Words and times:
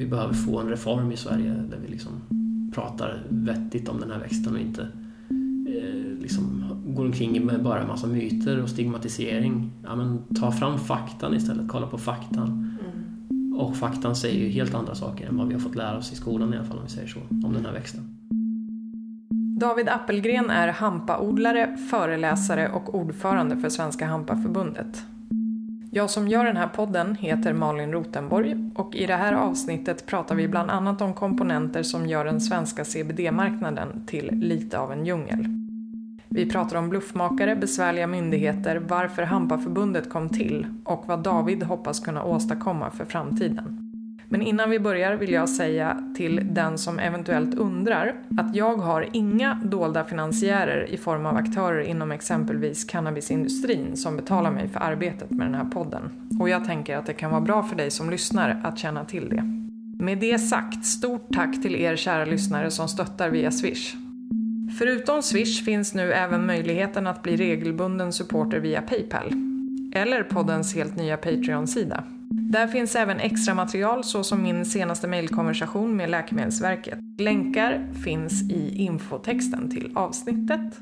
vi 0.00 0.06
behöver 0.06 0.34
få 0.34 0.58
en 0.58 0.68
reform 0.68 1.12
i 1.12 1.16
Sverige 1.16 1.54
där 1.70 1.78
vi 1.82 1.88
liksom 1.88 2.12
pratar 2.74 3.22
vettigt 3.28 3.88
om 3.88 4.00
den 4.00 4.10
här 4.10 4.18
växten 4.18 4.54
och 4.54 4.60
inte 4.60 4.82
eh, 5.68 6.18
liksom 6.18 6.64
går 6.86 7.04
omkring 7.04 7.46
med 7.46 7.62
bara 7.62 7.80
en 7.80 7.88
massa 7.88 8.06
myter 8.06 8.62
och 8.62 8.68
stigmatisering. 8.68 9.70
Ja, 9.84 9.96
men 9.96 10.22
ta 10.34 10.52
fram 10.52 10.78
faktan 10.78 11.34
istället, 11.34 11.68
kolla 11.68 11.86
på 11.86 11.98
faktan. 11.98 12.78
Mm. 13.30 13.54
Och 13.54 13.76
faktan 13.76 14.16
säger 14.16 14.40
ju 14.40 14.48
helt 14.48 14.74
andra 14.74 14.94
saker 14.94 15.28
än 15.28 15.36
vad 15.36 15.48
vi 15.48 15.54
har 15.54 15.60
fått 15.60 15.76
lära 15.76 15.98
oss 15.98 16.12
i 16.12 16.16
skolan 16.16 16.54
i 16.54 16.56
alla 16.56 16.66
fall 16.66 16.78
om 16.78 16.84
vi 16.84 16.90
säger 16.90 17.08
så, 17.08 17.20
om 17.46 17.52
den 17.52 17.64
här 17.66 17.72
växten. 17.72 18.02
David 19.60 19.88
Appelgren 19.88 20.50
är 20.50 20.68
hampaodlare, 20.68 21.76
föreläsare 21.76 22.68
och 22.68 22.94
ordförande 22.94 23.56
för 23.56 23.68
Svenska 23.68 24.06
Hampaförbundet. 24.06 25.04
Jag 25.92 26.10
som 26.10 26.28
gör 26.28 26.44
den 26.44 26.56
här 26.56 26.68
podden 26.68 27.14
heter 27.14 27.52
Malin 27.52 27.92
Rotenborg 27.92 28.70
och 28.74 28.94
i 28.94 29.06
det 29.06 29.14
här 29.14 29.32
avsnittet 29.32 30.06
pratar 30.06 30.34
vi 30.34 30.48
bland 30.48 30.70
annat 30.70 31.00
om 31.00 31.14
komponenter 31.14 31.82
som 31.82 32.06
gör 32.06 32.24
den 32.24 32.40
svenska 32.40 32.84
CBD-marknaden 32.84 34.02
till 34.06 34.30
lite 34.32 34.78
av 34.78 34.92
en 34.92 35.06
djungel. 35.06 35.44
Vi 36.28 36.50
pratar 36.50 36.76
om 36.76 36.88
bluffmakare, 36.88 37.56
besvärliga 37.56 38.06
myndigheter, 38.06 38.76
varför 38.76 39.22
Hampaförbundet 39.22 40.10
kom 40.10 40.28
till 40.28 40.66
och 40.84 41.04
vad 41.06 41.22
David 41.22 41.62
hoppas 41.62 42.00
kunna 42.00 42.24
åstadkomma 42.24 42.90
för 42.90 43.04
framtiden. 43.04 43.79
Men 44.32 44.42
innan 44.42 44.70
vi 44.70 44.78
börjar 44.78 45.16
vill 45.16 45.32
jag 45.32 45.48
säga 45.48 46.04
till 46.16 46.40
den 46.50 46.78
som 46.78 46.98
eventuellt 46.98 47.54
undrar 47.54 48.14
att 48.38 48.54
jag 48.56 48.76
har 48.76 49.08
inga 49.12 49.54
dolda 49.64 50.04
finansiärer 50.04 50.90
i 50.90 50.96
form 50.96 51.26
av 51.26 51.36
aktörer 51.36 51.80
inom 51.80 52.12
exempelvis 52.12 52.84
cannabisindustrin 52.84 53.96
som 53.96 54.16
betalar 54.16 54.50
mig 54.50 54.68
för 54.68 54.80
arbetet 54.80 55.30
med 55.30 55.46
den 55.46 55.54
här 55.54 55.64
podden. 55.64 56.10
Och 56.40 56.48
jag 56.48 56.64
tänker 56.64 56.96
att 56.96 57.06
det 57.06 57.12
kan 57.12 57.30
vara 57.30 57.40
bra 57.40 57.62
för 57.62 57.76
dig 57.76 57.90
som 57.90 58.10
lyssnar 58.10 58.60
att 58.64 58.78
känna 58.78 59.04
till 59.04 59.28
det. 59.28 59.42
Med 60.04 60.18
det 60.18 60.38
sagt, 60.38 60.84
stort 60.84 61.28
tack 61.34 61.62
till 61.62 61.76
er 61.76 61.96
kära 61.96 62.24
lyssnare 62.24 62.70
som 62.70 62.88
stöttar 62.88 63.30
via 63.30 63.50
Swish. 63.50 63.94
Förutom 64.78 65.22
Swish 65.22 65.64
finns 65.64 65.94
nu 65.94 66.12
även 66.12 66.46
möjligheten 66.46 67.06
att 67.06 67.22
bli 67.22 67.36
regelbunden 67.36 68.12
supporter 68.12 68.58
via 68.58 68.82
Paypal. 68.82 69.32
Eller 69.94 70.22
poddens 70.22 70.74
helt 70.74 70.96
nya 70.96 71.16
Patreon-sida. 71.16 72.04
Där 72.30 72.66
finns 72.66 72.96
även 72.96 73.20
extra 73.20 73.54
material 73.54 74.04
såsom 74.04 74.42
min 74.42 74.64
senaste 74.64 75.08
mejlkonversation 75.08 75.96
med 75.96 76.10
Läkemedelsverket. 76.10 76.98
Länkar 77.18 77.92
finns 78.04 78.50
i 78.50 78.76
infotexten 78.76 79.70
till 79.70 79.92
avsnittet. 79.96 80.78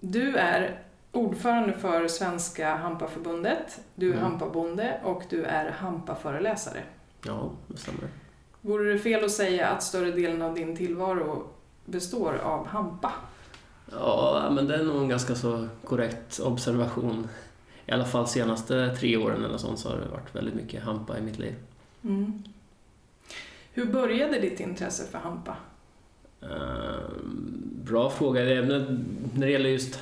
Du 0.00 0.36
är 0.36 0.80
ordförande 1.12 1.72
för 1.72 2.08
Svenska 2.08 2.74
Hampaförbundet, 2.74 3.80
du 3.94 4.08
är 4.08 4.12
mm. 4.12 4.24
hampabonde 4.24 5.00
och 5.04 5.22
du 5.30 5.44
är 5.44 5.70
hampaföreläsare. 5.70 6.82
Ja, 7.26 7.50
det 7.66 7.76
stämmer. 7.76 8.08
Vore 8.60 8.92
det 8.92 8.98
fel 8.98 9.24
att 9.24 9.30
säga 9.30 9.68
att 9.68 9.82
större 9.82 10.10
delen 10.10 10.42
av 10.42 10.54
din 10.54 10.76
tillvaro 10.76 11.46
består 11.84 12.34
av 12.44 12.66
hampa? 12.66 13.12
Ja, 13.90 14.50
men 14.54 14.66
det 14.66 14.74
är 14.74 14.84
nog 14.84 14.96
en 14.96 15.08
ganska 15.08 15.34
så 15.34 15.68
korrekt 15.84 16.40
observation 16.40 17.28
i 17.86 17.92
alla 17.92 18.04
fall 18.04 18.28
senaste 18.28 18.96
tre 18.96 19.16
åren 19.16 19.44
eller 19.44 19.58
sånt 19.58 19.78
så 19.78 19.88
har 19.88 19.96
det 19.96 20.08
varit 20.08 20.34
väldigt 20.34 20.54
mycket 20.54 20.82
hampa 20.82 21.18
i 21.18 21.22
mitt 21.22 21.38
liv. 21.38 21.54
Mm. 22.04 22.42
Hur 23.72 23.86
började 23.86 24.40
ditt 24.40 24.60
intresse 24.60 25.06
för 25.10 25.18
hampa? 25.18 25.56
Uh, 26.42 26.98
bra 27.84 28.10
fråga. 28.10 28.42
Även 28.42 29.04
när 29.34 29.46
det 29.46 29.52
gäller 29.52 29.70
just 29.70 29.98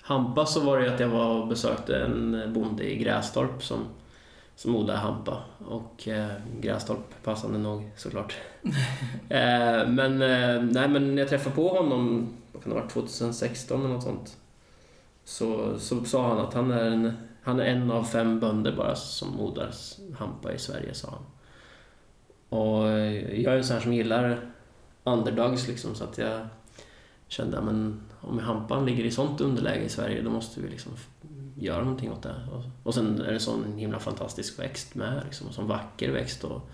hampa 0.00 0.46
så 0.46 0.60
var 0.60 0.78
det 0.80 0.94
att 0.94 1.00
jag 1.00 1.08
var 1.08 1.40
och 1.40 1.48
besökte 1.48 1.96
en 1.96 2.52
bonde 2.52 2.92
i 2.92 2.96
Grästorp 2.96 3.62
som, 3.62 3.78
som 4.56 4.76
odlade 4.76 4.98
hampa. 4.98 5.42
Och 5.58 6.08
eh, 6.08 6.32
Grästorp 6.60 7.22
passande 7.22 7.58
nog 7.58 7.90
såklart. 7.96 8.36
eh, 9.28 9.88
men, 9.88 10.22
eh, 10.22 10.62
nej, 10.62 10.88
men 10.88 11.18
jag 11.18 11.28
träffade 11.28 11.56
på 11.56 11.68
honom, 11.68 12.28
vad 12.52 12.62
kan 12.62 12.70
det 12.70 12.78
ha 12.78 12.82
varit, 12.82 12.92
2016 12.92 13.80
eller 13.80 13.94
något 13.94 14.02
sånt 14.02 14.36
så, 15.24 15.78
så 15.78 16.04
sa 16.04 16.28
han 16.28 16.38
att 16.38 16.54
han 16.54 16.70
är, 16.70 16.84
en, 16.84 17.12
han 17.42 17.60
är 17.60 17.64
en 17.64 17.90
av 17.90 18.04
fem 18.04 18.40
bönder 18.40 18.72
bara 18.76 18.94
som 18.94 19.40
odlar 19.40 19.70
hampa 20.18 20.52
i 20.52 20.58
Sverige, 20.58 20.94
sa 20.94 21.08
han. 21.10 21.26
Och 22.60 22.88
eh, 22.88 23.40
jag 23.40 23.54
är 23.54 23.58
en 23.58 23.64
sån 23.64 23.74
här 23.74 23.82
som 23.82 23.92
gillar 23.92 24.40
underdogs 25.04 25.68
liksom, 25.68 25.94
så 25.94 26.04
att 26.04 26.18
jag 26.18 26.46
kände 27.28 27.58
att 27.58 27.64
om 28.20 28.38
hampan 28.38 28.86
ligger 28.86 29.04
i 29.04 29.10
sånt 29.10 29.40
underläge 29.40 29.84
i 29.84 29.88
Sverige 29.88 30.22
då 30.22 30.30
måste 30.30 30.60
vi 30.60 30.68
liksom 30.68 30.92
göra 31.58 31.84
någonting 31.84 32.12
åt 32.12 32.22
det. 32.22 32.34
Och, 32.52 32.62
och 32.82 32.94
sen 32.94 33.20
är 33.20 33.26
det 33.26 33.32
en 33.32 33.40
sån 33.40 33.72
himla 33.76 33.98
fantastisk 33.98 34.58
växt 34.58 34.94
med, 34.94 35.22
liksom, 35.24 35.46
en 35.46 35.52
sån 35.52 35.66
vacker 35.66 36.12
växt 36.12 36.44
och 36.44 36.70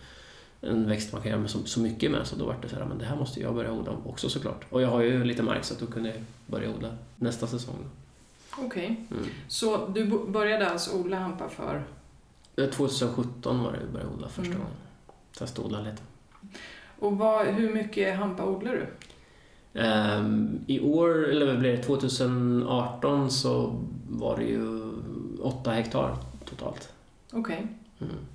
en 0.60 0.88
växt 0.88 1.12
man 1.12 1.22
kan 1.22 1.30
göra 1.30 1.40
med 1.40 1.50
så, 1.50 1.58
så 1.64 1.80
mycket 1.80 2.10
med. 2.10 2.26
Så 2.26 2.36
då 2.36 2.46
var 2.46 2.56
det 2.62 2.68
så 2.68 2.76
här, 2.76 2.84
men 2.84 2.98
det 2.98 3.04
här 3.04 3.16
måste 3.16 3.40
jag 3.40 3.54
börja 3.54 3.72
odla 3.72 3.92
också 4.04 4.28
såklart. 4.28 4.66
Och 4.70 4.82
jag 4.82 4.88
har 4.88 5.00
ju 5.02 5.24
lite 5.24 5.42
mark 5.42 5.64
så 5.64 5.74
att 5.74 5.80
då 5.80 5.86
kunde 5.86 6.08
jag 6.08 6.18
börja 6.46 6.70
odla 6.70 6.88
nästa 7.16 7.46
säsong. 7.46 7.90
Okej. 8.58 8.66
Okay. 8.66 9.18
Mm. 9.18 9.30
Så 9.48 9.86
du 9.86 10.26
började 10.28 10.70
alltså 10.70 10.96
odla 10.96 11.18
hampa 11.18 11.48
för? 11.48 11.82
2017 12.56 13.62
var 13.62 13.72
det 13.72 13.78
jag 13.78 13.88
började 13.88 14.10
odla 14.10 14.28
första 14.28 14.52
mm. 14.52 14.58
gången. 14.58 14.76
Testa 15.38 15.62
odla 15.62 15.80
lite. 15.80 16.02
Och 16.98 17.18
vad, 17.18 17.46
hur 17.46 17.74
mycket 17.74 18.16
hampa 18.16 18.44
odlar 18.44 18.72
du? 18.72 18.86
Um, 19.80 20.60
I 20.66 20.80
år, 20.80 21.28
eller 21.28 21.46
vad 21.46 21.58
blev 21.58 21.76
det, 21.76 21.82
2018 21.82 23.30
så 23.30 23.82
var 24.08 24.36
det 24.36 24.44
ju 24.44 24.92
8 25.40 25.70
hektar 25.70 26.16
totalt. 26.44 26.92
Okej. 27.32 27.66
Okay. 27.98 28.08
Mm. 28.08 28.26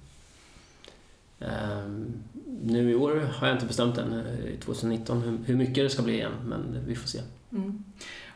Um, 1.86 2.14
nu 2.62 2.92
i 2.92 2.96
år 2.96 3.16
har 3.16 3.48
jag 3.48 3.56
inte 3.56 3.66
bestämt 3.66 3.98
än, 3.98 4.24
2019, 4.66 5.22
hur, 5.22 5.38
hur 5.46 5.56
mycket 5.56 5.76
det 5.76 5.90
ska 5.90 6.02
bli 6.02 6.14
igen, 6.14 6.31
men 6.46 6.78
vi 6.86 6.96
får 6.96 7.08
se. 7.08 7.20
Mm. 7.52 7.84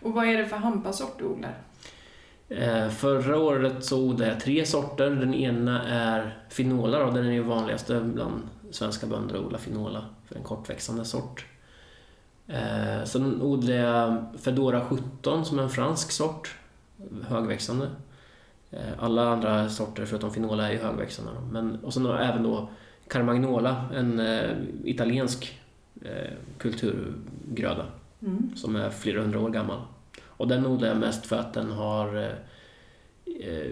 Och 0.02 0.14
vad 0.14 0.28
är 0.28 0.38
det 0.38 0.46
för 0.46 0.58
hampasort 0.58 1.20
du 1.20 1.26
odlar? 1.26 1.58
Eh, 2.50 2.90
förra 2.90 3.40
året 3.40 3.84
så 3.84 4.04
odlade 4.04 4.32
jag 4.32 4.40
tre 4.40 4.66
sorter. 4.66 5.10
Den 5.10 5.34
ena 5.34 5.84
är 5.84 6.38
Finola 6.50 7.06
och 7.06 7.14
den 7.14 7.26
är 7.26 7.32
ju 7.32 7.44
vanligaste 7.44 8.00
bland 8.00 8.42
svenska 8.72 9.08
bönder 9.08 9.36
att 9.36 9.46
odla 9.46 9.58
Finola 9.58 10.06
för 10.26 10.36
en 10.36 10.44
kortväxande 10.44 11.06
sort. 11.06 11.46
Eh, 12.48 13.04
sen 13.04 13.42
odlade 13.42 13.80
jag 13.80 14.26
Fedora 14.40 14.82
17 14.86 15.46
som 15.46 15.60
är 15.60 15.64
en 15.64 15.70
fransk 15.70 16.12
sort, 16.12 16.56
högväxande. 17.28 17.90
Eh, 18.72 18.80
alla 19.00 19.30
andra 19.30 19.70
sorter 19.70 20.06
förutom 20.06 20.32
Finola 20.32 20.68
är 20.68 20.72
ju 20.72 20.80
högväxande. 20.80 21.32
Men, 21.52 21.80
och 21.84 21.94
sen 21.94 22.06
även 22.06 22.44
då 22.44 22.70
Carmagnola, 23.08 23.86
en 23.94 24.22
italiensk 24.84 25.62
kulturgröda 26.58 27.86
mm. 28.22 28.56
som 28.56 28.76
är 28.76 28.90
flera 28.90 29.22
hundra 29.22 29.40
år 29.40 29.50
gammal. 29.50 29.80
Och 30.38 30.48
den 30.48 30.66
odlar 30.66 30.88
jag 30.88 30.98
mest 30.98 31.26
för 31.26 31.36
att 31.36 31.54
den 31.54 31.72
har 31.72 32.18
eh, 32.18 32.32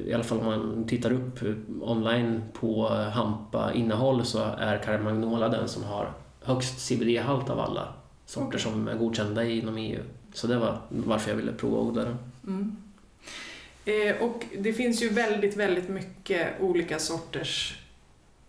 i 0.07 0.13
alla 0.13 0.24
fall 0.24 0.40
om 0.40 0.46
man 0.46 0.85
tittar 0.88 1.12
upp 1.12 1.40
online 1.81 2.41
på 2.53 2.88
hampa 2.88 3.74
innehåll 3.74 4.25
så 4.25 4.40
är 4.57 4.78
Carmagnola 4.78 5.50
den 5.50 5.68
som 5.68 5.84
har 5.84 6.13
högst 6.41 6.79
CBD-halt 6.79 7.50
av 7.50 7.59
alla 7.59 7.94
sorter 8.25 8.57
som 8.57 8.88
är 8.88 8.96
godkända 8.96 9.44
inom 9.44 9.78
EU. 9.78 10.00
Så 10.34 10.47
det 10.47 10.57
var 10.57 10.81
varför 10.90 11.29
jag 11.29 11.38
ville 11.38 11.53
prova 11.53 11.78
att 11.78 11.84
odla 11.84 12.03
den. 12.03 12.18
Mm. 12.47 12.78
Eh, 13.85 14.23
och 14.23 14.46
det 14.59 14.73
finns 14.73 15.03
ju 15.03 15.09
väldigt, 15.09 15.57
väldigt 15.57 15.90
mycket 15.90 16.47
olika 16.62 17.00
sorters 17.00 17.79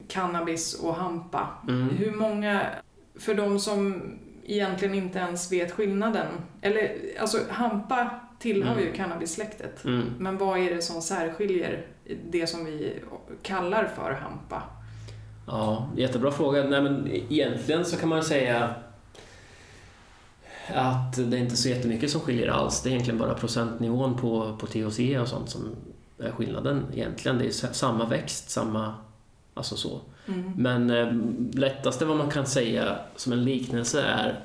cannabis 0.09 0.75
och 0.75 0.95
hampa. 0.95 1.49
Mm. 1.69 1.89
Hur 1.89 2.13
många, 2.13 2.67
för 3.15 3.35
de 3.35 3.61
som 3.61 4.03
egentligen 4.44 4.94
inte 4.94 5.19
ens 5.19 5.53
vet 5.53 5.72
skillnaden. 5.72 6.27
Eller 6.60 6.97
alltså 7.21 7.38
hampa 7.50 8.10
tillhör 8.38 8.72
mm. 8.72 8.84
ju 8.84 8.93
cannabissläktet. 8.93 9.85
Mm. 9.85 10.14
Men 10.19 10.38
vad 10.38 10.58
är 10.58 10.75
det 10.75 10.82
som 10.82 11.02
särskiljer 11.02 11.87
det 12.31 12.46
som 12.46 12.64
vi 12.64 13.02
kallar 13.43 13.87
för 13.96 14.12
hampa? 14.12 14.62
Ja, 15.46 15.91
jättebra 15.96 16.32
fråga. 16.32 16.64
Nej, 16.64 16.82
men 16.82 17.08
egentligen 17.12 17.85
så 17.85 17.96
kan 17.96 18.08
man 18.08 18.23
säga 18.23 18.75
att 20.75 21.17
det 21.31 21.37
är 21.37 21.40
inte 21.40 21.56
så 21.56 21.69
jättemycket 21.69 22.11
som 22.11 22.20
skiljer 22.20 22.49
alls. 22.49 22.82
Det 22.82 22.88
är 22.88 22.90
egentligen 22.90 23.19
bara 23.19 23.35
procentnivån 23.35 24.17
på, 24.17 24.56
på 24.61 24.67
THC 24.67 24.99
och 25.20 25.29
sånt 25.29 25.50
som 25.50 25.76
är 26.19 26.31
skillnaden 26.31 26.87
egentligen. 26.93 27.38
Det 27.38 27.47
är 27.47 27.73
samma 27.73 28.06
växt, 28.06 28.50
samma... 28.50 28.94
Alltså 29.55 29.77
så. 29.77 30.01
Mm. 30.27 30.53
Men 30.56 30.91
eh, 30.91 31.12
lättaste 31.61 32.05
vad 32.05 32.17
man 32.17 32.31
kan 32.31 32.47
säga 32.47 32.99
som 33.17 33.33
en 33.33 33.45
liknelse 33.45 34.03
är 34.03 34.41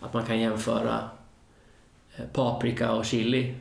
att 0.00 0.14
man 0.14 0.24
kan 0.24 0.40
jämföra 0.40 1.00
eh, 2.16 2.24
paprika 2.32 2.92
och 2.92 3.04
chili. 3.04 3.54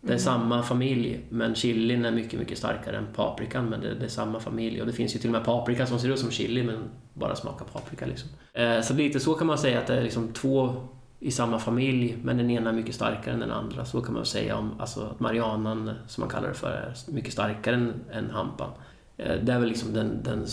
Det 0.00 0.08
är 0.08 0.10
mm. 0.10 0.18
samma 0.18 0.62
familj, 0.62 1.20
men 1.28 1.54
chilin 1.54 2.04
är 2.04 2.10
mycket, 2.10 2.38
mycket 2.38 2.58
starkare 2.58 2.96
än 2.96 3.06
paprikan, 3.14 3.66
men 3.66 3.80
det, 3.80 3.94
det, 3.94 4.04
är 4.04 4.08
samma 4.08 4.40
familj. 4.40 4.80
Och 4.80 4.86
det 4.86 4.92
finns 4.92 5.14
ju 5.14 5.18
till 5.18 5.28
och 5.28 5.32
med 5.32 5.44
paprika 5.44 5.86
som 5.86 5.98
ser 5.98 6.08
ut 6.08 6.18
som 6.18 6.30
chili, 6.30 6.62
men 6.62 6.90
bara 7.14 7.36
smakar 7.36 7.64
paprika. 7.64 8.06
Liksom. 8.06 8.30
Eh, 8.52 8.80
så 8.80 8.94
lite 8.94 9.20
så 9.20 9.34
kan 9.34 9.46
man 9.46 9.58
säga 9.58 9.78
att 9.78 9.86
det 9.86 9.96
är 9.96 10.02
liksom 10.02 10.32
två 10.32 10.88
i 11.20 11.30
samma 11.30 11.58
familj, 11.58 12.18
men 12.22 12.36
den 12.36 12.50
ena 12.50 12.70
är 12.70 12.74
mycket 12.74 12.94
starkare 12.94 13.34
än 13.34 13.40
den 13.40 13.50
andra. 13.50 13.84
Så 13.84 14.00
kan 14.00 14.14
man 14.14 14.26
säga 14.26 14.56
om 14.56 14.80
alltså, 14.80 15.06
att 15.06 15.20
marianan, 15.20 15.92
som 16.06 16.20
man 16.20 16.30
kallar 16.30 16.48
det 16.48 16.54
för, 16.54 16.70
är 16.70 17.12
mycket 17.12 17.32
starkare 17.32 17.74
än, 17.74 18.04
än 18.12 18.30
hampan. 18.30 18.70
Eh, 19.18 19.36
det 19.42 19.52
är 19.52 19.58
väl 19.58 19.68
liksom 19.68 19.92
den, 19.92 20.22
den 20.22 20.46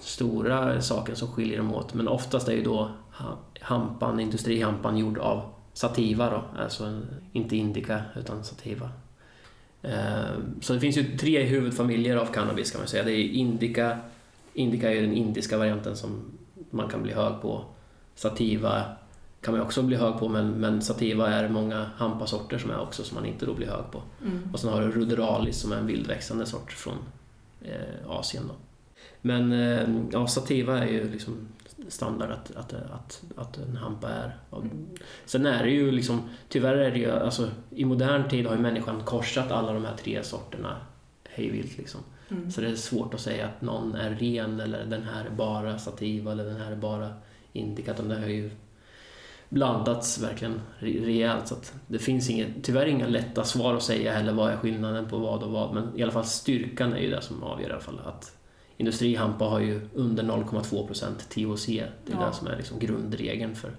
stora 0.00 0.80
saken 0.80 1.16
som 1.16 1.28
skiljer 1.28 1.58
dem 1.58 1.74
åt. 1.74 1.94
Men 1.94 2.08
oftast 2.08 2.48
är 2.48 2.52
ju 2.52 2.62
då 2.62 2.90
hampan, 3.60 4.20
industrihampan 4.20 4.98
gjord 4.98 5.18
av 5.18 5.42
sativa 5.72 6.30
då, 6.30 6.44
alltså 6.62 7.00
inte 7.32 7.56
indica 7.56 8.02
utan 8.16 8.44
sativa. 8.44 8.90
Eh, 9.82 10.38
så 10.60 10.72
det 10.72 10.80
finns 10.80 10.96
ju 10.96 11.16
tre 11.16 11.44
huvudfamiljer 11.44 12.16
av 12.16 12.26
cannabis 12.26 12.70
kan 12.70 12.80
man 12.80 12.88
säga. 12.88 13.04
Det 13.04 13.12
är 13.12 13.28
indica, 13.28 13.98
indica 14.54 14.92
är 14.92 15.02
den 15.02 15.12
indiska 15.12 15.58
varianten 15.58 15.96
som 15.96 16.24
man 16.70 16.88
kan 16.88 17.02
bli 17.02 17.12
hög 17.12 17.42
på. 17.42 17.64
Sativa 18.14 18.82
kan 19.40 19.54
man 19.54 19.62
också 19.62 19.82
bli 19.82 19.96
hög 19.96 20.18
på 20.18 20.28
men, 20.28 20.50
men 20.50 20.82
sativa 20.82 21.28
är 21.28 21.48
många 21.48 21.86
hampasorter 21.96 22.58
som 22.58 22.70
är 22.70 22.80
också 22.80 23.04
som 23.04 23.14
man 23.14 23.26
inte 23.26 23.46
då 23.46 23.54
blir 23.54 23.66
hög 23.66 23.90
på. 23.92 24.02
Mm. 24.22 24.50
Och 24.52 24.60
sen 24.60 24.72
har 24.72 24.80
du 24.80 24.90
ruderalis 24.90 25.56
som 25.56 25.72
är 25.72 25.76
en 25.76 25.86
vildväxande 25.86 26.46
sort 26.46 26.72
från 26.72 26.94
eh, 27.62 28.10
Asien. 28.10 28.42
Då. 28.48 28.54
Men 29.20 29.52
eh, 29.52 29.88
ja, 30.12 30.26
sativa 30.26 30.78
är 30.78 30.88
ju 30.88 31.10
liksom 31.10 31.48
standard 31.88 32.30
att, 32.30 32.56
att, 32.56 32.72
att, 32.72 33.22
att 33.36 33.58
en 33.58 33.76
hampa 33.76 34.08
är. 34.08 34.38
Sen 35.24 35.46
är 35.46 35.64
det 35.64 35.70
ju 35.70 35.90
liksom, 35.90 36.22
tyvärr 36.48 36.76
är 36.76 36.90
det 36.90 36.98
ju, 36.98 37.10
alltså 37.10 37.50
i 37.70 37.84
modern 37.84 38.28
tid 38.28 38.46
har 38.46 38.54
ju 38.54 38.60
människan 38.60 39.02
korsat 39.04 39.50
alla 39.50 39.72
de 39.72 39.84
här 39.84 39.96
tre 39.96 40.22
sorterna 40.22 40.76
hejvilt 41.28 41.78
liksom. 41.78 42.00
Mm. 42.30 42.50
Så 42.50 42.60
det 42.60 42.68
är 42.68 42.74
svårt 42.74 43.14
att 43.14 43.20
säga 43.20 43.46
att 43.46 43.62
någon 43.62 43.94
är 43.94 44.10
ren 44.10 44.60
eller 44.60 44.84
den 44.84 45.02
här 45.02 45.24
är 45.24 45.30
bara 45.30 45.78
sativa 45.78 46.32
eller 46.32 46.44
den 46.44 46.56
här 46.56 46.72
är 46.72 46.76
bara 46.76 47.12
indica. 47.52 47.92
Det 47.92 48.14
har 48.14 48.26
ju 48.26 48.50
blandats 49.48 50.18
verkligen 50.18 50.60
rejält. 50.78 51.48
Så 51.48 51.54
att 51.54 51.74
det 51.86 51.98
finns 51.98 52.30
inget, 52.30 52.48
tyvärr 52.62 52.86
inga 52.86 53.06
lätta 53.06 53.44
svar 53.44 53.74
att 53.74 53.82
säga 53.82 54.12
heller 54.12 54.32
vad 54.32 54.52
är 54.52 54.56
skillnaden 54.56 55.08
på 55.08 55.18
vad 55.18 55.42
och 55.42 55.50
vad. 55.50 55.74
Men 55.74 55.98
i 55.98 56.02
alla 56.02 56.12
fall 56.12 56.24
styrkan 56.24 56.92
är 56.92 56.98
ju 56.98 57.10
det 57.10 57.22
som 57.22 57.42
avgör 57.42 57.68
i 57.68 57.72
alla 57.72 57.80
fall. 57.80 58.00
Att 58.04 58.36
industrihampa 58.76 59.44
har 59.44 59.60
ju 59.60 59.88
under 59.94 60.22
0,2% 60.22 61.18
THC. 61.28 61.66
Det 61.66 62.12
är 62.12 62.16
ja. 62.20 62.26
det 62.26 62.32
som 62.32 62.46
är 62.46 62.56
liksom 62.56 62.78
grundregeln 62.78 63.54
för 63.56 63.70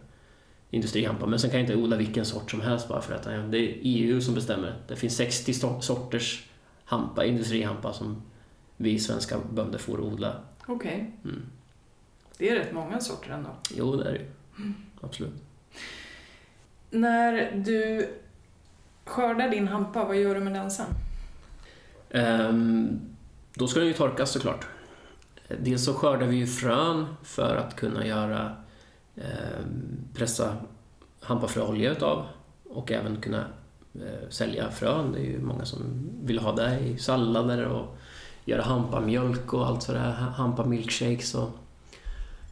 industrihampa. 0.69 1.25
Men 1.25 1.39
sen 1.39 1.49
kan 1.49 1.59
jag 1.59 1.69
inte 1.69 1.83
odla 1.83 1.97
vilken 1.97 2.25
sort 2.25 2.51
som 2.51 2.61
helst 2.61 2.87
bara 2.87 3.01
för 3.01 3.15
att 3.15 3.23
det 3.23 3.57
är 3.57 3.77
EU 3.81 4.21
som 4.21 4.35
bestämmer. 4.35 4.75
Det 4.87 4.95
finns 4.95 5.15
60 5.15 5.53
sorters 5.81 6.49
hampa, 6.85 7.25
industrihampa 7.25 7.93
som 7.93 8.21
vi 8.77 8.99
svenska 8.99 9.37
bönder 9.53 9.79
får 9.79 10.01
odla. 10.01 10.35
Okej. 10.65 10.75
Okay. 10.75 11.31
Mm. 11.31 11.45
Det 12.37 12.49
är 12.49 12.55
rätt 12.55 12.73
många 12.73 12.99
sorter 12.99 13.31
ändå. 13.31 13.49
Jo, 13.75 13.95
det 13.95 14.09
är 14.09 14.13
det 14.13 14.25
mm. 14.57 14.73
Absolut. 15.01 15.48
När 16.89 17.51
du 17.55 18.09
skördar 19.05 19.49
din 19.49 19.67
hampa, 19.67 20.05
vad 20.05 20.17
gör 20.17 20.35
du 20.35 20.41
med 20.41 20.53
den 20.53 20.71
sen? 20.71 20.85
Um, 22.11 22.99
då 23.53 23.67
ska 23.67 23.79
den 23.79 23.87
ju 23.87 23.93
torkas 23.93 24.31
såklart. 24.31 24.67
Dels 25.59 25.85
så 25.85 25.93
skördar 25.93 26.27
vi 26.27 26.35
ju 26.35 26.47
frön 26.47 27.05
för 27.23 27.55
att 27.55 27.75
kunna 27.75 28.05
göra 28.05 28.55
um, 29.15 29.23
pressa 30.13 30.57
hampafröolja 31.21 31.91
utav 31.91 32.25
och 32.69 32.91
även 32.91 33.21
kunna 33.21 33.45
uh, 33.95 34.29
sälja 34.29 34.71
frön. 34.71 35.11
Det 35.11 35.19
är 35.19 35.23
ju 35.23 35.41
många 35.41 35.65
som 35.65 36.09
vill 36.23 36.39
ha 36.39 36.55
det 36.55 36.79
i 36.79 36.97
sallader 36.97 37.65
och 37.65 37.97
göra 38.45 38.61
hampamjölk 38.61 39.53
och 39.53 39.67
allt 39.67 39.83
sådär, 39.83 40.11
hampamilkshakes 40.11 41.35
och, 41.35 41.49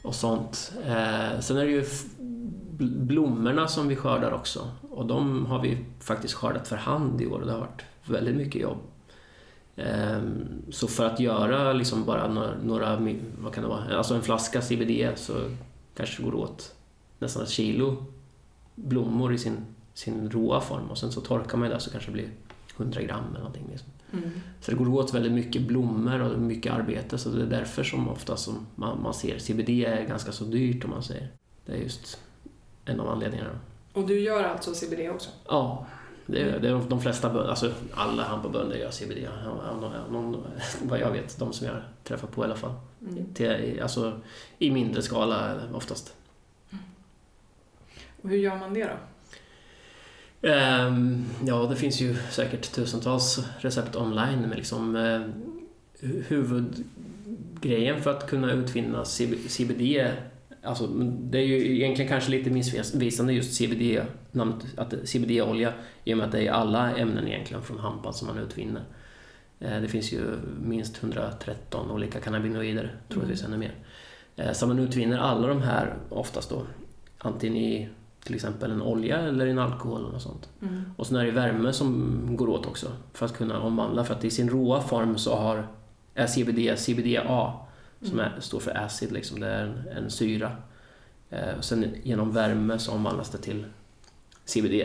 och 0.02 0.16
sånt. 0.16 0.74
Uh, 0.80 1.40
sen 1.40 1.58
är 1.58 1.66
det 1.66 1.72
ju 1.72 1.86
blommorna 2.78 3.68
som 3.68 3.88
vi 3.88 3.96
skördar 3.96 4.32
också 4.32 4.70
och 4.90 5.06
de 5.06 5.46
har 5.46 5.62
vi 5.62 5.78
faktiskt 6.00 6.34
skördat 6.34 6.68
för 6.68 6.76
hand 6.76 7.22
i 7.22 7.28
år 7.28 7.40
och 7.40 7.46
det 7.46 7.52
har 7.52 7.60
varit 7.60 7.84
väldigt 8.06 8.36
mycket 8.36 8.62
jobb. 8.62 8.78
Ehm, 9.76 10.46
så 10.70 10.88
för 10.88 11.06
att 11.06 11.20
göra 11.20 11.74
liksom 11.74 12.06
bara 12.06 12.28
några, 12.64 13.00
vad 13.40 13.54
kan 13.54 13.64
det 13.64 13.70
vara, 13.70 13.98
alltså 13.98 14.16
en 14.16 14.22
flaska 14.22 14.62
CBD 14.62 15.08
så 15.16 15.34
kanske 15.96 16.24
det 16.24 16.30
går 16.30 16.36
åt 16.36 16.76
nästan 17.20 17.44
ett 17.44 17.50
kilo 17.50 18.06
blommor 18.76 19.34
i 19.34 19.38
sin, 19.38 19.58
sin 19.94 20.30
råa 20.30 20.62
form 20.62 20.90
och 20.90 20.98
sen 20.98 21.12
så 21.12 21.22
torkar 21.22 21.58
man 21.58 21.70
det 21.70 21.80
så 21.80 21.90
kanske 21.90 22.12
det 22.12 22.14
blir 22.14 22.30
100 22.78 23.02
gram 23.02 23.24
eller 23.30 23.40
någonting. 23.40 23.68
Liksom. 23.72 23.90
Mm. 24.14 24.32
Så 24.62 24.72
det 24.72 24.78
går 24.78 24.90
åt 24.90 25.14
väldigt 25.14 25.32
mycket 25.32 25.62
blommor 25.62 26.22
och 26.22 26.40
mycket 26.40 26.74
arbete 26.74 27.18
så 27.18 27.30
det 27.30 27.42
är 27.42 27.48
därför 27.48 27.84
som 27.84 28.10
ofta 28.10 28.38
som 28.38 28.68
man, 28.76 29.02
man 29.02 29.14
ser 29.14 29.40
CBD 29.40 29.70
är 29.70 30.08
ganska 30.08 30.32
så 30.32 30.44
dyrt 30.44 30.84
om 30.84 30.90
man 30.90 31.04
säger. 31.04 31.32
Det 31.66 31.72
är 31.72 31.78
just 31.78 32.20
en 32.88 33.00
av 33.00 33.10
anledningarna. 33.10 33.60
Och 33.94 34.08
du 34.08 34.20
gör 34.20 34.44
alltså 34.44 34.74
CBD 34.74 35.10
också? 35.10 35.30
Ja, 35.48 35.86
det 36.26 36.42
är, 36.42 36.60
det 36.60 36.70
är 36.70 36.90
de 36.90 37.02
flesta 37.02 37.30
bönder, 37.30 37.50
alltså 37.50 37.72
alla 37.94 38.24
hampabönder 38.24 38.78
gör 38.78 38.92
CBD. 38.92 39.28
Någon, 40.12 40.44
vad 40.84 41.00
jag 41.00 41.12
vet, 41.12 41.40
de 41.40 41.54
som 41.54 41.68
jag 41.68 41.76
träffar 42.04 42.28
på 42.28 42.42
i 42.42 42.46
alla 42.46 42.56
fall. 42.56 42.74
Mm. 43.02 43.34
Till, 43.34 43.80
alltså, 43.82 44.20
I 44.60 44.72
mindre 44.72 45.02
skala 45.02 45.56
oftast. 45.74 46.14
Och 48.22 48.30
hur 48.30 48.38
gör 48.38 48.56
man 48.56 48.74
det 48.74 48.84
då? 48.84 48.98
Um, 50.42 51.26
ja, 51.46 51.56
det 51.56 51.76
finns 51.76 52.02
ju 52.02 52.16
säkert 52.32 52.72
tusentals 52.72 53.40
recept 53.60 53.96
online 53.96 54.42
men 54.42 54.58
liksom 54.58 54.96
uh, 54.96 55.28
huvudgrejen 56.02 58.02
för 58.02 58.12
att 58.12 58.30
kunna 58.30 58.52
utvinna 58.52 59.06
CBD 59.48 60.12
Alltså, 60.68 60.88
det 60.88 61.38
är 61.38 61.46
ju 61.46 61.76
egentligen 61.76 62.10
kanske 62.10 62.32
lite 62.32 62.50
missvisande 62.50 63.34
just 63.34 63.54
CBD, 63.54 64.02
namnet, 64.32 64.66
att 64.78 64.94
CBD-olja 65.06 65.74
i 66.04 66.14
och 66.14 66.18
med 66.18 66.26
att 66.26 66.32
det 66.32 66.48
är 66.48 66.52
alla 66.52 66.98
ämnen 66.98 67.28
egentligen 67.28 67.64
från 67.64 67.80
hampan 67.80 68.14
som 68.14 68.28
man 68.28 68.38
utvinner. 68.38 68.84
Eh, 69.60 69.82
det 69.82 69.88
finns 69.88 70.14
ju 70.14 70.22
minst 70.62 71.04
113 71.04 71.92
olika 71.92 72.20
cannabinoider, 72.20 72.96
troligtvis 73.10 73.44
mm. 73.44 73.54
ännu 73.54 73.60
mer. 73.66 73.76
Eh, 74.36 74.54
så 74.54 74.68
man 74.68 74.80
utvinner 74.80 75.18
alla 75.18 75.48
de 75.48 75.62
här 75.62 75.96
oftast 76.10 76.50
då 76.50 76.62
antingen 77.18 77.58
i 77.58 77.90
till 78.24 78.36
exempel 78.36 78.72
en 78.72 78.82
olja 78.82 79.18
eller 79.18 79.48
en 79.48 79.60
alkohol 79.60 80.06
och 80.06 80.22
sånt. 80.22 80.50
Mm. 80.62 80.84
Och 80.98 81.08
sen 81.08 81.18
är 81.18 81.26
det 81.26 81.32
värme 81.32 81.74
som 81.74 82.22
går 82.30 82.50
åt 82.50 82.66
också 82.66 82.88
för 83.14 83.26
att 83.26 83.38
kunna 83.38 83.60
omvandla 83.60 84.04
för 84.04 84.14
att 84.14 84.26
i 84.26 84.30
sin 84.30 84.50
råa 84.50 84.82
form 84.82 85.18
så 85.18 85.36
har 85.36 85.68
är 86.14 86.28
CBD 86.28 86.80
CBDA 86.80 87.54
som 88.02 88.20
är, 88.20 88.40
står 88.40 88.60
för 88.60 88.78
acid, 88.78 89.12
liksom. 89.12 89.40
det 89.40 89.48
är 89.48 89.64
en, 89.64 89.88
en 89.88 90.10
syra. 90.12 90.52
Eh, 91.30 91.58
och 91.58 91.64
sen 91.64 91.96
genom 92.04 92.32
värme 92.32 92.80
så 92.80 92.92
omvandlas 92.92 93.30
det 93.30 93.38
till 93.38 93.66
CBD. 94.46 94.84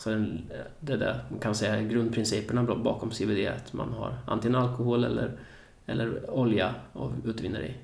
Så 0.00 0.10
den, 0.10 0.50
eh, 0.50 0.66
det 0.80 0.92
är 0.92 0.96
det 0.96 1.20
man 1.30 1.40
kan 1.40 1.54
säga 1.54 1.82
grundprinciperna 1.82 2.62
bakom 2.62 3.10
CBD, 3.10 3.48
att 3.48 3.72
man 3.72 3.92
har 3.92 4.18
antingen 4.26 4.54
alkohol 4.54 5.04
eller, 5.04 5.38
eller 5.86 6.30
olja 6.30 6.74
och 6.92 7.12
utvinner 7.24 7.60
i. 7.60 7.74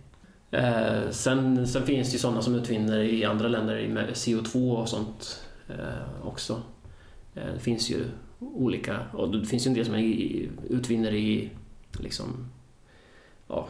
Eh, 0.51 1.11
sen, 1.11 1.67
sen 1.67 1.87
finns 1.87 2.09
det 2.09 2.13
ju 2.13 2.19
sådana 2.19 2.43
som 2.43 2.55
utvinner 2.55 2.99
i 2.99 3.25
andra 3.25 3.49
länder 3.49 3.89
med 3.89 4.09
CO2 4.09 4.77
och 4.77 4.89
sånt 4.89 5.47
eh, 5.69 6.27
också. 6.27 6.63
Eh, 7.35 7.53
det 7.55 7.61
finns 7.61 7.91
ju 7.91 8.05
olika, 8.39 8.99
och 9.13 9.39
det 9.39 9.47
finns 9.47 9.67
ju 9.67 9.69
en 9.69 9.75
del 9.75 9.87
som 9.87 9.95
utvinner 10.69 11.13
i 11.13 11.51
liksom, 11.93 12.49
ja, 13.51 13.69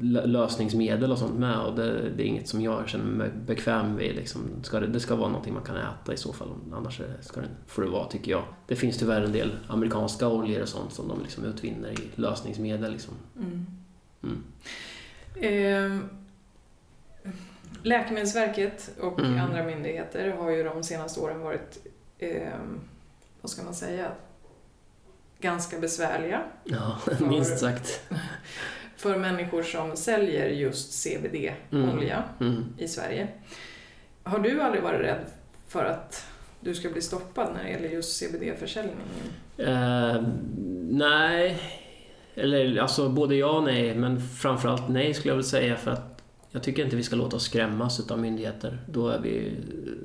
lösningsmedel 0.00 1.12
och 1.12 1.18
sånt 1.18 1.38
med 1.38 1.58
och 1.58 1.76
det, 1.76 2.10
det, 2.10 2.22
är 2.22 2.26
inget 2.26 2.48
som 2.48 2.60
jag 2.60 2.88
känner 2.88 3.04
mig 3.04 3.30
bekväm 3.46 3.96
vid. 3.96 4.16
Liksom. 4.16 4.40
Ska 4.62 4.80
det, 4.80 4.86
det, 4.86 5.00
ska 5.00 5.16
vara 5.16 5.28
någonting 5.28 5.54
man 5.54 5.62
kan 5.62 5.76
äta 5.76 6.12
i 6.12 6.16
så 6.16 6.32
fall, 6.32 6.48
annars 6.72 7.00
ska 7.20 7.40
det, 7.40 7.48
får 7.66 7.82
det 7.82 7.88
vara 7.88 8.08
tycker 8.08 8.30
jag. 8.30 8.42
Det 8.66 8.76
finns 8.76 8.98
tyvärr 8.98 9.22
en 9.22 9.32
del 9.32 9.58
amerikanska 9.68 10.28
oljor 10.28 10.62
och 10.62 10.68
sånt 10.68 10.92
som 10.92 11.08
de 11.08 11.22
liksom 11.22 11.44
utvinner 11.44 11.90
i 11.90 12.10
lösningsmedel. 12.14 12.92
Liksom. 12.92 13.14
Mm. 13.36 13.66
Mm. 14.22 14.42
Eh, 15.34 16.04
Läkemedelsverket 17.82 18.90
och 19.00 19.20
mm. 19.20 19.40
andra 19.40 19.64
myndigheter 19.64 20.32
har 20.32 20.50
ju 20.50 20.62
de 20.62 20.82
senaste 20.82 21.20
åren 21.20 21.40
varit, 21.40 21.86
eh, 22.18 22.58
vad 23.40 23.50
ska 23.50 23.62
man 23.62 23.74
säga, 23.74 24.12
ganska 25.40 25.78
besvärliga. 25.78 26.42
Ja, 26.64 26.98
minst 27.20 27.58
sagt. 27.58 28.00
För 28.96 29.18
människor 29.18 29.62
som 29.62 29.96
säljer 29.96 30.48
just 30.48 30.92
CBD-olja 30.92 32.24
mm. 32.40 32.52
mm. 32.52 32.64
i 32.78 32.88
Sverige. 32.88 33.28
Har 34.22 34.38
du 34.38 34.62
aldrig 34.62 34.82
varit 34.82 35.00
rädd 35.00 35.24
för 35.68 35.84
att 35.84 36.26
du 36.60 36.74
ska 36.74 36.88
bli 36.88 37.02
stoppad 37.02 37.52
när 37.54 37.64
det 37.64 37.70
gäller 37.70 37.88
just 37.88 38.16
CBD-försäljningen? 38.16 39.06
Uh, 39.58 40.28
nej, 40.90 41.60
eller 42.34 42.78
alltså 42.78 43.08
både 43.08 43.36
ja 43.36 43.50
och 43.50 43.64
nej, 43.64 43.94
men 43.94 44.20
framförallt 44.20 44.88
nej 44.88 45.14
skulle 45.14 45.30
jag 45.30 45.36
vilja 45.36 45.50
säga 45.50 45.76
för 45.76 45.90
att 45.90 46.22
jag 46.50 46.62
tycker 46.62 46.84
inte 46.84 46.96
vi 46.96 47.02
ska 47.02 47.16
låta 47.16 47.36
oss 47.36 47.44
skrämmas 47.44 48.10
av 48.10 48.18
myndigheter. 48.18 48.78
Då, 48.86 49.08
är 49.08 49.20
vi, 49.20 49.56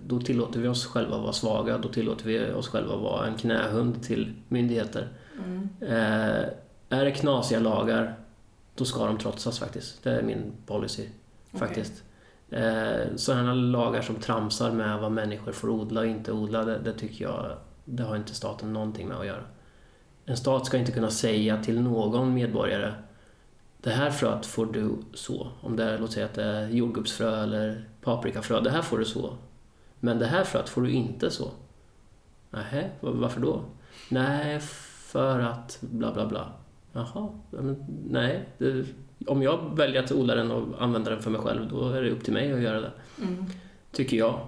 då 0.07 0.21
tillåter 0.21 0.59
vi 0.59 0.67
oss 0.67 0.85
själva 0.85 1.17
vara 1.17 1.33
svaga, 1.33 1.77
då 1.77 1.89
tillåter 1.89 2.25
vi 2.25 2.51
oss 2.53 2.67
själva 2.67 2.95
vara 2.95 3.27
en 3.27 3.37
knähund 3.37 4.03
till 4.03 4.33
myndigheter. 4.47 5.07
Mm. 5.37 5.69
Eh, 5.81 6.45
är 6.89 7.05
det 7.05 7.11
knasiga 7.11 7.59
lagar, 7.59 8.15
då 8.75 8.85
ska 8.85 9.05
de 9.05 9.17
trotsas 9.17 9.59
faktiskt. 9.59 10.03
Det 10.03 10.11
är 10.11 10.23
min 10.23 10.53
policy. 10.65 11.07
faktiskt. 11.53 12.03
Eh, 12.49 13.15
sådana 13.15 13.53
lagar 13.53 14.01
som 14.01 14.15
tramsar 14.15 14.71
med 14.71 14.99
vad 14.99 15.11
människor 15.11 15.51
får 15.51 15.69
odla 15.69 16.01
och 16.01 16.07
inte 16.07 16.31
odla, 16.31 16.65
det, 16.65 16.77
det, 16.77 16.93
tycker 16.93 17.25
jag, 17.25 17.57
det 17.85 18.03
har 18.03 18.15
inte 18.15 18.35
staten 18.35 18.73
någonting 18.73 19.07
med 19.07 19.17
att 19.17 19.25
göra. 19.25 19.43
En 20.25 20.37
stat 20.37 20.65
ska 20.65 20.77
inte 20.77 20.91
kunna 20.91 21.09
säga 21.09 21.63
till 21.63 21.81
någon 21.81 22.33
medborgare 22.33 22.93
det 23.83 23.91
här 23.91 24.11
fröet 24.11 24.45
får 24.45 24.65
du 24.65 24.97
så. 25.13 25.47
Om 25.61 25.75
det 25.75 25.83
är, 25.83 25.97
låt 25.97 26.11
säga 26.11 26.25
att 26.25 26.33
det 26.33 26.43
är 26.43 26.67
jordgubbsfrö 26.67 27.43
eller 27.43 27.89
paprikafrö, 28.01 28.61
det 28.61 28.69
här 28.69 28.81
får 28.81 28.97
du 28.97 29.05
så. 29.05 29.37
Men 29.99 30.19
det 30.19 30.25
här 30.25 30.43
fröet 30.43 30.69
får 30.69 30.81
du 30.81 30.91
inte 30.91 31.31
så. 31.31 31.51
Nähä, 32.49 32.89
varför 32.99 33.41
då? 33.41 33.61
Nej, 34.09 34.61
för 35.13 35.39
att 35.39 35.77
bla 35.81 36.13
bla 36.13 36.25
bla. 36.27 36.47
Jaha, 36.93 37.29
men, 37.49 37.85
nej. 38.09 38.45
Det, 38.57 38.85
om 39.27 39.41
jag 39.41 39.77
väljer 39.77 40.03
att 40.03 40.11
odla 40.11 40.35
den 40.35 40.51
och 40.51 40.81
använda 40.83 41.09
den 41.11 41.21
för 41.21 41.31
mig 41.31 41.41
själv, 41.41 41.69
då 41.69 41.89
är 41.89 42.01
det 42.01 42.09
upp 42.11 42.23
till 42.23 42.33
mig 42.33 42.53
att 42.53 42.61
göra 42.61 42.81
det. 42.81 42.91
Mm. 43.21 43.45
Tycker 43.91 44.17
jag. 44.17 44.39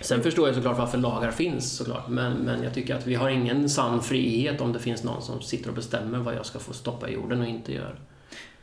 Sen 0.00 0.22
förstår 0.22 0.46
jag 0.48 0.54
såklart 0.54 0.78
varför 0.78 0.98
lagar 0.98 1.30
finns 1.30 1.76
såklart, 1.76 2.08
men, 2.08 2.32
men 2.32 2.62
jag 2.62 2.74
tycker 2.74 2.94
att 2.94 3.06
vi 3.06 3.14
har 3.14 3.30
ingen 3.30 3.68
sann 3.70 4.02
frihet 4.02 4.60
om 4.60 4.72
det 4.72 4.78
finns 4.78 5.04
någon 5.04 5.22
som 5.22 5.40
sitter 5.40 5.68
och 5.68 5.74
bestämmer 5.74 6.18
vad 6.18 6.34
jag 6.34 6.46
ska 6.46 6.58
få 6.58 6.72
stoppa 6.72 7.08
i 7.08 7.14
jorden 7.14 7.40
och 7.40 7.46
inte 7.46 7.72
göra. 7.74 7.96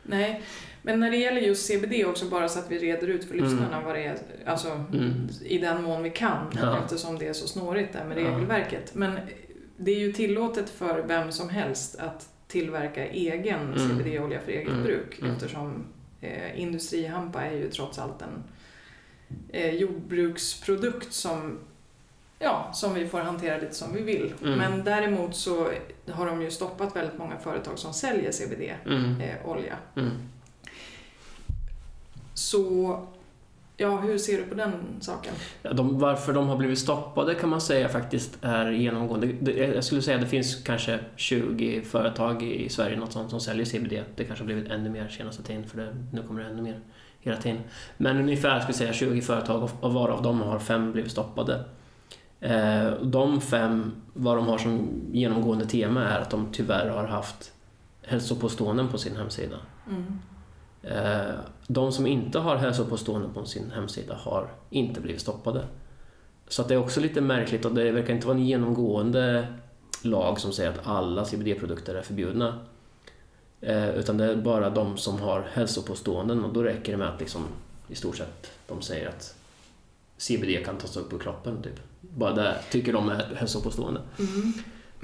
Nej, 0.02 0.42
men 0.82 1.00
när 1.00 1.10
det 1.10 1.16
gäller 1.16 1.40
just 1.40 1.66
CBD 1.66 2.04
också, 2.06 2.24
bara 2.26 2.48
så 2.48 2.58
att 2.58 2.70
vi 2.70 2.78
reder 2.78 3.08
ut 3.08 3.24
för 3.24 3.34
lyssnarna 3.34 3.80
vad 3.84 3.94
det 3.94 4.04
är, 4.04 4.18
alltså 4.46 4.68
Mm. 4.68 5.28
i 5.44 5.58
den 5.58 5.82
mån 5.82 6.02
vi 6.02 6.10
kan, 6.10 6.46
Ja. 6.62 6.78
eftersom 6.78 7.18
det 7.18 7.28
är 7.28 7.32
så 7.32 7.48
snårigt 7.48 7.92
där 7.92 8.04
med 8.04 8.18
Ja. 8.18 8.28
regelverket. 8.28 8.94
Men 8.94 9.18
det 9.84 9.90
är 9.92 9.98
ju 9.98 10.12
tillåtet 10.12 10.70
för 10.70 11.02
vem 11.02 11.32
som 11.32 11.48
helst 11.48 11.96
att 11.98 12.28
tillverka 12.48 13.06
egen 13.06 13.60
Mm. 13.74 13.78
CBD-olja 13.88 14.40
för 14.40 14.52
eget 14.52 14.68
Mm. 14.68 14.82
bruk, 14.84 15.18
Mm. 15.18 15.30
eftersom 15.32 15.84
eh, 16.20 16.60
industrihampa 16.60 17.42
är 17.42 17.52
ju 17.52 17.70
trots 17.70 17.98
allt 17.98 18.22
en 18.22 18.42
eh, 19.48 19.74
jordbruksprodukt 19.74 21.12
som 21.12 21.58
Ja, 22.44 22.70
som 22.74 22.94
vi 22.94 23.08
får 23.08 23.20
hantera 23.20 23.58
lite 23.58 23.74
som 23.74 23.92
vi 23.94 24.02
vill. 24.02 24.34
Mm. 24.42 24.58
Men 24.58 24.84
däremot 24.84 25.36
så 25.36 25.68
har 26.10 26.26
de 26.26 26.42
ju 26.42 26.50
stoppat 26.50 26.96
väldigt 26.96 27.18
många 27.18 27.38
företag 27.38 27.78
som 27.78 27.92
säljer 27.94 28.32
CBD-olja. 28.32 29.76
Mm. 29.96 30.08
Mm. 30.08 30.16
Så, 32.34 33.06
ja, 33.76 34.00
hur 34.00 34.18
ser 34.18 34.38
du 34.38 34.44
på 34.44 34.54
den 34.54 34.72
saken? 35.00 35.34
Ja, 35.62 35.72
de, 35.72 35.98
varför 35.98 36.32
de 36.32 36.48
har 36.48 36.56
blivit 36.56 36.78
stoppade 36.78 37.34
kan 37.34 37.48
man 37.48 37.60
säga 37.60 37.88
faktiskt 37.88 38.38
är 38.42 38.70
genomgående. 38.70 39.26
Det, 39.40 39.52
jag 39.52 39.84
skulle 39.84 40.02
säga 40.02 40.16
att 40.16 40.22
det 40.22 40.28
finns 40.28 40.62
kanske 40.64 40.98
20 41.16 41.82
företag 41.82 42.42
i 42.42 42.68
Sverige 42.68 42.96
något 42.96 43.12
sånt, 43.12 43.30
som 43.30 43.40
säljer 43.40 43.64
CBD. 43.64 44.02
Det 44.16 44.24
kanske 44.24 44.42
har 44.42 44.46
blivit 44.46 44.70
ännu 44.70 44.90
mer 44.90 45.08
senaste 45.08 45.42
tiden 45.42 45.64
för 45.64 45.78
det, 45.78 45.96
nu 46.12 46.22
kommer 46.22 46.42
det 46.42 46.48
ännu 46.48 46.62
mer 46.62 46.80
hela 47.20 47.36
tiden. 47.36 47.60
Men 47.96 48.18
ungefär 48.18 48.60
skulle 48.60 48.74
säga 48.78 48.92
20 48.92 49.20
företag 49.20 49.70
och 49.80 49.92
varav 49.92 50.22
de 50.22 50.40
har 50.40 50.58
fem 50.58 50.92
blivit 50.92 51.12
stoppade. 51.12 51.64
Eh, 52.40 52.92
de 53.02 53.40
fem, 53.40 53.92
vad 54.12 54.36
de 54.36 54.46
har 54.46 54.58
som 54.58 54.88
genomgående 55.12 55.66
tema 55.66 56.04
är 56.04 56.18
att 56.18 56.30
de 56.30 56.48
tyvärr 56.52 56.88
har 56.88 57.06
haft 57.06 57.52
hälsopåståenden 58.02 58.88
på 58.88 58.98
sin 58.98 59.16
hemsida. 59.16 59.56
Mm. 59.90 60.18
Eh, 60.82 61.34
de 61.66 61.92
som 61.92 62.06
inte 62.06 62.38
har 62.38 62.56
hälsopåståenden 62.56 63.32
på 63.34 63.44
sin 63.44 63.70
hemsida 63.70 64.14
har 64.14 64.48
inte 64.70 65.00
blivit 65.00 65.20
stoppade. 65.20 65.64
Så 66.48 66.62
att 66.62 66.68
det 66.68 66.74
är 66.74 66.78
också 66.78 67.00
lite 67.00 67.20
märkligt 67.20 67.64
och 67.64 67.74
det 67.74 67.90
verkar 67.90 68.14
inte 68.14 68.26
vara 68.26 68.36
en 68.36 68.46
genomgående 68.46 69.46
lag 70.02 70.40
som 70.40 70.52
säger 70.52 70.70
att 70.70 70.86
alla 70.86 71.24
CBD-produkter 71.24 71.94
är 71.94 72.02
förbjudna. 72.02 72.58
Eh, 73.60 73.88
utan 73.88 74.16
det 74.16 74.24
är 74.24 74.36
bara 74.36 74.70
de 74.70 74.96
som 74.96 75.20
har 75.20 75.48
hälsopåståenden 75.52 76.44
och 76.44 76.52
då 76.52 76.62
räcker 76.62 76.92
det 76.92 76.98
med 76.98 77.08
att 77.08 77.20
liksom, 77.20 77.42
i 77.88 77.94
stort 77.94 78.16
sett 78.16 78.50
de 78.68 78.82
säger 78.82 79.08
att 79.08 79.34
CBD 80.16 80.64
kan 80.64 80.76
tas 80.76 80.96
upp 80.96 81.12
ur 81.12 81.18
kroppen. 81.18 81.62
Typ. 81.62 81.80
Bara 82.00 82.34
det 82.34 82.58
tycker 82.70 82.92
de 82.92 83.08
är 83.08 83.34
hälsopåstående. 83.34 84.00
Mm. 84.18 84.52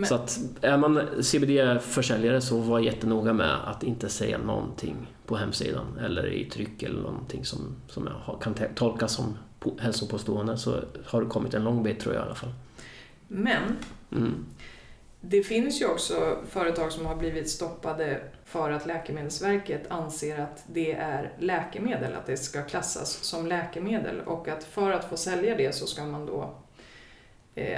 Men- 0.01 0.09
Så 0.09 0.15
att 0.15 0.39
är 0.61 0.77
man 0.77 1.01
CBD-försäljare 1.23 2.41
så 2.41 2.59
var 2.59 2.79
jättenoga 2.81 3.33
med 3.33 3.69
att 3.69 3.83
inte 3.83 4.09
säga 4.09 4.39
någonting 4.39 4.97
på 5.27 5.37
hemsidan 5.37 5.99
eller 6.05 6.27
i 6.33 6.45
tryck 6.45 6.83
eller 6.83 7.01
någonting 7.01 7.45
som, 7.45 7.77
som 7.89 8.09
kan 8.43 8.55
tolkas 8.75 9.13
som 9.13 9.39
på- 9.61 9.77
hälsopåstående 9.81 10.59
så 10.59 10.75
har 11.07 11.23
det 11.23 11.29
kommit 11.29 11.55
en 11.55 11.65
lång 11.65 11.83
bit 11.83 12.01
tror 12.01 12.15
jag 12.15 12.23
i 12.23 12.27
alla 12.27 12.35
fall. 12.35 12.53
Men 13.29 13.63
Mm. 14.13 14.45
det 15.21 15.43
finns 15.43 15.81
ju 15.83 15.87
också 15.87 16.37
företag 16.49 16.93
som 16.93 17.07
har 17.07 17.17
blivit 17.17 17.51
stoppade 17.51 18.21
för 18.45 18.71
att 18.71 18.87
Läkemedelsverket 18.87 19.91
anser 19.91 20.39
att 20.41 20.65
det 20.67 20.93
är 20.93 21.33
läkemedel, 21.39 22.15
att 22.15 22.27
det 22.27 22.37
ska 22.37 22.63
klassas 22.63 23.11
som 23.25 23.47
läkemedel 23.47 24.21
och 24.27 24.49
att 24.49 24.65
för 24.65 24.91
att 24.91 25.05
få 25.05 25.17
sälja 25.17 25.57
det 25.57 25.75
så 25.75 25.87
ska 25.87 26.05
man 26.05 26.27
då 26.27 26.55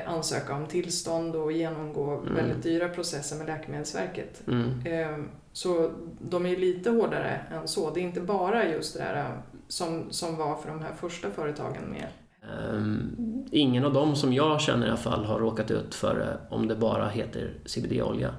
ansöka 0.07 0.55
om 0.55 0.67
tillstånd 0.67 1.37
och 1.37 1.53
genomgå 1.53 2.11
Mm. 2.19 2.35
väldigt 2.35 2.63
dyra 2.63 2.89
processer 2.89 3.37
med 3.37 3.47
Läkemedelsverket. 3.47 4.43
Mm. 4.49 4.87
Eh, 4.87 5.25
Så 5.53 5.91
de 6.21 6.47
är 6.47 6.57
lite 6.57 6.91
hårdare 6.91 7.41
än 7.51 7.69
så. 7.69 7.91
Det 7.91 8.01
är 8.01 8.03
inte 8.05 8.21
bara 8.21 8.69
just 8.69 8.95
det 8.99 9.01
där 9.05 9.17
eh, 9.17 9.27
som, 9.69 10.07
som 10.11 10.37
var 10.37 10.57
för 10.57 10.69
de 10.69 10.81
här 10.81 10.93
första 11.01 11.31
företagen 11.31 11.83
med 11.91 12.07
Ehm, 12.43 13.45
ingen 13.53 13.85
av 13.85 13.93
dem 13.93 14.17
som 14.17 14.33
jag 14.33 14.61
känner 14.61 14.87
i 14.87 14.89
alla 14.89 14.99
fall 14.99 15.25
har 15.25 15.39
råkat 15.39 15.71
ut 15.71 15.95
för 15.95 16.15
det 16.19 16.55
om 16.57 16.69
det 16.69 16.77
bara 16.77 17.09
heter 17.09 17.51
CBD-olja. 17.67 18.35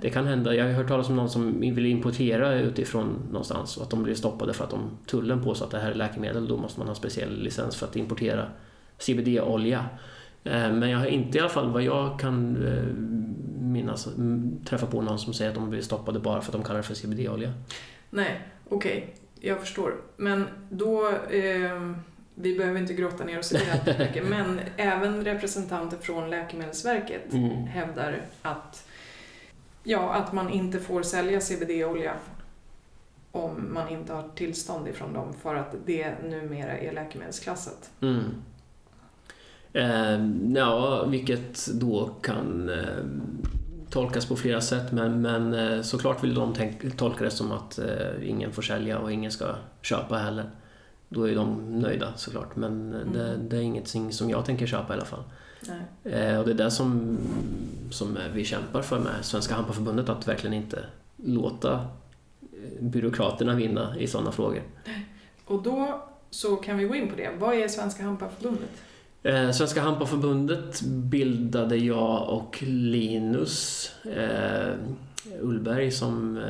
Det 0.00 0.10
kan 0.10 0.26
hända. 0.26 0.54
Jag 0.54 0.64
har 0.64 0.72
hört 0.72 0.88
talas 0.88 1.08
om 1.08 1.16
någon 1.16 1.30
som 1.30 1.60
vill 1.60 1.86
importera 1.86 2.54
utifrån 2.54 3.22
någonstans 3.30 3.76
och 3.76 3.82
att 3.82 3.90
de 3.90 4.02
blir 4.02 4.14
stoppade 4.14 4.52
för 4.52 4.64
att 4.64 4.70
de 4.70 4.90
tullen 5.06 5.44
påstår 5.44 5.66
att 5.66 5.72
det 5.72 5.78
här 5.78 5.90
är 5.90 5.94
läkemedel. 5.94 6.48
Då 6.48 6.56
måste 6.56 6.78
man 6.80 6.88
ha 6.88 6.94
speciell 6.94 7.42
licens 7.42 7.76
för 7.76 7.86
att 7.86 7.96
importera 7.96 8.46
CBD-olja. 8.98 9.84
Eh, 10.44 10.72
Men 10.72 10.90
jag 10.90 10.98
har 10.98 11.06
inte 11.06 11.38
i 11.38 11.40
alla 11.40 11.50
fall 11.50 11.70
vad 11.72 11.82
jag 11.82 12.20
kan 12.20 12.66
eh, 12.66 12.82
minnas 13.62 14.06
mm, 14.06 14.60
träffa 14.64 14.86
på 14.86 15.02
någon 15.02 15.18
som 15.18 15.34
säger 15.34 15.50
att 15.50 15.54
de 15.56 15.70
blir 15.70 15.80
stoppade 15.80 16.18
bara 16.20 16.40
för 16.40 16.48
att 16.48 16.52
de 16.52 16.62
kallar 16.62 16.76
det 16.76 16.82
för 16.82 16.94
CBD-olja. 16.94 17.52
Nej, 18.10 18.40
okej. 18.68 19.14
Jag 19.40 19.60
förstår. 19.60 19.94
Men 20.16 20.46
då, 20.70 21.08
eh, 21.08 21.92
vi 22.34 22.58
behöver 22.58 22.80
inte 22.80 22.94
grotta 22.94 23.24
ner 23.24 23.38
oss 23.38 23.52
i 23.52 23.56
det 23.56 23.64
här 23.92 23.98
mycket, 24.06 24.24
men 24.28 24.60
även 24.76 25.24
representanter 25.24 25.96
från 25.96 26.30
Läkemedelsverket 26.30 27.32
Mm. 27.32 27.50
hävdar 27.66 28.20
att, 28.42 28.86
ja, 29.82 30.12
att 30.14 30.32
man 30.32 30.50
inte 30.50 30.78
får 30.80 31.02
sälja 31.02 31.40
CBD-olja 31.40 32.12
om 33.32 33.68
man 33.74 33.88
inte 33.88 34.12
har 34.12 34.28
tillstånd 34.34 34.88
ifrån 34.88 35.12
dem 35.12 35.32
för 35.42 35.54
att 35.54 35.74
det 35.86 36.14
numera 36.24 36.78
är 36.78 36.92
läkemedelsklassat. 36.92 37.90
Mm. 38.00 38.22
Eh, 39.72 40.18
ja, 40.54 41.04
vilket 41.04 41.66
då 41.66 42.06
kan 42.22 42.68
eh, 42.68 43.04
tolkas 43.90 44.26
på 44.26 44.36
flera 44.36 44.60
sätt 44.60 44.92
men, 44.92 45.22
men 45.22 45.54
eh, 45.54 45.82
såklart 45.82 46.24
vill 46.24 46.34
de 46.34 46.52
tänk, 46.54 46.96
tolka 46.96 47.24
det 47.24 47.30
som 47.30 47.52
att 47.52 47.78
eh, 47.78 48.28
ingen 48.30 48.52
får 48.52 48.62
sälja 48.62 48.98
och 48.98 49.12
ingen 49.12 49.30
ska 49.30 49.54
köpa 49.82 50.16
heller. 50.18 50.50
Då 51.08 51.28
är 51.28 51.34
de 51.34 51.80
nöjda 51.80 52.12
såklart 52.16 52.56
men 52.56 52.94
eh, 52.94 53.00
det, 53.12 53.24
Mm. 53.34 53.48
det 53.48 53.56
är 53.56 53.60
ingenting 53.60 54.12
som 54.12 54.30
jag 54.30 54.44
tänker 54.44 54.66
köpa 54.66 54.92
i 54.92 54.96
alla 54.96 55.04
fall. 55.06 55.22
Eh, 56.04 56.38
och 56.38 56.44
det 56.44 56.50
är 56.50 56.54
det 56.64 56.70
som, 56.70 57.18
som 57.90 58.18
vi 58.34 58.44
kämpar 58.44 58.82
för 58.82 58.98
med 58.98 59.12
Svenska 59.24 59.54
Hampaförbundet 59.54 60.08
att 60.08 60.28
verkligen 60.28 60.54
inte 60.54 60.84
låta 61.16 61.72
eh, 61.72 61.78
byråkraterna 62.84 63.54
vinna 63.54 63.98
i 63.98 64.06
sådana 64.06 64.32
frågor. 64.32 64.62
Och 65.44 65.62
då 65.62 66.02
så 66.30 66.56
kan 66.56 66.78
vi 66.78 66.84
gå 66.84 66.94
in 66.94 67.10
på 67.10 67.16
det. 67.16 67.30
Vad 67.38 67.54
är 67.54 67.68
Svenska 67.68 68.02
Hampaförbundet? 68.02 68.70
Eh, 69.22 69.50
Svenska 69.50 69.80
Hampaförbundet 69.80 70.82
bildade 70.82 71.76
jag 71.76 72.28
och 72.28 72.62
Linus 72.66 73.90
eh, 74.04 74.74
Ullberg 75.40 75.90
som 75.90 76.36
eh, 76.36 76.44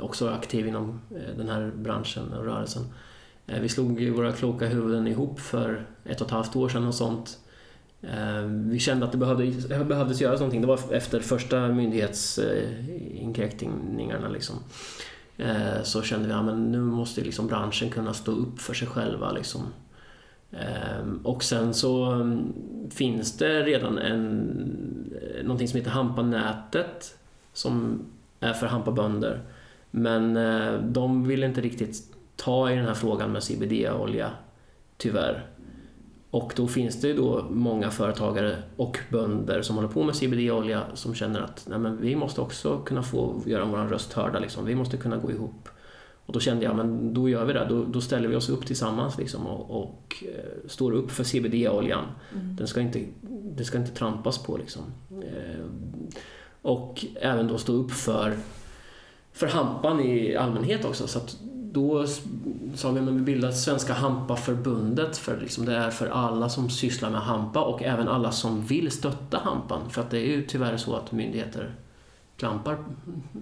också 0.00 0.26
är 0.26 0.32
aktiv 0.32 0.68
inom 0.68 1.00
eh, 1.10 1.36
den 1.36 1.48
här 1.48 1.72
branschen 1.76 2.32
och 2.32 2.44
rörelsen. 2.44 2.82
Eh, 3.46 3.60
vi 3.60 3.68
slog 3.68 4.08
våra 4.08 4.32
kloka 4.32 4.66
huvuden 4.66 5.06
ihop 5.06 5.40
för 5.40 5.86
ett 6.04 6.20
och 6.20 6.26
ett 6.26 6.32
halvt 6.32 6.56
år 6.56 6.68
sedan 6.68 6.86
och 6.86 6.94
sånt. 6.94 7.38
Eh, 8.02 8.42
vi 8.46 8.78
kände 8.78 9.06
att 9.06 9.12
det 9.12 9.18
behövdes, 9.18 9.68
behövdes 9.68 10.20
göras 10.20 10.40
någonting. 10.40 10.60
Det 10.60 10.66
var 10.66 10.80
efter 10.90 11.20
första 11.20 11.68
myndighetsinskränkningarna 11.68 14.28
liksom. 14.28 14.56
Eh, 15.36 15.82
så 15.82 16.02
kände 16.02 16.26
vi 16.26 16.32
att 16.32 16.46
ja, 16.46 16.54
nu 16.54 16.80
måste 16.80 17.20
liksom 17.20 17.46
branschen 17.46 17.90
kunna 17.90 18.14
stå 18.14 18.32
upp 18.32 18.60
för 18.60 18.74
sig 18.74 18.88
själva. 18.88 19.32
Liksom. 19.32 19.62
Ehm, 20.52 21.20
och 21.24 21.44
sen 21.44 21.74
så 21.74 22.04
ehm, 22.04 22.52
finns 22.90 23.36
det 23.36 23.62
redan 23.62 23.98
en, 23.98 25.14
eh, 25.22 25.42
någonting 25.42 25.68
som 25.68 25.78
heter 25.78 25.90
Hampanätet 25.90 27.18
som 27.52 28.04
är 28.40 28.52
för 28.52 28.66
hampabönder. 28.66 29.40
Men 29.90 30.36
eh, 30.36 30.80
de 30.80 31.28
vill 31.28 31.44
inte 31.44 31.60
riktigt 31.60 32.16
ta 32.36 32.70
i 32.70 32.76
den 32.76 32.86
här 32.86 32.94
frågan 32.94 33.32
med 33.32 33.42
CBD-olja, 33.42 34.30
tyvärr. 34.96 35.46
Och 36.30 36.52
då 36.56 36.68
finns 36.68 37.00
det 37.00 37.08
ju 37.08 37.14
då 37.14 37.46
många 37.50 37.90
företagare 37.90 38.56
och 38.76 38.98
bönder 39.10 39.62
som 39.62 39.76
håller 39.76 39.88
på 39.88 40.02
med 40.02 40.14
CBD-olja 40.16 40.82
som 40.94 41.14
känner 41.14 41.40
att 41.40 41.66
Nej, 41.70 41.78
men 41.78 42.00
vi 42.00 42.16
måste 42.16 42.40
också 42.40 42.78
kunna 42.78 43.02
få 43.02 43.42
göra 43.46 43.64
vår 43.64 43.78
röst 43.78 44.12
hörda. 44.12 44.38
Liksom. 44.38 44.64
Vi 44.64 44.74
måste 44.74 44.96
kunna 44.96 45.16
gå 45.16 45.30
ihop. 45.30 45.68
Och 46.26 46.32
då 46.32 46.40
kände 46.40 46.64
jag, 46.64 46.76
men 46.76 47.14
då 47.14 47.28
gör 47.28 47.44
vi 47.44 47.52
det. 47.52 47.66
Då, 47.68 47.84
då 47.84 48.00
ställer 48.00 48.28
vi 48.28 48.36
oss 48.36 48.48
upp 48.48 48.66
tillsammans 48.66 49.18
liksom, 49.18 49.46
och, 49.46 49.82
och 49.82 50.24
eh, 50.34 50.68
står 50.68 50.92
upp 50.92 51.10
för 51.10 51.24
CBD-oljan. 51.24 52.04
Mm. 52.32 52.56
Den 52.56 52.66
ska 52.66 52.80
inte, 52.80 53.04
det 53.56 53.64
ska 53.64 53.78
inte 53.78 53.92
trampas 53.92 54.38
på 54.38 54.56
liksom. 54.56 54.82
Eh, 55.10 55.64
och 56.62 57.04
även 57.20 57.48
då 57.48 57.58
stå 57.58 57.72
upp 57.72 57.90
för, 57.90 58.36
för 59.32 59.46
hampan 59.46 60.00
i 60.00 60.36
allmänhet 60.36 60.84
också. 60.84 61.06
Så 61.06 61.20
då 61.72 62.06
sa 62.74 62.90
vi 62.90 63.00
att 63.00 63.08
vi 63.08 63.20
bildar 63.20 63.50
Svenska 63.50 63.92
Hampaförbundet 63.92 65.16
för 65.16 65.40
liksom 65.40 65.64
det 65.64 65.76
är 65.76 65.90
för 65.90 66.06
alla 66.06 66.48
som 66.48 66.70
sysslar 66.70 67.10
med 67.10 67.20
hampa 67.20 67.60
och 67.60 67.82
även 67.82 68.08
alla 68.08 68.32
som 68.32 68.66
vill 68.66 68.90
stötta 68.90 69.38
hampan. 69.38 69.90
För 69.90 70.00
att 70.00 70.10
det 70.10 70.18
är 70.18 70.36
ju 70.36 70.46
tyvärr 70.46 70.76
så 70.76 70.96
att 70.96 71.12
myndigheter 71.12 71.74
klampar 72.36 72.78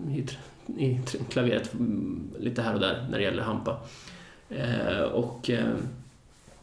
i, 0.09 0.27
i 0.67 1.01
klaveret 1.29 1.75
mm, 1.75 2.31
lite 2.39 2.63
här 2.63 2.75
och 2.75 2.81
där 2.81 3.07
när 3.11 3.19
det 3.19 3.25
gäller 3.25 3.43
hampa. 3.43 3.81
Eh, 4.49 5.03
och 5.03 5.51
eh, 5.51 5.75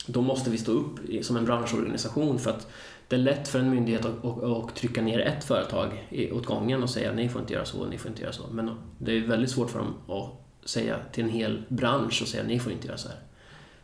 då 0.06 0.22
måste 0.22 0.50
vi 0.50 0.58
stå 0.58 0.72
upp 0.72 1.00
som 1.22 1.38
en 1.38 1.46
branschorganisation 1.46 2.40
för 2.40 2.50
att 2.50 2.68
det 3.08 3.16
är 3.16 3.20
lätt 3.20 3.48
för 3.48 3.60
en 3.60 3.70
myndighet 3.70 4.06
att, 4.06 4.44
att 4.44 4.76
trycka 4.76 5.02
ner 5.02 5.20
ett 5.20 5.44
företag 5.44 6.10
åt 6.32 6.46
gången 6.46 6.84
och 6.84 6.90
säga 6.90 7.12
ni 7.12 7.30
får 7.30 7.42
inte 7.42 7.54
göra 7.54 7.66
så, 7.66 7.86
ni 7.86 7.98
får 7.98 8.12
inte 8.12 8.22
göra 8.22 8.34
så. 8.34 8.44
Men 8.52 8.72
det 8.98 9.12
är 9.12 9.22
väldigt 9.22 9.52
svårt 9.52 9.70
för 9.70 9.80
dem 9.80 9.94
att 10.08 10.70
säga 10.70 10.98
till 11.12 11.24
en 11.24 11.30
hel 11.30 11.64
bransch 11.68 12.22
och 12.22 12.28
säga 12.28 12.44
ni 12.44 12.60
får 12.60 12.72
inte 12.72 12.88
göra 12.88 12.98
så 12.98 13.08
här. 13.08 13.18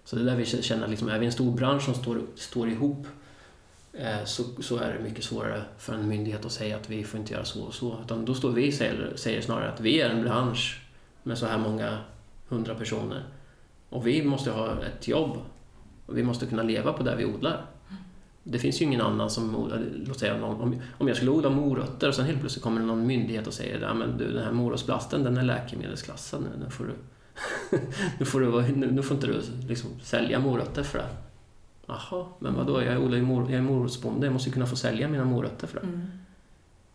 Så 0.03 0.15
det 0.15 0.21
är 0.21 0.25
där 0.25 0.35
vi 0.35 0.45
känner, 0.45 0.87
liksom, 0.87 1.09
är 1.09 1.19
vi 1.19 1.25
en 1.25 1.31
stor 1.31 1.51
bransch 1.51 1.83
som 1.83 1.93
står, 1.93 2.21
står 2.35 2.69
ihop 2.69 3.07
eh, 3.07 3.11
Eh, 3.99 4.23
så, 4.25 4.43
så 4.59 4.77
är 4.77 4.93
det 4.93 5.03
mycket 5.03 5.23
svårare 5.23 5.61
för 5.77 5.93
en 5.93 6.07
myndighet 6.07 6.45
att 6.45 6.51
säga 6.51 6.75
att 6.75 6.89
vi 6.89 7.03
får 7.03 7.19
inte 7.19 7.33
göra 7.33 7.45
så 7.45 7.63
och 7.63 7.73
så. 7.73 7.99
Utan 8.05 8.25
då 8.25 8.33
står 8.33 8.51
vi 8.51 8.69
och 8.69 8.73
säger, 8.73 9.13
säger 9.15 9.41
snarare 9.41 9.71
att 9.71 9.81
vi 9.81 10.01
är 10.01 10.09
en 10.09 10.23
bransch 10.23 10.81
med 11.23 11.37
så 11.37 11.45
här 11.45 11.57
många 11.57 11.97
hundra 12.47 12.75
personer 12.75 13.23
och 13.89 14.07
vi 14.07 14.23
måste 14.23 14.51
ha 14.51 14.83
ett 14.83 15.07
jobb 15.07 15.37
och 16.05 16.17
vi 16.17 16.23
måste 16.23 16.45
kunna 16.45 16.63
leva 16.63 16.93
på 16.93 17.03
det 17.03 17.15
vi 17.15 17.25
odlar. 17.25 17.65
Det 18.43 18.59
finns 18.59 18.81
ju 18.81 18.85
ingen 18.85 19.01
annan 19.01 19.29
som 19.29 19.55
odlar, 19.55 19.85
låt 20.05 20.19
säga 20.19 20.45
om, 20.45 20.79
om 20.97 21.07
jag 21.07 21.17
skulle 21.17 21.31
odla 21.31 21.49
morötter 21.49 22.07
och 22.07 22.15
sen 22.15 22.25
helt 22.25 22.39
plötsligt 22.39 22.63
kommer 22.63 22.81
det 22.81 22.87
någon 22.87 23.07
myndighet 23.07 23.47
och 23.47 23.53
säger 23.53 23.81
att 23.81 23.97
men 23.97 24.17
du 24.17 24.31
den 24.31 24.43
här 24.43 24.51
morotsblasten 24.51 25.23
den 25.23 25.37
är 25.37 25.43
läkemedelsklassad 25.43 26.41
nu, 26.41 26.65
nu 26.65 26.69
får 26.69 26.85
du, 26.85 26.93
nu 28.19 28.25
får, 28.25 28.39
du 28.39 28.75
nu, 28.75 28.91
nu 28.91 29.03
får 29.03 29.15
inte 29.15 29.27
du 29.27 29.41
liksom 29.67 29.89
sälja 30.03 30.39
morötter 30.39 30.83
för 30.83 30.97
det. 30.97 31.26
Jaha, 31.87 32.25
men 32.39 32.55
vadå, 32.55 32.83
jag, 32.83 33.03
odlar 33.03 33.17
ju 33.17 33.23
mor, 33.23 33.51
jag 33.51 33.57
är 33.57 33.61
morotsbonde, 33.61 34.25
jag 34.25 34.33
måste 34.33 34.49
ju 34.49 34.53
kunna 34.53 34.65
få 34.65 34.75
sälja 34.75 35.07
mina 35.07 35.25
morötter 35.25 35.67
för 35.67 35.79
det. 35.79 35.85
Mm. 35.85 36.07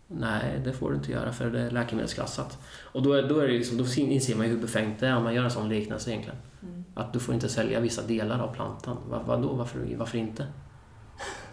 Nej, 0.07 0.61
det 0.65 0.73
får 0.73 0.91
du 0.91 0.97
inte 0.97 1.13
göra 1.13 1.33
för 1.33 1.51
det 1.51 1.61
är 1.61 1.71
läkemedelsklassat. 1.71 2.59
Och 2.83 3.03
då, 3.03 3.13
är, 3.13 3.23
då, 3.23 3.39
är 3.39 3.49
det 3.49 3.53
liksom, 3.53 3.79
då 3.79 3.85
inser 3.97 4.37
man 4.37 4.47
ju 4.47 4.53
hur 4.53 4.61
befängt 4.61 5.01
det 5.01 5.07
är 5.07 5.17
om 5.17 5.23
man 5.23 5.35
gör 5.35 5.45
en 5.45 5.51
sån 5.51 5.69
liknelse 5.69 6.11
egentligen. 6.11 6.39
Mm. 6.63 6.85
Att 6.95 7.13
du 7.13 7.21
får 7.21 7.35
inte 7.35 7.49
sälja 7.49 7.81
vissa 7.81 8.03
delar 8.03 8.41
av 8.41 8.55
plantan. 8.55 8.97
Var, 9.09 9.23
vadå, 9.23 9.53
varför, 9.53 9.97
varför 9.97 10.19
inte? 10.19 10.47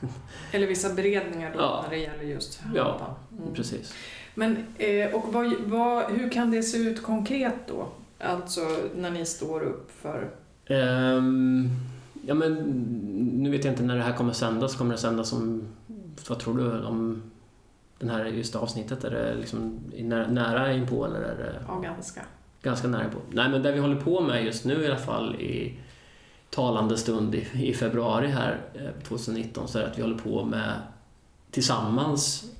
Eller 0.51 0.67
vissa 0.67 0.93
beredningar 0.93 1.53
då 1.53 1.59
ja. 1.59 1.81
när 1.83 1.89
det 1.89 2.01
gäller 2.01 2.23
just 2.23 2.61
hampan. 2.61 2.85
Ja, 2.85 3.17
mm. 3.41 3.53
precis. 3.53 3.93
Men, 4.35 4.65
eh, 4.77 5.15
och 5.15 5.33
vad, 5.33 5.53
vad, 5.65 6.11
hur 6.11 6.29
kan 6.29 6.51
det 6.51 6.63
se 6.63 6.77
ut 6.77 7.03
konkret 7.03 7.67
då? 7.67 7.87
Alltså 8.19 8.61
när 8.95 9.11
ni 9.11 9.25
står 9.25 9.63
upp 9.63 9.91
för... 9.91 10.31
Um, 10.69 11.69
ja 12.21 12.33
men 12.33 12.53
nu 13.43 13.49
vet 13.49 13.65
jag 13.65 13.73
inte 13.73 13.83
när 13.83 13.97
det 13.97 14.03
här 14.03 14.13
kommer 14.13 14.33
sändas. 14.33 14.75
Kommer 14.75 14.91
det 14.91 14.97
sändas 14.97 15.33
om, 15.33 15.67
vad 16.27 16.39
tror 16.39 16.57
du, 16.57 16.83
om 16.83 17.23
den 17.99 18.09
här 18.09 18.25
just 18.25 18.55
avsnittet? 18.55 19.03
Är 19.03 19.11
det 19.11 19.35
liksom 19.35 19.79
nära, 19.97 20.27
nära 20.27 20.73
inpå 20.73 21.05
eller 21.05 21.21
är 21.21 21.37
det... 21.37 21.63
Ja, 21.67 21.79
ganska. 21.79 22.21
Ganska 22.61 22.87
nära 22.87 23.03
inpå. 23.03 23.17
Nej 23.31 23.49
men 23.49 23.63
det 23.63 23.71
vi 23.71 23.79
håller 23.79 24.01
på 24.01 24.21
med 24.21 24.45
just 24.45 24.65
nu 24.65 24.83
i 24.83 24.85
alla 24.87 24.97
fall 24.97 25.35
i 25.35 25.79
talande 26.49 26.97
stund 26.97 27.35
i, 27.35 27.47
i 27.53 27.73
februari 27.73 28.27
här 28.27 28.61
2019 29.03 29.63
eh, 29.63 29.67
så 29.67 29.79
är 29.79 29.83
att 29.83 29.97
vi 29.97 30.01
håller 30.01 30.17
på 30.17 30.45
med 30.45 30.73
tillsammans 31.51 32.51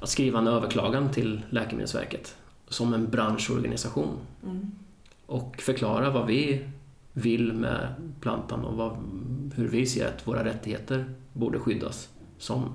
att 0.00 0.08
skriva 0.08 0.38
en 0.38 0.46
överklagan 0.46 1.10
till 1.10 1.42
Läkemedelsverket 1.50 2.36
som 2.68 2.94
en 2.94 3.10
branschorganisation. 3.10 4.18
Mm. 4.44 4.70
Och 5.26 5.56
förklara 5.60 6.10
vad 6.10 6.26
vi 6.26 6.68
vill 7.12 7.52
med 7.52 7.94
plantan 8.20 8.64
och 8.64 8.76
vad, 8.76 8.96
hur 9.54 9.68
vi 9.68 9.86
ser 9.86 10.08
att 10.08 10.26
våra 10.26 10.44
rättigheter 10.44 11.14
borde 11.32 11.58
skyddas 11.58 12.08
som 12.38 12.72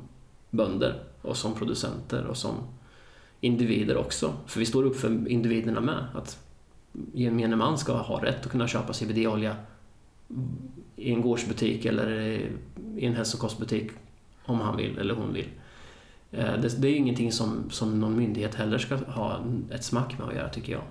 bönder 0.49 1.03
och 1.21 1.37
som 1.37 1.53
producenter 1.53 2.25
och 2.25 2.37
som 2.37 2.55
individer 3.39 3.97
också. 3.97 4.33
För 4.45 4.59
vi 4.59 4.65
står 4.65 4.83
upp 4.83 4.95
för 4.95 5.27
individerna 5.29 5.81
med. 5.81 6.05
Att 6.13 6.39
gemene 7.13 7.55
man 7.55 7.77
ska 7.77 7.93
ha 7.93 8.23
rätt 8.23 8.45
att 8.45 8.51
kunna 8.51 8.67
köpa 8.67 8.93
CBD-olja 8.93 9.55
i 10.95 11.11
en 11.11 11.21
gårdsbutik 11.21 11.85
eller 11.85 12.11
i 12.97 13.05
en 13.05 13.13
hälsokostbutik 13.13 13.91
om 14.45 14.59
han 14.59 14.77
vill 14.77 14.97
eller 14.97 15.13
hon 15.13 15.33
vill. 15.33 15.49
Eh, 16.31 16.59
det, 16.61 16.81
det 16.81 16.87
är 16.87 16.95
ingenting 16.95 17.31
som, 17.31 17.69
som 17.69 17.99
någon 17.99 18.17
myndighet 18.17 18.55
heller 18.55 18.77
ska 18.77 18.95
ha 18.95 19.45
ett 19.71 19.83
smack 19.83 20.19
med 20.19 20.27
att 20.27 20.35
göra 20.35 20.49
tycker 20.49 20.73
jag. 20.73 20.83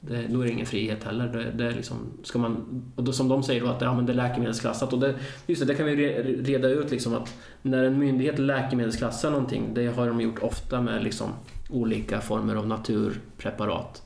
Det, 0.00 0.26
då 0.28 0.40
är 0.40 0.44
det 0.44 0.52
ingen 0.52 0.66
frihet 0.66 1.04
heller. 1.04 1.28
Det, 1.28 1.64
det 1.64 1.70
liksom, 1.70 1.96
ska 2.22 2.38
man, 2.38 2.82
och 2.96 3.04
då, 3.04 3.12
som 3.12 3.28
de 3.28 3.42
säger 3.42 3.60
då 3.60 3.66
att 3.66 3.80
ja, 3.80 3.94
men 3.94 4.06
det 4.06 4.12
är 4.12 4.16
läkemedelsklassat. 4.16 4.92
Och 4.92 4.98
det, 4.98 5.14
just 5.46 5.60
det, 5.60 5.66
det 5.66 5.74
kan 5.74 5.86
vi 5.86 5.94
reda 6.42 6.68
ut 6.68 6.90
liksom 6.90 7.14
att 7.14 7.34
när 7.62 7.84
en 7.84 7.98
myndighet 7.98 8.38
läkemedelsklassar 8.38 9.30
någonting, 9.30 9.74
det 9.74 9.86
har 9.86 10.06
de 10.06 10.20
gjort 10.20 10.42
ofta 10.42 10.80
med 10.80 11.04
liksom 11.04 11.28
olika 11.70 12.20
former 12.20 12.56
av 12.56 12.66
naturpreparat. 12.66 14.02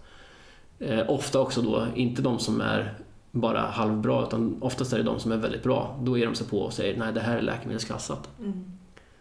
Eh, 0.79 1.11
ofta 1.11 1.41
också 1.41 1.63
då, 1.63 1.87
inte 1.95 2.23
de 2.23 2.39
som 2.39 2.61
är 2.61 2.95
bara 3.31 3.61
halvbra 3.61 4.27
utan 4.27 4.57
oftast 4.61 4.93
är 4.93 4.97
det 4.97 5.03
de 5.03 5.21
som 5.21 5.33
är 5.33 5.37
väldigt 5.37 5.63
bra. 5.63 5.99
Då 6.03 6.19
ger 6.19 6.27
de 6.27 6.35
sig 6.35 6.47
på 6.47 6.59
och 6.59 6.73
säger 6.73 6.99
nej 6.99 7.13
det 7.13 7.21
här 7.21 7.37
är 7.37 7.43
läkemedelsklassat. 7.43 8.29
Mm. 8.39 8.65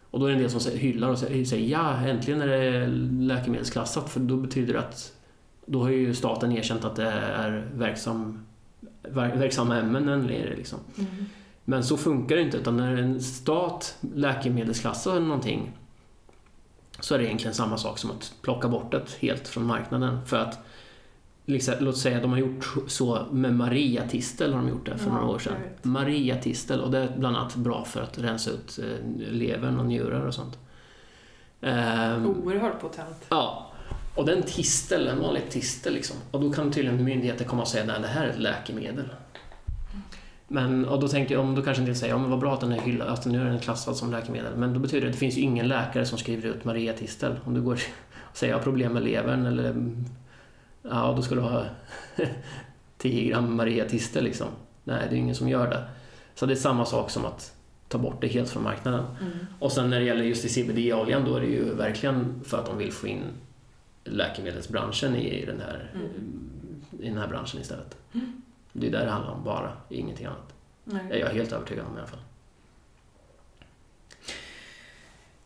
Och 0.02 0.20
då 0.20 0.26
är 0.26 0.30
det 0.30 0.36
en 0.36 0.42
del 0.42 0.50
som 0.50 0.78
hyllar 0.78 1.10
och 1.10 1.18
säger 1.20 1.58
ja 1.58 1.98
äntligen 1.98 2.42
är 2.42 2.48
det 2.48 2.88
läkemedelsklassat 3.12 4.10
för 4.10 4.20
då 4.20 4.38
betyder 4.38 4.74
det 4.74 4.80
att 4.80 5.14
då 5.66 5.82
har 5.82 5.90
ju 5.90 6.14
staten 6.14 6.52
erkänt 6.52 6.86
att 6.86 6.96
det 6.96 7.10
är 7.12 7.70
verksam, 7.74 8.46
verksamma 9.12 9.78
ämnen 9.78 10.28
det. 10.28 10.56
Liksom. 10.56 10.80
Mm. 10.98 11.26
Men 11.66 11.84
så 11.84 11.98
funkar 11.98 12.36
det 12.36 12.42
inte 12.42 12.58
utan 12.58 12.78
när 12.78 12.98
en 12.98 13.22
stat 13.22 13.98
läkemedelsklassar 14.16 15.20
någonting 15.20 15.72
så 17.00 17.16
är 17.16 17.20
det 17.20 17.26
egentligen 17.26 17.54
samma 17.54 17.78
sak 17.78 17.98
som 17.98 18.12
att 18.12 18.34
plocka 18.42 18.68
bort 18.68 18.92
det 18.92 19.18
helt 19.20 19.48
från 19.48 19.66
marknaden. 19.66 20.26
För 20.26 20.38
att 20.38 20.60
liksom, 21.46 21.74
låt 21.80 21.98
säga 21.98 22.22
de 22.22 22.32
har 22.32 22.38
gjort 22.38 22.66
så 22.88 23.26
med 23.32 23.54
Maria-tistel 23.54 24.54
har 24.54 24.62
de 24.62 24.70
gjort 24.70 24.86
det 24.86 24.98
för 24.98 25.10
ja, 25.10 25.14
några 25.14 25.28
år 25.28 25.40
sedan. 25.40 25.56
Maria-tistel 25.82 26.82
och 26.82 26.92
det 26.92 26.98
är 26.98 27.18
bland 27.18 27.38
annat 27.38 27.56
bra 27.56 27.86
för 27.86 28.02
att 28.02 28.20
rensa 28.20 28.52
ut 28.52 28.80
eh, 28.80 29.32
levern 29.32 29.80
och 29.80 29.86
njurar 29.86 30.26
och 30.26 30.34
sånt. 30.34 30.60
Um, 31.62 31.72
Oerhört 32.28 32.82
potent. 32.82 33.26
Ja. 33.30 33.73
Och 34.16 34.26
den 34.26 34.44
tistel, 34.44 35.08
en 35.08 35.20
vanlig 35.20 35.50
tistel 35.50 35.94
liksom. 35.94 36.18
Och 36.32 36.42
då 36.42 36.54
kan 36.54 36.72
tydligen 36.72 37.04
myndigheter 37.04 37.46
komma 37.46 37.62
och 37.62 37.68
säga 37.68 37.94
att 37.94 38.02
det 38.02 38.08
här 38.08 38.26
är 38.26 38.30
ett 38.30 38.40
läkemedel. 38.40 39.10
Men, 40.48 40.86
och 40.86 41.00
då 41.00 41.08
tänker 41.08 41.36
jag, 41.36 41.56
då 41.56 41.62
kanske 41.62 41.82
en 41.82 41.86
del 41.86 41.96
säger, 41.96 42.14
ja 42.14 42.18
men 42.18 42.30
vad 42.30 42.40
bra 42.40 42.54
att 42.54 42.62
den 42.62 42.72
är 42.72 42.80
hyllad, 42.80 43.08
att 43.08 43.26
nu 43.26 43.42
är 43.42 43.46
den 43.46 43.60
klassad 43.60 43.96
som 43.96 44.12
läkemedel. 44.12 44.56
Men 44.56 44.74
då 44.74 44.80
betyder 44.80 45.02
det 45.02 45.08
att 45.08 45.14
det 45.14 45.20
finns 45.20 45.38
ju 45.38 45.42
ingen 45.42 45.68
läkare 45.68 46.06
som 46.06 46.18
skriver 46.18 46.50
ut 46.50 46.64
Maria-tistel. 46.64 47.40
Om 47.46 47.54
du 47.54 47.62
går 47.62 47.74
och 47.74 48.38
säger, 48.38 48.54
jag 48.54 48.58
har 48.60 48.64
problem 48.64 48.94
med 48.94 49.04
levern 49.04 49.46
eller 49.46 49.76
ja 50.82 51.14
då 51.16 51.22
ska 51.22 51.36
du 51.36 51.42
ha 51.42 51.66
10 52.98 53.30
gram 53.30 53.56
Maria-tister 53.56 54.22
liksom. 54.22 54.48
Nej, 54.84 55.08
det 55.10 55.16
är 55.16 55.20
ingen 55.20 55.36
som 55.36 55.50
gör 55.50 55.70
det. 55.70 55.84
Så 56.36 56.46
det 56.46 56.54
är 56.54 56.56
samma 56.56 56.86
sak 56.86 57.10
som 57.10 57.26
att 57.26 57.54
ta 57.88 57.98
bort 57.98 58.22
det 58.22 58.28
helt 58.28 58.50
från 58.50 58.64
marknaden. 58.64 59.06
Mm. 59.22 59.32
Och 59.60 59.72
sen 59.72 59.90
när 59.90 60.00
det 60.00 60.06
gäller 60.06 60.24
just 60.24 60.46
i 60.46 60.50
CBD-oljan 60.50 61.26
då 61.26 61.36
är 61.36 61.42
det 61.42 61.48
ju 61.48 61.74
verkligen 61.76 62.42
för 62.46 62.58
att 62.58 62.66
de 62.66 62.78
vill 62.78 62.92
få 62.92 63.08
in 63.08 63.24
läkemedelsbranschen 64.04 65.16
i 65.16 65.46
den 65.46 65.62
här, 65.62 65.92
mm. 65.96 66.10
i 67.00 67.10
den 67.10 67.18
här 67.18 67.28
branschen 67.28 67.62
istället. 67.62 67.98
Mm. 68.14 68.42
Det 68.74 68.88
är 68.88 68.92
där 68.92 69.06
det 69.06 69.12
handlar 69.12 69.34
om 69.34 69.44
bara, 69.44 69.74
ingenting 69.90 70.26
annat. 70.26 70.54
Nej. 70.84 71.02
Jag 71.10 71.30
är 71.30 71.34
helt 71.34 71.52
övertygad 71.52 71.86
om 71.86 71.96
i 71.98 72.00
alla 72.00 72.08
fall. 72.08 72.20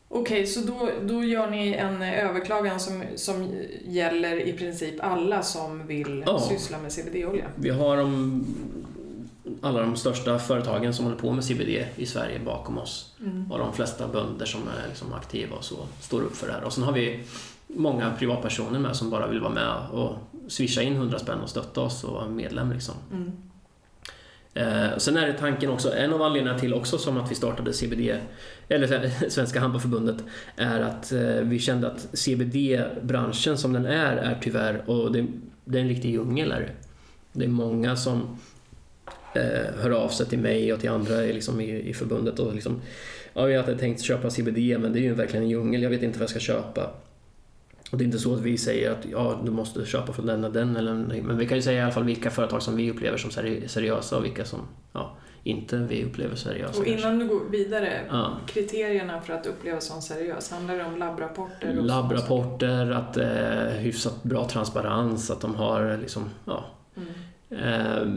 Okej, 0.08 0.46
så 0.46 0.60
då, 0.60 0.90
då 1.02 1.24
gör 1.24 1.50
ni 1.50 1.72
en 1.72 2.02
överklagan 2.02 2.80
som, 2.80 3.02
som 3.16 3.62
gäller 3.84 4.36
i 4.36 4.52
princip 4.52 4.94
alla 5.00 5.42
som 5.42 5.86
vill 5.86 6.22
ja. 6.26 6.40
syssla 6.40 6.78
med 6.78 6.92
CBD-olja? 6.92 7.44
Vi 7.56 7.70
har 7.70 7.96
de, 7.96 8.44
alla 9.60 9.80
de 9.80 9.96
största 9.96 10.38
företagen 10.38 10.94
som 10.94 11.04
håller 11.04 11.18
på 11.18 11.32
med 11.32 11.44
CBD 11.44 11.86
i 11.96 12.06
Sverige 12.06 12.38
bakom 12.38 12.78
oss. 12.78 13.16
Mm. 13.20 13.52
Och 13.52 13.58
de 13.58 13.72
flesta 13.72 14.08
bönder 14.08 14.46
som 14.46 14.60
är 14.60 14.88
liksom 14.88 15.12
aktiva 15.12 15.56
och 15.56 15.64
så 15.64 15.76
står 16.00 16.22
upp 16.22 16.36
för 16.36 16.46
det 16.46 16.52
här. 16.52 16.64
Och 16.64 16.72
sen 16.72 16.84
har 16.84 16.92
vi 16.92 17.24
många 17.68 18.12
privatpersoner 18.18 18.78
med 18.78 18.96
som 18.96 19.10
bara 19.10 19.26
vill 19.26 19.40
vara 19.40 19.52
med 19.52 19.90
och 19.92 20.16
swisha 20.48 20.82
in 20.82 20.94
100 20.96 21.18
spänn 21.18 21.40
och 21.40 21.50
stötta 21.50 21.80
oss 21.80 22.04
och 22.04 22.14
vara 22.14 22.28
medlem. 22.28 22.72
Liksom. 22.72 22.94
Mm. 23.12 23.32
Eh, 24.54 24.96
sen 24.96 25.16
är 25.16 25.26
det 25.26 25.32
tanken 25.32 25.70
också, 25.70 25.94
en 25.94 26.12
av 26.12 26.22
anledningarna 26.22 26.58
till 26.58 26.74
också 26.74 26.98
som 26.98 27.16
att 27.16 27.30
vi 27.30 27.34
startade 27.34 27.72
CBD, 27.72 28.20
eller 28.68 29.10
Svenska 29.30 29.60
Hampaförbundet, 29.60 30.16
är 30.56 30.80
att 30.80 31.12
eh, 31.12 31.40
vi 31.42 31.58
kände 31.58 31.86
att 31.86 32.08
CBD-branschen 32.12 33.58
som 33.58 33.72
den 33.72 33.86
är, 33.86 34.16
är 34.16 34.38
tyvärr, 34.42 34.90
och 34.90 35.12
det, 35.12 35.26
det 35.64 35.78
är 35.78 35.82
en 35.82 35.88
riktig 35.88 36.10
djungel 36.10 36.52
är 36.52 36.60
det. 36.60 36.70
Det 37.32 37.44
är 37.44 37.48
många 37.48 37.96
som 37.96 38.38
eh, 39.34 39.82
hör 39.82 39.90
av 39.90 40.08
sig 40.08 40.26
till 40.26 40.38
mig 40.38 40.72
och 40.72 40.80
till 40.80 40.90
andra 40.90 41.16
liksom, 41.16 41.60
i, 41.60 41.88
i 41.88 41.94
förbundet 41.94 42.38
och 42.38 42.54
liksom, 42.54 42.80
ja, 43.34 43.50
jag 43.50 43.62
hade 43.62 43.78
tänkt 43.78 44.02
köpa 44.02 44.30
CBD 44.30 44.58
men 44.80 44.92
det 44.92 44.98
är 44.98 45.02
ju 45.02 45.14
verkligen 45.14 45.42
en 45.42 45.50
djungel, 45.50 45.82
jag 45.82 45.90
vet 45.90 46.02
inte 46.02 46.18
vad 46.18 46.22
jag 46.22 46.30
ska 46.30 46.40
köpa. 46.40 46.90
Och 47.90 47.98
det 47.98 48.04
är 48.04 48.06
inte 48.06 48.18
så 48.18 48.34
att 48.34 48.40
vi 48.40 48.58
säger 48.58 48.90
att 48.90 49.06
ja, 49.12 49.40
du 49.44 49.50
måste 49.50 49.86
köpa 49.86 50.12
från 50.12 50.26
den 50.26 50.44
och 50.44 50.52
den. 50.52 50.76
Eller, 50.76 50.94
men 51.22 51.38
vi 51.38 51.46
kan 51.46 51.56
ju 51.56 51.62
säga 51.62 51.78
i 51.78 51.82
alla 51.82 51.92
fall 51.92 52.04
vilka 52.04 52.30
företag 52.30 52.62
som 52.62 52.76
vi 52.76 52.90
upplever 52.90 53.18
som 53.18 53.30
seriösa 53.66 54.16
och 54.16 54.24
vilka 54.24 54.44
som 54.44 54.60
ja, 54.92 55.16
inte 55.44 55.76
vi 55.76 56.04
upplever 56.04 56.36
seriösa. 56.36 56.80
Och 56.80 56.86
innan 56.86 57.18
du 57.18 57.28
går 57.28 57.50
vidare, 57.50 58.00
ja. 58.10 58.36
kriterierna 58.46 59.20
för 59.20 59.32
att 59.32 59.46
uppleva 59.46 59.80
som 59.80 60.02
seriös, 60.02 60.50
handlar 60.50 60.76
det 60.76 60.84
om 60.84 60.98
labbrapporter? 60.98 61.74
Labbrapporter, 61.74 62.90
att 62.90 63.16
eh, 63.16 63.78
hyfsat 63.78 64.22
bra 64.22 64.48
transparens, 64.48 65.30
att 65.30 65.40
de 65.40 65.54
har 65.54 65.98
liksom, 66.00 66.24
ja. 66.44 66.64
Mm. 66.96 67.08
Eh, 67.50 68.08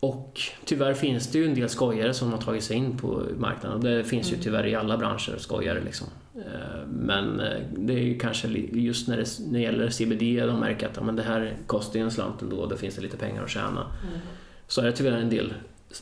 och 0.00 0.40
tyvärr 0.64 0.94
finns 0.94 1.28
det 1.28 1.38
ju 1.38 1.44
en 1.44 1.54
del 1.54 1.68
skojare 1.68 2.14
som 2.14 2.32
har 2.32 2.38
tagit 2.38 2.64
sig 2.64 2.76
in 2.76 2.98
på 2.98 3.22
marknaden. 3.38 3.80
Det 3.80 4.04
finns 4.04 4.28
mm. 4.28 4.38
ju 4.38 4.44
tyvärr 4.44 4.66
i 4.66 4.74
alla 4.74 4.98
branscher 4.98 5.38
skojare. 5.38 5.80
Liksom. 5.84 6.06
Eh, 6.34 6.86
men 6.88 7.40
eh, 7.40 7.60
det 7.76 7.92
är 7.92 8.02
ju 8.02 8.18
kanske 8.18 8.48
just 8.72 9.08
när 9.08 9.16
det, 9.16 9.26
när 9.40 9.52
det 9.52 9.60
gäller 9.60 9.90
CBD, 9.90 10.46
de 10.46 10.60
märker 10.60 10.88
att 10.88 10.96
ja, 10.96 11.02
men 11.02 11.16
det 11.16 11.22
här 11.22 11.56
kostar 11.66 11.98
ju 11.98 12.04
en 12.04 12.10
slant 12.10 12.42
ändå 12.42 12.56
och 12.56 12.68
då 12.68 12.76
finns 12.76 12.94
det 12.94 13.02
lite 13.02 13.16
pengar 13.16 13.42
att 13.44 13.50
tjäna. 13.50 13.86
Mm. 14.02 14.18
Så 14.66 14.80
är 14.80 14.84
det 14.84 14.92
tyvärr 14.92 15.12
en 15.12 15.30
del 15.30 15.54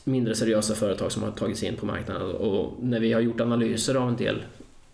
mindre 0.03 0.35
seriösa 0.35 0.75
företag 0.75 1.11
som 1.11 1.23
har 1.23 1.31
tagit 1.31 1.57
sig 1.57 1.67
in 1.67 1.75
på 1.75 1.85
marknaden 1.85 2.31
och 2.31 2.83
när 2.83 2.99
vi 2.99 3.13
har 3.13 3.21
gjort 3.21 3.41
analyser 3.41 3.95
av 3.95 4.09
en 4.09 4.15
del 4.15 4.43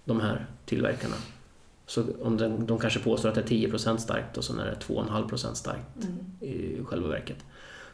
de 0.06 0.22
här 0.22 0.46
tillverkarna 0.66 1.16
så 1.86 2.06
om 2.22 2.38
den, 2.38 2.66
de 2.66 2.80
kanske 2.80 3.00
påstår 3.00 3.30
att 3.30 3.36
det 3.36 3.42
är 3.42 3.46
10% 3.46 3.98
starkt 3.98 4.38
och 4.38 4.44
så 4.44 4.60
är 4.60 4.66
det 4.66 4.94
2,5% 4.94 5.54
starkt 5.54 6.04
mm. 6.04 6.18
i 6.42 6.84
själva 6.84 7.08
verket. 7.08 7.38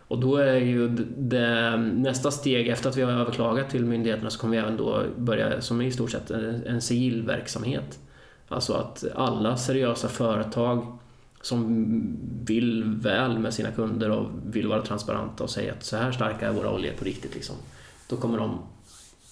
Och 0.07 0.19
då 0.19 0.35
är 0.35 0.55
ju 0.55 0.87
det, 1.17 1.77
nästa 1.77 2.31
steg 2.31 2.67
efter 2.67 2.89
att 2.89 2.97
vi 2.97 3.01
har 3.01 3.11
överklagat 3.11 3.69
till 3.69 3.85
myndigheterna 3.85 4.29
så 4.29 4.39
kommer 4.39 4.57
vi 4.57 4.63
även 4.63 4.77
då 4.77 5.03
börja, 5.17 5.61
som 5.61 5.81
i 5.81 5.91
stort 5.91 6.11
sett 6.11 6.31
en 6.31 6.81
civil 6.81 7.23
verksamhet. 7.23 7.99
Alltså 8.47 8.73
att 8.73 9.05
alla 9.15 9.57
seriösa 9.57 10.07
företag 10.07 10.97
som 11.41 12.17
vill 12.45 12.83
väl 12.83 13.39
med 13.39 13.53
sina 13.53 13.71
kunder 13.71 14.09
och 14.09 14.29
vill 14.45 14.67
vara 14.67 14.81
transparenta 14.81 15.43
och 15.43 15.49
säga 15.49 15.73
att 15.73 15.83
så 15.83 15.97
här 15.97 16.11
starka 16.11 16.47
är 16.47 16.53
våra 16.53 16.71
oljor 16.71 16.93
på 16.99 17.05
riktigt. 17.05 17.35
Liksom. 17.35 17.55
Då 18.09 18.15
kommer 18.17 18.37
de 18.37 18.59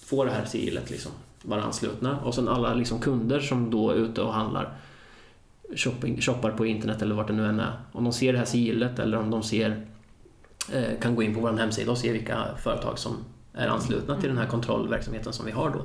få 0.06 0.24
det 0.24 0.30
här 0.30 0.44
sigillet, 0.44 0.90
liksom, 0.90 1.12
vara 1.42 1.62
anslutna. 1.62 2.20
Och 2.20 2.34
sen 2.34 2.48
alla 2.48 2.74
liksom, 2.74 3.00
kunder 3.00 3.40
som 3.40 3.70
då 3.70 3.90
är 3.90 3.94
ute 3.94 4.22
och 4.22 4.32
handlar, 4.32 4.74
shopping, 5.76 6.20
shoppar 6.20 6.50
på 6.50 6.66
internet 6.66 7.02
eller 7.02 7.14
vart 7.14 7.26
det 7.26 7.32
nu 7.32 7.46
än 7.46 7.60
är. 7.60 7.72
Om 7.92 8.04
de 8.04 8.12
ser 8.12 8.32
det 8.32 8.38
här 8.38 8.46
sigillet 8.46 8.98
eller 8.98 9.18
om 9.18 9.30
de 9.30 9.42
ser, 9.42 9.86
kan 11.00 11.14
gå 11.14 11.22
in 11.22 11.34
på 11.34 11.40
vår 11.40 11.52
hemsida 11.52 11.90
och 11.90 11.98
se 11.98 12.12
vilka 12.12 12.44
företag 12.62 12.98
som 12.98 13.24
är 13.54 13.68
anslutna 13.68 14.20
till 14.20 14.28
den 14.28 14.38
här 14.38 14.46
kontrollverksamheten 14.46 15.32
som 15.32 15.46
vi 15.46 15.52
har 15.52 15.70
då. 15.70 15.82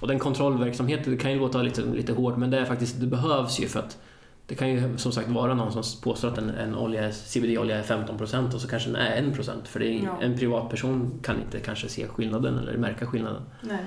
Och 0.00 0.08
den 0.08 0.18
kontrollverksamheten, 0.18 1.12
det 1.12 1.18
kan 1.18 1.32
ju 1.32 1.38
låta 1.38 1.62
lite, 1.62 1.80
lite 1.80 2.12
hårt 2.12 2.36
men 2.36 2.50
det 2.50 2.58
är 2.58 2.64
faktiskt, 2.64 3.00
det 3.00 3.06
behövs 3.06 3.60
ju 3.60 3.68
för 3.68 3.78
att 3.78 3.98
det 4.46 4.54
kan 4.54 4.70
ju 4.70 4.98
som 4.98 5.12
sagt 5.12 5.28
vara 5.28 5.54
någon 5.54 5.72
som 5.72 5.82
påstår 6.02 6.28
att 6.28 6.38
en, 6.38 6.50
en 6.50 6.74
olja, 6.74 7.12
CBD-olja 7.12 7.78
är 7.78 7.82
15% 7.82 8.54
och 8.54 8.60
så 8.60 8.68
kanske 8.68 8.88
den 8.88 8.96
är 8.96 9.22
1% 9.22 9.50
för 9.64 9.80
det 9.80 9.86
är, 9.86 10.04
ja. 10.04 10.18
en 10.22 10.38
privatperson 10.38 11.20
kan 11.22 11.36
inte 11.40 11.60
kanske 11.60 11.88
se 11.88 12.06
skillnaden 12.06 12.58
eller 12.58 12.76
märka 12.76 13.06
skillnaden. 13.06 13.42
Nej. 13.60 13.78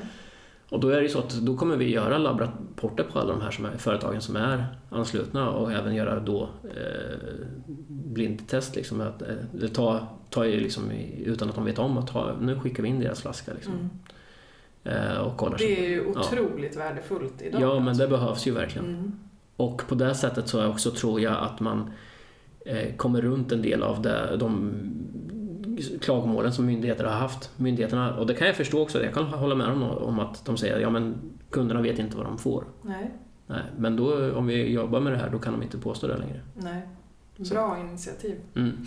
Och 0.70 0.80
då 0.80 0.90
är 0.90 1.02
det 1.02 1.10
så 1.10 1.20
att 1.20 1.34
då 1.34 1.58
kommer 1.58 1.78
vi 1.78 1.90
göra 1.90 2.18
labbrapporter 2.18 3.04
på 3.04 3.20
alla 3.20 3.34
de 3.34 3.42
här 3.42 3.52
som 3.52 3.66
är, 3.66 3.78
företagen 3.78 4.22
som 4.22 4.36
är 4.36 4.66
anslutna 4.90 5.50
och 5.50 5.72
även 5.72 5.96
göra 5.96 6.20
då 6.20 6.50
eh, 6.64 7.18
blindtest. 7.88 8.76
Liksom, 8.76 9.02
att, 9.02 9.22
eh, 9.22 9.70
ta, 9.74 10.08
ta 10.30 10.44
liksom, 10.44 10.92
utan 11.26 11.50
att 11.50 11.56
de 11.56 11.66
vet 11.66 11.80
om 11.80 11.98
att 11.98 12.08
ta, 12.08 12.36
nu 12.42 12.60
skickar 12.60 12.84
vi 12.84 12.90
in 12.90 13.00
deras 13.00 13.22
flaska. 13.22 13.54
Liksom. 13.54 13.74
Mm. 13.74 13.90
Eh, 14.84 15.18
och 15.18 15.38
kollar 15.38 15.58
det 15.58 15.86
är 15.86 15.90
ju 15.90 16.06
otroligt 16.06 16.76
ja. 16.76 16.82
värdefullt 16.82 17.42
idag. 17.42 17.62
Ja, 17.62 17.80
men 17.80 17.98
det 17.98 18.08
behövs 18.08 18.48
ju 18.48 18.52
verkligen. 18.52 18.88
Mm. 18.88 19.20
Och 19.56 19.88
på 19.88 19.96
det 19.96 20.16
sättet 20.16 20.48
så 20.48 20.68
också 20.68 20.92
tror 20.92 21.22
jag 21.22 21.38
att 21.38 21.60
man 21.60 21.92
eh, 22.66 22.96
kommer 22.96 23.22
runt 23.22 23.52
en 23.52 23.62
del 23.62 23.84
av 23.84 24.02
det, 24.02 24.38
de 24.40 24.74
klagomålen 26.02 26.54
som 26.54 26.66
myndigheter 26.66 27.04
har 27.04 27.12
haft. 27.12 27.52
Myndigheterna, 27.58 28.18
och 28.18 28.28
det 28.28 28.34
kan 28.34 28.48
jag 28.48 28.56
förstå 28.56 28.82
också, 28.82 29.04
jag 29.04 29.14
kan 29.14 29.26
hålla 29.26 29.56
med 29.56 29.68
dem 29.68 29.84
om 29.84 30.20
att 30.20 30.46
de 30.46 30.58
säger 30.58 30.76
att 30.76 30.82
ja, 30.82 31.12
kunderna 31.50 31.82
vet 31.82 32.00
inte 32.00 32.18
vad 32.18 32.26
de 32.26 32.38
får. 32.38 32.64
Nej. 32.82 33.12
Nej, 33.48 33.64
men 33.78 33.96
då, 33.96 34.36
om 34.36 34.48
vi 34.48 34.72
jobbar 34.72 35.00
med 35.00 35.14
det 35.14 35.18
här 35.18 35.30
då 35.30 35.40
kan 35.40 35.54
de 35.54 35.64
inte 35.64 35.78
påstå 35.78 36.08
det 36.08 36.18
längre. 36.18 36.42
Nej. 36.54 36.82
Bra 37.38 37.80
initiativ. 37.80 38.40
Mm. 38.56 38.86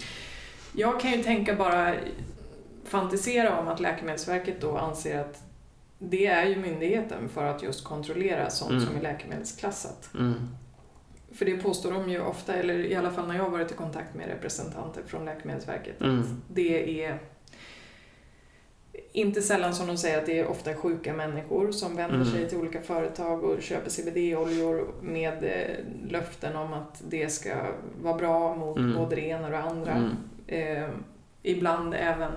Jag 0.73 1.01
kan 1.01 1.13
ju 1.13 1.23
tänka 1.23 1.55
bara 1.55 1.95
fantisera 2.85 3.61
om 3.61 3.69
att 3.69 3.81
Läkemedelsverket 3.81 4.61
då 4.61 4.77
anser 4.77 5.19
att 5.19 5.43
det 5.99 6.27
är 6.27 6.47
ju 6.47 6.57
myndigheten 6.57 7.29
för 7.29 7.45
att 7.45 7.63
just 7.63 7.85
kontrollera 7.85 8.51
sånt 8.51 8.71
mm. 8.71 8.87
som 8.87 8.97
är 8.97 9.01
läkemedelsklassat. 9.01 10.11
Mm. 10.15 10.35
För 11.33 11.45
det 11.45 11.57
påstår 11.57 11.93
de 11.93 12.11
ju 12.11 12.21
ofta, 12.21 12.55
eller 12.55 12.79
i 12.79 12.95
alla 12.95 13.11
fall 13.11 13.29
när 13.29 13.35
jag 13.35 13.43
har 13.43 13.51
varit 13.51 13.71
i 13.71 13.75
kontakt 13.75 14.15
med 14.15 14.29
representanter 14.29 15.03
från 15.07 15.25
Läkemedelsverket, 15.25 16.01
mm. 16.01 16.21
att 16.21 16.27
det 16.49 17.05
är 17.05 17.19
inte 19.13 19.43
sällan 19.43 19.75
som 19.75 19.87
de 19.87 19.97
säger 19.97 20.19
att 20.19 20.27
det 20.27 20.39
är 20.39 20.47
ofta 20.47 20.75
sjuka 20.75 21.15
människor 21.15 21.73
som 21.73 21.97
vänder 21.97 22.17
mm. 22.17 22.29
sig 22.29 22.49
till 22.49 22.59
olika 22.59 22.81
företag 22.81 23.45
och 23.45 23.63
köper 23.63 23.91
CBD-oljor 23.91 24.95
med 25.03 25.45
eh, 25.45 25.85
löften 26.11 26.57
om 26.57 26.73
att 26.73 27.03
det 27.09 27.29
ska 27.29 27.55
vara 28.03 28.17
bra 28.17 28.55
mot 28.55 28.79
mm. 28.79 28.97
både 28.97 29.17
det 29.17 29.23
ena 29.23 29.45
och 29.45 29.51
det 29.51 29.59
andra. 29.59 29.93
Mm. 29.93 30.17
Eh, 30.47 30.89
ibland 31.43 31.95
även 31.95 32.33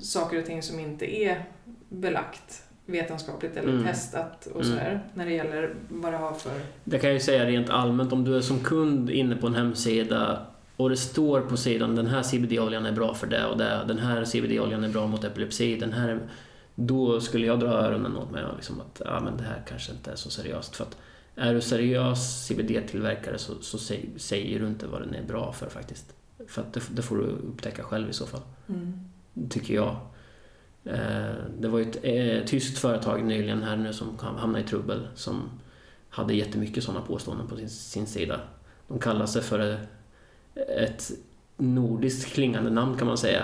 saker 0.00 0.38
och 0.38 0.46
ting 0.46 0.62
som 0.62 0.80
inte 0.80 1.22
är 1.22 1.44
belagt 1.88 2.64
vetenskapligt 2.86 3.56
eller 3.56 3.72
mm. 3.72 3.84
testat 3.84 4.46
och 4.46 4.64
sådär 4.64 4.90
mm. 4.90 5.00
när 5.14 5.26
det 5.26 5.32
gäller 5.32 5.74
vad 5.88 6.12
det 6.12 6.16
har 6.16 6.34
för... 6.34 6.60
Det 6.84 6.98
kan 6.98 7.10
jag 7.10 7.14
ju 7.14 7.20
säga 7.20 7.46
rent 7.46 7.70
allmänt, 7.70 8.12
om 8.12 8.24
du 8.24 8.36
är 8.36 8.40
som 8.40 8.60
kund 8.60 9.10
inne 9.10 9.36
på 9.36 9.46
en 9.46 9.54
hemsida 9.54 10.46
och 10.76 10.90
det 10.90 10.96
står 10.96 11.40
på 11.40 11.56
sidan 11.56 11.96
den 11.96 12.06
här 12.06 12.22
CBD-oljan 12.22 12.86
är 12.86 12.92
bra 12.92 13.14
för 13.14 13.26
det 13.26 13.46
och 13.46 13.58
det, 13.58 13.84
den 13.88 13.98
här 13.98 14.24
CBD-oljan 14.24 14.84
är 14.84 14.88
bra 14.88 15.06
mot 15.06 15.24
epilepsi, 15.24 15.76
den 15.76 15.92
här... 15.92 16.20
Då 16.74 17.20
skulle 17.20 17.46
jag 17.46 17.60
dra 17.60 17.68
öronen 17.68 18.16
åt 18.16 18.30
mig 18.30 18.44
och 18.44 18.56
liksom 18.56 18.80
att 18.80 19.02
ja, 19.04 19.20
men 19.20 19.36
det 19.36 19.42
här 19.42 19.62
kanske 19.68 19.92
inte 19.92 20.10
är 20.10 20.16
så 20.16 20.30
seriöst. 20.30 20.76
För 20.76 20.84
att 20.84 20.96
är 21.34 21.54
du 21.54 21.60
seriös 21.60 22.46
CBD-tillverkare 22.46 23.38
så, 23.38 23.54
så 23.60 23.78
säg, 23.78 24.10
säger 24.16 24.60
du 24.60 24.66
inte 24.66 24.86
vad 24.86 25.02
den 25.02 25.14
är 25.14 25.22
bra 25.22 25.52
för 25.52 25.68
faktiskt. 25.68 26.14
För 26.48 26.62
att 26.62 26.72
det, 26.72 26.80
det 26.90 27.02
får 27.02 27.16
du 27.16 27.22
upptäcka 27.22 27.82
själv 27.82 28.10
i 28.10 28.12
så 28.12 28.26
fall. 28.26 28.40
Mm. 28.68 29.00
Tycker 29.50 29.74
jag. 29.74 29.96
Eh, 30.84 31.34
det 31.58 31.68
var 31.68 31.78
ju 31.78 31.90
ett 31.90 31.98
eh, 32.02 32.46
tyskt 32.46 32.78
företag 32.78 33.24
nyligen 33.24 33.62
här 33.62 33.76
nu 33.76 33.92
som 33.92 34.18
hamnade 34.18 34.64
i 34.64 34.66
trubbel 34.66 35.08
som 35.14 35.50
hade 36.08 36.34
jättemycket 36.34 36.84
sådana 36.84 37.06
påståenden 37.06 37.46
på 37.48 37.56
sin, 37.56 37.70
sin 37.70 38.06
sida. 38.06 38.40
De 38.88 38.98
kallar 38.98 39.26
sig 39.26 39.42
för 39.42 39.78
ett 40.78 41.10
nordiskt 41.56 42.32
klingande 42.32 42.70
namn 42.70 42.98
kan 42.98 43.06
man 43.06 43.18
säga. 43.18 43.42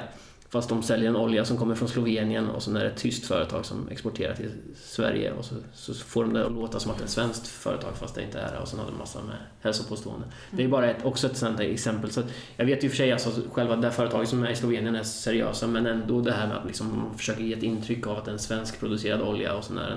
Fast 0.50 0.68
de 0.68 0.82
säljer 0.82 1.08
en 1.08 1.16
olja 1.16 1.44
som 1.44 1.56
kommer 1.56 1.74
från 1.74 1.88
Slovenien 1.88 2.48
och 2.48 2.62
så 2.62 2.76
är 2.76 2.84
det 2.84 2.90
ett 2.90 2.96
tyskt 2.96 3.26
företag 3.26 3.64
som 3.64 3.88
exporterar 3.88 4.34
till 4.34 4.50
Sverige 4.76 5.32
och 5.32 5.44
så, 5.44 5.54
så 5.72 5.94
får 5.94 6.24
de 6.24 6.32
det 6.32 6.46
att 6.46 6.52
låta 6.52 6.80
som 6.80 6.90
att 6.90 6.98
det 6.98 7.02
är 7.02 7.04
ett 7.04 7.10
svenskt 7.10 7.48
företag 7.48 7.96
fast 7.96 8.14
det 8.14 8.22
inte 8.22 8.40
är 8.40 8.52
det 8.52 8.58
och 8.58 8.68
sen 8.68 8.78
har 8.78 8.86
de 8.86 8.98
massa 8.98 9.22
med 9.22 9.36
hälsopåståenden. 9.60 10.30
Det 10.50 10.64
är 10.64 10.68
bara 10.68 10.90
ett, 10.90 11.04
också 11.04 11.26
ett 11.26 11.36
sånt 11.36 11.60
exempel. 11.60 12.10
Så 12.10 12.22
jag 12.56 12.66
vet 12.66 12.84
ju 12.84 12.88
för 12.88 12.96
sig 12.96 13.12
alltså 13.12 13.30
själva 13.52 13.76
det 13.76 13.90
företaget 13.90 14.28
som 14.28 14.44
är 14.44 14.50
i 14.50 14.56
Slovenien 14.56 14.94
är 14.94 15.02
seriösa 15.02 15.66
men 15.66 15.86
ändå 15.86 16.20
det 16.20 16.32
här 16.32 16.48
med 16.48 16.56
att 16.56 16.66
liksom, 16.66 16.98
man 16.98 17.18
försöker 17.18 17.42
ge 17.42 17.52
ett 17.52 17.62
intryck 17.62 18.06
av 18.06 18.16
att 18.16 18.24
det 18.24 18.30
är 18.30 18.32
en 18.32 18.38
svensk 18.38 18.80
producerad 18.80 19.22
olja 19.22 19.54
och 19.54 19.64
sen 19.64 19.78
är 19.78 19.96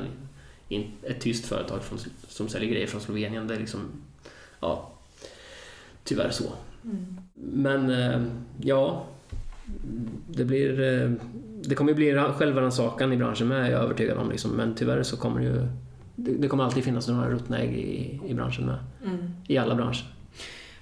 det 0.70 0.84
ett 1.04 1.22
tyskt 1.22 1.46
företag 1.46 1.84
från, 1.84 2.00
som 2.28 2.50
säljer 2.50 2.70
grejer 2.70 2.88
från 2.88 3.02
Slovenien. 3.02 3.48
Det 3.48 3.54
är 3.54 3.60
liksom, 3.60 3.82
ja, 4.60 4.92
tyvärr 6.04 6.30
så. 6.30 6.52
Mm. 6.84 7.18
Men 7.34 7.90
eh, 7.90 8.22
ja, 8.62 9.06
det 10.28 10.46
blir... 10.46 10.82
Eh, 10.82 11.12
det 11.64 11.76
kommer 11.76 11.94
bli 11.94 12.14
självrannsakan 12.14 13.14
i 13.14 13.18
branschen 13.18 13.48
med, 13.48 13.66
är 13.66 13.72
jag 13.72 13.84
övertygad 13.84 14.18
om. 14.18 14.30
Liksom. 14.30 14.52
Men 14.52 14.76
tyvärr 14.76 15.04
så 15.04 15.18
kommer 15.18 15.40
det 15.40 15.46
ju... 15.46 15.68
Det 16.16 16.48
kommer 16.48 16.64
alltid 16.64 16.84
finnas 16.84 17.08
några 17.08 17.30
ruttna 17.30 17.60
ägg 17.60 17.74
i, 17.74 18.20
i 18.28 18.34
branschen 18.34 18.66
med. 18.66 18.78
Mm. 19.06 19.32
I 19.48 19.58
alla 19.58 19.76
branscher. 19.76 20.06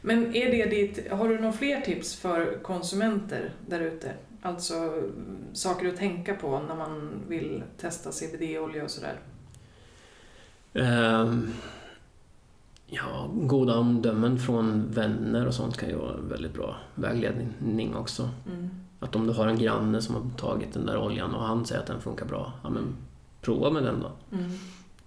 Men 0.01 0.35
är 0.35 0.51
det 0.51 0.65
ditt, 0.65 1.11
har 1.11 1.29
du 1.29 1.35
några 1.35 1.51
fler 1.51 1.81
tips 1.81 2.15
för 2.15 2.59
konsumenter 2.61 3.51
där 3.67 3.79
ute? 3.79 4.11
Alltså 4.41 5.03
saker 5.53 5.87
att 5.87 5.97
tänka 5.97 6.35
på 6.35 6.59
när 6.67 6.75
man 6.75 7.11
vill 7.27 7.63
testa 7.77 8.11
CBD-olja 8.11 8.83
och 8.83 8.91
sådär? 8.91 9.19
Um, 10.73 11.53
ja, 12.87 13.29
goda 13.33 13.77
omdömen 13.77 14.39
från 14.39 14.91
vänner 14.91 15.47
och 15.47 15.53
sånt 15.53 15.77
kan 15.77 15.89
ju 15.89 15.95
vara 15.95 16.17
väldigt 16.17 16.53
bra 16.53 16.77
vägledning 16.95 17.95
också. 17.95 18.29
Mm. 18.47 18.69
Att 18.99 19.15
om 19.15 19.27
du 19.27 19.33
har 19.33 19.47
en 19.47 19.59
granne 19.59 20.01
som 20.01 20.15
har 20.15 20.23
tagit 20.37 20.73
den 20.73 20.85
där 20.85 20.97
oljan 20.97 21.35
och 21.35 21.43
han 21.43 21.65
säger 21.65 21.81
att 21.81 21.87
den 21.87 22.01
funkar 22.01 22.25
bra, 22.25 22.53
ja 22.63 22.69
men 22.69 22.95
prova 23.41 23.69
med 23.69 23.83
den 23.83 23.99
då. 23.99 24.11
Mm. 24.37 24.51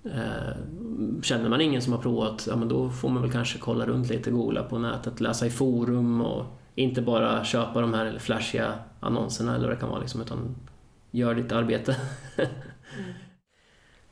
Eh, 0.05 0.55
känner 1.23 1.49
man 1.49 1.61
ingen 1.61 1.83
som 1.83 1.93
har 1.93 2.01
provat, 2.01 2.47
ja 2.51 2.57
men 2.57 2.69
då 2.69 2.91
får 2.91 3.09
man 3.09 3.23
väl 3.23 3.33
kanske 3.33 3.59
kolla 3.59 3.87
runt 3.87 4.09
lite, 4.09 4.31
googla 4.31 4.63
på 4.63 4.79
nätet, 4.79 5.21
läsa 5.21 5.47
i 5.47 5.51
forum 5.51 6.21
och 6.21 6.45
inte 6.75 7.03
bara 7.03 7.45
köpa 7.45 7.81
de 7.81 7.95
här 7.95 8.19
flashiga 8.19 8.75
annonserna 9.01 9.55
eller 9.55 9.67
vad 9.67 9.77
det 9.77 9.81
kan 9.81 9.89
vara 9.89 10.01
liksom, 10.01 10.21
utan 10.21 10.55
gör 11.11 11.35
ditt 11.35 11.53
arbete. 11.53 11.97
mm. 12.37 13.13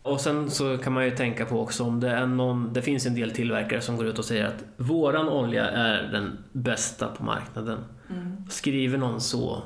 Och 0.02 0.20
sen 0.20 0.50
så 0.50 0.78
kan 0.78 0.92
man 0.92 1.04
ju 1.04 1.10
tänka 1.10 1.46
på 1.46 1.60
också 1.60 1.84
om 1.84 2.00
det 2.00 2.08
är 2.08 2.26
någon, 2.26 2.72
det 2.72 2.82
finns 2.82 3.06
en 3.06 3.14
del 3.14 3.30
tillverkare 3.30 3.80
som 3.80 3.96
går 3.96 4.06
ut 4.06 4.18
och 4.18 4.24
säger 4.24 4.46
att 4.46 4.64
våran 4.76 5.28
olja 5.28 5.70
är 5.70 6.02
den 6.12 6.38
bästa 6.52 7.08
på 7.08 7.24
marknaden. 7.24 7.78
Mm. 8.11 8.44
Skriver 8.51 8.99
någon 8.99 9.20
så, 9.20 9.62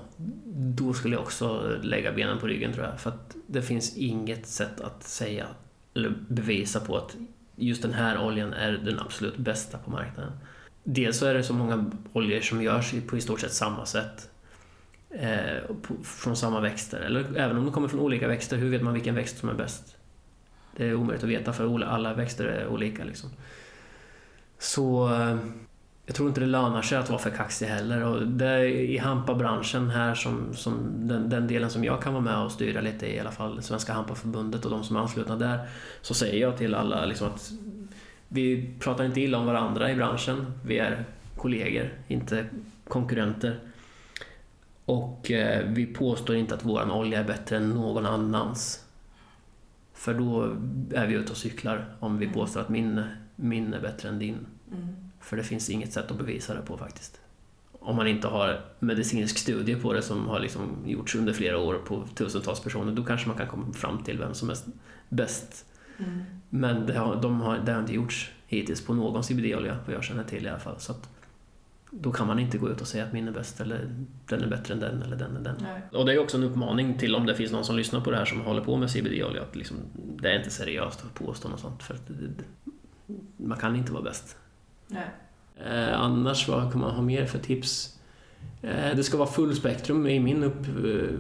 då 0.55 0.95
skulle 0.95 1.15
jag 1.15 1.23
också 1.23 1.79
lägga 1.83 2.13
benen 2.13 2.39
på 2.39 2.47
ryggen 2.47 2.73
tror 2.73 2.87
jag. 2.87 3.01
För 3.01 3.11
att 3.11 3.37
det 3.47 3.63
finns 3.63 3.97
inget 3.97 4.47
sätt 4.47 4.81
att 4.81 5.03
säga 5.03 5.47
eller 5.95 6.15
bevisa 6.29 6.81
på 6.81 6.97
att 6.97 7.17
just 7.57 7.83
den 7.83 7.93
här 7.93 8.25
oljan 8.27 8.53
är 8.53 8.73
den 8.73 8.99
absolut 8.99 9.37
bästa 9.37 9.79
på 9.79 9.91
marknaden. 9.91 10.33
Dels 10.85 11.19
så 11.19 11.27
är 11.27 11.35
det 11.35 11.43
så 11.43 11.55
många 11.55 11.91
oljor 12.13 12.41
som 12.41 12.63
görs 12.63 12.95
på 13.09 13.17
i 13.17 13.21
stort 13.21 13.41
sett 13.41 13.53
samma 13.53 13.87
sätt. 13.87 14.31
Eh, 15.11 15.75
på, 15.83 15.95
från 16.05 16.37
samma 16.37 16.61
växter. 16.61 17.01
Eller 17.01 17.37
även 17.37 17.57
om 17.57 17.65
de 17.65 17.73
kommer 17.73 17.89
från 17.89 18.01
olika 18.01 18.29
växter, 18.29 18.57
hur 18.57 18.71
vet 18.71 18.83
man 18.83 18.95
vilken 18.95 19.15
växt 19.15 19.39
som 19.39 19.49
är 19.49 19.55
bäst? 19.55 19.97
Det 20.77 20.87
är 20.87 20.95
omöjligt 20.95 21.25
att 21.25 21.31
veta 21.31 21.53
för 21.53 21.83
alla 21.83 22.15
växter 22.15 22.45
är 22.45 22.67
olika. 22.67 23.05
Liksom. 23.05 23.31
Så 24.59 25.15
eh, 25.15 25.37
jag 26.07 26.17
tror 26.17 26.29
inte 26.29 26.41
det 26.41 26.47
lönar 26.47 26.83
sig 26.83 26.99
att 26.99 27.09
vara 27.09 27.19
för 27.19 27.31
kaxig 27.31 27.67
heller. 27.67 28.05
Och 28.05 28.27
det 28.27 28.47
är 28.47 28.65
i 28.65 28.99
hampabranschen 28.99 29.91
här, 29.91 30.15
som, 30.15 30.55
som 30.55 31.09
den, 31.09 31.29
den, 31.29 31.47
delen 31.47 31.71
som 31.71 31.85
jag 31.85 32.03
kan 32.03 32.13
vara 32.13 32.25
med 32.25 32.39
och 32.39 32.53
styra 32.53 32.81
lite 32.81 33.07
i, 33.07 33.17
i 33.17 33.21
alla 33.21 33.31
fall 33.31 33.63
Svenska 33.63 33.93
Hampaförbundet 33.93 34.65
och 34.65 34.71
de 34.71 34.85
som 34.85 34.97
är 34.97 35.01
anslutna 35.01 35.37
där, 35.37 35.69
så 36.03 36.15
säger 36.15 36.41
jag 36.41 36.57
till 36.57 36.75
alla 36.75 37.07
liksom 37.07 37.27
att 37.27 37.53
vi 38.29 38.75
pratar 38.81 39.05
inte 39.05 39.21
illa 39.21 39.39
om 39.39 39.47
varandra 39.47 39.91
i 39.91 39.95
branschen. 39.95 40.47
Vi 40.65 40.79
är 40.79 41.05
kollegor, 41.37 41.93
inte 42.09 42.47
konkurrenter. 42.89 43.59
Och 44.85 45.31
eh, 45.31 45.67
vi 45.69 45.87
påstår 45.87 46.37
inte 46.37 46.55
att 46.55 46.65
våran 46.65 46.91
olja 46.91 47.21
är 47.21 47.25
bättre 47.25 47.57
än 47.57 47.71
någon 47.71 48.07
annans. 48.07 48.85
För 49.95 50.15
då 50.15 50.43
är 50.95 51.07
vi 51.07 51.15
ute 51.15 51.33
och 51.33 51.39
cyklar 51.39 51.97
om 52.01 52.19
vi 52.19 52.29
påstår 52.29 52.61
att 52.61 52.69
min, 52.69 53.03
min 53.37 53.75
är 53.75 53.81
bättre 53.81 54.09
än 54.09 54.19
din. 54.19 54.47
Mm. 54.73 55.04
För 55.25 55.37
det 55.37 55.43
finns 55.43 55.71
inget 55.71 55.93
sätt 55.93 56.11
att 56.11 56.19
bevisa 56.19 56.55
det 56.55 56.61
på 56.61 56.79
faktiskt. 56.79 57.21
Om 57.73 57.97
man 57.97 58.07
inte 58.07 58.29
har 58.29 58.61
medicinsk 58.79 59.39
studie 59.39 59.75
på 59.75 59.93
det 59.93 60.03
som 60.03 60.29
har 60.29 60.41
liksom 60.41 60.77
gjorts 60.87 61.15
under 61.15 61.33
flera 61.33 61.59
år 61.59 61.75
på 61.75 62.07
tusentals 62.15 62.61
personer, 62.61 62.93
då 62.93 63.05
kanske 63.05 63.29
man 63.29 63.37
kan 63.37 63.47
komma 63.47 63.73
fram 63.73 64.03
till 64.03 64.19
vem 64.19 64.35
som 64.35 64.51
är 64.51 64.57
bäst. 65.09 65.65
Mm. 65.99 66.23
Men 66.51 66.87
det 66.87 66.99
har, 66.99 67.23
de 67.23 67.41
har, 67.41 67.59
det 67.59 67.73
har 67.73 67.81
inte 67.81 67.95
gjorts 67.95 68.31
hittills 68.47 68.87
på 68.87 68.95
någon 68.95 69.25
CBD-olja, 69.25 69.79
vad 69.87 69.95
jag 69.95 70.05
känner 70.05 70.25
till 70.25 70.47
i 70.47 70.49
alla 70.49 70.59
fall. 70.59 70.81
Så 70.81 70.93
att, 70.93 71.09
då 71.91 72.13
kan 72.13 72.27
man 72.27 72.39
inte 72.39 72.59
gå 72.59 72.71
ut 72.71 72.81
och 72.81 72.87
säga 72.87 73.05
att 73.05 73.13
min 73.13 73.29
är 73.29 73.33
bäst 73.33 73.61
eller 73.61 73.91
den 74.29 74.43
är 74.43 74.49
bättre 74.49 74.75
än 74.75 74.81
den 74.81 75.03
eller 75.03 75.17
den 75.17 75.37
är 75.37 75.41
den. 75.41 75.57
Nej. 75.61 75.83
Och 75.93 76.07
det 76.07 76.13
är 76.13 76.19
också 76.19 76.37
en 76.37 76.43
uppmaning 76.43 76.99
till 76.99 77.15
om 77.15 77.27
det 77.27 77.35
finns 77.35 77.53
någon 77.53 77.65
som 77.65 77.77
lyssnar 77.77 78.01
på 78.01 78.11
det 78.11 78.17
här 78.17 78.25
som 78.25 78.41
håller 78.41 78.65
på 78.65 78.77
med 78.77 78.91
CBD-olja 78.91 79.43
att 79.43 79.57
liksom, 79.57 79.77
det 79.95 80.31
är 80.31 80.39
inte 80.39 80.51
seriöst 80.51 81.05
att 81.05 81.15
påstå 81.15 81.49
något 81.49 81.61
sånt. 81.61 81.83
För 81.83 81.95
att 81.95 82.07
det, 82.07 82.15
det, 82.15 82.45
man 83.37 83.59
kan 83.59 83.77
inte 83.77 83.93
vara 83.93 84.03
bäst. 84.03 84.37
Eh, 85.67 86.01
annars, 86.01 86.49
vad 86.49 86.73
kan 86.73 86.81
man 86.81 86.91
ha 86.91 87.03
mer 87.03 87.27
för 87.27 87.39
tips? 87.39 87.99
Eh, 88.63 88.97
det 88.97 89.03
ska 89.03 89.17
vara 89.17 89.29
fullspektrum 89.29 90.07
i 90.07 90.21
min 90.21 90.45
upp, 90.45 90.67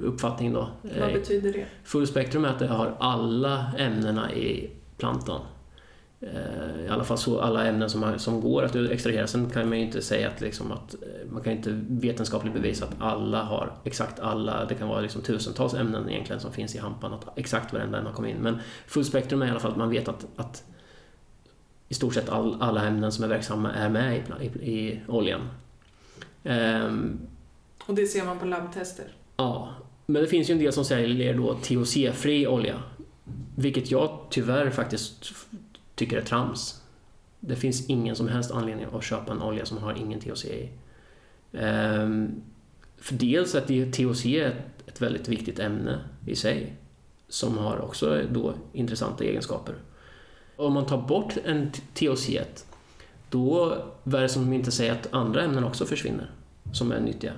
uppfattning 0.02 0.52
då. 0.52 0.68
Vad 0.82 1.08
Eh, 1.08 1.12
betyder 1.12 1.52
det? 1.52 1.66
Fullspektrum 1.84 2.44
är 2.44 2.48
att 2.48 2.58
det 2.58 2.66
har 2.66 2.96
alla 2.98 3.72
ämnena 3.78 4.32
i 4.32 4.70
plantan. 4.96 5.40
Eh, 6.20 6.84
I 6.86 6.88
alla 6.88 7.04
fall 7.04 7.18
så 7.18 7.40
alla 7.40 7.66
ämnen 7.66 7.90
som, 7.90 8.02
har, 8.02 8.16
som 8.16 8.40
går 8.40 8.62
att 8.62 8.76
extrahera. 8.76 9.26
Sen 9.26 9.50
kan 9.50 9.68
man 9.68 9.78
ju 9.78 9.84
inte 9.84 10.02
säga 10.02 10.28
att, 10.28 10.40
liksom 10.40 10.72
att 10.72 10.94
eh, 10.94 11.32
man 11.32 11.42
kan 11.42 11.52
inte 11.52 11.70
vetenskapligt 11.88 12.54
bevisa 12.54 12.84
att 12.84 12.94
alla 12.98 13.42
har 13.42 13.72
exakt 13.84 14.20
alla, 14.20 14.64
det 14.64 14.74
kan 14.74 14.88
vara 14.88 15.00
liksom 15.00 15.22
tusentals 15.22 15.74
ämnen 15.74 16.10
egentligen 16.10 16.40
som 16.40 16.52
finns 16.52 16.74
i 16.74 16.78
hampan, 16.78 17.12
att 17.12 17.38
exakt 17.38 17.72
varenda 17.72 17.98
en 17.98 18.06
har 18.06 18.12
kommit 18.12 18.36
in. 18.36 18.42
Men 18.42 18.58
fullspektrum 18.86 19.42
är 19.42 19.46
i 19.46 19.50
alla 19.50 19.60
fall 19.60 19.70
att 19.70 19.76
man 19.76 19.90
vet 19.90 20.08
att, 20.08 20.26
att 20.36 20.64
i 21.88 21.94
stort 21.94 22.14
sett 22.14 22.28
all, 22.28 22.62
alla 22.62 22.86
ämnen 22.86 23.12
som 23.12 23.24
är 23.24 23.28
verksamma 23.28 23.72
är 23.72 23.88
med 23.88 24.16
i, 24.16 24.44
i, 24.44 24.72
i 24.72 25.00
oljan. 25.08 25.48
Ehm, 26.44 27.18
Och 27.86 27.94
det 27.94 28.06
ser 28.06 28.24
man 28.24 28.38
på 28.38 28.46
labbtester? 28.46 29.04
Ja, 29.36 29.74
men 30.06 30.22
det 30.22 30.28
finns 30.28 30.50
ju 30.50 30.52
en 30.52 30.58
del 30.58 30.72
som 30.72 30.84
säljer 30.84 31.34
då 31.34 31.54
THC-fri 31.54 32.46
olja. 32.46 32.82
Vilket 33.56 33.90
jag 33.90 34.18
tyvärr 34.30 34.70
faktiskt 34.70 35.32
tycker 35.94 36.16
är 36.16 36.22
trams. 36.22 36.82
Det 37.40 37.56
finns 37.56 37.86
ingen 37.90 38.16
som 38.16 38.28
helst 38.28 38.50
anledning 38.50 38.86
att 38.92 39.04
köpa 39.04 39.32
en 39.32 39.42
olja 39.42 39.66
som 39.66 39.78
har 39.78 39.94
ingen 39.94 40.20
THC 40.20 40.44
i. 40.44 40.68
Ehm, 41.52 42.42
för 42.98 43.14
dels 43.14 43.54
att 43.54 43.66
THC 43.66 44.26
är 44.26 44.46
ett, 44.48 44.88
ett 44.88 45.00
väldigt 45.02 45.28
viktigt 45.28 45.58
ämne 45.58 46.00
i 46.26 46.36
sig. 46.36 46.74
Som 47.28 47.58
har 47.58 47.78
också 47.80 48.22
då 48.30 48.54
intressanta 48.72 49.24
egenskaper. 49.24 49.74
Om 50.56 50.72
man 50.72 50.86
tar 50.86 51.02
bort 51.02 51.36
en 51.44 51.70
THC, 51.70 52.38
då 53.30 53.76
är 54.04 54.20
det 54.20 54.28
som 54.28 54.52
inte 54.52 54.72
säger 54.72 54.92
att 54.92 55.08
andra 55.10 55.42
ämnen 55.42 55.64
också 55.64 55.84
försvinner 55.84 56.30
som 56.72 56.92
är 56.92 57.00
nyttiga. 57.00 57.32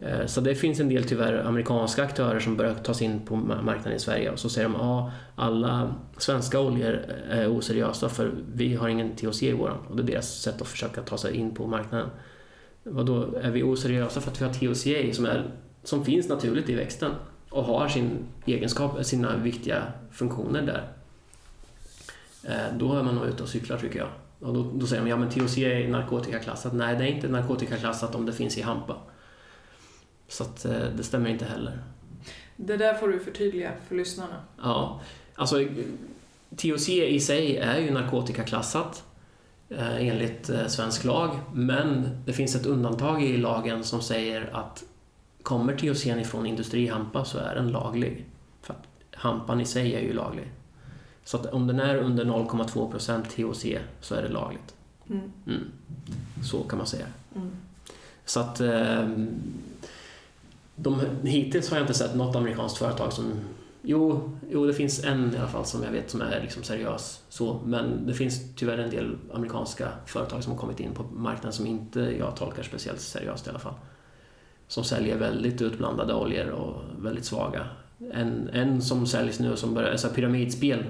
Eh, 0.00 0.26
så 0.26 0.40
det 0.40 0.54
finns 0.54 0.80
en 0.80 0.88
del 0.88 1.04
tyvärr 1.04 1.38
amerikanska 1.38 2.02
aktörer 2.02 2.40
som 2.40 2.56
börjar 2.56 2.74
ta 2.74 2.94
sig 2.94 3.06
in 3.06 3.20
på 3.20 3.36
marknaden 3.36 3.92
i 3.92 3.98
Sverige 3.98 4.30
och 4.30 4.38
så 4.38 4.48
säger 4.48 4.68
de 4.68 4.76
att 4.76 4.82
ah, 4.82 5.10
alla 5.36 5.94
svenska 6.16 6.60
oljor 6.60 7.00
eh, 7.30 7.38
är 7.38 7.58
oseriösa 7.58 8.08
för 8.08 8.32
vi 8.54 8.74
har 8.74 8.88
ingen 8.88 9.16
THC 9.16 9.42
i 9.42 9.52
våran. 9.52 9.78
Och 9.88 9.96
det 9.96 10.02
är 10.02 10.06
deras 10.06 10.40
sätt 10.40 10.62
att 10.62 10.68
försöka 10.68 11.02
ta 11.02 11.18
sig 11.18 11.36
in 11.36 11.54
på 11.54 11.66
marknaden. 11.66 12.08
Vadå, 12.82 13.28
är 13.42 13.50
vi 13.50 13.62
oseriösa 13.62 14.20
för 14.20 14.30
att 14.30 14.40
vi 14.40 14.44
har 14.44 14.52
THC 14.52 14.86
i 14.86 15.12
som, 15.12 15.24
är, 15.24 15.50
som 15.82 16.04
finns 16.04 16.28
naturligt 16.28 16.68
i 16.68 16.74
växten 16.74 17.12
och 17.50 17.64
har 17.64 17.88
sin 17.88 18.18
egenskap, 18.46 19.04
sina 19.04 19.36
viktiga 19.36 19.82
funktioner 20.10 20.62
där. 20.62 20.97
Eh, 22.48 22.76
Då 22.78 22.94
är 22.94 23.02
man 23.02 23.14
nog 23.14 23.26
ute 23.26 23.42
och 23.42 23.48
cyklar 23.48 23.78
tycker 23.78 23.98
jag. 23.98 24.08
Och 24.40 24.54
då, 24.54 24.70
då 24.74 24.86
säger 24.86 25.02
de 25.02 25.08
ja 25.08 25.16
men 25.16 25.30
THC 25.30 25.58
är 25.58 25.88
narkotikaklassat. 25.88 26.72
Nej, 26.72 26.96
det 26.96 27.04
är 27.04 27.08
inte 27.08 27.28
narkotikaklassat 27.28 28.14
om 28.14 28.26
det 28.26 28.32
finns 28.32 28.58
i 28.58 28.62
hampa. 28.62 28.96
Så 30.28 30.42
att, 30.42 30.64
eh, 30.64 30.80
det 30.96 31.02
stämmer 31.02 31.30
inte 31.30 31.44
heller. 31.44 31.78
Det 32.56 32.76
där 32.76 32.94
får 32.94 33.08
du 33.08 33.20
förtydliga 33.20 33.72
för 33.88 33.94
lyssnarna. 33.94 34.36
Ja, 34.62 35.00
alltså 35.34 35.56
THC 36.56 36.88
i 36.88 37.20
sig 37.20 37.56
är 37.56 37.78
ju 37.78 37.90
narkotikaklassat 37.90 39.04
eh, 39.68 40.06
enligt 40.08 40.50
svensk 40.66 41.04
lag, 41.04 41.38
men 41.52 42.08
det 42.26 42.32
finns 42.32 42.54
ett 42.54 42.66
undantag 42.66 43.22
i 43.22 43.36
lagen 43.36 43.84
som 43.84 44.00
säger 44.02 44.50
att 44.52 44.84
kommer 45.42 45.76
THC 45.76 46.06
ifrån 46.06 46.46
industrihampa 46.46 47.24
så 47.24 47.38
är 47.38 47.54
den 47.54 47.68
laglig. 47.72 48.24
För 48.62 48.74
att 48.74 48.82
hampan 49.14 49.60
i 49.60 49.64
sig 49.64 49.94
är 49.94 50.00
ju 50.00 50.12
laglig. 50.12 50.52
Så 51.28 51.36
att 51.36 51.46
om 51.46 51.66
den 51.66 51.80
är 51.80 51.96
under 51.96 52.24
0,2% 52.24 53.22
THC 53.24 53.66
så 54.00 54.14
är 54.14 54.22
det 54.22 54.28
lagligt. 54.28 54.74
Mm. 55.10 55.32
Mm. 55.46 55.64
Så 56.44 56.62
kan 56.62 56.78
man 56.78 56.86
säga. 56.86 57.06
Mm. 57.36 57.50
Så 58.24 58.40
att 58.40 58.60
eh, 58.60 59.08
de, 60.76 61.00
hittills 61.22 61.70
har 61.70 61.76
jag 61.76 61.84
inte 61.84 61.94
sett 61.94 62.14
något 62.14 62.36
amerikanskt 62.36 62.78
företag 62.78 63.12
som 63.12 63.32
Jo, 63.82 64.30
jo, 64.50 64.66
det 64.66 64.74
finns 64.74 65.04
en 65.04 65.34
i 65.34 65.38
alla 65.38 65.48
fall 65.48 65.64
som 65.64 65.82
jag 65.82 65.90
vet 65.90 66.10
som 66.10 66.20
är 66.20 66.40
liksom 66.40 66.62
seriös. 66.62 67.22
Så, 67.28 67.60
men 67.64 68.06
det 68.06 68.14
finns 68.14 68.54
tyvärr 68.56 68.78
en 68.78 68.90
del 68.90 69.16
amerikanska 69.32 69.88
företag 70.06 70.44
som 70.44 70.52
har 70.52 70.58
kommit 70.58 70.80
in 70.80 70.94
på 70.94 71.02
marknaden 71.02 71.52
som 71.52 71.66
inte 71.66 72.00
jag 72.00 72.36
tolkar 72.36 72.62
speciellt 72.62 73.00
seriöst 73.00 73.46
i 73.46 73.50
alla 73.50 73.58
fall. 73.58 73.74
Som 74.68 74.84
säljer 74.84 75.18
väldigt 75.18 75.62
utblandade 75.62 76.14
oljor 76.14 76.48
och 76.48 76.82
väldigt 76.98 77.24
svaga. 77.24 77.66
En, 78.12 78.48
en 78.52 78.82
som 78.82 79.06
säljs 79.06 79.40
nu 79.40 79.56
som 79.56 79.74
börjar, 79.74 79.90
alltså 79.90 80.08
pyramidspel. 80.08 80.84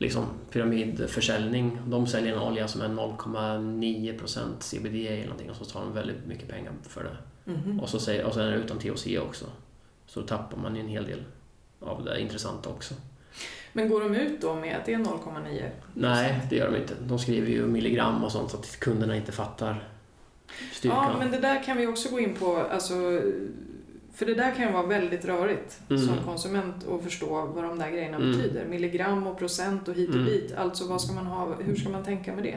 Liksom 0.00 0.26
pyramidförsäljning. 0.50 1.78
De 1.86 2.06
säljer 2.06 2.32
en 2.32 2.42
olja 2.42 2.68
som 2.68 2.80
är 2.80 2.88
0,9% 2.88 4.60
CBD 4.60 5.06
eller 5.06 5.22
någonting 5.22 5.50
och 5.50 5.56
så 5.56 5.64
tar 5.64 5.80
de 5.80 5.92
väldigt 5.94 6.26
mycket 6.26 6.48
pengar 6.48 6.72
för 6.82 7.04
det. 7.04 7.16
Mhm. 7.52 7.80
Och 7.80 7.88
så, 7.88 7.98
säger, 7.98 8.24
och 8.24 8.34
så 8.34 8.40
är 8.40 8.50
det 8.50 8.56
utan 8.56 8.78
THC 8.78 9.06
också. 9.18 9.44
Så 10.06 10.20
då 10.20 10.26
tappar 10.26 10.58
man 10.58 10.74
ju 10.74 10.80
en 10.80 10.88
hel 10.88 11.06
del 11.06 11.24
av 11.80 12.04
det 12.04 12.20
intressanta 12.20 12.70
också. 12.70 12.94
Men 13.72 13.88
går 13.88 14.00
de 14.00 14.14
ut 14.14 14.40
då 14.40 14.54
med 14.54 14.76
att 14.76 14.86
det 14.86 14.94
är 14.94 14.98
0,9? 14.98 15.70
Nej, 15.94 16.40
det 16.50 16.56
gör 16.56 16.70
de 16.70 16.76
inte. 16.76 16.94
De 17.06 17.18
skriver 17.18 17.48
ju 17.48 17.66
milligram 17.66 18.24
och 18.24 18.32
sånt 18.32 18.50
så 18.50 18.56
att 18.56 18.80
kunderna 18.80 19.16
inte 19.16 19.32
fattar 19.32 19.88
styrkan. 20.72 21.12
Ja, 21.12 21.18
men 21.18 21.30
det 21.30 21.38
där 21.38 21.62
kan 21.62 21.76
vi 21.76 21.86
också 21.86 22.10
gå 22.10 22.20
in 22.20 22.34
på. 22.34 22.56
Alltså, 22.56 23.22
för 24.20 24.26
det 24.26 24.34
där 24.34 24.54
kan 24.54 24.66
ju 24.66 24.72
vara 24.72 24.86
väldigt 24.86 25.24
rörigt 25.24 25.80
Mm. 25.90 26.02
som 26.06 26.16
konsument 26.24 26.74
att 26.88 27.02
förstå 27.04 27.46
vad 27.54 27.64
de 27.64 27.78
där 27.78 27.90
grejerna 27.90 28.16
Mm. 28.16 28.32
betyder. 28.32 28.64
Milligram 28.66 29.26
och 29.26 29.38
procent 29.38 29.88
och 29.88 29.94
hit 29.94 30.08
och 30.08 30.14
Mm. 30.14 30.26
dit. 30.26 30.54
Alltså 30.56 30.88
vad 30.88 31.00
ska 31.00 31.12
man 31.12 31.26
ha, 31.26 31.54
hur 31.60 31.76
ska 31.76 31.88
man 31.88 32.04
tänka 32.04 32.34
med 32.34 32.44
det? 32.44 32.56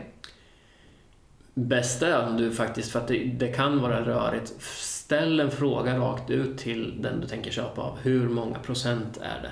Bästa 1.54 2.08
är 2.08 2.28
om 2.30 2.38
du 2.38 2.52
faktiskt, 2.52 2.92
för 2.92 3.00
att 3.00 3.08
det, 3.08 3.18
det 3.24 3.48
kan 3.48 3.82
vara 3.82 4.06
rörigt, 4.06 4.54
ställ 4.62 5.40
en 5.40 5.52
fråga 5.52 5.98
rakt 5.98 6.30
ut 6.30 6.58
till 6.58 7.02
den 7.02 7.22
du 7.22 7.28
tänker 7.28 7.52
köpa 7.52 7.82
av. 7.82 7.98
Hur 8.02 8.30
många 8.30 8.60
procent 8.60 9.18
är 9.22 9.42
det 9.42 9.52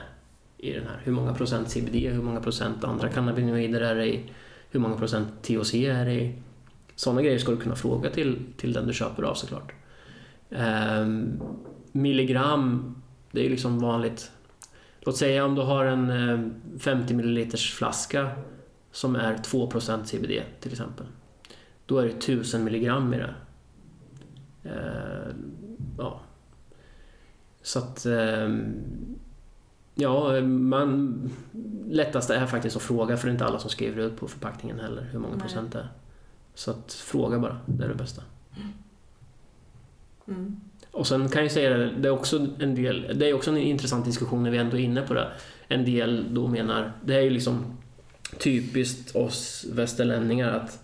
i 0.67 0.74
den 0.74 0.84
här? 0.88 1.02
Hur 1.04 1.12
många 1.12 1.34
procent 1.34 1.69
CBD, 1.69 1.95
hur 2.10 2.21
många 2.21 2.41
procent 2.41 2.84
andra 2.84 3.10
cannabinoider 3.10 3.82
är 3.82 3.95
det 3.95 4.06
i? 4.06 4.19
Hur 4.71 4.80
många 4.80 4.97
procent 4.97 5.28
THC 5.41 5.74
är 5.74 6.06
det 6.06 6.13
i? 6.13 6.34
Sådana 6.95 7.21
grejer 7.21 7.38
ska 7.39 7.52
du 7.52 7.58
kunna 7.58 7.76
fråga 7.76 8.10
till, 8.10 8.39
till 8.58 8.74
den 8.74 8.88
du 8.88 8.93
köper 8.93 9.24
av 9.24 9.34
såklart. 9.34 9.74
Ehm, 10.52 11.39
milligram, 11.91 12.95
det 13.32 13.39
är 13.39 13.43
ju 13.43 13.49
liksom 13.49 13.80
vanligt. 13.80 14.32
Låt 14.99 15.17
säga 15.17 15.45
om 15.45 15.56
du 15.56 15.62
har 15.62 15.86
en 15.86 16.10
eh, 16.10 16.80
50 16.80 17.13
ml 17.13 17.58
flaska 17.58 18.32
som 18.91 19.15
är 19.15 19.38
2% 19.38 20.04
CBD 20.04 20.43
till 20.60 20.71
exempel. 20.71 21.06
Då 21.86 21.97
är 21.97 22.06
det 22.06 22.12
1000 22.12 22.63
milligram 22.63 23.13
i 23.13 23.17
det. 23.17 23.34
Eh, 24.63 25.36
ja. 25.97 26.21
Så 27.62 27.80
att... 27.80 28.06
Eh, 28.06 28.49
ja, 29.95 30.41
man... 30.41 31.30
Lättast 31.88 32.30
är 32.30 32.45
faktiskt 32.45 32.75
att 32.75 32.82
fråga 32.82 33.17
för 33.17 33.27
det 33.27 33.32
är 33.32 33.34
inte 33.34 33.45
alla 33.45 33.60
som 33.60 33.69
skriver 33.69 34.04
ut 34.04 34.19
på 34.19 34.27
förpackningen 34.27 34.80
heller 34.80 35.01
hur 35.12 35.19
många 35.19 35.36
Nej. 35.36 35.41
procent 35.41 35.73
det 35.73 35.80
är. 35.80 35.89
Så 36.54 36.71
att 36.71 36.93
fråga 36.93 37.39
bara, 37.39 37.60
det 37.65 37.84
är 37.84 37.89
det 37.89 37.95
bästa. 37.95 38.23
Mm. 40.27 40.62
Och 40.91 41.08
sen 41.08 41.30
kan 41.30 41.41
jag 41.41 41.51
säga 41.51 41.77
det, 41.77 41.91
det 41.91 42.08
är 42.08 42.12
också 42.12 42.47
en 42.60 42.75
del, 42.75 43.19
det 43.19 43.30
är 43.30 43.34
också 43.34 43.51
en 43.51 43.58
intressant 43.58 44.06
diskussion 44.06 44.43
när 44.43 44.51
vi 44.51 44.58
ändå 44.58 44.77
är 44.77 44.82
inne 44.82 45.01
på 45.01 45.13
det. 45.13 45.32
En 45.67 45.86
del 45.86 46.34
då 46.34 46.47
menar, 46.47 46.91
det 47.06 47.15
är 47.15 47.21
ju 47.21 47.30
liksom 47.30 47.77
typiskt 48.38 49.15
oss 49.15 49.65
västerlänningar 49.71 50.51
att 50.51 50.84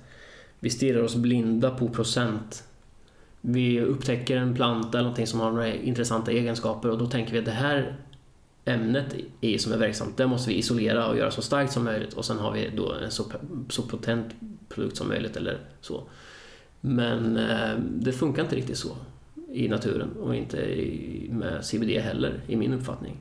vi 0.60 0.70
stirrar 0.70 1.04
oss 1.04 1.15
blinda 1.15 1.70
på 1.70 1.89
procent. 1.89 2.63
Vi 3.41 3.82
upptäcker 3.82 4.38
en 4.38 4.56
planta 4.56 4.98
eller 4.98 5.04
någonting 5.04 5.28
som 5.28 5.39
har 5.39 5.52
några 5.52 5.74
intressanta 5.74 6.32
egenskaper 6.32 6.89
och 6.89 6.98
då 6.98 7.06
tänker 7.06 7.34
vi 7.34 7.39
att 7.39 7.46
det 7.46 7.52
här 7.52 7.96
ämnet 8.65 9.15
i 9.41 9.60
som 9.60 9.72
är 9.74 9.78
verksamt, 9.78 10.17
det 10.17 10.28
måste 10.28 10.50
vi 10.50 10.56
isolera 10.56 11.08
och 11.08 11.17
göra 11.17 11.32
så 11.32 11.41
starkt 11.41 11.74
som 11.74 11.84
möjligt 11.84 12.13
och 12.13 12.26
sen 12.26 12.38
har 12.38 12.52
vi 12.52 12.70
då 12.76 12.93
en 12.93 13.12
så, 13.12 13.24
så 13.70 13.82
potent 13.82 14.36
produkt 14.70 14.98
som 14.98 15.08
möjligt 15.08 15.38
eller 15.38 15.58
så. 15.82 16.04
Men 16.82 17.38
eh, 17.38 17.80
det 17.80 18.12
funkar 18.12 18.43
inte 18.43 18.56
riktigt 18.56 18.78
så 18.78 18.98
i 19.52 19.68
naturen 19.68 20.12
och 20.22 20.36
inte 20.36 20.58
med 21.30 21.66
CBD 21.66 22.00
heller, 22.00 22.42
i 22.48 22.56
min 22.56 22.74
uppfattning. 22.74 23.18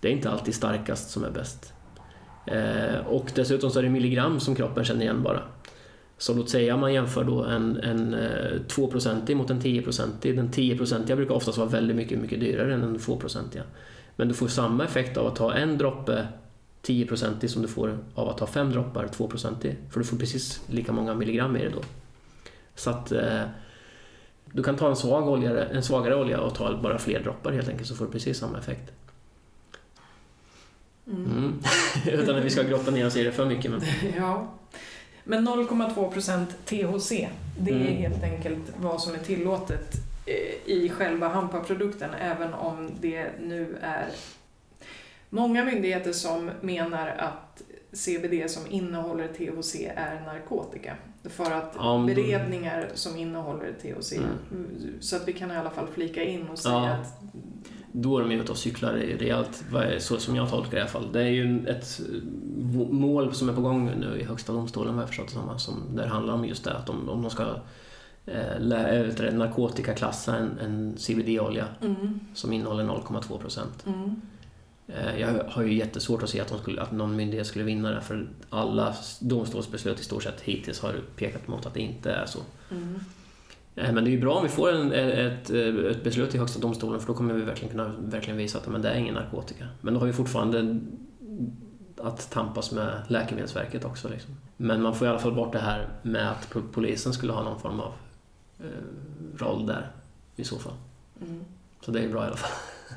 Det 0.00 0.08
är 0.08 0.12
inte 0.12 0.30
alltid 0.30 0.54
starkast 0.54 1.10
som 1.10 1.24
är 1.24 1.30
bäst. 1.30 1.72
Eh, 2.46 3.06
och 3.06 3.30
dessutom 3.34 3.70
så 3.70 3.78
är 3.78 3.82
det 3.82 3.88
milligram 3.88 4.40
som 4.40 4.54
kroppen 4.54 4.84
känner 4.84 5.02
igen 5.02 5.22
bara. 5.22 5.42
Så 6.18 6.34
låt 6.34 6.50
säga 6.50 6.76
man 6.76 6.94
jämför 6.94 7.24
då 7.24 7.44
en, 7.44 7.76
en 7.76 8.14
eh, 8.14 8.60
2-procentig 8.68 9.36
mot 9.36 9.50
en 9.50 9.60
10-procentig. 9.60 10.36
Den 10.36 10.50
10-procentiga 10.50 11.16
brukar 11.16 11.34
oftast 11.34 11.58
vara 11.58 11.68
väldigt 11.68 11.96
mycket, 11.96 12.18
mycket 12.18 12.40
dyrare 12.40 12.74
än 12.74 12.80
den 12.80 12.98
2-procentiga. 12.98 13.62
Men 14.16 14.28
du 14.28 14.34
får 14.34 14.48
samma 14.48 14.84
effekt 14.84 15.16
av 15.16 15.26
att 15.26 15.36
ta 15.36 15.54
en 15.54 15.78
droppe 15.78 16.26
10-procentig, 16.82 17.48
som 17.48 17.62
du 17.62 17.68
får 17.68 17.98
av 18.14 18.28
att 18.28 18.38
ta 18.38 18.46
fem 18.46 18.72
droppar 18.72 19.06
2-procentig. 19.06 19.74
För 19.90 20.00
du 20.00 20.06
får 20.06 20.16
precis 20.16 20.62
lika 20.66 20.92
många 20.92 21.14
milligram 21.14 21.56
i 21.56 21.64
det 21.64 21.70
då. 21.70 21.82
Så 22.74 22.90
att 22.90 23.12
eh, 23.12 23.42
du 24.52 24.62
kan 24.62 24.76
ta 24.76 24.88
en, 24.88 24.96
svag 24.96 25.28
olja, 25.28 25.68
en 25.68 25.82
svagare 25.82 26.14
olja 26.16 26.40
och 26.40 26.54
ta 26.54 26.76
bara 26.82 26.98
fler 26.98 27.20
droppar 27.20 27.52
helt 27.52 27.68
enkelt 27.68 27.88
så 27.88 27.94
får 27.94 28.04
du 28.06 28.10
precis 28.12 28.38
samma 28.38 28.58
effekt. 28.58 28.92
Mm. 31.06 31.24
Mm. 31.26 31.60
Utan 32.20 32.36
att 32.36 32.44
vi 32.44 32.50
ska 32.50 32.62
grotta 32.62 32.90
ner 32.90 33.06
oss 33.06 33.16
i 33.16 33.22
det 33.22 33.32
för 33.32 33.46
mycket. 33.46 33.70
Men... 33.70 33.80
Ja. 34.16 34.48
Men 35.24 35.48
0,2% 35.48 36.46
THC, 36.64 37.08
det 37.58 37.70
är 37.70 37.74
Mm. 37.76 37.96
helt 37.96 38.22
enkelt 38.22 38.72
vad 38.76 39.00
som 39.00 39.14
är 39.14 39.18
tillåtet 39.18 39.94
eh, 40.26 40.72
i 40.72 40.92
själva 40.94 41.28
hampaprodukten, 41.28 42.10
även 42.20 42.54
om 42.54 42.90
det 43.00 43.26
nu 43.40 43.76
är 43.82 44.06
många 45.30 45.64
myndigheter 45.64 46.12
som 46.12 46.50
menar 46.60 47.08
att 47.08 47.62
CBD 47.92 48.48
som 48.50 48.62
innehåller 48.70 49.28
THC 49.28 49.74
är 49.96 50.20
narkotika. 50.26 50.96
För 51.24 51.50
att 51.50 51.72
Ja, 51.78 51.92
då- 51.98 52.06
beredningar 52.06 52.88
som 52.94 53.16
innehåller 53.16 53.72
THC, 53.82 54.12
Mm. 54.16 54.30
så 55.00 55.16
att 55.16 55.28
vi 55.28 55.32
kan 55.32 55.50
i 55.50 55.56
alla 55.56 55.70
fall 55.70 55.86
flika 55.86 56.22
in 56.24 56.48
och 56.48 56.58
säga 56.58 56.74
Ja. 56.74 56.88
att 56.92 57.22
Då 57.92 58.18
är 58.18 58.22
de 58.22 58.32
ute 58.32 58.52
och 58.52 58.58
cyklar 58.58 58.92
rejält, 58.92 59.64
så 59.98 60.18
som 60.18 60.36
jag 60.36 60.50
tolkar 60.50 60.70
det 60.70 60.76
i 60.76 60.80
alla 60.80 60.90
fall. 60.90 61.12
Det 61.12 61.20
är 61.20 61.28
ju 61.28 61.66
ett 61.68 62.00
mål 62.90 63.34
som 63.34 63.48
är 63.48 63.52
på 63.52 63.60
gång 63.60 63.90
nu 64.00 64.20
i 64.20 64.24
Högsta 64.24 64.52
domstolen 64.52 64.94
vad 64.94 65.02
jag 65.02 65.08
förstått 65.08 65.26
det 65.28 65.32
som, 65.34 65.58
som 65.58 65.96
där 65.96 66.06
handlar 66.06 66.34
om 66.34 66.44
just 66.44 66.64
det 66.64 66.72
att 66.76 66.88
om, 66.90 67.08
om 67.08 67.22
de 67.22 67.30
ska 67.30 67.42
eh, 68.26 68.60
det, 68.60 69.30
narkotikaklassa 69.32 70.36
en, 70.36 70.58
en 70.58 70.94
CBD-olja 70.98 71.64
mm, 71.82 72.20
som 72.34 72.52
innehåller 72.52 72.84
0,2 72.84 73.38
procent. 73.38 73.86
mm, 73.86 73.98
Eh, 74.00 74.12
Jag 75.18 75.44
har 75.48 75.62
ju 75.62 75.74
jättesvårt 75.74 76.22
att 76.22 76.30
se 76.30 76.40
att, 76.40 76.60
skulle, 76.60 76.82
att 76.82 76.92
någon 76.92 77.16
myndighet 77.16 77.46
skulle 77.46 77.64
vinna 77.64 77.90
det 77.90 78.00
för 78.00 78.28
alla 78.50 78.94
domstolsbeslut 79.20 80.00
i 80.00 80.04
stort 80.04 80.22
sett 80.22 80.40
hittills 80.40 80.80
har 80.80 80.94
pekat 81.16 81.48
mot 81.48 81.66
att 81.66 81.74
det 81.74 81.80
inte 81.80 82.10
är 82.12 82.26
så. 82.26 82.38
mm. 82.70 83.00
Eh, 83.74 83.92
Men 83.92 84.04
det 84.04 84.10
är 84.10 84.12
ju 84.12 84.20
bra 84.20 84.34
om 84.34 84.42
vi 84.42 84.48
får 84.48 84.72
en, 84.72 84.92
ett, 84.92 85.50
ett 85.50 86.04
beslut 86.04 86.34
i 86.34 86.38
Högsta 86.38 86.60
domstolen 86.60 87.00
för 87.00 87.06
då 87.06 87.14
kommer 87.14 87.34
vi 87.34 87.42
verkligen 87.42 87.70
kunna 87.70 87.94
verkligen 87.98 88.36
visa 88.36 88.58
att 88.58 88.68
men 88.68 88.82
det 88.82 88.88
är 88.88 88.98
ingen 88.98 89.14
narkotika. 89.14 89.68
Men 89.80 89.94
då 89.94 90.00
har 90.00 90.06
vi 90.06 90.12
fortfarande 90.12 90.80
att 91.96 92.30
tampas 92.30 92.72
med 92.72 93.02
Läkemedelsverket 93.08 93.84
också. 93.84 94.08
Liksom. 94.08 94.36
Men 94.56 94.82
man 94.82 94.94
får 94.94 95.06
i 95.06 95.10
alla 95.10 95.18
fall 95.18 95.34
bort 95.34 95.52
det 95.52 95.58
här 95.58 95.88
med 96.02 96.30
att 96.30 96.48
po- 96.52 96.72
polisen 96.72 97.12
skulle 97.12 97.32
ha 97.32 97.42
någon 97.42 97.60
form 97.60 97.80
av 97.80 97.92
eh, 98.60 98.66
roll 99.38 99.66
där 99.66 99.90
i 100.36 100.44
så 100.44 100.58
fall. 100.58 100.72
Mm. 101.22 101.44
Så 101.80 101.90
det 101.90 102.00
är 102.00 102.08
bra 102.08 102.24
i 102.24 102.26
alla 102.26 102.36
fall. 102.36 102.50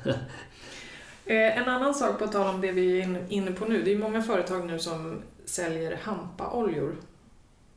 Eh, 1.32 1.58
En 1.58 1.68
annan 1.68 1.94
sak 1.94 2.18
på 2.18 2.26
tal 2.26 2.54
om 2.54 2.60
det 2.60 2.72
vi 2.72 2.98
är 2.98 3.02
in- 3.02 3.26
inne 3.28 3.50
på 3.52 3.64
nu, 3.64 3.82
det 3.82 3.92
är 3.92 3.98
många 3.98 4.22
företag 4.22 4.66
nu 4.66 4.78
som 4.78 5.22
säljer 5.44 5.98
hampaoljor. 6.02 6.94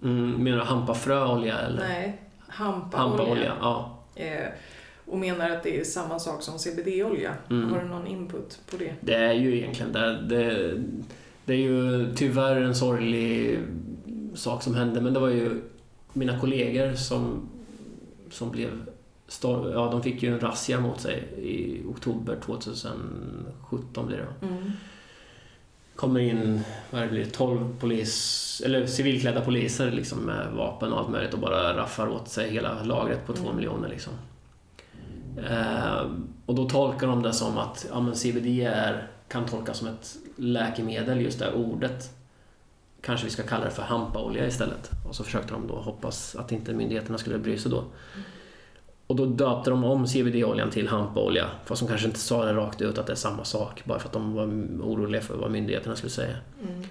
Mm, 0.03 0.31
menar 0.43 0.57
du 0.57 0.63
hampafröolja 0.63 1.59
eller? 1.59 1.79
Nej, 1.87 2.21
hampaolja. 2.47 3.17
Hampaolja, 3.17 3.53
ja. 3.61 3.99
Eh, 4.15 4.47
och 5.05 5.17
menar 5.17 5.49
att 5.49 5.63
det 5.63 5.79
är 5.79 5.83
samma 5.83 6.19
sak 6.19 6.41
som 6.41 6.59
CBD-olja. 6.59 7.33
Mm. 7.49 7.69
Har 7.73 7.79
du 7.81 7.87
någon 7.87 8.07
input 8.07 8.59
på 8.71 8.77
det? 8.77 8.93
Det 9.01 9.15
är 9.15 9.33
ju 9.33 9.57
egentligen 9.57 9.91
det. 9.91 10.21
det. 10.21 10.73
Det 11.45 11.53
är 11.53 11.57
ju 11.57 12.07
tyvärr 12.15 12.61
en 12.61 12.75
sorglig 12.75 13.59
sak 14.35 14.63
som 14.63 14.75
hände, 14.75 15.01
men 15.01 15.13
det 15.13 15.19
var 15.19 15.29
ju 15.29 15.61
mina 16.13 16.39
kollegor 16.39 16.93
som, 16.93 17.49
som 18.31 18.51
blev... 18.51 18.69
Ja, 19.73 19.89
de 19.91 20.03
fick 20.03 20.23
ju 20.23 20.33
en 20.33 20.39
razzia 20.39 20.79
mot 20.79 21.01
sig 21.01 21.17
i 21.37 21.83
oktober 21.87 22.37
2017 22.45 24.07
blir 24.07 24.17
det. 24.17 24.45
Mm. 24.47 24.71
kommer 25.95 26.19
in, 26.19 26.61
vad 26.91 27.01
det 27.01 27.07
blir, 27.07 27.25
12 27.25 27.79
polis, 27.79 28.61
eller 28.65 28.85
civilklädda 28.87 29.41
poliser 29.41 29.91
liksom 29.91 30.19
med 30.19 30.51
vapen 30.53 30.93
och 30.93 30.99
allt 30.99 31.09
möjligt 31.09 31.33
och 31.33 31.39
bara 31.39 31.77
raffar 31.77 32.07
åt 32.07 32.29
sig 32.29 32.49
hela 32.49 32.83
lagret 32.83 33.25
på 33.27 33.33
två 33.33 33.43
Mm. 33.43 33.55
miljoner 33.55 33.89
liksom. 33.89 34.13
Eh, 35.49 36.11
och 36.45 36.55
då 36.55 36.69
tolkar 36.69 37.07
de 37.07 37.21
det 37.21 37.33
som 37.33 37.57
att 37.57 37.85
ja, 37.89 38.01
men 38.01 38.15
CBD 38.15 38.61
är, 38.61 39.07
kan 39.27 39.45
tolkas 39.45 39.77
som 39.77 39.87
ett 39.87 40.15
läkemedel, 40.35 41.21
just 41.21 41.39
det 41.39 41.45
här 41.45 41.53
ordet. 41.53 42.09
Kanske 43.01 43.25
vi 43.25 43.31
ska 43.31 43.43
kalla 43.43 43.65
det 43.65 43.71
för 43.71 43.83
hampaolja 43.83 44.47
istället. 44.47 44.91
Och 45.09 45.15
så 45.15 45.23
försökte 45.23 45.53
de 45.53 45.67
då 45.67 45.75
hoppas 45.75 46.35
att 46.35 46.51
inte 46.51 46.73
myndigheterna 46.73 47.17
skulle 47.17 47.37
bry 47.37 47.57
sig 47.57 47.71
då. 47.71 47.83
Och 49.07 49.15
då 49.15 49.25
döpte 49.25 49.69
de 49.69 49.83
om 49.83 50.07
CBD-oljan 50.07 50.69
till 50.69 50.87
hampaolja, 50.87 51.45
fast 51.65 51.81
de 51.81 51.87
kanske 51.87 52.07
inte 52.07 52.19
sa 52.19 52.45
det 52.45 52.53
rakt 52.53 52.81
ut 52.81 52.97
att 52.97 53.07
det 53.07 53.13
är 53.13 53.17
samma 53.17 53.43
sak, 53.43 53.81
bara 53.85 53.99
för 53.99 54.07
att 54.07 54.13
de 54.13 54.33
var 54.33 54.45
oroliga 54.91 55.21
för 55.21 55.37
vad 55.37 55.51
myndigheterna 55.51 55.95
skulle 55.95 56.11
säga. 56.11 56.35
Mm. 56.61 56.81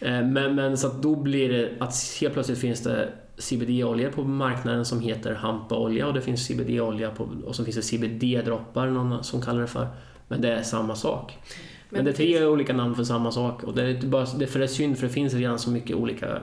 Eh, 0.00 0.32
Men, 0.32 0.54
men 0.54 0.78
så 0.78 0.86
att 0.86 1.02
då 1.02 1.16
blir 1.16 1.48
det 1.48 1.72
att 1.78 1.94
helt 2.20 2.34
plötsligt 2.34 2.58
finns 2.58 2.82
det 2.82 3.08
CBD-olja 3.38 4.10
på 4.10 4.24
marknaden 4.24 4.84
som 4.84 5.00
heter 5.00 5.34
hampaolja 5.34 6.06
och 6.06 6.14
det 6.14 6.20
finns 6.20 6.46
CBD-olja 6.46 7.10
och 7.44 7.56
så 7.56 7.64
finns 7.64 7.76
det 7.76 7.82
CBD-droppar, 7.82 8.86
någon 8.86 9.24
som 9.24 9.42
kallar 9.42 9.60
det 9.60 9.66
för. 9.66 9.88
Men 10.28 10.40
det 10.40 10.52
är 10.52 10.62
samma 10.62 10.94
sak. 10.94 11.38
Men, 11.88 12.04
det 12.04 12.10
är 12.10 12.14
tre 12.14 12.44
olika 12.44 12.72
namn 12.72 12.94
för 12.94 13.04
samma 13.04 13.32
sak 13.32 13.62
och 13.64 13.74
det 13.74 13.82
är, 13.82 14.06
bara, 14.06 14.26
det, 14.38 14.56
är 14.56 14.66
synd 14.66 14.98
för 14.98 15.06
det 15.06 15.12
finns 15.12 15.34
redan 15.34 15.58
så 15.58 15.70
mycket 15.70 15.96
olika 15.96 16.38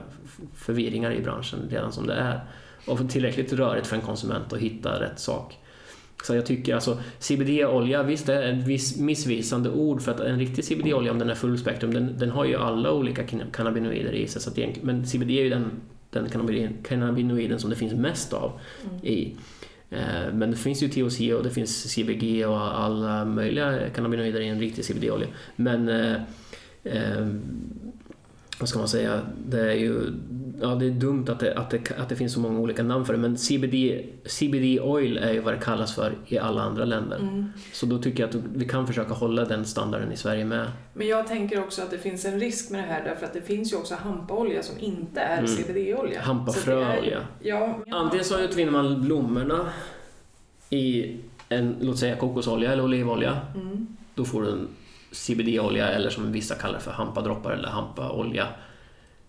förvirringar 0.54 1.12
i 1.12 1.20
branschen 1.20 1.58
redan 1.70 1.92
som 1.92 2.06
det 2.06 2.14
är. 2.14 2.40
Och 2.88 3.10
tillräckligt 3.10 3.52
rörigt 3.52 3.86
för 3.86 3.96
en 3.96 4.02
konsument 4.02 4.52
att 4.52 4.58
hitta 4.58 5.00
rätt 5.00 5.18
sak. 5.18 5.58
Så 6.24 6.34
jag 6.34 6.46
tycker 6.46 6.74
alltså 6.74 6.98
CBD-olja, 7.18 8.02
visst 8.02 8.26
det 8.26 8.34
är 8.34 8.52
ett 8.52 8.98
missvisande 8.98 9.70
ord 9.70 10.02
för 10.02 10.12
att 10.12 10.20
en 10.20 10.38
riktig 10.38 10.64
CBD-olja 10.64 11.12
om 11.12 11.18
den 11.18 11.30
är 11.30 11.34
fullspektrum, 11.34 11.94
den, 11.94 12.18
den 12.18 12.30
har 12.30 12.44
ju 12.44 12.56
alla 12.56 12.92
olika 12.92 13.22
cannabinoider 13.52 14.12
i 14.12 14.26
sig. 14.26 14.42
Så 14.42 14.50
att 14.50 14.82
men 14.82 15.06
CBD 15.06 15.30
är 15.30 15.42
ju 15.42 15.48
den, 15.48 15.70
den 16.10 16.28
cannabinoiden 16.82 17.58
som 17.58 17.70
det 17.70 17.76
finns 17.76 17.92
mest 17.92 18.32
av 18.32 18.52
Mm. 18.84 19.06
i. 19.06 19.36
Eh, 19.90 20.32
Men 20.32 20.50
det 20.50 20.56
finns 20.56 20.82
ju 20.82 20.88
THC 20.88 21.20
och 21.32 21.42
det 21.42 21.50
finns 21.50 21.94
CBG 21.94 22.46
och 22.46 22.80
alla 22.80 23.24
möjliga 23.24 23.90
cannabinoider 23.94 24.40
i 24.40 24.48
en 24.48 24.60
riktig 24.60 24.84
CBD-olja. 24.84 25.26
Men 25.56 25.88
eh, 25.88 26.14
eh, 26.84 27.26
vad 28.60 28.68
ska 28.68 28.78
man 28.78 28.88
säga, 28.88 29.20
det 29.48 29.60
är 29.60 29.74
ju 29.76 30.00
ja, 30.60 30.68
det 30.68 30.86
är 30.86 30.90
dumt 30.90 31.24
att 31.28 31.40
det, 31.40 31.54
att, 31.54 31.70
det, 31.70 31.90
att 31.98 32.08
det 32.08 32.16
finns 32.16 32.32
så 32.32 32.40
många 32.40 32.58
olika 32.58 32.82
namn 32.82 33.04
för 33.04 33.12
det 33.12 33.18
men 33.18 33.36
CBD, 33.38 33.74
CBD 34.26 34.80
oil 34.80 35.18
är 35.18 35.32
ju 35.32 35.40
vad 35.40 35.54
det 35.54 35.60
kallas 35.60 35.94
för 35.94 36.14
i 36.26 36.38
alla 36.38 36.62
andra 36.62 36.84
länder. 36.84 37.16
Mm. 37.18 37.52
Så 37.72 37.86
då 37.86 37.98
tycker 37.98 38.22
jag 38.22 38.28
att 38.28 38.44
vi 38.54 38.64
kan 38.64 38.86
försöka 38.86 39.14
hålla 39.14 39.44
den 39.44 39.64
standarden 39.64 40.12
i 40.12 40.16
Sverige 40.16 40.44
med. 40.44 40.66
Men 40.94 41.06
jag 41.06 41.26
tänker 41.26 41.60
också 41.60 41.82
att 41.82 41.90
det 41.90 41.98
finns 41.98 42.24
en 42.24 42.40
risk 42.40 42.70
med 42.70 42.80
det 42.80 42.86
här 42.92 43.04
därför 43.04 43.26
att 43.26 43.32
det 43.32 43.42
finns 43.42 43.72
ju 43.72 43.76
också 43.76 43.94
hampaolja 43.94 44.62
som 44.62 44.78
inte 44.78 45.20
är 45.20 45.38
Mm. 45.38 45.50
CBD-olja. 45.56 46.20
Hampafröolja. 46.20 47.18
Ja, 47.42 47.78
Antingen 47.90 48.24
så 48.24 48.38
utvinner 48.40 48.72
man 48.72 49.02
blommorna 49.02 49.66
i 50.70 51.16
en, 51.48 51.76
låt 51.80 51.98
säga 51.98 52.16
kokosolja 52.16 52.72
eller 52.72 52.84
olivolja. 52.84 53.36
Mm. 53.54 53.86
Då 54.14 54.24
får 54.24 54.42
du 54.42 54.50
en 54.50 54.68
CBD-olja 55.12 55.88
eller 55.88 56.10
som 56.10 56.32
vissa 56.32 56.54
kallar 56.54 56.78
för 56.78 56.90
hampadroppar 56.90 57.52
eller 57.52 57.68
hampaolja. 57.68 58.46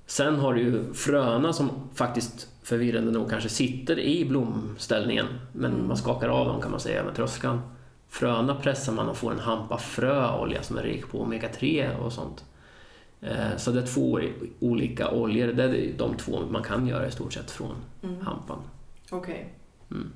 Sen 0.10 0.36
har 0.40 0.54
du 0.54 0.62
ju 0.62 0.94
fröna 0.94 1.54
som 1.54 1.70
faktiskt 1.94 2.48
förvirrande 2.64 3.12
nog 3.12 3.30
kanske 3.30 3.50
sitter 3.50 4.00
i 4.00 4.26
blomställningen 4.26 5.26
men 5.54 5.74
Mm. 5.74 5.88
man 5.88 5.98
skakar 5.98 6.30
av 6.30 6.46
dem 6.48 6.62
kan 6.62 6.72
man 6.72 6.80
säga 6.80 7.04
med 7.04 7.16
tröskan. 7.16 7.62
Fröna 8.08 8.56
pressar 8.56 8.94
man 8.94 9.10
och 9.10 9.18
får 9.18 9.32
en 9.32 9.40
hampafröolja 9.40 10.64
som 10.64 10.78
är 10.78 10.84
rik 10.84 11.08
på 11.12 11.20
omega-3 11.26 11.98
och 11.98 12.14
sånt. 12.14 12.44
Eh, 13.22 13.58
Så 13.58 13.72
det 13.72 13.82
är 13.82 13.86
två 13.88 14.20
olika 14.60 15.12
oljor, 15.12 15.48
det 15.54 15.64
är 15.64 15.94
de 15.98 16.16
två 16.18 16.42
man 16.50 16.64
kan 16.64 16.88
göra 16.88 17.08
i 17.08 17.12
stort 17.12 17.34
sett 17.34 17.52
från 17.52 17.76
Mm. 18.04 18.22
hampan. 18.22 18.60
Okej. 19.10 19.54
Mm. 19.92 20.12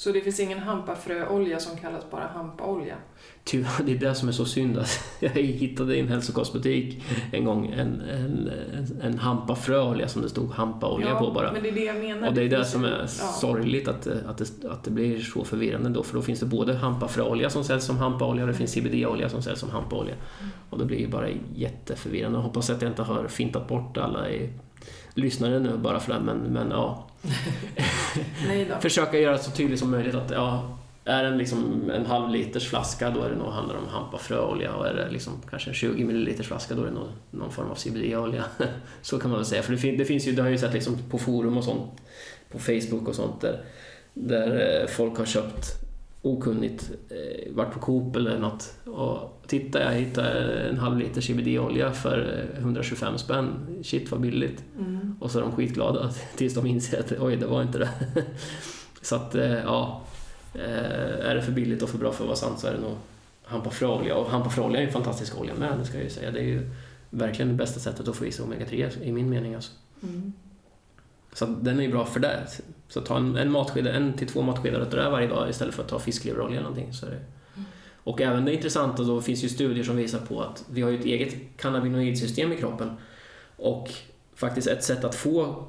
Så 0.00 0.12
det 0.12 0.20
finns 0.20 0.40
ingen 0.40 0.58
hampafröolja 0.58 1.58
som 1.58 1.76
kallas 1.76 2.10
bara 2.10 2.26
hampaolja? 2.26 2.96
Tyvärr, 3.44 3.82
det 3.84 3.92
är 3.92 3.98
det 3.98 4.14
som 4.14 4.28
är 4.28 4.32
så 4.32 4.44
synd. 4.44 4.78
att 4.78 5.00
Jag 5.20 5.30
hittade 5.30 5.96
i 5.96 6.00
en 6.00 6.08
hälsokostbutik 6.08 7.02
en 7.32 7.44
gång 7.44 7.66
en, 7.66 8.00
en, 8.00 8.50
en, 9.02 9.18
hampafröolja 9.18 10.08
som 10.08 10.22
det 10.22 10.28
stod 10.28 10.50
hampaolja 10.50 11.14
på 11.14 11.30
bara. 11.30 11.52
men 11.52 11.62
det 11.62 11.68
är 11.68 11.72
det 11.72 11.84
jag 11.84 11.96
menar. 11.96 12.28
Och 12.28 12.34
det 12.34 12.42
är 12.42 12.48
det 12.48 12.56
finns 12.56 12.70
som 12.70 12.84
är 12.84 13.00
ja. 13.00 13.06
sorgligt 13.06 13.88
att, 13.88 14.02
det- 14.02 14.24
att, 14.26 14.38
det, 14.38 14.70
att 14.70 14.84
det 14.84 14.90
blir 14.90 15.20
så 15.20 15.44
förvirrande 15.44 15.88
då. 15.88 16.02
För 16.02 16.14
då 16.14 16.22
finns 16.22 16.40
det 16.40 16.46
både 16.46 16.74
hampafröolja 16.74 17.50
som 17.50 17.64
säljs 17.64 17.84
som 17.84 17.96
hampaolja 17.98 18.42
och 18.42 18.48
det 18.48 18.54
finns 18.54 18.72
CBD-olja 18.72 19.28
som 19.28 19.42
säljs 19.42 19.60
som 19.60 19.70
hampaolja. 19.70 20.14
Och 20.70 20.78
det 20.78 20.84
blir 20.84 20.98
ju 20.98 21.08
bara 21.08 21.26
jätteförvirrande. 21.54 22.38
Jag 22.38 22.42
hoppas 22.42 22.70
att 22.70 22.82
jag 22.82 22.90
inte 22.90 23.02
har 23.02 23.28
fintat 23.28 23.68
bort 23.68 23.96
alla 23.96 24.30
i 24.30 24.50
lyssnare 25.18 25.58
nu 25.58 25.76
bara 25.76 26.00
för 26.00 26.12
det. 26.12 26.20
Men, 26.20 26.38
men 26.38 26.70
ja, 26.70 27.06
försöka 28.80 29.18
göra 29.18 29.38
så 29.38 29.50
tydligt 29.50 29.78
som 29.78 29.90
möjligt 29.90 30.14
att 30.14 30.30
ja, 30.30 30.78
är 31.04 31.24
det 31.24 31.36
liksom 31.36 31.90
en 31.90 32.06
halv 32.06 32.30
liters 32.30 32.68
flaska 32.68 33.10
då 33.10 33.22
är 33.22 33.30
det 33.30 33.36
nog 33.36 33.52
handlar 33.52 33.76
om 33.76 33.88
hampafröolja 33.88 34.74
och 34.74 34.86
är 34.86 34.94
det 34.94 35.10
liksom 35.10 35.32
kanske 35.50 35.70
en 35.70 35.74
20 35.74 36.04
milliliters 36.04 36.46
flaska 36.46 36.74
då 36.74 36.82
är 36.82 36.86
det 36.86 36.92
nog 36.92 37.08
någon 37.30 37.52
form 37.52 37.70
av 37.70 37.74
CBD-olja. 37.74 38.44
så 39.02 39.18
kan 39.18 39.30
man 39.30 39.38
väl 39.38 39.46
säga. 39.46 39.62
För 39.62 39.72
det, 39.72 39.78
fin- 39.78 39.98
det 39.98 40.04
finns 40.04 40.26
ju, 40.26 40.32
det 40.32 40.42
har 40.42 40.48
jag 40.48 40.52
ju 40.52 40.58
sett 40.58 40.72
liksom 40.72 40.98
på 41.10 41.18
forum 41.18 41.56
och 41.58 41.64
sånt, 41.64 41.90
på 42.50 42.58
Facebook 42.58 43.08
och 43.08 43.14
sånt 43.14 43.40
där, 43.40 43.64
där 44.14 44.80
eh, 44.80 44.86
folk 44.88 45.18
har 45.18 45.26
köpt 45.26 45.87
okunnigt, 46.22 46.90
eh, 47.08 47.54
varit 47.54 47.72
på 47.72 47.80
Coop 47.80 48.16
eller 48.16 48.38
något 48.38 48.74
och 48.84 49.42
titta 49.46 49.82
jag 49.82 49.92
hittade 49.92 50.60
en 50.68 50.78
halv 50.78 50.98
liter 50.98 51.20
CBD-olja 51.20 51.92
för 51.92 52.48
eh, 52.54 52.60
125 52.60 53.18
spänn. 53.18 53.78
Shit 53.82 54.10
vad 54.10 54.20
billigt. 54.20 54.64
Mm. 54.78 55.16
Och 55.20 55.30
så 55.30 55.38
är 55.38 55.42
de 55.42 55.52
skitglada 55.52 56.10
tills 56.36 56.54
de 56.54 56.66
inser 56.66 57.00
att 57.00 57.12
oj, 57.20 57.36
det 57.36 57.46
var 57.46 57.62
inte 57.62 57.78
det. 57.78 57.90
så 59.02 59.16
att, 59.16 59.34
eh, 59.34 59.52
ja. 59.52 60.02
eh, 60.54 61.28
Är 61.28 61.34
det 61.34 61.42
för 61.42 61.52
billigt 61.52 61.82
och 61.82 61.88
för 61.88 61.98
bra 61.98 62.12
för 62.12 62.24
att 62.24 62.28
vara 62.28 62.36
sant 62.36 62.58
så 62.58 62.66
är 62.66 62.72
det 62.72 62.80
nog 62.80 62.96
hampafröolja. 63.44 64.16
Och 64.16 64.30
hampafröolja 64.30 64.80
är 64.80 64.86
en 64.86 64.92
fantastisk 64.92 65.40
olja 65.40 65.54
med, 65.54 65.78
det 65.78 65.84
ska 65.84 65.96
jag 65.96 66.04
ju 66.04 66.10
säga. 66.10 66.30
Det 66.30 66.38
är 66.38 66.44
ju 66.44 66.70
verkligen 67.10 67.48
det 67.48 67.54
bästa 67.54 67.80
sättet 67.80 68.08
att 68.08 68.16
få 68.16 68.26
i 68.26 68.32
sig 68.32 68.44
omega-3 68.44 69.02
i 69.02 69.12
min 69.12 69.30
mening. 69.30 69.54
Alltså. 69.54 69.72
Mm. 70.02 70.32
Så 71.38 71.46
den 71.46 71.78
är 71.78 71.82
ju 71.82 71.90
bra 71.90 72.04
för 72.04 72.20
det. 72.20 72.46
Så 72.88 73.00
ta 73.00 73.16
en, 73.16 73.36
en, 73.36 73.50
matsked, 73.50 73.86
en 73.86 74.12
till 74.12 74.28
två 74.28 74.42
matskedar 74.42 74.86
det 74.90 75.02
här 75.02 75.10
varje 75.10 75.28
dag 75.28 75.50
istället 75.50 75.74
för 75.74 75.82
att 75.82 75.88
ta 75.88 75.98
fiskleverolja 75.98 76.60
eller 76.60 76.68
någonting. 76.68 76.92
Så 76.92 77.06
är 77.06 77.10
det. 77.10 77.20
Och 77.94 78.20
även 78.20 78.44
det 78.44 78.54
intressanta 78.54 79.02
då 79.02 79.20
finns 79.20 79.44
ju 79.44 79.48
studier 79.48 79.84
som 79.84 79.96
visar 79.96 80.18
på 80.18 80.42
att 80.42 80.64
vi 80.70 80.82
har 80.82 80.92
ett 80.92 81.04
eget 81.04 81.34
cannabinoidsystem 81.56 82.52
i 82.52 82.56
kroppen. 82.56 82.90
Och 83.56 83.90
faktiskt 84.34 84.68
ett 84.68 84.84
sätt 84.84 85.04
att 85.04 85.14
få 85.14 85.64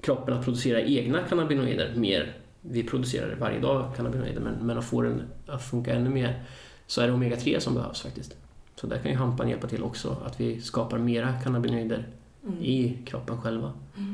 kroppen 0.00 0.34
att 0.34 0.44
producera 0.44 0.80
egna 0.80 1.22
cannabinoider 1.22 1.94
mer. 1.96 2.36
Vi 2.60 2.82
producerar 2.82 3.36
varje 3.40 3.60
dag 3.60 3.96
cannabinoider 3.96 4.40
men, 4.40 4.54
men 4.54 4.78
att 4.78 4.84
få 4.84 5.02
den 5.02 5.22
att 5.46 5.62
funka 5.62 5.94
ännu 5.94 6.10
mer 6.10 6.44
så 6.86 7.00
är 7.00 7.06
det 7.06 7.12
omega-3 7.12 7.58
som 7.58 7.74
behövs 7.74 8.02
faktiskt. 8.02 8.36
Så 8.76 8.86
där 8.86 8.98
kan 8.98 9.10
ju 9.10 9.16
hampan 9.16 9.48
hjälpa 9.48 9.66
till 9.68 9.82
också, 9.82 10.16
att 10.26 10.40
vi 10.40 10.60
skapar 10.60 10.98
mera 10.98 11.32
cannabinoider 11.32 12.06
Mm. 12.48 12.62
i 12.62 12.98
kroppen 13.04 13.40
själva. 13.40 13.72
Mm. 13.96 14.07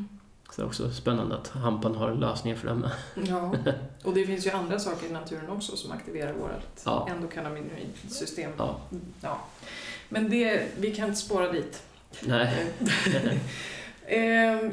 Så 0.55 0.61
det 0.61 0.65
är 0.65 0.67
också 0.67 0.91
spännande 0.91 1.37
att 1.37 1.49
hampan 1.49 1.95
har 1.95 2.15
lösningen 2.15 2.59
för 2.59 2.69
det 2.69 2.75
med. 2.75 2.91
Ja, 3.29 3.55
och 4.05 4.15
det 4.15 4.27
finns 4.27 4.47
ju 4.47 4.51
andra 4.51 4.79
saker 4.79 5.07
i 5.07 5.13
naturen 5.13 5.49
också 5.51 5.77
som 5.77 5.93
aktiverar 5.93 6.33
vårt 6.33 6.51
Ja. 6.85 7.09
endokannabinoidsystem. 7.11 8.51
Ja. 8.59 8.77
Ja. 9.21 9.41
Men 10.09 10.31
det, 10.31 10.63
vi 10.79 10.95
kan 10.95 11.09
inte 11.09 11.21
spåra 11.21 11.53
dit. 11.53 11.83
Nej. 12.21 12.67
Eh, 14.07 14.23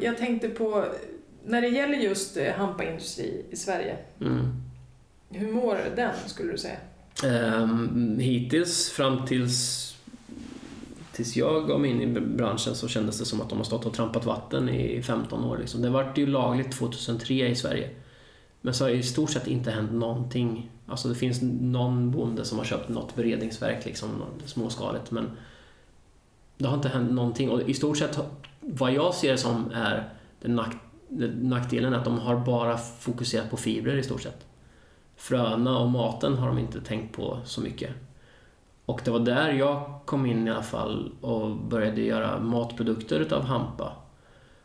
Jag 0.01 0.17
tänkte 0.17 0.49
på, 0.49 0.85
när 1.45 1.61
det 1.61 1.67
gäller 1.67 1.97
just 1.97 2.37
eh, 2.37 2.53
hampaindustri 2.53 3.45
i 3.49 3.55
Sverige, 3.55 3.97
Mm. 4.21 4.51
hur 5.29 5.51
mår 5.53 5.77
den 5.95 6.11
skulle 6.25 6.51
du 6.51 6.57
säga? 6.57 6.77
Ehm, 7.23 8.19
hittills, 8.19 8.89
fram 8.89 9.25
tills, 9.25 9.90
tills 11.13 11.35
jag 11.35 11.67
gav 11.67 11.79
mig 11.79 11.91
in 11.91 12.01
i 12.01 12.19
branschen 12.21 12.75
så 12.75 12.87
kändes 12.87 13.19
det 13.19 13.25
som 13.25 13.41
att 13.41 13.49
de 13.49 13.57
har 13.57 13.65
stått 13.65 13.85
och 13.85 13.93
trampat 13.93 14.25
vatten 14.25 14.69
i 14.69 15.01
15 15.01 15.43
år. 15.43 15.57
Liksom. 15.57 15.81
Det 15.81 15.89
vart 15.89 16.17
ju 16.17 16.25
lagligt 16.25 16.71
2003 16.71 17.47
i 17.47 17.55
Sverige. 17.55 17.89
Men 18.61 18.73
så 18.73 18.83
har 18.83 18.89
i 18.89 19.03
stort 19.03 19.29
sett 19.29 19.47
inte 19.47 19.71
hänt 19.71 19.91
någonting. 19.91 20.71
Alltså 20.87 21.09
det 21.09 21.15
finns 21.15 21.41
någon 21.61 22.11
bonde 22.11 22.45
som 22.45 22.57
har 22.57 22.65
köpt 22.65 22.89
något 22.89 23.15
beredningsverk, 23.15 23.85
liksom, 23.85 24.09
något 24.09 24.49
småskaligt, 24.49 25.11
men 25.11 25.31
det 26.57 26.67
har 26.67 26.75
inte 26.75 26.89
hänt 26.89 27.11
någonting. 27.11 27.49
Och 27.49 27.61
i 27.61 27.73
stort 27.73 27.97
sett, 27.97 28.19
vad 28.59 28.93
jag 28.93 29.13
ser 29.13 29.35
som 29.35 29.71
är 29.73 30.09
den 30.41 30.55
nack, 30.55 30.75
nackdelen 31.41 31.93
är 31.93 31.97
att 31.97 32.05
de 32.05 32.19
har 32.19 32.35
bara 32.35 32.77
fokuserat 32.77 33.49
på 33.49 33.57
fibrer 33.57 33.97
i 33.97 34.03
stort 34.03 34.21
sett. 34.21 34.45
Fröna 35.15 35.77
och 35.77 35.89
maten 35.89 36.37
har 36.37 36.47
de 36.47 36.57
inte 36.57 36.81
tänkt 36.81 37.15
på 37.15 37.39
så 37.45 37.61
mycket. 37.61 37.91
Och 38.85 39.01
det 39.05 39.11
var 39.11 39.19
där 39.19 39.53
jag 39.53 39.99
kom 40.05 40.25
in 40.25 40.47
i 40.47 40.51
alla 40.51 40.63
fall 40.63 41.11
och 41.21 41.55
började 41.57 42.01
göra 42.01 42.39
matprodukter 42.39 43.19
utav 43.19 43.43
hampa. 43.43 43.93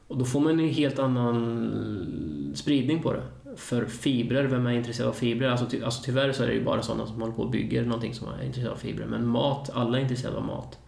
Och 0.08 0.18
då 0.18 0.24
får 0.24 0.40
man 0.40 0.60
en 0.60 0.68
helt 0.68 0.98
annan 0.98 2.52
spridning 2.54 3.02
på 3.02 3.12
det. 3.12 3.22
För 3.56 3.84
fibrer, 3.86 4.44
vem 4.44 4.66
är 4.66 4.70
intresserad 4.70 5.08
av 5.08 5.12
fibrer? 5.12 5.48
Alltså, 5.48 5.66
ty, 5.66 5.82
alltså 5.82 6.02
tyvärr 6.04 6.32
så 6.32 6.42
är 6.42 6.46
det 6.46 6.54
ju 6.54 6.64
bara 6.64 6.82
sådana 6.82 7.06
som 7.06 7.20
håller 7.20 7.34
på 7.34 7.42
och 7.42 7.50
bygger 7.50 7.84
någonting 7.84 8.14
som 8.14 8.28
är 8.28 8.44
intresserade 8.44 8.74
av 8.74 8.78
fibrer. 8.78 9.06
Men 9.06 9.26
mat, 9.26 9.70
alla 9.74 9.98
är 9.98 10.02
intresserade 10.02 10.36
av 10.36 10.44
mat. 10.44 10.78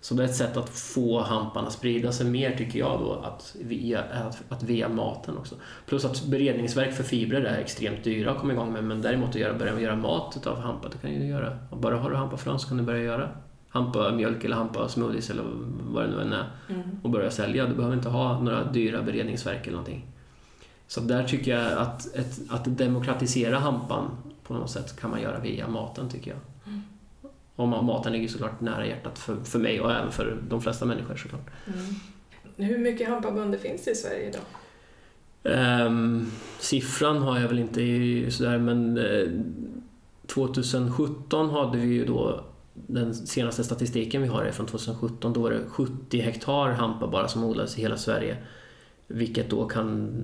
Så 0.00 0.14
det 0.14 0.22
är 0.22 0.24
ett 0.24 0.36
sätt 0.36 0.56
att 0.56 0.68
få 0.68 1.20
hampan 1.20 1.66
att 1.66 1.72
sprida 1.72 2.12
sig 2.12 2.26
mer 2.26 2.56
tycker 2.56 2.78
jag 2.78 3.00
då, 3.00 3.12
att 3.12 3.56
via, 3.60 4.02
att, 4.02 4.42
att 4.48 4.62
via 4.62 4.88
maten 4.88 5.38
också. 5.38 5.54
Plus 5.86 6.04
att 6.04 6.24
beredningsverk 6.24 6.92
för 6.94 7.04
fibrer 7.04 7.42
är 7.42 7.58
extremt 7.58 8.04
dyra 8.04 8.30
att 8.30 8.38
komma 8.38 8.52
igång 8.52 8.72
med, 8.72 8.84
men 8.84 9.02
däremot 9.02 9.28
att 9.28 9.34
göra, 9.34 9.58
börja 9.58 9.80
göra 9.80 9.96
mat 9.96 10.36
utav 10.36 10.60
hampa, 10.60 10.88
det 10.88 10.98
kan 10.98 11.12
ju 11.14 11.26
göra. 11.26 11.58
Och 11.70 11.78
bara 11.78 11.96
har 11.96 12.10
du 12.10 12.16
hampafrön 12.16 12.58
så 12.58 12.68
kan 12.68 12.76
du 12.76 12.82
börja 12.82 13.02
göra 13.02 13.28
hampa 13.68 14.12
mjölk 14.12 14.44
eller 14.44 14.56
hampa 14.56 14.88
smoothies 14.88 15.30
eller 15.30 15.44
vad 15.80 16.04
det 16.04 16.10
nu 16.10 16.20
än 16.22 16.32
är 16.32 16.44
Mm. 16.68 16.82
och 17.02 17.10
börja 17.10 17.30
sälja. 17.30 17.66
Du 17.66 17.74
behöver 17.74 17.96
inte 17.96 18.08
ha 18.08 18.40
några 18.40 18.64
dyra 18.64 19.02
beredningsverk 19.02 19.62
eller 19.62 19.76
någonting. 19.76 20.06
Så 20.86 21.00
där 21.00 21.24
tycker 21.24 21.58
jag 21.58 21.78
att, 21.78 22.14
ett, 22.14 22.40
att 22.48 22.78
demokratisera 22.78 23.58
hampan 23.58 24.10
på 24.42 24.54
något 24.54 24.70
sätt 24.70 25.00
kan 25.00 25.10
man 25.10 25.22
göra 25.22 25.40
via 25.40 25.68
maten 25.68 26.08
tycker 26.08 26.30
jag. 26.30 26.40
Mm. 27.58 27.72
Och 27.72 27.78
ma- 27.78 27.82
maten 27.82 28.12
ligger 28.12 28.28
såklart 28.28 28.60
nära 28.60 28.86
hjärtat 28.86 29.18
för, 29.18 29.36
för 29.44 29.58
mig 29.58 29.80
och 29.80 29.92
även 29.92 30.12
för 30.12 30.42
de 30.48 30.60
flesta 30.62 30.84
människor 30.84 31.16
såklart. 31.16 31.46
Mm. 31.66 32.68
Hur 32.68 32.78
mycket 32.78 33.08
hampabönder 33.08 33.58
finns 33.58 33.84
det 33.84 33.90
i 33.90 33.94
Sverige 33.94 34.28
idag? 34.28 34.42
Ehm, 35.54 36.26
siffran 36.58 37.18
har 37.22 37.40
jag 37.40 37.48
väl 37.48 37.58
inte 37.58 38.30
sådär 38.30 38.58
men 38.58 38.98
eh, 38.98 39.28
2017 40.26 41.50
hade 41.50 41.78
vi 41.78 41.86
ju 41.86 42.04
då 42.04 42.44
den 42.86 43.14
senaste 43.14 43.64
statistiken 43.64 44.22
vi 44.22 44.28
har 44.28 44.42
är 44.42 44.52
från 44.52 44.66
2017. 44.66 45.32
Då 45.32 45.40
var 45.40 45.50
det 45.50 45.60
70 45.68 46.20
hektar 46.20 46.68
hampa 46.72 47.06
bara 47.06 47.28
som 47.28 47.44
odlades 47.44 47.78
i 47.78 47.80
hela 47.80 47.96
Sverige. 47.96 48.36
Vilket 49.06 49.50
då 49.50 49.66
kan 49.66 50.22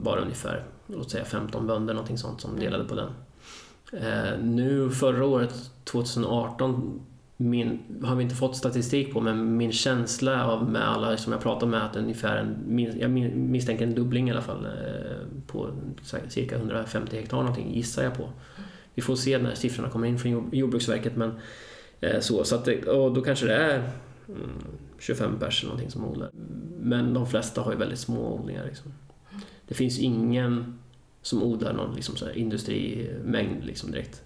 vara 0.00 0.20
ungefär, 0.20 0.64
låt 0.86 1.10
säga 1.10 1.24
15 1.24 1.66
bönder 1.66 1.94
någonting 1.94 2.18
sånt 2.18 2.40
som 2.40 2.60
delade 2.60 2.84
på 2.84 2.94
den. 2.94 3.12
Eh, 3.92 4.38
nu 4.42 4.90
förra 4.90 5.24
året, 5.24 5.70
2018, 5.84 7.00
min, 7.36 7.78
har 8.02 8.16
vi 8.16 8.22
inte 8.22 8.34
fått 8.34 8.56
statistik 8.56 9.12
på 9.12 9.20
men 9.20 9.56
min 9.56 9.72
känsla 9.72 10.46
av 10.46 10.70
med 10.70 10.88
alla 10.88 11.16
som 11.16 11.32
jag 11.32 11.42
pratar 11.42 11.66
med 11.66 11.84
att 11.84 11.96
ungefär 11.96 12.36
en, 12.36 12.98
jag 13.00 13.10
misstänker 13.10 13.86
en 13.86 13.94
dubbling 13.94 14.28
i 14.28 14.30
alla 14.30 14.42
fall 14.42 14.64
eh, 14.66 15.26
på 15.46 15.70
cirka 16.28 16.56
150 16.56 17.16
hektar 17.16 17.36
någonting 17.36 17.74
gissar 17.74 18.02
jag 18.02 18.16
på. 18.16 18.28
Vi 18.94 19.02
får 19.02 19.16
se 19.16 19.38
när 19.38 19.54
siffrorna 19.54 19.90
kommer 19.90 20.08
in 20.08 20.18
från 20.18 20.48
Jordbruksverket 20.52 21.16
men 21.16 21.32
eh, 22.00 22.20
så, 22.20 22.44
så 22.44 22.54
att 22.54 22.64
det, 22.64 22.84
och 22.84 23.14
då 23.14 23.22
kanske 23.22 23.46
det 23.46 23.56
är 23.56 23.90
mm, 24.28 24.50
25 24.98 25.38
pers 25.38 25.64
någonting 25.64 25.90
som 25.90 26.04
odlar. 26.04 26.30
Men 26.80 27.14
de 27.14 27.26
flesta 27.26 27.60
har 27.60 27.72
ju 27.72 27.78
väldigt 27.78 27.98
små 27.98 28.34
odlingar. 28.34 28.64
Liksom. 28.64 28.92
Det 29.68 29.74
finns 29.74 29.98
ingen 29.98 30.78
som 31.22 31.42
odlar 31.42 31.72
någon 31.72 31.94
liksom, 31.94 32.16
så 32.16 32.24
här, 32.26 32.38
industrimängd 32.38 33.64
liksom, 33.64 33.90
direkt. 33.90 34.22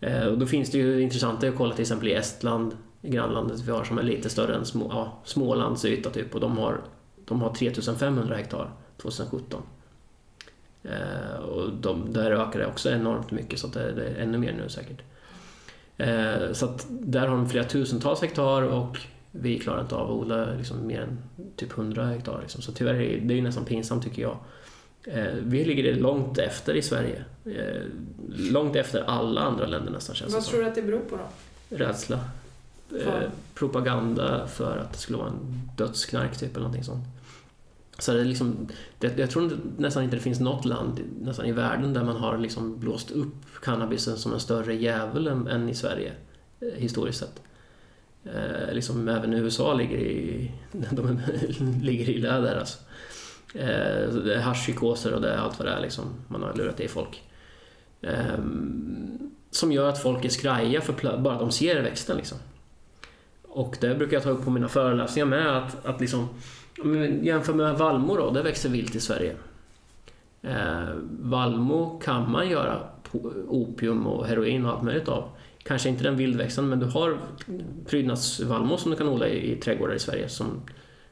Eh, 0.00 0.26
och 0.26 0.38
då 0.38 0.46
finns 0.46 0.70
det 0.70 0.78
ju 0.78 1.00
intressanta 1.00 1.48
att 1.48 1.56
kolla 1.56 1.72
till 1.72 1.82
exempel 1.82 2.08
i 2.08 2.14
Estland, 2.14 2.76
i 3.02 3.10
grannlandet 3.10 3.60
vi 3.60 3.70
har 3.70 3.84
som 3.84 3.98
är 3.98 4.02
lite 4.02 4.28
större 4.28 4.54
än 4.54 4.64
små, 4.64 4.88
ja, 4.90 5.22
Smålands 5.24 5.84
yta 5.84 6.10
typ 6.10 6.34
och 6.34 6.40
de 6.40 6.58
har, 6.58 6.80
de 7.24 7.42
har 7.42 7.54
3500 7.54 8.36
hektar 8.36 8.70
2017. 8.96 9.62
Eh, 10.82 11.40
och 11.40 11.72
de, 11.72 12.12
där 12.12 12.30
ökar 12.30 12.58
det 12.58 12.66
också 12.66 12.90
enormt 12.90 13.30
mycket 13.30 13.58
så 13.58 13.66
att 13.66 13.72
det, 13.72 13.92
det 13.92 14.06
är 14.06 14.22
ännu 14.22 14.38
mer 14.38 14.52
nu 14.52 14.68
säkert. 14.68 15.02
Eh, 15.96 16.52
så 16.52 16.66
att 16.66 16.86
där 16.88 17.20
har 17.20 17.36
de 17.36 17.48
flera 17.48 17.64
tusentals 17.64 18.20
hektar 18.20 18.62
och 18.62 18.98
vi 19.30 19.58
klarar 19.58 19.80
inte 19.80 19.94
av 19.94 20.10
att 20.10 20.16
odla 20.16 20.46
liksom 20.54 20.86
mer 20.86 21.00
än 21.00 21.18
typ 21.56 21.78
100 21.78 22.06
hektar. 22.06 22.40
Liksom. 22.40 22.62
Så 22.62 22.72
tyvärr 22.72 22.94
är 22.94 23.20
det 23.20 23.38
är 23.38 23.42
nästan 23.42 23.64
pinsamt 23.64 24.04
tycker 24.04 24.22
jag. 24.22 24.36
Eh, 25.08 25.34
vi 25.42 25.64
ligger 25.64 25.94
långt 25.94 26.38
efter 26.38 26.74
i 26.74 26.82
Sverige. 26.82 27.24
Eh, 27.44 27.82
långt 28.28 28.76
efter 28.76 29.02
alla 29.02 29.40
andra 29.40 29.66
länder 29.66 29.92
nästan 29.92 30.16
känns 30.16 30.34
Vad 30.34 30.44
tror 30.44 30.60
du 30.60 30.66
att 30.66 30.74
det 30.74 30.82
beror 30.82 31.00
på 31.00 31.16
då? 31.16 31.76
Rädsla. 31.76 32.20
För? 32.88 33.22
Eh, 33.22 33.30
propaganda 33.54 34.46
för 34.46 34.78
att 34.78 34.92
det 34.92 34.98
skulle 34.98 35.18
vara 35.18 35.28
en 35.28 35.70
dödsknark 35.76 36.36
typ 36.38 36.50
eller 36.50 36.60
någonting 36.60 36.84
sånt. 36.84 37.04
Så 37.98 38.12
det 38.12 38.20
är 38.20 38.24
liksom, 38.24 38.68
det, 38.98 39.18
jag 39.18 39.30
tror 39.30 39.44
inte- 39.44 39.56
nästan 39.76 40.04
inte 40.04 40.16
det 40.16 40.22
finns 40.22 40.40
något 40.40 40.64
land 40.64 41.00
nästan 41.20 41.46
i 41.46 41.52
världen 41.52 41.92
där 41.92 42.04
man 42.04 42.16
har 42.16 42.38
liksom 42.38 42.78
blåst 42.80 43.10
upp 43.10 43.34
cannabisen 43.62 44.16
som 44.16 44.32
en 44.32 44.40
större 44.40 44.74
djävul 44.74 45.26
än, 45.26 45.48
än 45.48 45.68
i 45.68 45.74
Sverige 45.74 46.12
historiskt 46.76 47.18
sett. 47.18 47.42
Eh, 48.24 48.72
liksom 48.74 49.08
även 49.08 49.32
USA 49.32 49.74
ligger 49.74 49.98
i, 49.98 50.52
de 50.90 51.20
ligger 51.82 52.08
i 52.10 52.18
läder 52.18 52.56
alltså. 52.60 52.78
Eh, 53.54 54.08
det 54.08 54.34
är 54.34 54.40
haschpsykoser 54.40 55.14
och 55.14 55.20
det 55.20 55.40
allt 55.40 55.58
vad 55.58 55.68
det 55.68 55.72
är 55.72 55.80
liksom. 55.80 56.04
Man 56.28 56.42
har 56.42 56.54
lurat 56.54 56.80
i 56.80 56.88
folk. 56.88 57.22
Eh, 58.00 58.38
som 59.50 59.72
gör 59.72 59.88
att 59.88 60.02
folk 60.02 60.24
är 60.24 60.28
skraja 60.28 60.80
för 60.80 61.18
bara 61.18 61.38
de 61.38 61.52
ser 61.52 61.82
växten 61.82 62.16
liksom. 62.16 62.38
Och 63.42 63.76
det 63.80 63.94
brukar 63.94 64.16
jag 64.16 64.22
ta 64.22 64.30
upp 64.30 64.44
på 64.44 64.50
mina 64.50 64.68
föreläsningar 64.68 65.26
med 65.26 65.56
att, 65.56 65.86
att 65.86 66.00
liksom 66.00 66.28
Jämför 67.22 67.54
med 67.54 67.78
vallmo 67.78 68.16
då, 68.16 68.30
det 68.30 68.42
växer 68.42 68.68
vilt 68.68 68.94
i 68.94 69.00
Sverige. 69.00 69.34
Eh, 70.42 70.88
vallmo 71.20 72.00
kan 72.04 72.30
man 72.30 72.48
göra 72.48 72.80
opium 73.48 74.06
och 74.06 74.26
heroin 74.26 74.64
och 74.64 74.72
allt 74.72 74.82
möjligt 74.82 75.08
av. 75.08 75.28
Kanske 75.62 75.88
inte 75.88 76.04
den 76.04 76.16
vildväxten 76.16 76.68
men 76.68 76.80
du 76.80 76.86
har 76.86 77.18
prydnadsvallmo 77.86 78.76
som 78.76 78.90
du 78.90 78.96
kan 78.96 79.08
odla 79.08 79.28
i, 79.28 79.52
i 79.52 79.56
trädgårdar 79.56 79.94
i 79.94 79.98
Sverige. 79.98 80.28
Som, 80.28 80.62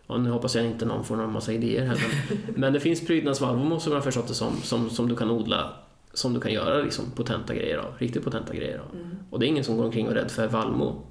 ja, 0.06 0.16
nu 0.16 0.30
hoppas 0.30 0.54
jag 0.54 0.66
inte 0.66 0.84
någon 0.84 1.04
får 1.04 1.16
någon 1.16 1.32
massa 1.32 1.52
idéer 1.52 1.86
här 1.86 1.98
men, 2.28 2.54
men 2.60 2.72
det 2.72 2.80
finns 2.80 3.06
prydnadsvallmo 3.06 3.80
som 3.80 3.92
jag 3.92 3.98
har 3.98 4.04
förstått 4.04 4.28
det 4.28 4.34
som, 4.34 4.52
som, 4.62 4.90
som 4.90 5.08
du 5.08 5.16
kan 5.16 5.30
odla 5.30 5.72
som 6.18 6.34
du 6.34 6.40
kan 6.40 6.52
göra 6.52 6.82
liksom, 6.82 7.04
potenta 7.14 7.54
grejer 7.54 7.78
av, 7.78 7.94
riktigt 7.98 8.24
potenta 8.24 8.54
grejer 8.54 8.78
av. 8.78 8.94
Mm. 8.94 9.16
Och 9.30 9.38
det 9.38 9.46
är 9.46 9.48
ingen 9.48 9.64
som 9.64 9.76
går 9.76 9.84
omkring 9.84 10.06
och 10.06 10.12
är 10.12 10.16
rädd 10.16 10.30
för 10.30 10.48
vallmo. 10.48 11.02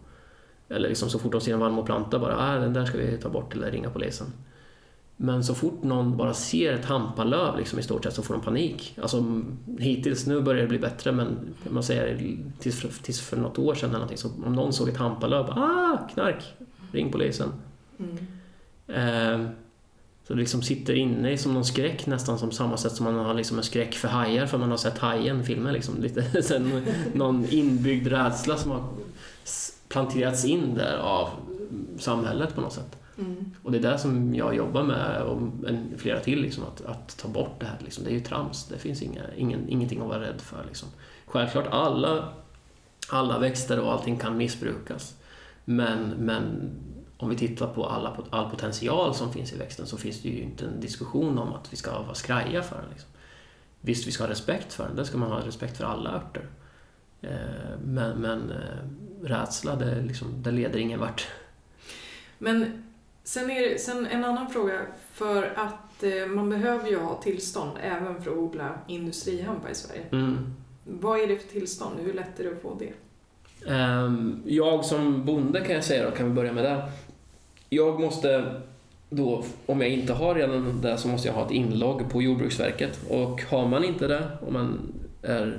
Eller 0.70 0.89
liksom 0.89 1.10
så 1.10 1.20
fort 1.20 1.32
de 1.32 1.41
ser 1.41 1.54
en 1.54 1.60
vallmoplanta 1.60 2.20
bara, 2.20 2.38
ah, 2.38 2.60
den 2.60 2.74
där 2.74 2.86
ska 2.86 2.98
vi 2.98 3.18
ta 3.18 3.30
bort 3.30 3.54
eller 3.54 3.72
ringa 3.72 3.89
polisen. 3.89 4.28
Men 5.18 5.43
så 5.43 5.56
fort 5.56 5.84
någon 5.84 6.18
bara 6.18 6.34
ser 6.34 6.74
ett 6.74 6.86
hampalöv 6.86 7.58
liksom, 7.58 7.80
i 7.80 7.84
stort 7.84 8.04
sett 8.04 8.14
så 8.14 8.22
får 8.22 8.34
de 8.34 8.43
panik. 8.43 8.98
Alltså 9.02 9.43
hittills, 9.80 10.28
nu 10.28 10.41
börjar 10.41 10.62
det 10.62 10.68
bli 10.68 10.80
bättre 10.80 11.12
men 11.12 11.38
man 11.70 11.84
säger 11.84 12.38
tills 12.60 12.82
för, 12.82 13.04
tills 13.04 13.22
för 13.22 13.38
något 13.38 13.60
år 13.60 13.76
sedan 13.76 13.89
eller 13.89 14.00
någonting, 14.00 14.18
så 14.18 14.30
om 14.46 14.54
någon 14.54 14.74
såg 14.74 14.89
ett 14.89 14.98
hampalöv, 14.98 15.50
ah, 15.50 15.98
knark, 16.14 16.43
ring 16.91 17.12
polisen. 17.12 17.50
Mm. 18.00 18.18
Eh, 18.88 19.46
så 20.28 20.34
det 20.34 20.40
liksom 20.40 20.62
sitter 20.62 20.94
inne 20.94 21.32
i 21.32 21.38
som 21.38 21.54
någon 21.54 21.66
skräck 21.66 22.06
nästan 22.06 22.40
som 22.40 22.52
samma 22.52 22.78
sätt 22.78 22.92
som 22.92 23.04
man 23.04 23.26
har 23.26 23.34
liksom 23.34 23.58
en 23.58 23.64
skräck 23.64 23.94
för 23.94 24.08
hajar 24.08 24.46
för 24.46 24.58
man 24.58 24.70
har 24.70 24.78
sett 24.78 24.98
Hajen 24.98 25.44
filmen 25.44 25.74
liksom. 25.74 26.02
Lite, 26.02 26.44
sen 26.44 26.86
någon 27.14 27.46
inbyggd 27.50 28.08
rädsla 28.08 28.58
som 28.58 28.72
har 28.72 28.84
planterats 29.88 30.46
in 30.46 30.76
där 30.76 30.98
av 30.98 31.30
samhället 32.00 32.56
på 32.56 32.62
något 32.62 32.74
sätt. 32.74 32.98
Mm. 33.18 33.52
Och 33.64 33.72
det 33.72 33.78
är 33.78 33.82
det 33.82 33.98
som 33.98 34.36
jag 34.36 34.56
jobbar 34.56 34.84
med 34.84 35.22
och 35.22 35.42
flera 35.98 36.20
till, 36.20 36.42
liksom, 36.42 36.64
att, 36.64 36.86
att 36.86 37.18
ta 37.18 37.28
bort 37.28 37.60
det 37.60 37.66
här. 37.66 37.78
Liksom. 37.84 38.04
Det 38.04 38.10
är 38.10 38.14
ju 38.14 38.20
trams, 38.20 38.68
det 38.68 38.78
finns 38.78 39.02
inga, 39.02 39.22
ingen, 39.38 39.70
ingenting 39.70 40.02
att 40.02 40.08
vara 40.08 40.22
rädd 40.22 40.42
för. 40.42 40.64
Liksom. 40.68 40.90
Självklart, 41.26 41.68
alla, 41.72 42.34
alla 43.10 43.40
växter 43.40 43.80
och 43.80 43.92
allting 43.92 44.18
kan 44.18 44.38
missbrukas. 44.38 45.16
Men, 45.66 46.10
men 46.10 46.72
om 47.18 47.30
vi 47.30 47.36
tittar 47.36 47.68
på 47.68 47.86
alla, 47.86 48.18
all 48.30 48.49
potential 48.49 49.13
som 49.16 49.34
finns 49.34 49.53
i 49.53 49.57
växten 49.57 49.88
så 49.88 49.97
finns 49.97 50.22
det 50.22 50.30
ju 50.30 50.41
inte 50.43 50.66
en 50.66 50.80
diskussion 50.80 51.38
om 51.38 51.53
att 51.53 51.74
vi 51.74 51.78
ska 51.78 52.01
vara 52.01 52.16
skraja 52.16 52.63
för 52.63 52.76
den. 52.76 52.89
Liksom. 52.91 53.09
Visst, 53.82 54.07
vi 54.07 54.11
ska 54.11 54.24
ha 54.24 54.32
respekt 54.32 54.74
för 54.74 54.88
den, 54.88 54.95
det 54.95 55.05
ska 55.05 55.18
man 55.18 55.32
ha 55.32 55.39
respekt 55.47 55.78
för 55.78 55.84
alla 55.86 56.09
örter. 56.16 56.45
Eh, 57.22 57.80
Men, 57.84 58.18
men 58.22 58.51
eh, 58.51 59.28
rädsla, 59.28 59.76
det, 59.76 60.01
liksom, 60.01 60.43
det 60.43 60.51
leder 60.51 60.80
ingen 60.80 60.99
vart. 60.99 61.28
Men 62.38 62.84
sen, 63.24 63.51
är 63.51 63.78
sen 63.78 64.05
en 64.07 64.24
annan 64.24 64.49
fråga. 64.49 64.82
För 65.11 65.43
att 65.55 66.03
eh, 66.03 66.28
man 66.28 66.49
behöver 66.49 66.89
ju 66.89 66.97
ha 66.99 67.22
tillstånd 67.22 67.72
även 67.82 68.24
för 68.24 68.32
att 68.32 68.38
odla 68.38 68.80
industrihampa 68.88 69.70
i 69.70 69.76
Sverige. 69.76 70.05
Mm. 70.11 70.53
Vad 70.84 71.20
är 71.20 71.28
det 71.28 71.38
för 71.38 71.47
tillstånd? 71.47 71.99
Hur 71.99 72.13
lätt 72.13 72.39
är 72.39 72.43
det 72.43 72.51
att 72.51 72.61
få 72.61 72.80
det? 72.80 72.93
Ehm, 73.72 74.41
Jag 74.45 74.86
som 74.86 75.26
bonde 75.26 75.61
kan 75.61 75.76
jag 75.76 75.84
säga 75.84 76.09
då, 76.09 76.16
kan 76.16 76.26
vi 76.28 76.34
börja 76.34 76.53
med 76.53 76.63
det. 76.63 76.91
Jag 77.76 78.00
måste 78.00 78.62
då, 79.10 79.44
om 79.66 79.82
jag 79.82 79.90
inte 79.90 80.14
har 80.14 80.36
redan 80.36 80.82
det, 80.82 80.98
så 80.98 81.08
måste 81.08 81.28
jag 81.28 81.36
ha 81.36 81.46
ett 81.46 81.52
inlogg 81.52 82.10
på 82.10 82.22
Jordbruksverket. 82.22 83.00
Och 83.10 83.42
har 83.42 83.68
man 83.68 83.84
inte 83.84 84.08
det, 84.08 84.28
om 84.48 84.54
man 84.54 84.94
är 85.22 85.58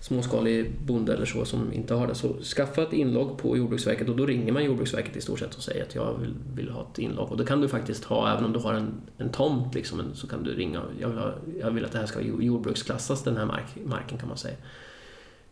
småskalig 0.00 0.72
bonde 0.86 1.14
eller 1.14 1.24
så 1.24 1.44
som 1.44 1.72
inte 1.72 1.94
har 1.94 2.06
det, 2.06 2.14
så 2.14 2.34
skaffa 2.56 2.82
ett 2.82 2.92
inlogg 2.92 3.38
på 3.38 3.56
Jordbruksverket 3.56 4.08
och 4.08 4.16
då 4.16 4.26
ringer 4.26 4.52
man 4.52 4.64
Jordbruksverket 4.64 5.16
i 5.16 5.20
stort 5.20 5.38
sett 5.38 5.54
och 5.54 5.62
säger 5.62 5.82
att 5.82 5.94
jag 5.94 6.18
vill, 6.20 6.34
vill 6.54 6.70
ha 6.70 6.86
ett 6.92 6.98
inlogg. 6.98 7.30
Och 7.30 7.36
det 7.36 7.44
kan 7.44 7.60
du 7.60 7.68
faktiskt 7.68 8.04
ha 8.04 8.32
även 8.32 8.44
om 8.44 8.52
du 8.52 8.58
har 8.58 8.74
en, 8.74 8.94
en 9.18 9.28
tomt, 9.28 9.74
liksom, 9.74 10.02
så 10.14 10.26
kan 10.26 10.42
du 10.42 10.54
ringa. 10.54 10.82
Jag 11.00 11.08
vill, 11.08 11.18
ha, 11.18 11.32
jag 11.60 11.70
vill 11.70 11.84
att 11.84 11.92
det 11.92 11.98
här 11.98 12.06
ska 12.06 12.20
jordbruksklassas, 12.20 13.22
den 13.22 13.36
här 13.36 13.46
mark, 13.46 13.76
marken 13.84 14.18
kan 14.18 14.28
man 14.28 14.38
säga. 14.38 14.56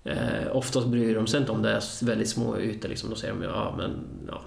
Eh, 0.04 0.56
oftast 0.56 0.86
bryr 0.86 1.14
de 1.14 1.26
sig 1.26 1.40
inte 1.40 1.52
om 1.52 1.62
det 1.62 1.70
är 1.70 2.04
väldigt 2.04 2.28
små 2.28 2.58
ytor. 2.58 2.88
Liksom. 2.88 3.10
Då 3.10 3.16
säger 3.16 3.34
de 3.34 3.42
ja, 3.42 3.74
men 3.78 3.90
ja, 4.28 4.42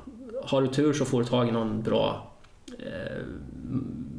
har 0.46 0.62
du 0.62 0.68
tur 0.68 0.94
så 0.94 1.06
får 1.06 1.22
du 1.22 1.28
tag 1.28 1.48
i 1.48 1.52
någon 1.52 1.82
bra 1.84 2.32
eh, 2.80 3.24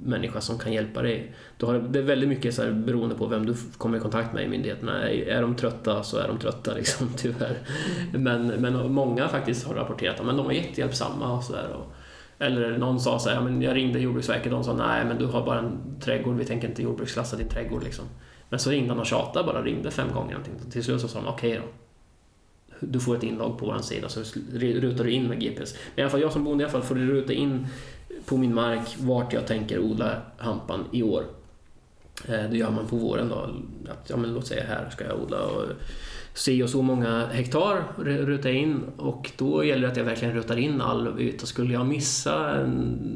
människa 0.03 0.41
som 0.41 0.59
kan 0.59 0.73
hjälpa 0.73 1.03
dig. 1.03 1.35
Du 1.57 1.67
har, 1.67 1.79
det 1.79 1.99
är 1.99 2.03
väldigt 2.03 2.29
mycket 2.29 2.55
så 2.55 2.63
här, 2.63 2.73
beroende 2.73 3.15
på 3.15 3.27
vem 3.27 3.47
du 3.47 3.55
kommer 3.79 3.99
i 3.99 4.01
kontakt 4.01 4.33
med 4.33 4.45
i 4.45 4.49
myndigheterna. 4.49 5.11
Är, 5.11 5.29
är 5.29 5.43
de 5.43 5.57
trötta 5.57 6.03
så 6.03 6.19
är 6.19 6.29
de 6.29 6.39
trötta 6.39 6.75
liksom, 6.77 7.09
tyvärr. 7.17 7.59
Men, 8.13 8.47
men 8.47 8.93
många 8.93 9.29
faktiskt 9.29 9.67
har 9.67 9.75
rapporterat 9.75 10.21
att 10.21 10.37
de 10.37 10.51
är 10.51 10.55
jättehjälpsamma 10.55 11.33
och 11.33 11.45
så 11.45 11.53
där, 11.53 11.69
och, 11.73 11.93
Eller 12.39 12.79
någon 12.79 13.01
sa 13.01 13.19
så 13.19 13.31
här, 13.31 13.41
men 13.41 13.63
jag 13.63 13.77
ringde 13.77 13.99
Jordbruksverket 13.99 14.47
och 14.47 14.59
de 14.59 14.65
sa 14.65 14.73
nej 14.73 15.05
men 15.05 15.19
du 15.19 15.27
har 15.27 15.45
bara 15.45 15.59
en 15.59 16.01
trädgård, 16.01 16.37
vi 16.37 16.45
tänker 16.45 16.69
inte 16.69 16.83
jordbruksklassa 16.83 17.37
din 17.37 17.49
trädgård 17.49 17.85
liksom. 17.85 18.05
Men 18.49 18.59
så 18.59 18.71
ringde 18.71 18.91
han 18.91 19.01
och 19.01 19.07
tjatade 19.07 19.47
bara, 19.47 19.63
ringde 19.63 19.91
fem 19.91 20.09
gånger 20.15 20.31
någonting. 20.31 20.71
Till 20.71 20.85
slut 20.85 21.01
så 21.01 21.09
sa 21.09 21.19
de 21.19 21.29
okej 21.29 21.51
okay 21.51 21.63
då. 21.63 21.86
Du 22.81 23.01
får 23.01 23.17
ett 23.17 23.23
inlogg 23.23 23.59
på 23.59 23.67
vår 23.67 23.79
sida 23.79 24.09
så 24.09 24.21
rutar 24.53 25.05
du 25.05 25.11
in 25.11 25.29
med 25.29 25.41
GPS. 25.41 25.75
Men 25.75 26.01
i 26.01 26.03
alla 26.03 26.11
fall 26.11 26.21
jag 26.21 26.33
som 26.33 26.45
bonde 26.45 26.63
i 26.63 26.65
alla 26.65 26.73
fall 26.73 26.83
får 26.83 26.95
ruta 26.95 27.33
in 27.33 27.67
på 28.27 28.37
min 28.37 28.55
mark 28.55 28.97
vart 28.99 29.33
jag 29.33 29.47
tänker 29.47 29.79
odla 29.79 30.23
hampan 30.37 30.85
i 30.93 31.03
år. 31.03 31.25
Eh, 32.29 32.51
det 32.51 32.57
gör 32.57 32.71
man 32.71 32.87
på 32.87 32.97
våren 32.97 33.29
då. 33.29 33.51
Att, 33.91 34.11
ja, 34.11 34.17
men 34.17 34.35
låt 34.35 34.47
säga 34.47 34.65
här 34.65 34.91
ska 34.91 35.05
jag 35.05 35.23
odla 35.23 35.43
och 35.43 35.65
se 36.35 36.63
och 36.63 36.71
så 36.71 36.83
många 36.83 37.27
hektar 37.27 37.85
ruta 38.05 38.51
in 38.51 38.81
och 38.97 39.31
då 39.37 39.65
gäller 39.65 39.83
det 39.83 39.89
att 39.89 39.97
jag 39.97 40.05
verkligen 40.05 40.35
rutar 40.35 40.57
in 40.57 40.81
all 40.81 41.21
yta. 41.21 41.47
Skulle 41.47 41.73
jag 41.73 41.87
missa 41.87 42.67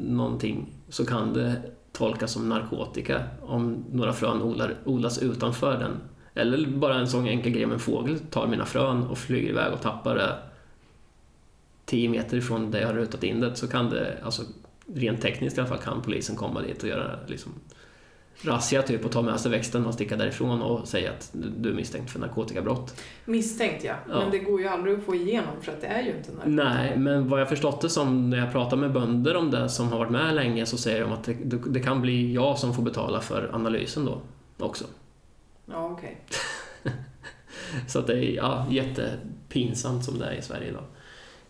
någonting 0.05 0.67
så 0.89 1.07
kan 1.07 1.35
det 1.35 1.55
tolkas 1.93 2.33
som 2.33 2.49
narkotika 2.49 3.23
om 3.43 3.85
några 3.93 4.13
frön 4.13 4.43
odlas 4.85 5.19
utanför 5.23 5.79
den. 5.79 5.93
Eller 6.35 6.67
bara 6.67 6.95
en 6.95 7.09
sån 7.09 7.27
enkel 7.27 7.53
grej 7.53 7.67
med 7.67 7.75
en 7.75 7.81
fågel 7.81 8.19
tar 8.19 8.47
mina 8.47 8.67
frön 8.67 9.03
och 9.03 9.19
flyger 9.19 9.49
iväg 9.49 9.73
och 9.73 9.81
tappar 9.81 10.15
det 10.15 10.37
10 11.85 12.09
meter 12.09 12.37
ifrån 12.37 12.71
där 12.71 12.81
jag 12.81 12.87
har 12.87 12.95
rutat 12.95 13.25
in 13.25 13.41
det 13.41 13.57
så 13.57 13.69
kan 13.69 13.91
det, 13.91 14.19
alltså 14.23 14.43
rent 14.95 15.23
tekniskt 15.23 15.59
i 15.59 15.61
alla 15.61 15.69
fall, 15.69 15.79
kan 15.79 16.03
polisen 16.03 16.37
komma 16.37 16.61
dit 16.63 16.83
och 16.83 16.89
göra 16.89 17.19
liksom 17.27 17.53
razzia 18.43 18.83
typ 18.83 19.05
och 19.05 19.13
ta 19.13 19.23
med 19.23 19.41
sig 19.41 19.51
växten 19.51 19.87
och 19.87 19.95
sticka 19.95 20.17
därifrån 20.17 20.63
och 20.63 20.89
säga 20.89 21.11
att 21.11 21.31
du 21.33 21.69
är 21.69 21.75
misstänkt 21.75 22.11
för 22.11 22.19
narkotikabrott. 22.19 23.03
Misstänkt 23.25 23.85
ja. 23.85 23.95
Ja. 24.09 24.21
Men 24.21 24.31
det 24.31 24.39
går 24.39 24.61
ju 24.61 24.69
aldrig 24.69 24.99
att 24.99 25.05
få 25.05 25.15
igenom 25.15 25.63
för 25.63 25.73
att 25.73 25.81
det 25.81 25.87
är 25.87 26.03
ju 26.03 26.09
inte 26.17 26.33
narkotika. 26.33 26.65
Nej, 26.65 26.99
men 26.99 27.29
vad 27.29 27.41
jag 27.41 27.49
förstått 27.49 27.81
det 27.81 27.89
som 27.89 28.31
när 28.31 28.39
jag 28.39 28.53
pratar 28.53 28.77
med 28.77 28.93
bönder 28.93 29.37
om 29.37 29.51
det 29.51 29.69
som 29.69 29.89
har 29.89 29.99
varit 29.99 30.11
med 30.11 30.35
länge 30.35 30.67
så 30.67 30.77
säger 30.77 31.01
de 31.01 31.13
att 31.13 31.25
det, 31.25 31.59
det 31.67 31.81
kan 31.81 32.03
bli 32.03 32.35
jag 32.35 32.59
som 32.59 32.75
får 32.75 32.83
betala 32.83 33.21
för 33.21 33.51
analysen 33.53 34.05
då 34.05 34.21
också. 34.59 34.85
Ja, 35.71 35.89
okej. 35.93 36.21
Så 37.87 37.99
att 37.99 38.07
det 38.07 38.25
är 38.25 38.37
ja, 38.37 38.67
jättepinsamt 38.71 40.05
som 40.05 40.19
det 40.19 40.27
är 40.27 40.33
i 40.33 40.43
Sverige 40.43 40.69
idag. 40.69 40.85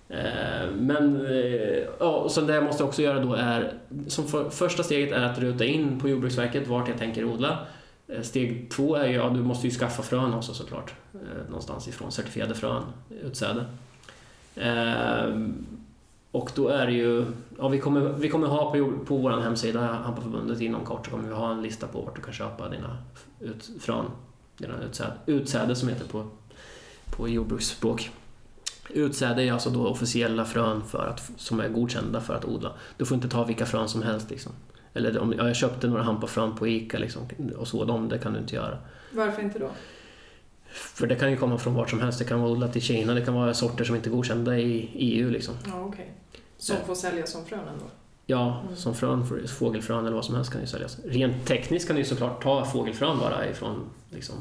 Eh, 0.08 0.70
men 0.74 1.26
eh, 1.26 1.84
ja, 2.00 2.28
så 2.28 2.40
det 2.40 2.54
jag 2.54 2.64
måste 2.64 2.84
också 2.84 3.02
göra 3.02 3.20
då 3.20 3.34
är, 3.34 3.74
som 4.08 4.28
för, 4.28 4.50
första 4.50 4.82
steget 4.82 5.12
är 5.12 5.22
att 5.22 5.38
ruta 5.38 5.64
in 5.64 6.00
på 6.00 6.08
Jordbruksverket 6.08 6.68
vart 6.68 6.88
jag 6.88 6.98
tänker 6.98 7.24
odla. 7.24 7.58
Eh, 8.08 8.22
steg 8.22 8.70
två 8.70 8.96
är 8.96 9.06
ju, 9.06 9.14
ja 9.14 9.28
du 9.28 9.42
måste 9.42 9.66
ju 9.66 9.72
skaffa 9.72 10.02
frön 10.02 10.34
också 10.34 10.54
såklart. 10.54 10.94
Någonstans 11.48 11.88
ifrån, 11.88 12.12
certifierade 12.12 12.54
frön, 12.54 12.82
utsäde. 13.22 13.64
Och 16.32 16.50
då 16.54 16.68
är 16.68 16.86
det 16.86 16.92
ju, 16.92 17.26
ja 17.58 17.68
vi 17.68 17.78
kommer, 17.78 18.00
vi 18.00 18.28
kommer 18.28 18.46
ha 18.46 18.72
på, 18.72 18.92
på 19.06 19.16
vår 19.16 19.30
hemsida, 19.30 19.80
Hampaförbundet, 19.80 20.60
inom 20.60 20.84
kort 20.84 21.06
så 21.06 21.10
kommer 21.10 21.28
vi 21.28 21.34
ha 21.34 21.52
en 21.52 21.62
lista 21.62 21.86
på 21.86 22.00
vart 22.00 22.16
du 22.16 22.22
kan 22.22 22.32
köpa 22.32 22.68
dina 22.68 22.98
ut, 23.40 23.70
frön, 23.80 24.04
dina 24.56 24.74
utsäde, 24.82 25.12
utsäde 25.26 25.76
som 25.76 25.88
heter 25.88 26.08
på, 26.08 26.26
på 27.16 27.28
jordbruksspråk. 27.28 28.10
Utsäde 28.88 29.42
är 29.42 29.52
alltså 29.52 29.70
då 29.70 29.86
officiella 29.86 30.44
frön 30.44 30.82
för 30.84 31.06
att, 31.06 31.30
som 31.36 31.60
är 31.60 31.68
godkända 31.68 32.20
för 32.20 32.34
att 32.34 32.44
odla. 32.44 32.72
Du 32.96 33.06
får 33.06 33.14
inte 33.14 33.28
ta 33.28 33.44
vilka 33.44 33.66
frön 33.66 33.88
som 33.88 34.02
helst. 34.02 34.30
Liksom. 34.30 34.52
Eller 34.94 35.18
om 35.18 35.34
ja, 35.38 35.46
jag 35.46 35.56
köpte 35.56 35.88
några 35.88 36.02
hampafrön 36.02 36.56
på 36.56 36.68
ICA 36.68 36.98
liksom, 36.98 37.22
och 37.56 37.68
så, 37.68 37.84
dem, 37.84 38.08
det 38.08 38.18
kan 38.18 38.32
du 38.32 38.38
inte 38.38 38.54
göra. 38.54 38.78
Varför 39.12 39.42
inte 39.42 39.58
då? 39.58 39.70
För 40.72 41.06
det 41.06 41.14
kan 41.14 41.30
ju 41.30 41.36
komma 41.36 41.58
från 41.58 41.74
vart 41.74 41.90
som 41.90 42.00
helst. 42.00 42.18
Det 42.18 42.24
kan 42.24 42.40
vara 42.40 42.50
odlat 42.50 42.76
i 42.76 42.80
Kina, 42.80 43.14
det 43.14 43.20
kan 43.20 43.34
vara 43.34 43.54
sorter 43.54 43.84
som 43.84 43.96
inte 43.96 44.08
är 44.08 44.12
godkända 44.12 44.58
i 44.58 44.90
EU. 44.94 45.30
Liksom. 45.30 45.54
Ja, 45.66 45.84
okay. 45.84 46.06
Som 46.56 46.76
får 46.86 46.94
säljas 46.94 47.32
som 47.32 47.44
frön 47.44 47.60
ändå? 47.60 47.84
Ja, 48.26 48.60
mm. 48.62 48.76
som 48.76 48.94
frön, 48.94 49.46
fågelfrön 49.48 50.06
eller 50.06 50.16
vad 50.16 50.24
som 50.24 50.34
helst 50.34 50.52
kan 50.52 50.60
ju 50.60 50.66
säljas. 50.66 50.98
Rent 51.04 51.46
tekniskt 51.46 51.86
kan 51.86 51.96
du 51.96 52.04
såklart 52.04 52.42
ta 52.42 52.64
fågelfrön 52.64 53.18
bara 53.18 53.48
ifrån 53.48 53.80
liksom, 54.10 54.36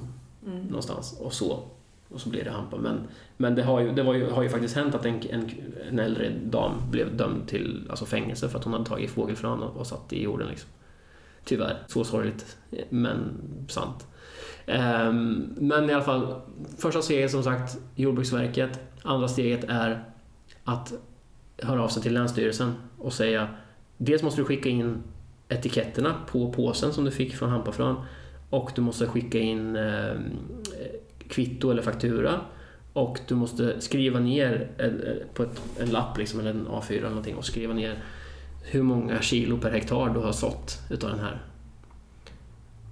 mm. 0.46 0.64
någonstans 0.64 1.18
och 1.20 1.34
så. 1.34 1.64
Och 2.10 2.22
så 2.22 2.30
blir 2.30 2.44
det 2.44 2.52
hampa. 2.52 2.78
Men, 2.78 3.08
men 3.38 3.56
det, 3.56 3.64
har 3.64 3.80
ju, 3.80 3.92
det 3.92 4.02
ju, 4.02 4.30
har 4.30 4.44
ju 4.44 4.50
faktiskt 4.50 4.76
hänt 4.76 4.96
att 4.96 5.06
en, 5.06 5.22
en, 5.30 5.52
en 5.90 6.00
äldre 6.00 6.30
dam 6.44 6.72
blev 6.92 7.18
dömd 7.18 7.48
till 7.48 7.88
alltså 7.90 8.06
fängelse 8.06 8.50
för 8.50 8.58
att 8.58 8.64
hon 8.64 8.74
hade 8.74 8.86
tagit 8.86 9.10
fågelfrön 9.10 9.64
och, 9.64 9.78
och 9.78 9.88
satt 9.88 10.14
i 10.14 10.24
jorden. 10.24 10.48
Liksom. 10.48 10.70
Tyvärr. 11.44 11.78
Så 11.88 12.04
sorgligt, 12.04 12.58
men 12.90 13.18
sant. 13.68 14.08
Ehm, 14.70 15.54
men 15.58 15.90
i 15.90 15.94
alla 15.94 16.04
fall, 16.04 16.42
första 16.78 17.02
steget 17.02 17.32
som 17.32 17.44
sagt 17.44 17.78
Jordbruksverket. 17.96 18.80
Andra 19.04 19.28
steget 19.28 19.64
är 19.64 20.04
att 20.64 20.94
höra 21.58 21.84
av 21.84 21.88
sig 21.88 22.04
till 22.04 22.14
Länsstyrelsen 22.14 22.74
och 22.98 23.14
säga 23.14 23.48
dels 23.98 24.24
måste 24.24 24.42
du 24.42 24.46
skicka 24.46 24.70
in 24.70 25.04
etiketterna 25.50 26.16
på 26.28 26.54
påsen 26.54 26.94
som 26.94 27.06
du 27.06 27.12
fick 27.12 27.36
från 27.36 27.50
Hampafrön 27.50 27.96
och 28.50 28.72
du 28.76 28.82
måste 28.82 29.08
skicka 29.08 29.40
in 29.40 29.76
eh, 29.76 30.14
kvitto 31.28 31.72
eller 31.72 31.82
faktura 31.82 32.40
och 32.94 33.20
du 33.28 33.36
måste 33.36 33.82
skriva 33.82 34.20
ner 34.20 34.68
eh, 34.78 34.90
på 35.34 35.44
ett, 35.44 35.62
en 35.80 35.90
lapp 35.90 36.18
liksom, 36.18 36.40
eller 36.40 36.50
en 36.50 36.68
A4 36.68 36.92
eller 36.92 37.10
någonting 37.10 37.36
och 37.36 37.46
skriva 37.46 37.74
ner 37.74 38.04
hur 38.64 38.84
många 38.84 39.22
kilo 39.22 39.58
per 39.58 39.72
hektar 39.72 40.14
du 40.14 40.20
har 40.20 40.32
sått 40.32 40.80
utav 40.90 41.10
den 41.10 41.20
här 41.20 41.42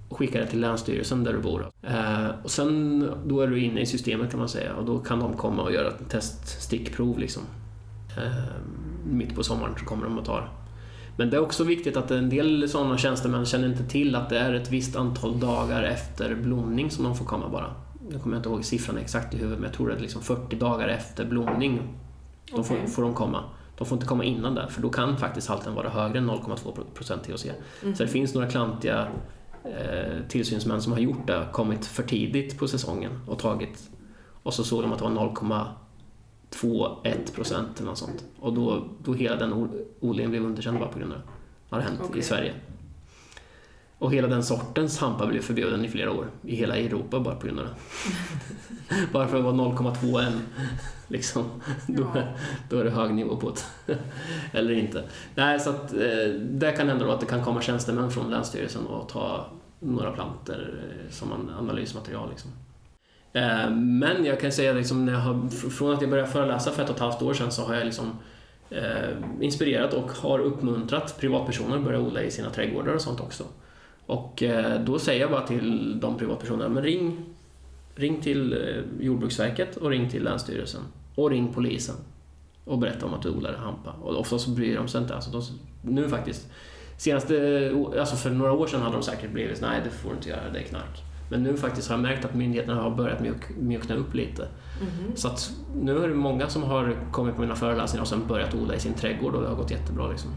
och 0.08 0.18
skicka 0.18 0.38
det 0.38 0.46
till 0.46 0.60
Länsstyrelsen 0.60 1.24
där 1.24 1.32
du 1.32 1.38
bor. 1.38 1.70
Eh, 1.82 2.28
och 2.42 2.50
sen 2.50 3.00
då 3.26 3.40
är 3.40 3.46
du 3.46 3.60
inne 3.60 3.80
i 3.80 3.86
systemet 3.86 4.30
kan 4.30 4.38
man 4.38 4.48
säga 4.48 4.74
och 4.74 4.84
då 4.84 4.98
kan 4.98 5.20
de 5.20 5.36
komma 5.36 5.62
och 5.62 5.72
göra 5.72 5.88
ett 5.88 6.08
teststickprov 6.08 7.18
liksom. 7.18 7.42
Eh, 8.16 8.32
mitt 9.06 9.34
på 9.34 9.42
sommaren 9.42 9.74
så 9.78 9.84
kommer 9.84 10.04
de 10.04 10.18
att 10.18 10.24
ta 10.24 10.40
det. 10.40 10.48
Men 11.16 11.30
det 11.30 11.36
är 11.36 11.40
också 11.40 11.64
viktigt 11.64 11.96
att 11.96 12.10
en 12.10 12.30
del 12.30 12.68
sådana 12.68 12.98
tjänstemän 12.98 13.46
känner 13.46 13.68
inte 13.68 13.84
till 13.84 14.14
att 14.14 14.28
det 14.28 14.38
är 14.38 14.54
ett 14.54 14.70
visst 14.70 14.96
antal 14.96 15.40
dagar 15.40 15.82
efter 15.82 16.34
blomning 16.34 16.90
som 16.90 17.04
de 17.04 17.16
får 17.16 17.24
komma 17.24 17.48
bara. 17.48 17.74
Nu 18.10 18.18
kommer 18.18 18.36
jag 18.36 18.40
inte 18.40 18.48
ihåg 18.48 18.64
siffran 18.64 18.98
exakt 18.98 19.34
i 19.34 19.38
huvudet, 19.38 19.58
men 19.58 19.68
jag 19.68 19.76
tror 19.76 19.88
det 19.88 19.94
är 19.94 20.00
liksom 20.00 20.22
40 20.22 20.56
dagar 20.56 20.88
efter 20.88 21.24
blomning 21.24 21.82
de 22.50 22.64
får, 22.64 22.86
får 22.86 23.02
de 23.02 23.14
komma. 23.14 23.44
De 23.78 23.86
får 23.86 23.96
inte 23.96 24.06
komma 24.06 24.24
innan 24.24 24.54
det, 24.54 24.68
för 24.68 24.82
då 24.82 24.88
kan 24.88 25.16
faktiskt 25.16 25.48
halten 25.48 25.74
vara 25.74 25.88
högre 25.88 26.18
än 26.18 26.30
0,2% 26.30 27.18
THC. 27.18 27.46
Mm. 27.82 27.96
Så 27.96 28.02
det 28.02 28.08
finns 28.08 28.34
några 28.34 28.50
klantiga 28.50 29.08
tillsynsmän 30.28 30.82
som 30.82 30.92
har 30.92 31.00
gjort 31.00 31.26
det, 31.26 31.48
kommit 31.52 31.86
för 31.86 32.02
tidigt 32.02 32.58
på 32.58 32.68
säsongen 32.68 33.20
och 33.26 33.38
tagit 33.38 33.90
och 34.42 34.54
så 34.54 34.64
såg 34.64 34.82
de 34.82 34.92
att 34.92 34.98
det 34.98 35.04
var 35.04 35.10
0,21 35.10 37.34
procent 37.34 37.80
eller 37.80 37.88
något 37.88 37.98
sånt. 37.98 38.24
Och 38.40 38.52
då, 38.52 38.88
då 39.04 39.14
hela 39.14 39.36
den 39.36 39.68
odlingen 40.00 40.30
blev 40.30 40.44
underkänd 40.44 40.78
bara 40.78 40.88
på 40.88 40.98
grund 40.98 41.12
av 41.12 41.18
det. 41.18 41.24
Det 41.68 41.76
har 41.76 41.82
hänt 41.82 42.00
okay. 42.00 42.20
i 42.20 42.22
Sverige. 42.22 42.54
Och 43.98 44.12
hela 44.12 44.28
den 44.28 44.42
sortens 44.42 44.98
hampa 44.98 45.26
blev 45.26 45.40
förbjuden 45.40 45.84
i 45.84 45.88
flera 45.88 46.12
år 46.12 46.26
i 46.42 46.56
hela 46.56 46.76
Europa 46.76 47.20
bara 47.20 47.34
på 47.34 47.46
grund 47.46 47.60
av 47.60 47.66
det. 47.66 47.74
bara 49.12 49.28
för 49.28 49.36
att 49.36 49.44
det 49.44 49.50
var 49.50 49.70
0,21 49.70 50.32
liksom. 51.08 51.44
Då, 51.86 52.06
då 52.70 52.78
är 52.78 52.84
det 52.84 52.90
hög 52.90 53.14
nivå 53.14 53.36
på 53.36 53.52
det. 53.86 53.98
Eller 54.52 54.72
inte. 54.72 55.04
Nej, 55.34 55.60
så 55.60 55.70
att 55.70 55.92
eh, 55.92 56.32
det 56.40 56.72
kan 56.72 56.88
hända 56.88 57.04
då 57.04 57.12
att 57.12 57.20
det 57.20 57.26
kan 57.26 57.44
komma 57.44 57.62
tjänstemän 57.62 58.10
från 58.10 58.30
Länsstyrelsen 58.30 58.86
och 58.86 59.08
ta 59.08 59.46
några 59.80 60.10
planter 60.12 60.74
eh, 60.78 61.10
som 61.10 61.50
analysmaterial. 61.58 62.30
Liksom. 62.30 62.50
Eh, 63.32 63.70
men 63.70 64.24
jag 64.24 64.40
kan 64.40 64.52
säga 64.52 64.72
liksom, 64.72 65.04
när 65.04 65.12
jag 65.12 65.20
har, 65.20 65.48
från 65.70 65.94
att 65.94 66.00
jag 66.00 66.10
började 66.10 66.30
föreläsa 66.30 66.70
för 66.70 66.82
ett 66.82 66.90
och 66.90 66.96
ett 66.96 67.02
halvt 67.02 67.22
år 67.22 67.34
sedan 67.34 67.52
så 67.52 67.62
har 67.62 67.74
jag 67.74 67.84
liksom 67.84 68.18
inspirerat 69.40 69.94
och 69.94 70.10
har 70.10 70.38
uppmuntrat 70.38 71.20
privatpersoner 71.20 71.76
att 71.76 71.84
börja 71.84 72.00
odla 72.00 72.22
i 72.22 72.30
sina 72.30 72.50
trädgårdar 72.50 72.92
och 72.92 73.00
sånt 73.00 73.20
också. 73.20 73.44
Och 74.08 74.42
eh, 74.42 74.80
då 74.80 74.98
säger 74.98 75.20
jag 75.20 75.30
bara 75.30 75.46
till 75.46 76.00
de 76.00 76.18
privatpersonerna, 76.18 76.68
men 76.68 76.82
ring, 76.82 77.24
ring 77.94 78.20
till 78.20 78.52
eh, 78.52 79.04
Jordbruksverket 79.04 79.76
och 79.76 79.90
ring 79.90 80.10
till 80.10 80.24
Länsstyrelsen 80.24 80.80
och 81.14 81.30
ring 81.30 81.52
polisen 81.54 81.94
och 82.64 82.78
berätta 82.78 83.06
om 83.06 83.14
att 83.14 83.22
du 83.22 83.30
odlar 83.30 83.54
hampa. 83.54 83.90
Och 84.02 84.20
oftast 84.20 84.44
så 84.44 84.50
bryr 84.50 84.76
de 84.76 84.88
sig 84.88 85.00
inte. 85.00 85.14
Alltså 85.14 85.30
de, 85.30 85.42
nu 85.82 86.08
faktiskt, 86.08 86.50
senaste, 86.96 87.72
alltså 87.98 88.16
för 88.16 88.30
några 88.30 88.52
år 88.52 88.66
sedan 88.66 88.82
hade 88.82 88.96
de 88.96 89.02
säkert 89.02 89.30
blivit 89.30 89.60
nej 89.60 89.80
det 89.84 89.90
får 89.90 90.08
du 90.08 90.16
inte 90.16 90.28
göra, 90.28 90.50
det 90.52 90.58
är 90.58 90.62
knark. 90.62 91.02
Men 91.30 91.42
nu 91.42 91.56
faktiskt 91.56 91.88
har 91.88 91.96
jag 91.96 92.02
märkt 92.02 92.24
att 92.24 92.34
myndigheterna 92.34 92.82
har 92.82 92.90
börjat 92.90 93.20
mjuk, 93.20 93.56
mjukna 93.58 93.94
upp 93.94 94.14
lite. 94.14 94.48
Mm. 94.80 95.16
Så 95.16 95.28
att 95.28 95.50
nu 95.74 96.04
är 96.04 96.08
det 96.08 96.14
många 96.14 96.48
som 96.48 96.62
har 96.62 96.96
kommit 97.12 97.34
på 97.34 97.40
mina 97.40 97.56
föreläsningar 97.56 98.02
och 98.02 98.08
sen 98.08 98.26
börjat 98.28 98.54
odla 98.54 98.74
i 98.74 98.80
sin 98.80 98.94
trädgård 98.94 99.34
och 99.34 99.42
det 99.42 99.48
har 99.48 99.56
gått 99.56 99.70
jättebra. 99.70 100.08
Liksom 100.08 100.30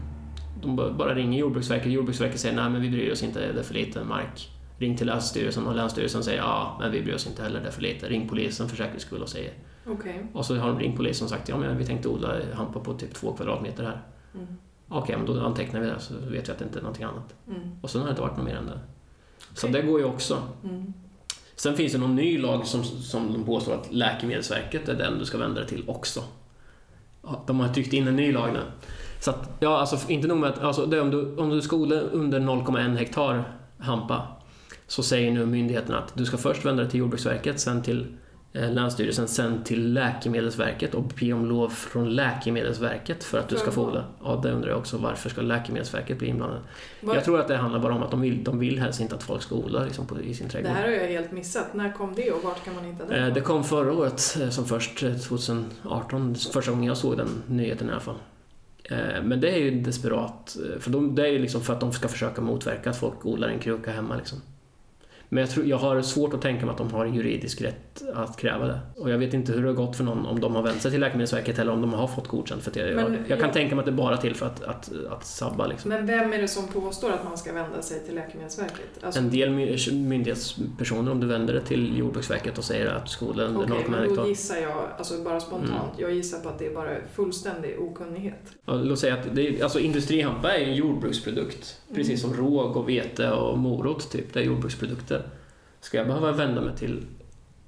de 0.62 0.76
bara 0.76 1.14
ringer 1.14 1.38
Jordbruksverket. 1.38 1.92
Jordbruksverket 1.92 2.40
säger 2.40 2.56
nej 2.56 2.70
men 2.70 2.82
vi 2.82 2.90
bryr 2.90 3.12
oss 3.12 3.22
inte, 3.22 3.52
det 3.52 3.60
är 3.60 3.62
för 3.62 3.74
lite 3.74 4.04
mark. 4.04 4.50
Ring 4.78 4.96
till 4.96 5.06
Länsstyrelsen 5.06 5.66
och 5.66 5.74
Länsstyrelsen 5.74 6.24
säger 6.24 6.38
ja, 6.38 6.76
men 6.80 6.92
vi 6.92 7.02
bryr 7.02 7.14
oss 7.14 7.26
inte 7.26 7.42
heller, 7.42 7.60
det 7.60 7.66
är 7.66 7.72
för 7.72 7.82
lite. 7.82 8.08
Ring 8.08 8.28
polisen 8.28 8.68
för 8.68 8.76
säkerhets 8.76 9.04
skull 9.04 9.22
och 9.22 9.28
säger. 9.28 9.52
Okay. 9.86 10.14
Och 10.32 10.46
så 10.46 10.56
har 10.56 10.68
de 10.68 10.78
ringt 10.78 10.96
polisen 10.96 11.24
och 11.24 11.30
sagt 11.30 11.48
ja, 11.48 11.56
men 11.56 11.78
vi 11.78 11.86
tänkte 11.86 12.08
odla 12.08 12.36
hampa 12.54 12.80
på 12.80 12.94
typ 12.94 13.14
två 13.14 13.32
kvadratmeter 13.32 13.84
här. 13.84 14.02
Mm. 14.34 14.46
Okej, 14.88 15.02
okay, 15.02 15.16
men 15.16 15.26
då 15.26 15.46
antecknar 15.46 15.80
vi 15.80 15.86
det 15.86 16.00
så 16.00 16.14
vet 16.14 16.48
vi 16.48 16.52
att 16.52 16.58
det 16.58 16.64
inte 16.64 16.78
är 16.78 16.82
någonting 16.82 17.04
annat. 17.04 17.34
Mm. 17.48 17.60
Och 17.82 17.90
sen 17.90 18.00
har 18.00 18.08
det 18.08 18.10
inte 18.10 18.22
varit 18.22 18.36
något 18.36 18.46
mer 18.46 18.56
än 18.56 18.66
det. 18.66 18.80
Så 19.54 19.68
okay. 19.68 19.80
det 19.80 19.86
går 19.86 20.00
ju 20.00 20.06
också. 20.06 20.42
Mm. 20.64 20.92
Sen 21.56 21.76
finns 21.76 21.92
det 21.92 21.98
någon 21.98 22.14
ny 22.14 22.38
lag 22.38 22.66
som, 22.66 22.84
som 22.84 23.32
de 23.32 23.44
påstår 23.44 23.74
att 23.74 23.92
Läkemedelsverket 23.92 24.88
är 24.88 24.94
den 24.94 25.18
du 25.18 25.24
ska 25.24 25.38
vända 25.38 25.60
dig 25.60 25.68
till 25.68 25.84
också. 25.86 26.24
De 27.46 27.60
har 27.60 27.68
tryckt 27.68 27.92
in 27.92 28.08
en 28.08 28.16
ny 28.16 28.32
lag 28.32 28.52
nu. 28.52 28.60
Så 29.22 29.30
att, 29.30 29.50
ja, 29.60 29.78
alltså 29.78 30.10
inte 30.10 30.28
nog 30.28 30.38
med 30.38 30.50
att, 30.50 30.58
alltså, 30.58 30.86
det 30.86 31.00
om, 31.00 31.10
du, 31.10 31.36
om 31.36 31.50
du 31.50 31.62
ska 31.62 31.76
odla 31.76 31.96
under 31.96 32.40
0,1 32.40 32.96
hektar 32.96 33.58
hampa 33.78 34.26
så 34.86 35.02
säger 35.02 35.30
nu 35.30 35.46
myndigheten 35.46 35.94
att 35.94 36.12
du 36.14 36.24
ska 36.24 36.36
först 36.36 36.64
vända 36.64 36.82
dig 36.82 36.90
till 36.90 37.00
Jordbruksverket, 37.00 37.60
sen 37.60 37.82
till 37.82 38.06
Eh, 38.54 38.70
Länsstyrelsen 38.70 39.28
sen 39.28 39.64
till 39.64 39.92
Läkemedelsverket 39.92 40.94
och 40.94 41.04
be 41.20 41.32
om 41.32 41.46
lov 41.46 41.68
från 41.68 42.10
Läkemedelsverket 42.10 43.24
för 43.24 43.38
att 43.38 43.48
du 43.48 43.56
ska 43.56 43.70
få 43.70 43.90
det. 43.90 44.04
Ja, 44.24 44.40
det 44.42 44.52
undrar 44.52 44.70
jag 44.70 44.78
också. 44.78 44.96
Varför 44.96 45.30
ska 45.30 45.40
Läkemedelsverket 45.40 46.18
bli 46.18 46.28
inblandat? 46.28 46.62
Var... 47.00 47.14
Jag 47.14 47.24
tror 47.24 47.40
att 47.40 47.48
det 47.48 47.56
handlar 47.56 47.80
bara 47.80 47.94
om 47.94 48.02
att 48.02 48.10
de 48.10 48.20
vill, 48.20 48.44
de 48.44 48.58
vill 48.58 48.78
helst 48.78 49.00
inte 49.00 49.14
att 49.14 49.22
folk 49.22 49.42
ska 49.42 49.54
odla 49.54 49.84
liksom, 49.84 50.06
på, 50.06 50.20
i 50.20 50.34
sin 50.34 50.48
trädgård. 50.48 50.72
Det 50.72 50.78
här 50.78 50.88
har 50.88 50.94
jag 50.94 51.08
helt 51.08 51.32
missat. 51.32 51.74
När 51.74 51.92
kom 51.92 52.14
det 52.14 52.30
och 52.30 52.44
vart 52.44 52.64
kan 52.64 52.74
man 52.74 52.84
hitta 52.84 53.04
det? 53.04 53.16
Eh, 53.16 53.34
det 53.34 53.40
kom 53.40 53.64
förra 53.64 53.92
året 53.92 54.36
eh, 54.40 54.48
som 54.48 54.64
först, 54.64 54.98
2018. 54.98 56.34
Första 56.34 56.70
gången 56.70 56.86
jag 56.86 56.96
såg 56.96 57.16
den 57.16 57.42
nyheten 57.46 57.88
i 57.88 57.92
alla 57.92 58.00
fall. 58.00 58.18
Eh, 58.84 59.22
men 59.22 59.40
det 59.40 59.50
är 59.50 59.58
ju 59.58 59.80
desperat, 59.80 60.56
eh, 60.56 60.80
för 60.80 60.90
de, 60.90 61.14
det 61.14 61.22
är 61.22 61.32
ju 61.32 61.38
liksom 61.38 61.60
för 61.60 61.72
att 61.72 61.80
de 61.80 61.92
ska 61.92 62.08
försöka 62.08 62.40
motverka 62.40 62.90
att 62.90 62.96
folk 62.96 63.26
odlar 63.26 63.48
en 63.48 63.58
kruka 63.58 63.90
hemma. 63.90 64.16
Liksom. 64.16 64.38
Men 65.32 65.40
jag, 65.40 65.50
tror, 65.50 65.66
jag 65.66 65.76
har 65.76 66.02
svårt 66.02 66.34
att 66.34 66.42
tänka 66.42 66.66
mig 66.66 66.72
att 66.72 66.78
de 66.78 66.92
har 66.92 67.06
juridisk 67.06 67.62
rätt 67.62 68.02
att 68.14 68.36
kräva 68.36 68.66
det. 68.66 68.80
Och 68.96 69.10
jag 69.10 69.18
vet 69.18 69.34
inte 69.34 69.52
hur 69.52 69.62
det 69.62 69.68
har 69.68 69.74
gått 69.74 69.96
för 69.96 70.04
någon, 70.04 70.26
om 70.26 70.40
de 70.40 70.54
har 70.54 70.62
vänt 70.62 70.82
sig 70.82 70.90
till 70.90 71.00
Läkemedelsverket 71.00 71.58
eller 71.58 71.72
om 71.72 71.80
de 71.80 71.92
har 71.92 72.06
fått 72.06 72.28
godkänt. 72.28 72.62
För 72.62 72.70
det. 72.70 72.94
Men, 72.94 73.12
jag, 73.12 73.22
jag 73.28 73.38
kan 73.38 73.48
ja. 73.48 73.54
tänka 73.54 73.74
mig 73.74 73.82
att 73.82 73.86
det 73.86 73.92
är 73.92 73.96
bara 73.96 74.16
till 74.16 74.34
för 74.34 74.46
att, 74.46 74.62
att, 74.62 74.90
att 75.10 75.26
sabba. 75.26 75.66
Liksom. 75.66 75.88
Men 75.88 76.06
vem 76.06 76.32
är 76.32 76.38
det 76.38 76.48
som 76.48 76.68
påstår 76.68 77.10
att 77.10 77.24
man 77.24 77.38
ska 77.38 77.52
vända 77.52 77.82
sig 77.82 78.00
till 78.06 78.14
Läkemedelsverket? 78.14 79.04
Alltså... 79.04 79.20
En 79.20 79.30
del 79.30 79.50
myndighetspersoner, 79.92 81.12
om 81.12 81.20
du 81.20 81.26
vänder 81.26 81.54
dig 81.54 81.62
till 81.62 81.98
Jordbruksverket 81.98 82.58
och 82.58 82.64
säger 82.64 82.86
att 82.86 83.08
skolan 83.08 83.56
under 83.56 83.76
okay, 83.76 83.94
0,1 83.94 84.16
då 84.16 84.28
gissar 84.28 84.56
jag, 84.56 84.88
alltså 84.98 85.22
bara 85.22 85.40
spontant, 85.40 85.70
mm. 85.70 85.94
jag 85.98 86.12
gissar 86.14 86.38
på 86.38 86.48
att 86.48 86.58
det 86.58 86.66
är 86.66 86.74
bara 86.74 86.90
fullständig 87.14 87.80
okunnighet. 87.80 88.52
Ja, 88.64 88.74
låt 88.74 88.98
säga 88.98 89.14
att 89.14 89.34
det 89.34 89.48
är, 89.48 89.62
alltså 89.62 89.78
industrihampa 89.78 90.56
är 90.56 90.64
en 90.64 90.74
jordbruksprodukt. 90.74 91.80
Mm. 91.86 91.96
Precis 91.96 92.20
som 92.20 92.34
råg 92.34 92.76
och 92.76 92.88
vete 92.88 93.30
och 93.30 93.58
morot, 93.58 94.10
typ. 94.10 94.32
Det 94.32 94.40
är 94.40 94.44
jordbruksprodukter. 94.44 95.21
Ska 95.82 95.98
jag 95.98 96.06
behöva 96.06 96.32
vända 96.32 96.60
mig 96.60 96.76
till 96.76 97.06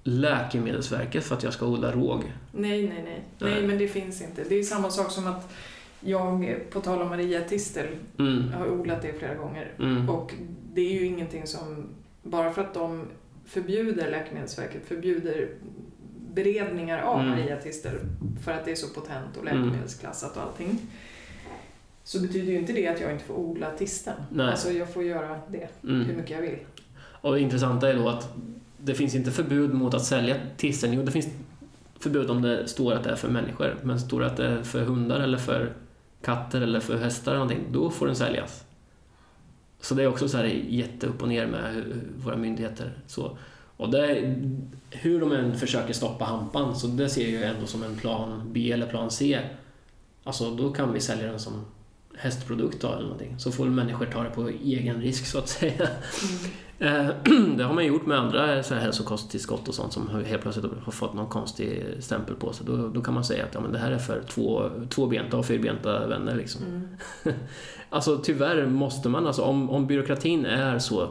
Läkemedelsverket 0.03 1.25
för 1.25 1.35
att 1.35 1.43
jag 1.43 1.53
ska 1.53 1.67
odla 1.67 1.93
råg? 1.93 2.33
Nej, 2.53 2.89
nej, 2.89 3.03
nej. 3.05 3.25
Nej, 3.39 3.67
men 3.67 3.79
det 3.79 3.89
finns 3.89 4.23
inte. 4.23 4.45
Det 4.49 4.55
är 4.55 4.63
samma 4.63 4.91
sak 4.91 5.11
som 5.11 5.27
att 5.27 5.53
jag, 6.01 6.61
på 6.71 6.81
tal 6.81 7.03
om 7.03 7.09
mariatistel, 7.09 7.87
mm. 8.19 8.53
har 8.53 8.71
odlat 8.71 9.03
det 9.03 9.13
flera 9.13 9.35
gånger. 9.35 9.73
Mm. 9.79 10.11
Och 10.11 10.35
det 10.73 10.81
är 10.81 11.01
ju 11.01 11.07
ingenting 11.07 11.47
som, 11.47 11.87
bara 12.23 12.53
för 12.53 12.63
att 12.63 12.75
de 12.75 13.07
förbjuder 13.47 14.11
Läkemedelsverket, 14.11 14.87
förbjuder 14.87 15.49
beredningar 16.35 17.03
av 17.03 17.21
mm. 17.21 17.31
mariatistel 17.31 17.99
för 18.45 18.53
att 18.53 18.65
det 18.65 18.71
är 18.71 18.75
så 18.75 18.89
potent 18.89 19.37
och 19.37 19.47
mm. 19.47 19.63
läkemedelsklassat 19.63 20.37
och 20.37 20.43
allting. 20.43 20.79
Så 22.05 22.21
betyder 22.21 22.53
ju 22.53 22.59
inte 22.59 22.73
det 22.73 22.89
att 22.89 23.01
jag 23.01 23.13
inte 23.13 23.25
får 23.25 23.35
odla 23.35 23.71
tisten. 23.71 24.15
Nej. 24.31 24.47
Alltså 24.47 24.73
jag 24.73 24.93
får 24.93 25.03
göra 25.03 25.41
det 25.49 25.69
mm. 25.83 26.05
hur 26.07 26.17
mycket 26.17 26.31
jag 26.31 26.43
vill. 26.43 26.59
Och 27.25 27.35
det 27.35 27.41
intressanta 27.41 27.89
är 27.89 27.95
då 27.95 28.09
att 28.09 28.35
det 28.79 28.95
finns 28.95 29.15
inte 29.15 29.31
förbud 29.31 29.75
mot 29.75 29.95
att 29.95 30.05
sälja 30.05 30.37
tissen. 30.57 30.93
Jo, 30.93 31.03
det 31.03 31.11
finns 31.11 31.29
förbud 32.01 32.31
om 32.31 32.43
det 32.43 32.69
står 32.69 32.93
att 32.95 33.05
det 33.05 33.11
är 33.11 33.17
för 33.17 33.29
människor. 33.29 33.77
Men 33.83 34.01
står 34.01 34.21
det 34.21 34.27
att 34.27 34.37
det 34.37 34.47
är 34.47 34.63
för 34.63 34.85
hundar 34.85 35.21
eller 35.21 35.39
för 35.39 35.73
katter 36.23 36.61
eller 36.61 36.81
för 36.81 36.97
hästar 36.97 37.33
eller 37.33 37.45
någonting, 37.45 37.67
då 37.73 37.91
får 37.91 38.07
den 38.07 38.17
säljas. 38.17 38.65
Så 39.81 39.95
det 39.95 40.03
är 40.03 40.07
också 40.07 40.29
så 40.29 40.37
här 40.37 40.45
jätteupp 40.69 41.23
och 41.23 41.29
ner 41.29 41.47
med 41.47 41.85
våra 42.17 42.37
myndigheter. 42.37 42.93
Så. 43.07 43.39
Och 43.77 43.91
det, 43.91 44.35
hur 44.91 45.21
de 45.21 45.33
än 45.33 45.59
försöker 45.59 45.93
stoppa 45.93 46.25
hampan, 46.25 46.77
så 46.77 46.87
det 46.87 47.09
ser 47.09 47.41
jag 47.41 47.51
ändå 47.51 47.67
som 47.67 47.83
en 47.83 47.97
plan 47.97 48.43
B 48.53 48.73
eller 48.73 48.87
plan 48.87 49.11
C. 49.11 49.41
Alltså 50.25 50.51
då 50.51 50.73
kan 50.73 50.93
vi 50.93 51.01
sälja 51.01 51.27
den 51.27 51.41
som 51.41 51.65
hästprodukt 52.17 52.81
då, 52.81 52.89
eller 52.89 53.03
någonting. 53.03 53.39
Så 53.39 53.53
får 53.53 53.67
människor 53.67 54.07
ta 54.07 54.23
det 54.23 54.31
på 54.31 54.49
egen 54.49 55.01
risk 55.01 55.27
så 55.27 55.39
att 55.39 55.49
säga. 55.49 55.75
Mm. 55.75 56.53
det 57.57 57.65
har 57.65 57.75
man 57.75 57.87
gjort 57.87 58.07
med 58.07 58.19
andra 58.19 58.63
så 58.63 58.75
här 58.75 58.81
hälsokosttillskott 58.81 59.69
och 59.69 59.75
sånt 59.75 59.93
som 59.93 60.25
helt 60.25 60.43
plötsligt 60.43 60.67
har 60.85 60.93
fått 60.93 61.15
någon 61.15 61.29
konstig 61.29 61.85
stämpel 62.01 62.35
på 62.35 62.53
sig. 62.53 62.67
Då, 62.67 62.89
då 62.89 63.01
kan 63.01 63.15
man 63.15 63.25
säga 63.25 63.45
att 63.45 63.55
ja, 63.55 63.61
men 63.61 63.73
det 63.73 63.79
här 63.79 63.91
är 63.91 63.99
för 63.99 64.23
två, 64.29 64.71
tvåbenta 64.89 65.37
och 65.37 65.47
fyrbenta 65.47 66.07
vänner. 66.07 66.37
Liksom. 66.37 66.63
Mm. 66.65 66.89
alltså 67.91 68.19
tyvärr 68.25 68.67
måste 68.67 69.09
man, 69.09 69.27
alltså, 69.27 69.43
om, 69.43 69.71
om 69.71 69.87
byråkratin 69.87 70.47
är 70.47 70.79
så, 70.79 71.09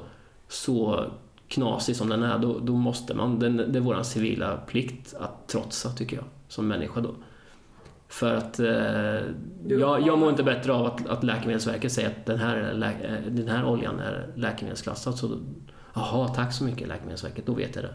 så 0.47 1.05
knasig 1.47 1.95
som 1.95 2.09
den 2.09 2.23
är, 2.23 2.39
då, 2.39 2.59
då 2.59 2.73
måste 2.73 3.13
man, 3.13 3.39
den, 3.39 3.57
det 3.57 3.79
är 3.79 3.81
vår 3.81 4.03
civila 4.03 4.57
plikt 4.57 5.13
att 5.19 5.47
trotsa 5.47 5.89
tycker 5.89 6.15
jag, 6.15 6.25
som 6.47 6.67
människa 6.67 7.01
då. 7.01 7.15
För 8.13 8.35
att 8.35 8.59
eh, 8.59 9.31
jag, 9.67 10.07
jag 10.07 10.19
mår 10.19 10.29
inte 10.29 10.43
bättre 10.43 10.73
av 10.73 10.85
att, 10.85 11.07
att 11.09 11.23
Läkemedelsverket 11.23 11.91
säger 11.91 12.09
att 12.09 12.25
den 12.25 12.39
här, 12.39 12.83
eh, 13.03 13.31
den 13.31 13.47
här 13.47 13.65
oljan 13.65 13.99
är 13.99 14.27
läkemedelsklassad. 14.35 15.17
Så, 15.17 15.39
jaha, 15.93 16.27
tack 16.27 16.53
så 16.53 16.63
mycket 16.63 16.87
Läkemedelsverket, 16.87 17.45
då 17.45 17.53
vet 17.53 17.75
jag 17.75 17.83
det. 17.83 17.93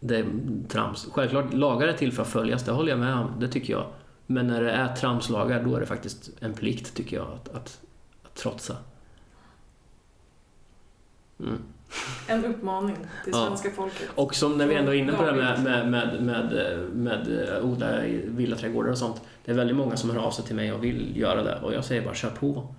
Det 0.00 0.16
är 0.16 0.26
trams. 0.68 1.08
Självklart, 1.12 1.52
lagar 1.52 1.88
är 1.88 1.92
till 1.92 2.12
för 2.12 2.22
att 2.22 2.28
följas, 2.28 2.64
det 2.64 2.72
håller 2.72 2.90
jag 2.90 2.98
med 2.98 3.14
om, 3.14 3.30
det 3.40 3.48
tycker 3.48 3.72
jag. 3.72 3.86
Men 4.26 4.46
när 4.46 4.62
det 4.62 4.72
är 4.72 4.96
tramslagar, 4.96 5.64
då 5.64 5.76
är 5.76 5.80
det 5.80 5.86
faktiskt 5.86 6.30
en 6.40 6.52
plikt, 6.52 6.94
tycker 6.94 7.16
jag, 7.16 7.26
att, 7.26 7.48
att, 7.48 7.80
att 8.22 8.34
trotsa. 8.34 8.76
Mm. 11.40 11.58
En 12.26 12.44
uppmaning 12.44 12.96
till 13.24 13.32
svenska 13.32 13.68
ja. 13.68 13.74
folket. 13.74 14.08
Och 14.14 14.34
som 14.34 14.58
när 14.58 14.66
vi 14.66 14.74
ändå 14.74 14.94
är 14.94 14.96
inne 14.96 15.12
på 15.12 15.24
det 15.24 15.32
med, 15.32 15.62
med, 15.62 15.90
med, 15.90 16.22
med, 16.22 16.80
med 16.92 17.48
eh, 17.48 17.64
odla 17.64 18.00
villaträdgårdar 18.24 18.90
och 18.90 18.98
sånt. 18.98 19.20
Det 19.44 19.52
är 19.52 19.56
väldigt 19.56 19.76
många 19.76 19.96
som 19.96 20.10
hör 20.10 20.18
av 20.18 20.30
sig 20.30 20.44
till 20.44 20.56
mig 20.56 20.72
och 20.72 20.84
vill 20.84 21.16
göra 21.16 21.42
det 21.42 21.58
och 21.62 21.74
jag 21.74 21.84
säger 21.84 22.02
bara 22.02 22.14
kör 22.14 22.30
på. 22.30 22.74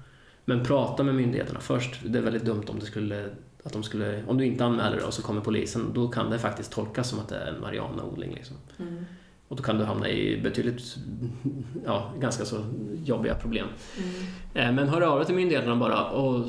Men 0.45 0.65
prata 0.65 1.03
med 1.03 1.15
myndigheterna 1.15 1.59
först. 1.59 2.01
Det 2.05 2.19
är 2.19 2.23
väldigt 2.23 2.45
dumt 2.45 2.65
om 2.67 2.79
det 2.79 2.85
skulle 2.85 3.29
att 3.63 3.73
de 3.73 3.83
skulle, 3.83 4.23
om 4.27 4.37
du 4.37 4.45
inte 4.45 4.65
anmäler 4.65 4.97
det 4.97 5.03
och 5.03 5.13
så 5.13 5.21
kommer 5.21 5.41
polisen, 5.41 5.91
då 5.93 6.07
kan 6.07 6.29
det 6.29 6.39
faktiskt 6.39 6.71
tolkas 6.71 7.09
som 7.09 7.19
att 7.19 7.29
det 7.29 7.35
är 7.35 7.47
en 7.47 7.61
marijuanaodling. 7.61 8.33
Liksom. 8.33 8.55
Mm. 8.79 9.05
Och 9.47 9.55
då 9.57 9.63
kan 9.63 9.77
du 9.77 9.83
hamna 9.83 10.09
i 10.09 10.41
betydligt, 10.41 10.97
ja, 11.85 12.13
ganska 12.19 12.45
så 12.45 12.65
jobbiga 13.03 13.35
problem. 13.35 13.67
Mm. 13.97 14.69
Eh, 14.69 14.75
men 14.75 14.87
hör 14.87 15.01
av 15.01 15.17
dig 15.17 15.25
till 15.25 15.35
myndigheterna 15.35 15.75
bara 15.75 16.09
och 16.09 16.45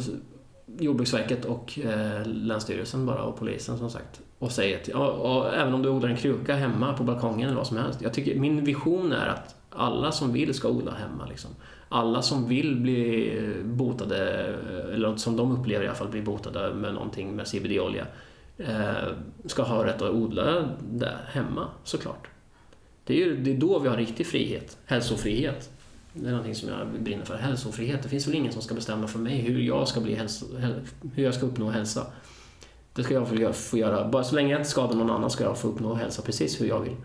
Jordbruksverket 0.79 1.45
och 1.45 1.79
eh, 1.79 2.27
Länsstyrelsen 2.27 3.07
bara 3.07 3.23
och 3.23 3.39
polisen 3.39 3.79
som 3.79 3.91
sagt. 3.91 4.21
Och 4.39 4.53
säger 4.53 4.81
att, 4.81 4.89
ja, 4.89 5.09
och 5.09 5.55
även 5.55 5.75
om 5.75 5.83
du 5.83 5.89
odlar 5.89 6.09
en 6.09 6.17
kruka 6.17 6.55
hemma 6.55 6.93
på 6.93 7.05
balkongen 7.05 7.49
eller 7.49 7.57
vad 7.57 7.67
som 7.67 7.77
helst. 7.77 8.03
Jag 8.03 8.15
tycker, 8.15 8.35
min 8.35 8.65
vision 8.65 9.13
är 9.13 9.27
att 9.27 9.55
alla 9.71 10.13
som 10.13 10.33
vill 10.33 10.55
ska 10.55 10.69
odla 10.69 10.93
hemma. 10.93 11.27
Liksom. 11.27 11.51
Alla 11.89 12.23
som 12.23 12.49
vill 12.49 12.77
bli 12.77 13.63
botade, 13.65 14.17
eller 14.93 15.17
som 15.17 15.37
de 15.37 15.53
upplever 15.53 15.85
i 15.85 15.89
alla 15.89 15.97
fall 15.97 16.09
bli 16.09 16.23
botade 16.23 16.75
med 16.75 16.95
någonting 16.95 17.37
med 17.37 17.47
CBD-olja, 17.47 18.07
eh, 18.59 19.09
ska 19.47 19.63
ha 19.63 19.87
rätt 19.87 20.03
att 20.03 20.11
odla 20.11 20.69
där 20.81 21.19
hemma 21.29 21.69
såklart. 21.85 22.29
Det 23.05 23.15
är, 23.15 23.27
ju, 23.27 23.37
det 23.37 23.51
är 23.51 23.59
då 23.59 23.79
vi 23.79 23.89
har 23.89 23.97
riktig 23.97 24.27
frihet, 24.27 24.79
hälsofrihet. 24.85 25.71
Det 26.15 26.27
är 26.27 26.31
någonting 26.31 26.55
som 26.55 26.69
jag 26.69 27.03
brinner 27.03 27.25
för. 27.25 27.37
Hälsofrihet. 27.37 28.03
Det 28.03 28.09
finns 28.09 28.27
väl 28.27 28.35
ingen 28.35 28.53
som 28.53 28.63
ska 28.63 28.75
bestämma 28.75 29.07
för 29.07 29.19
mig 29.19 29.41
hur 29.41 29.61
jag 29.61 29.89
ska, 29.89 30.01
bli 30.01 30.15
hälso, 30.15 30.47
hur 31.15 31.25
jag 31.25 31.35
ska 31.35 31.47
uppnå 31.47 31.71
hälsa. 31.71 32.07
Det 32.93 33.03
ska 33.03 33.15
jag 33.15 33.55
få 33.57 33.79
göra. 33.79 34.09
Bara 34.09 34.25
så 34.25 34.35
länge 34.35 34.51
jag 34.51 34.61
inte 34.61 34.71
skadar 34.71 34.95
någon 34.95 35.11
annan 35.11 35.31
ska 35.31 35.45
jag 35.45 35.59
få 35.59 35.69
uppnå 35.69 35.95
hälsa 35.95 36.23
precis 36.23 36.61
hur 36.61 36.67
jag 36.67 36.81
vill. 36.81 36.97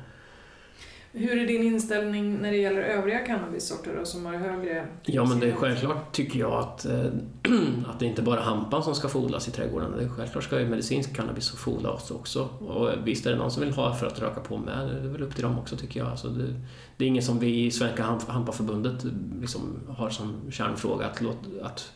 Hur 1.11 1.37
är 1.37 1.47
din 1.47 1.63
inställning 1.63 2.37
när 2.37 2.51
det 2.51 2.57
gäller 2.57 2.81
övriga 2.81 3.19
cannabissorter 3.19 3.95
då, 3.99 4.05
som 4.05 4.25
har 4.25 4.33
högre 4.33 4.87
Ja, 5.03 5.25
men 5.25 5.39
det 5.39 5.47
är 5.47 5.51
självklart 5.51 6.11
tycker 6.11 6.39
jag 6.39 6.51
att, 6.51 6.85
äh, 6.85 7.05
att 7.87 7.99
det 7.99 8.05
inte 8.05 8.21
bara 8.21 8.39
är 8.39 8.43
hampan 8.43 8.83
som 8.83 8.95
ska 8.95 9.07
få 9.07 9.19
odlas 9.19 9.47
i 9.47 9.51
trädgården. 9.51 9.91
Det 9.97 10.03
är 10.03 10.09
självklart 10.09 10.43
ska 10.43 10.59
ju 10.59 10.69
medicinsk 10.69 11.15
cannabis 11.15 11.49
få 11.49 11.71
odlas 11.71 12.11
också. 12.11 12.43
Och 12.43 12.89
visst 13.03 13.25
är 13.25 13.31
det 13.31 13.37
någon 13.37 13.51
som 13.51 13.63
vill 13.63 13.73
ha 13.73 13.95
för 13.95 14.07
att 14.07 14.19
röka 14.19 14.39
på 14.39 14.57
med, 14.57 14.87
det 14.87 15.07
är 15.07 15.11
väl 15.11 15.23
upp 15.23 15.35
till 15.35 15.43
dem 15.43 15.59
också 15.59 15.75
tycker 15.77 15.99
jag. 15.99 16.09
Alltså 16.09 16.27
det, 16.27 16.53
det 16.97 17.05
är 17.05 17.07
inget 17.07 17.25
som 17.25 17.39
vi 17.39 17.65
i 17.65 17.71
Svenska 17.71 18.03
Hampaförbundet 18.27 19.05
liksom 19.41 19.79
har 19.87 20.09
som 20.09 20.51
kärnfråga 20.51 21.05
att, 21.05 21.21
låta, 21.21 21.47
att 21.61 21.91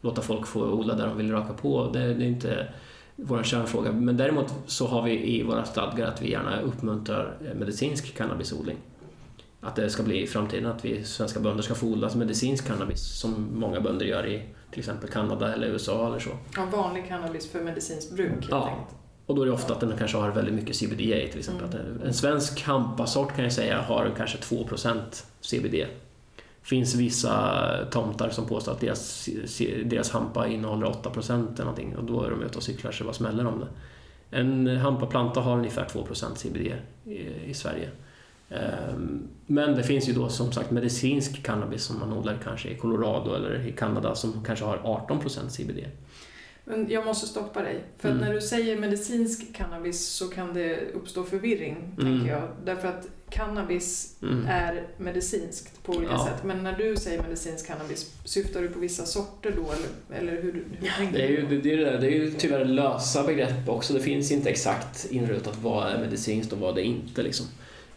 låta 0.00 0.22
folk 0.22 0.46
få 0.46 0.60
odla 0.60 0.94
där 0.94 1.06
de 1.06 1.16
vill 1.16 1.30
röka 1.30 1.52
på. 1.52 1.90
Det, 1.92 2.14
det 2.14 2.24
är 2.24 2.28
inte 2.28 2.68
vår 3.16 3.42
kärnfråga. 3.42 3.92
Men 3.92 4.16
däremot 4.16 4.54
så 4.66 4.86
har 4.86 5.02
vi 5.02 5.38
i 5.38 5.42
våra 5.42 5.64
stadgar 5.64 6.06
att 6.06 6.22
vi 6.22 6.30
gärna 6.30 6.60
uppmuntrar 6.60 7.38
medicinsk 7.54 8.16
cannabisodling. 8.16 8.76
Att 9.60 9.76
det 9.76 9.90
ska 9.90 10.02
bli 10.02 10.22
i 10.22 10.26
framtiden 10.26 10.66
att 10.66 10.84
vi 10.84 11.04
svenska 11.04 11.40
bönder 11.40 11.62
ska 11.62 11.74
få 11.74 11.86
odla 11.86 12.10
medicinsk 12.14 12.66
cannabis 12.66 13.00
som 13.00 13.48
många 13.54 13.80
bönder 13.80 14.06
gör 14.06 14.26
i 14.26 14.42
till 14.70 14.78
exempel 14.78 15.10
Kanada 15.10 15.52
eller 15.52 15.66
USA 15.66 16.06
eller 16.06 16.18
så. 16.18 16.30
Ja, 16.56 16.68
vanlig 16.72 17.08
cannabis 17.08 17.50
för 17.50 17.60
medicinskt 17.60 18.12
bruk 18.12 18.30
helt 18.30 18.50
ja. 18.50 18.68
enkelt. 18.68 18.96
Och 19.26 19.34
då 19.34 19.42
är 19.42 19.46
det 19.46 19.52
ofta 19.52 19.74
att 19.74 19.80
den 19.80 19.98
kanske 19.98 20.16
har 20.16 20.30
väldigt 20.30 20.54
mycket 20.54 20.76
CBD 20.76 21.30
till 21.30 21.38
exempel. 21.38 21.80
Mm. 21.80 22.02
En 22.02 22.14
svensk 22.14 22.62
hampasort 22.62 23.34
kan 23.34 23.44
jag 23.44 23.52
säga 23.52 23.80
har 23.80 24.12
kanske 24.16 24.38
2% 24.38 25.00
CBD 25.40 25.86
finns 26.64 26.94
vissa 26.94 27.68
tomtar 27.90 28.30
som 28.30 28.46
påstår 28.46 28.72
att 28.72 28.80
deras, 28.80 29.28
deras 29.84 30.10
hampa 30.10 30.46
innehåller 30.46 30.86
8% 30.86 31.54
eller 31.54 31.64
någonting 31.64 31.96
och 31.96 32.04
då 32.04 32.22
är 32.22 32.30
de 32.30 32.42
ute 32.42 32.58
och 32.58 32.62
cyklar 32.62 32.92
så 32.92 33.04
vad 33.04 33.14
smäller 33.14 33.46
om 33.46 33.60
det. 33.60 33.68
En 34.38 34.66
hampaplanta 34.76 35.40
har 35.40 35.56
ungefär 35.56 35.84
2% 35.84 36.34
CBD 36.34 36.74
i, 37.04 37.28
i 37.46 37.54
Sverige. 37.54 37.90
Ehm, 38.50 39.28
men 39.46 39.74
det 39.74 39.82
finns 39.82 40.08
ju 40.08 40.12
då 40.12 40.28
som 40.28 40.52
sagt 40.52 40.70
medicinsk 40.70 41.42
cannabis 41.42 41.84
som 41.84 41.98
man 41.98 42.12
odlar 42.12 42.38
kanske 42.44 42.68
i 42.68 42.76
Colorado 42.76 43.34
eller 43.34 43.66
i 43.66 43.72
Kanada 43.72 44.14
som 44.14 44.44
kanske 44.44 44.64
har 44.64 44.76
18% 45.08 45.48
CBD. 45.48 45.86
Men 46.64 46.90
jag 46.90 47.06
måste 47.06 47.26
stoppa 47.26 47.62
dig. 47.62 47.84
För 47.98 48.08
mm. 48.08 48.20
när 48.20 48.34
du 48.34 48.40
säger 48.40 48.78
medicinsk 48.78 49.54
cannabis 49.54 50.06
så 50.06 50.28
kan 50.28 50.54
det 50.54 50.80
uppstå 50.94 51.24
förvirring, 51.24 51.76
mm. 52.00 52.18
tänker 52.18 52.32
jag. 52.32 52.48
Därför 52.64 52.88
att 52.88 53.08
cannabis 53.30 54.16
mm. 54.22 54.46
är 54.46 54.82
medicinskt 54.98 55.82
på 55.82 55.92
olika 55.92 56.12
ja. 56.12 56.26
sätt. 56.26 56.44
Men 56.44 56.62
när 56.62 56.72
du 56.72 56.96
säger 56.96 57.22
medicinsk 57.22 57.66
cannabis, 57.66 58.14
syftar 58.24 58.62
du 58.62 58.68
på 58.68 58.78
vissa 58.78 59.04
sorter 59.04 59.52
då? 59.56 59.62
Eller, 59.62 60.20
eller 60.20 60.42
hur, 60.42 60.52
hur 60.52 60.66
ja, 60.80 60.92
tänker 60.98 61.18
det 61.18 61.24
är, 61.24 61.28
ju, 61.28 61.60
det, 61.60 61.72
är 61.72 61.76
det, 61.76 61.98
det 61.98 62.06
är 62.06 62.10
ju 62.10 62.30
tyvärr 62.30 62.64
lösa 62.64 63.22
begrepp 63.22 63.68
också. 63.68 63.92
Det 63.92 64.00
finns 64.00 64.32
inte 64.32 64.50
exakt 64.50 65.06
inrutat 65.10 65.58
vad 65.62 65.92
är 65.92 65.98
medicinskt 65.98 66.52
och 66.52 66.58
vad 66.58 66.74
det 66.74 66.80
är 66.80 66.84
inte. 66.84 67.22
Liksom. 67.22 67.46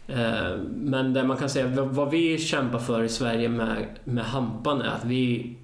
Eh, 0.08 0.56
men 0.74 1.14
det 1.14 1.24
man 1.24 1.36
kan 1.36 1.50
säga, 1.50 1.66
vad 1.84 2.10
vi 2.10 2.38
kämpar 2.38 2.78
för 2.78 3.04
i 3.04 3.08
Sverige 3.08 3.48
med, 3.48 3.86
med 4.04 4.24
hampan 4.24 4.80
är 4.80 4.88
att 4.88 5.04
vi 5.04 5.54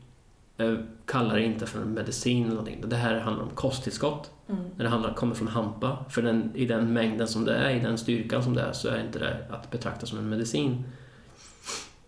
eh, 0.59 0.75
kallar 1.07 1.35
det 1.35 1.43
inte 1.43 1.67
för 1.67 1.85
medicin 1.85 2.45
eller 2.45 2.55
någonting. 2.55 2.85
Det 2.87 2.97
här 2.97 3.19
handlar 3.19 3.45
om 3.45 3.51
kosttillskott. 3.51 4.31
Mm. 4.49 4.65
När 4.77 4.85
det 4.85 4.91
handlar, 4.91 5.15
kommer 5.15 5.35
från 5.35 5.49
hampa, 5.49 6.05
för 6.09 6.23
den, 6.23 6.53
i 6.55 6.67
den 6.67 6.93
mängden 6.93 7.29
som 7.29 7.45
det 7.45 7.55
är, 7.55 7.71
i 7.71 7.81
den 7.81 7.99
styrkan 7.99 8.43
som 8.43 8.55
det 8.55 8.63
är, 8.63 8.73
så 8.73 8.89
är 8.89 9.01
inte 9.01 9.19
det 9.19 9.47
att 9.51 9.71
betrakta 9.71 10.07
som 10.07 10.19
en 10.19 10.29
medicin. 10.29 10.85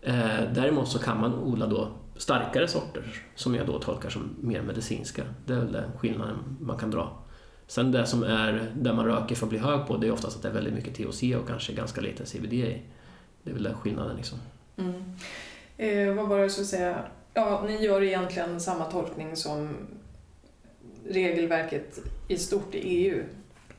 Eh, 0.01 0.41
däremot 0.53 0.87
så 0.87 0.99
kan 0.99 1.21
man 1.21 1.33
odla 1.33 1.67
då 1.67 1.91
starkare 2.15 2.67
sorter 2.67 3.23
som 3.35 3.55
jag 3.55 3.67
då 3.67 3.79
tolkar 3.79 4.09
som 4.09 4.35
mer 4.41 4.61
medicinska. 4.61 5.23
Det 5.45 5.53
är 5.53 5.57
väl 5.59 5.71
den 5.71 5.91
skillnaden 5.97 6.57
man 6.59 6.77
kan 6.77 6.91
dra. 6.91 7.17
Sen 7.67 7.91
det 7.91 8.05
som 8.05 8.23
är 8.23 8.71
där 8.75 8.93
man 8.93 9.05
röker 9.05 9.35
för 9.35 9.45
att 9.45 9.49
bli 9.49 9.59
hög 9.59 9.87
på, 9.87 9.97
det 9.97 10.07
är 10.07 10.11
oftast 10.11 10.35
att 10.35 10.41
det 10.41 10.49
är 10.49 10.53
väldigt 10.53 10.73
mycket 10.73 10.95
THC 10.95 11.23
och 11.35 11.47
kanske 11.47 11.73
ganska 11.73 12.01
lite 12.01 12.25
CBD 12.25 12.53
i. 12.53 12.81
Det 13.43 13.49
är 13.49 13.53
väl 13.53 13.63
den 13.63 13.77
skillnaden 13.77 14.15
liksom. 14.15 14.39
Mm. 14.77 15.03
Eh, 15.77 16.15
vad 16.15 16.27
var 16.27 16.35
det 16.35 16.41
jag 16.41 16.51
skulle 16.51 16.67
säga? 16.67 17.03
Ja, 17.37 17.63
ni 17.67 17.83
gör 17.83 18.03
egentligen 18.03 18.59
samma 18.59 18.85
tolkning 18.85 19.35
som 19.35 19.69
regelverket 21.09 21.99
i 22.27 22.37
stort 22.37 22.75
i 22.75 22.77
EU. 22.77 23.23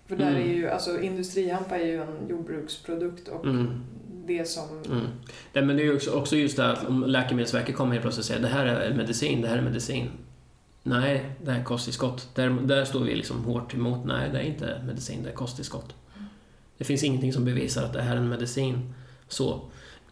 För 0.07 0.17
där 0.17 0.31
mm. 0.31 0.43
är 0.43 0.55
ju, 0.55 0.69
alltså 0.69 1.01
industrihampa 1.01 1.77
är 1.77 1.87
ju 1.87 2.03
en 2.03 2.29
jordbruksprodukt 2.29 3.29
och 3.29 3.45
mm. 3.45 3.85
det 4.27 4.49
som... 4.49 4.83
Mm. 4.91 5.07
Nej, 5.53 5.65
men 5.65 5.77
det 5.77 5.83
är 5.83 5.85
ju 5.85 6.11
också 6.11 6.37
just 6.37 6.57
det 6.57 6.73
att 6.73 6.89
om 6.89 7.05
Läkemedelsverket 7.07 7.77
kommer 7.77 7.93
helt 7.93 8.03
plötsligt 8.03 8.25
och 8.25 8.29
säger 8.29 8.43
det 8.43 8.49
här 8.49 8.67
är 8.67 8.95
medicin, 8.95 9.43
det 9.43 9.49
här 9.49 9.59
är 9.59 9.63
medicin. 9.63 10.11
Nej, 10.83 11.31
det 11.45 11.51
här 11.51 11.61
är 11.61 11.65
kosttillskott. 11.65 12.29
Där, 12.35 12.51
där 12.51 12.85
står 12.85 13.01
vi 13.01 13.15
liksom 13.15 13.45
hårt 13.45 13.75
emot. 13.75 14.05
Nej, 14.05 14.31
det 14.33 14.39
är 14.39 14.43
inte 14.43 14.83
medicin, 14.87 15.23
det 15.23 15.31
är 15.31 15.35
kosttillskott. 15.35 15.95
Det 16.79 16.85
finns 16.85 17.03
ingenting 17.03 17.33
som 17.33 17.45
bevisar 17.45 17.85
att 17.85 17.93
det 17.93 18.03
här 18.03 18.13
är 18.13 18.21
en 18.21 18.29
medicin. 18.29 18.95
Så. 19.29 19.61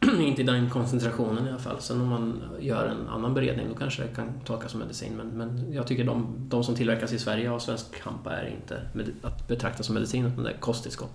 inte 0.20 0.42
i 0.42 0.44
den 0.44 0.70
koncentrationen 0.70 1.46
i 1.46 1.50
alla 1.50 1.58
fall. 1.58 1.80
Sen 1.80 2.00
om 2.00 2.08
man 2.08 2.42
gör 2.60 2.86
en 2.86 3.08
annan 3.08 3.34
beredning 3.34 3.68
då 3.68 3.74
kanske 3.74 4.02
det 4.02 4.08
kan 4.08 4.40
tolkas 4.44 4.70
som 4.70 4.80
medicin. 4.80 5.12
Men, 5.16 5.28
men 5.28 5.72
jag 5.72 5.86
tycker 5.86 6.04
de, 6.04 6.36
de 6.38 6.64
som 6.64 6.74
tillverkas 6.74 7.12
i 7.12 7.18
Sverige 7.18 7.50
av 7.50 7.58
svensk 7.58 8.00
hampa 8.00 8.32
är 8.32 8.46
inte 8.46 8.80
med, 8.92 9.12
att 9.22 9.48
betrakta 9.48 9.82
som 9.82 9.94
medicin 9.94 10.26
utan 10.26 10.44
det 10.44 10.50
är 10.50 10.58
kosttillskott. 10.58 11.12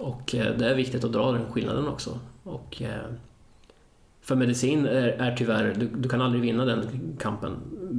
Och 0.00 0.34
eh, 0.34 0.56
det 0.56 0.70
är 0.70 0.74
viktigt 0.74 1.04
att 1.04 1.12
dra 1.12 1.32
den 1.32 1.52
skillnaden 1.52 1.88
också. 1.88 2.18
Och, 2.42 2.82
eh, 2.82 3.10
för 4.20 4.36
medicin 4.36 4.86
är, 4.86 5.08
är 5.08 5.36
tyvärr, 5.36 5.74
du, 5.78 5.88
du, 5.88 6.08
kan 6.08 6.20
aldrig 6.20 6.42
vinna 6.42 6.64
den 6.64 7.16
kampen. 7.20 7.56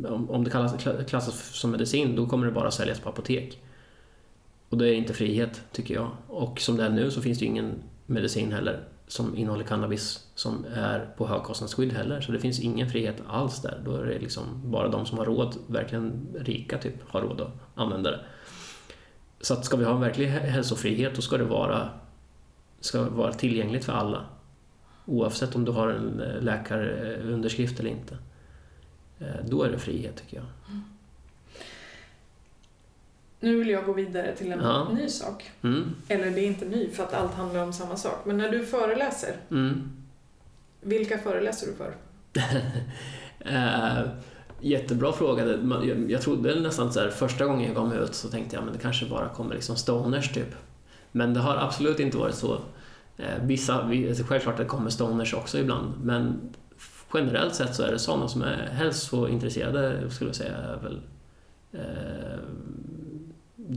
Om, 0.09 0.29
om 0.29 0.43
det 0.43 0.49
kallas, 0.49 0.75
klassas 1.07 1.55
som 1.55 1.71
medicin 1.71 2.15
då 2.15 2.25
kommer 2.25 2.45
det 2.45 2.51
bara 2.51 2.71
säljas 2.71 2.99
på 2.99 3.09
apotek. 3.09 3.61
Och 4.69 4.77
det 4.77 4.89
är 4.89 4.93
inte 4.93 5.13
frihet, 5.13 5.61
tycker 5.71 5.93
jag. 5.93 6.11
Och 6.27 6.59
som 6.59 6.77
det 6.77 6.83
är 6.83 6.89
nu 6.89 7.11
så 7.11 7.21
finns 7.21 7.39
det 7.39 7.45
ju 7.45 7.51
ingen 7.51 7.73
medicin 8.05 8.51
heller 8.51 8.79
som 9.13 9.37
innehåller 9.37 9.63
cannabis 9.63 10.27
som 10.35 10.65
är 10.73 11.09
på 11.17 11.27
högkostnadsskydd 11.27 11.93
heller. 11.93 12.21
Så 12.21 12.31
det 12.31 12.39
finns 12.39 12.59
ingen 12.59 12.89
frihet 12.89 13.15
alls 13.27 13.61
där. 13.61 13.81
Då 13.85 13.95
är 13.95 14.05
det 14.05 14.19
liksom 14.19 14.43
bara 14.71 14.87
de 14.87 15.05
som 15.05 15.17
har 15.17 15.25
råd, 15.25 15.55
verkligen 15.67 16.27
rika 16.39 16.77
typ, 16.77 16.93
har 17.07 17.21
råd 17.21 17.41
att 17.41 17.51
använda 17.75 18.11
det. 18.11 18.19
Så 19.41 19.53
att 19.53 19.65
ska 19.65 19.77
vi 19.77 19.85
ha 19.85 19.93
en 19.93 20.01
verklig 20.01 20.27
hälsofrihet 20.27 21.15
då 21.15 21.21
ska 21.21 21.37
det 21.37 21.43
vara, 21.43 21.89
ska 22.79 23.09
vara 23.09 23.33
tillgängligt 23.33 23.85
för 23.85 23.93
alla. 23.93 24.25
Oavsett 25.05 25.55
om 25.55 25.65
du 25.65 25.71
har 25.71 25.87
en 25.89 26.21
eh, 26.21 26.41
läkarunderskrift 26.41 27.79
eller 27.79 27.89
inte. 27.89 28.17
Eh, 29.19 29.45
då 29.45 29.63
är 29.63 29.71
det 29.71 29.79
frihet 29.79 30.15
tycker 30.15 30.37
jag. 30.37 30.45
Mm. 30.69 30.83
Nu 33.43 33.57
vill 33.57 33.69
jag 33.69 33.85
gå 33.85 33.93
vidare 33.93 34.35
till 34.35 34.51
en 34.51 34.59
ja. 34.59 34.89
ny 34.89 35.09
sak. 35.09 35.51
Mm. 35.61 35.95
Eller 36.07 36.31
det 36.31 36.39
är 36.39 36.47
inte 36.47 36.65
ny 36.65 36.89
för 36.89 37.03
att 37.03 37.13
allt 37.13 37.33
handlar 37.33 37.63
om 37.63 37.73
samma 37.73 37.95
sak. 37.95 38.25
Men 38.25 38.37
när 38.37 38.51
du 38.51 38.65
föreläser, 38.65 39.35
mm. 39.51 39.91
vilka 40.81 41.17
föreläser 41.17 41.67
du 41.67 41.73
för? 41.73 41.95
uh, 43.51 44.09
jättebra 44.61 45.13
fråga. 45.13 45.57
Jag, 46.07 46.21
trodde 46.21 46.59
nästan 46.59 46.93
så 46.93 46.99
här, 46.99 47.09
första 47.09 47.45
gången 47.45 47.65
jag 47.65 47.75
gav 47.75 47.89
mig 47.89 47.97
ut 47.97 48.15
så 48.15 48.29
tänkte 48.29 48.55
jag 48.55 48.65
men 48.65 48.73
det 48.73 48.79
kanske 48.79 49.05
bara 49.05 49.29
kommer 49.29 49.55
liksom 49.55 49.75
stoners 49.75 50.33
typ. 50.33 50.55
Men 51.11 51.33
det 51.33 51.39
har 51.39 51.55
absolut 51.55 51.99
inte 51.99 52.17
varit 52.17 52.35
så. 52.35 52.53
Uh, 52.53 53.25
vissa, 53.41 53.83
alltså 53.83 54.23
självklart 54.23 54.57
det 54.57 54.65
kommer 54.65 54.89
stoners 54.89 55.33
också 55.33 55.59
ibland, 55.59 55.93
men 56.03 56.39
generellt 57.13 57.55
sett 57.55 57.75
så 57.75 57.83
är 57.83 57.91
det 57.91 57.99
sådana 57.99 58.27
som 58.27 58.41
är 58.41 58.69
hälsointresserade, 58.71 60.11
skulle 60.11 60.29
jag 60.29 60.35
säga, 60.35 60.57
är 60.57 60.79
väl 60.83 61.01
uh, 61.73 62.39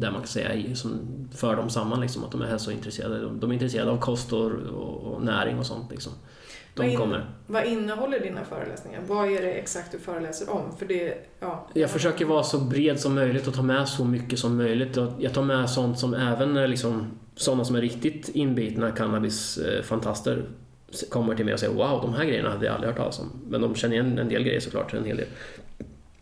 där 0.00 0.10
man 0.10 0.20
kan 0.20 0.28
säga 0.28 0.76
som 0.76 1.00
för 1.34 1.56
dem 1.56 1.70
samman, 1.70 2.00
liksom, 2.00 2.24
att 2.24 2.32
de 2.32 2.42
är 2.42 2.46
hälsointresserade. 2.46 3.20
De, 3.20 3.40
de 3.40 3.50
är 3.50 3.54
intresserade 3.54 3.90
av 3.90 3.98
kost 4.00 4.32
och, 4.32 4.52
och, 4.52 5.12
och 5.12 5.22
näring 5.22 5.58
och 5.58 5.66
sånt. 5.66 5.90
Liksom. 5.90 6.12
Vad, 6.76 6.86
in, 6.86 7.14
vad 7.46 7.64
innehåller 7.64 8.20
dina 8.20 8.44
föreläsningar? 8.44 9.00
Vad 9.06 9.32
är 9.32 9.42
det 9.42 9.52
exakt 9.52 9.92
du 9.92 9.98
föreläser 9.98 10.50
om? 10.50 10.76
För 10.78 10.86
det, 10.86 11.14
ja, 11.40 11.68
jag 11.74 11.90
försöker 11.90 12.24
vara 12.24 12.42
så 12.42 12.58
bred 12.58 13.00
som 13.00 13.14
möjligt 13.14 13.46
och 13.48 13.54
ta 13.54 13.62
med 13.62 13.88
så 13.88 14.04
mycket 14.04 14.38
som 14.38 14.56
möjligt. 14.56 14.96
Jag 15.18 15.34
tar 15.34 15.42
med 15.42 15.70
sånt 15.70 15.98
som 15.98 16.14
även 16.14 16.70
liksom, 16.70 17.06
sådana 17.36 17.64
som 17.64 17.76
är 17.76 17.80
riktigt 17.80 18.28
inbitna 18.28 18.90
cannabisfantaster 18.90 20.44
kommer 21.10 21.34
till 21.34 21.44
mig 21.44 21.54
och 21.54 21.60
säger 21.60 21.74
wow, 21.74 22.00
de 22.02 22.14
här 22.14 22.24
grejerna 22.24 22.50
hade 22.50 22.66
jag 22.66 22.74
aldrig 22.74 22.92
hört 22.92 22.98
talas 22.98 23.20
om. 23.20 23.30
Men 23.48 23.60
de 23.60 23.74
känner 23.74 23.94
igen 23.94 24.18
en 24.18 24.28
del 24.28 24.42
grejer 24.42 24.60
såklart, 24.60 24.94
en 24.94 25.04
hel 25.04 25.16
del. 25.16 25.26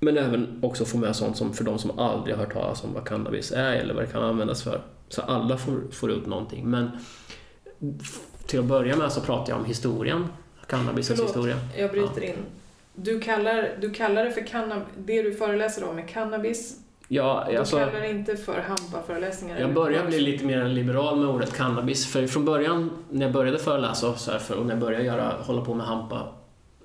Men 0.04 0.18
även 0.18 0.58
också 0.62 0.84
få 0.84 0.98
med 0.98 1.16
sånt 1.16 1.36
som 1.36 1.52
för 1.52 1.64
de 1.64 1.78
som 1.78 1.98
aldrig 1.98 2.36
har 2.36 2.44
hört 2.44 2.52
talas 2.52 2.84
om 2.84 2.94
vad 2.94 3.04
cannabis 3.04 3.52
är 3.52 3.72
eller 3.72 3.94
vad 3.94 4.04
det 4.04 4.12
kan 4.12 4.22
användas 4.22 4.62
för. 4.62 4.80
Så 5.08 5.22
alla 5.22 5.56
får, 5.56 5.80
får 5.92 6.10
ut 6.10 6.26
någonting. 6.26 6.70
Men 6.70 6.90
till 8.46 8.58
att 8.58 8.64
börja 8.64 8.96
med 8.96 9.12
så 9.12 9.20
pratar 9.20 9.52
jag 9.52 9.60
om 9.60 9.64
historien, 9.64 10.26
cannabisens 10.66 11.20
Förlåt, 11.20 11.36
historia. 11.36 11.56
jag 11.76 11.90
bryter 11.90 12.22
ja. 12.22 12.28
in. 12.28 12.36
Du 12.94 13.20
kallar, 13.20 13.70
du 13.80 13.90
kallar 13.90 14.24
det 14.24 14.32
för 14.32 14.46
cannabis, 14.46 14.86
det 14.96 15.22
du 15.22 15.34
föreläser 15.34 15.88
om 15.88 15.98
är 15.98 16.08
cannabis. 16.08 16.80
Ja, 17.08 17.46
du 17.50 17.56
alltså, 17.56 17.76
kallar 17.76 18.00
det 18.00 18.10
inte 18.10 18.36
för 18.36 18.60
hampa-föreläsningar? 18.60 19.60
Jag 19.60 19.74
börjar 19.74 20.06
bli 20.06 20.20
lite 20.20 20.44
mer 20.44 20.68
liberal 20.68 21.18
med 21.18 21.28
ordet 21.28 21.52
cannabis. 21.52 22.12
För 22.12 22.26
från 22.26 22.44
början, 22.44 22.90
när 23.10 23.26
jag 23.26 23.32
började 23.32 23.58
föreläsa 23.58 24.14
så 24.14 24.30
här, 24.30 24.38
för, 24.38 24.56
och 24.56 24.66
när 24.66 24.72
jag 24.72 24.80
började 24.80 25.04
göra, 25.04 25.32
hålla 25.40 25.64
på 25.64 25.74
med 25.74 25.86
hampa 25.86 26.28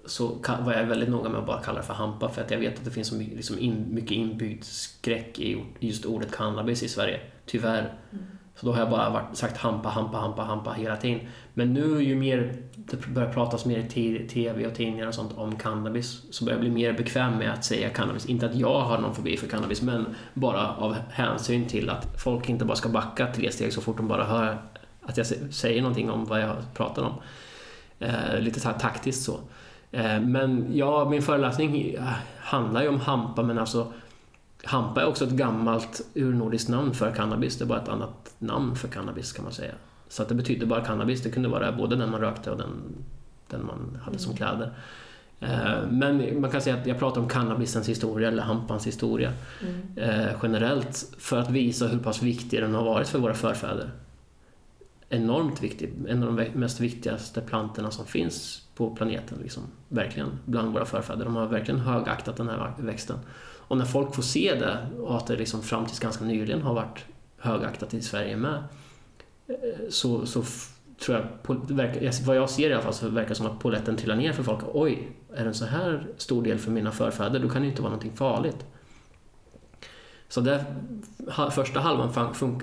så 0.09 0.37
var 0.59 0.73
jag 0.73 0.85
väldigt 0.85 1.09
noga 1.09 1.29
med 1.29 1.39
att 1.39 1.47
bara 1.47 1.61
kalla 1.61 1.79
det 1.79 1.85
för 1.85 1.93
hampa 1.93 2.29
för 2.29 2.41
att 2.41 2.51
jag 2.51 2.59
vet 2.59 2.77
att 2.77 2.85
det 2.85 2.91
finns 2.91 3.07
så 3.07 3.15
mycket, 3.15 3.35
liksom 3.35 3.59
in, 3.59 3.85
mycket 3.89 4.11
inbyggd 4.11 4.63
skräck 4.63 5.39
i 5.39 5.63
just 5.79 6.05
ordet 6.05 6.31
cannabis 6.31 6.83
i 6.83 6.87
Sverige. 6.87 7.19
Tyvärr. 7.45 7.93
Mm. 8.11 8.25
Så 8.55 8.65
då 8.65 8.71
har 8.71 8.79
jag 8.79 8.89
bara 8.89 9.09
varit, 9.09 9.37
sagt 9.37 9.57
hampa, 9.57 9.89
hampa, 9.89 10.17
hampa, 10.17 10.41
hampa 10.41 10.71
hela 10.71 10.97
tiden. 10.97 11.19
Men 11.53 11.73
nu 11.73 12.03
ju 12.03 12.15
mer 12.15 12.69
det 12.75 13.07
börjar 13.07 13.33
pratas 13.33 13.65
mer 13.65 13.77
i 13.77 14.27
TV 14.27 14.67
och 14.67 14.75
tidningar 14.75 15.07
och 15.07 15.13
sånt 15.13 15.31
om 15.35 15.55
cannabis 15.55 16.21
så 16.31 16.45
börjar 16.45 16.57
jag 16.57 16.61
bli 16.61 16.71
mer 16.71 16.93
bekväm 16.93 17.37
med 17.37 17.53
att 17.53 17.65
säga 17.65 17.89
cannabis. 17.89 18.25
Inte 18.25 18.45
att 18.45 18.55
jag 18.55 18.81
har 18.81 18.97
någon 18.97 19.15
fobi 19.15 19.37
för 19.37 19.47
cannabis 19.47 19.81
men 19.81 20.15
bara 20.33 20.75
av 20.75 20.95
hänsyn 21.09 21.67
till 21.67 21.89
att 21.89 22.21
folk 22.21 22.49
inte 22.49 22.65
bara 22.65 22.75
ska 22.75 22.89
backa 22.89 23.33
tre 23.33 23.51
steg 23.51 23.73
så 23.73 23.81
fort 23.81 23.97
de 23.97 24.07
bara 24.07 24.23
hör 24.23 24.61
att 25.01 25.17
jag 25.17 25.25
säger 25.53 25.81
någonting 25.81 26.09
om 26.09 26.25
vad 26.25 26.41
jag 26.41 26.55
pratar 26.73 27.03
om. 27.03 27.13
Eh, 27.99 28.39
lite 28.39 28.59
så 28.59 28.69
taktiskt 28.69 29.23
så. 29.23 29.39
Eh, 29.91 30.21
men 30.21 30.77
ja, 30.77 31.09
min 31.09 31.21
föreläsning 31.21 31.97
handlar 32.39 32.81
ju 32.81 32.87
om 32.87 32.99
hampa, 32.99 33.43
men 33.43 33.59
alltså 33.59 33.93
hampa 34.63 35.01
är 35.01 35.05
också 35.05 35.25
ett 35.25 35.31
gammalt 35.31 36.01
urnordiskt 36.15 36.69
namn 36.69 36.93
för 36.93 37.11
cannabis. 37.11 37.57
Det 37.57 37.63
är 37.63 37.67
bara 37.67 37.81
ett 37.81 37.89
annat 37.89 38.33
namn 38.39 38.75
för 38.75 38.87
cannabis 38.87 39.33
kan 39.33 39.43
man 39.43 39.53
säga. 39.53 39.73
Så 40.07 40.21
att 40.21 40.29
det 40.29 40.35
betyder 40.35 40.65
bara 40.65 40.81
cannabis. 40.81 41.23
Det 41.23 41.29
kunde 41.29 41.49
vara 41.49 41.71
både 41.71 41.95
den 41.95 42.11
man 42.11 42.21
rökte 42.21 42.51
och 42.51 42.57
den, 42.57 42.69
den 43.47 43.65
man 43.65 44.01
hade 44.03 44.17
som 44.17 44.31
mm. 44.31 44.37
kläder. 44.37 44.73
Eh, 45.39 45.87
men 45.89 46.41
man 46.41 46.51
kan 46.51 46.61
säga 46.61 46.75
att 46.75 46.87
jag 46.87 46.99
pratar 46.99 47.21
om 47.21 47.27
cannabisens 47.27 47.89
historia 47.89 48.27
eller 48.27 48.43
hampans 48.43 48.87
historia 48.87 49.33
mm. 49.61 49.97
Eh, 50.09 50.35
generellt 50.43 51.05
för 51.17 51.37
att 51.39 51.49
visa 51.49 51.87
hur 51.87 51.99
pass 51.99 52.21
viktig 52.21 52.61
den 52.61 52.75
har 52.75 52.83
varit 52.83 53.07
för 53.07 53.19
våra 53.19 53.33
förfäder. 53.33 53.89
Enormt 55.09 55.63
viktig, 55.63 55.93
en 56.07 56.23
av 56.23 56.35
de 56.35 56.43
mest 56.53 56.79
viktigaste 56.79 57.41
plantorna 57.41 57.91
som 57.91 58.05
finns 58.05 58.67
på 58.75 58.95
planeten. 58.95 59.37
Liksom. 59.41 59.63
Verkligen, 59.87 60.29
bland 60.45 60.73
våra 60.73 60.85
förfäder. 60.85 61.25
De 61.25 61.35
har 61.35 61.47
verkligen 61.47 61.79
högaktat 61.79 62.37
den 62.37 62.49
här 62.49 62.73
växten. 62.77 63.19
Och 63.69 63.77
när 63.77 63.85
folk 63.85 64.15
får 64.15 64.23
se 64.23 64.55
det 64.55 65.01
och 65.01 65.17
att 65.17 65.27
det 65.27 65.35
liksom 65.35 65.61
fram 65.61 65.85
tills 65.85 65.99
ganska 65.99 66.25
nyligen 66.25 66.61
har 66.61 66.73
varit 66.73 67.05
högaktat 67.37 67.93
i 67.93 68.01
Sverige 68.01 68.37
med 68.37 68.63
eh, 69.47 69.55
så, 69.89 70.25
så 70.25 70.43
tror 71.05 71.17
jag, 71.17 71.27
vad 72.25 72.35
jag 72.35 72.49
ser 72.49 72.69
i 72.69 72.73
alla 72.73 72.83
fall, 72.83 72.93
så 72.93 73.09
verkar 73.09 73.29
det 73.29 73.35
som 73.35 73.45
att 73.45 73.59
poletten 73.59 73.95
trillar 73.95 74.15
ner 74.15 74.33
för 74.33 74.43
folk. 74.43 74.63
Oj, 74.73 75.11
är 75.33 75.43
det 75.43 75.49
en 75.49 75.53
så 75.53 75.65
här 75.65 76.07
stor 76.17 76.43
del 76.43 76.57
för 76.57 76.71
mina 76.71 76.91
förfäder, 76.91 77.39
då 77.39 77.49
kan 77.49 77.61
det 77.61 77.65
ju 77.65 77.71
inte 77.71 77.81
vara 77.81 77.91
någonting 77.91 78.17
farligt. 78.17 78.65
Så 80.29 80.41
där, 80.41 80.63
första 81.51 81.79
halvan 81.79 82.09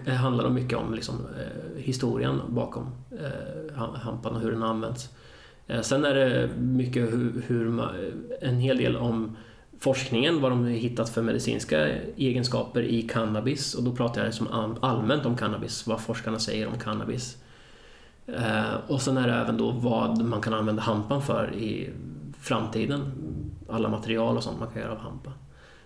eh, 0.07 0.15
handlar 0.15 0.51
mycket 0.51 0.79
om 0.79 0.95
liksom, 0.95 1.15
eh, 1.15 1.83
historien 1.83 2.41
bakom 2.49 2.87
eh, 3.11 3.77
hampan 3.77 4.35
och 4.35 4.41
hur 4.41 4.51
den 4.51 4.63
används. 4.63 5.11
Eh, 5.67 5.81
sen 5.81 6.05
är 6.05 6.15
det 6.15 6.51
mycket 6.59 7.13
hur, 7.13 7.43
hur 7.47 7.89
en 8.41 8.59
hel 8.59 8.77
del 8.77 8.97
om 8.97 9.37
forskningen, 9.79 10.41
vad 10.41 10.53
de 10.53 10.63
har 10.63 10.71
hittat 10.71 11.09
för 11.09 11.23
medicinska 11.23 11.89
egenskaper 12.17 12.83
i 12.83 13.03
cannabis 13.03 13.75
och 13.75 13.83
då 13.83 13.93
pratar 13.93 14.21
jag 14.21 14.27
liksom 14.27 14.77
allmänt 14.81 15.27
om 15.27 15.37
cannabis, 15.37 15.87
vad 15.87 16.01
forskarna 16.01 16.39
säger 16.39 16.69
om 16.69 16.79
cannabis. 16.79 17.37
Eh, 18.27 18.75
och 18.87 19.03
sen 19.03 19.17
är 19.17 19.29
det 19.29 19.35
även 19.35 19.57
då 19.57 19.71
vad 19.71 20.25
man 20.25 20.41
kan 20.41 20.55
använda 20.55 20.83
hampan 20.83 21.23
för 21.23 21.55
i 21.55 21.91
framtiden, 22.41 23.13
alla 23.69 23.89
material 23.89 24.37
och 24.37 24.43
sånt 24.43 24.61
man 24.61 24.69
kan 24.69 24.83
göra 24.83 24.93
av 24.93 24.99
hampa. 24.99 25.33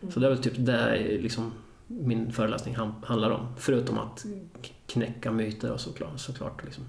Mm. 0.01 0.12
Så 0.12 0.20
det 0.20 0.26
är 0.26 0.31
väl 0.31 0.43
typ 0.43 0.55
det 0.57 0.99
liksom 1.22 1.53
min 1.91 2.32
föreläsning 2.32 2.76
handlar 3.05 3.30
om, 3.30 3.47
förutom 3.57 3.99
att 3.99 4.24
knäcka 4.86 5.30
myter 5.30 5.72
och 5.72 5.80
såklart. 5.80 6.20
såklart 6.20 6.64
liksom. 6.64 6.84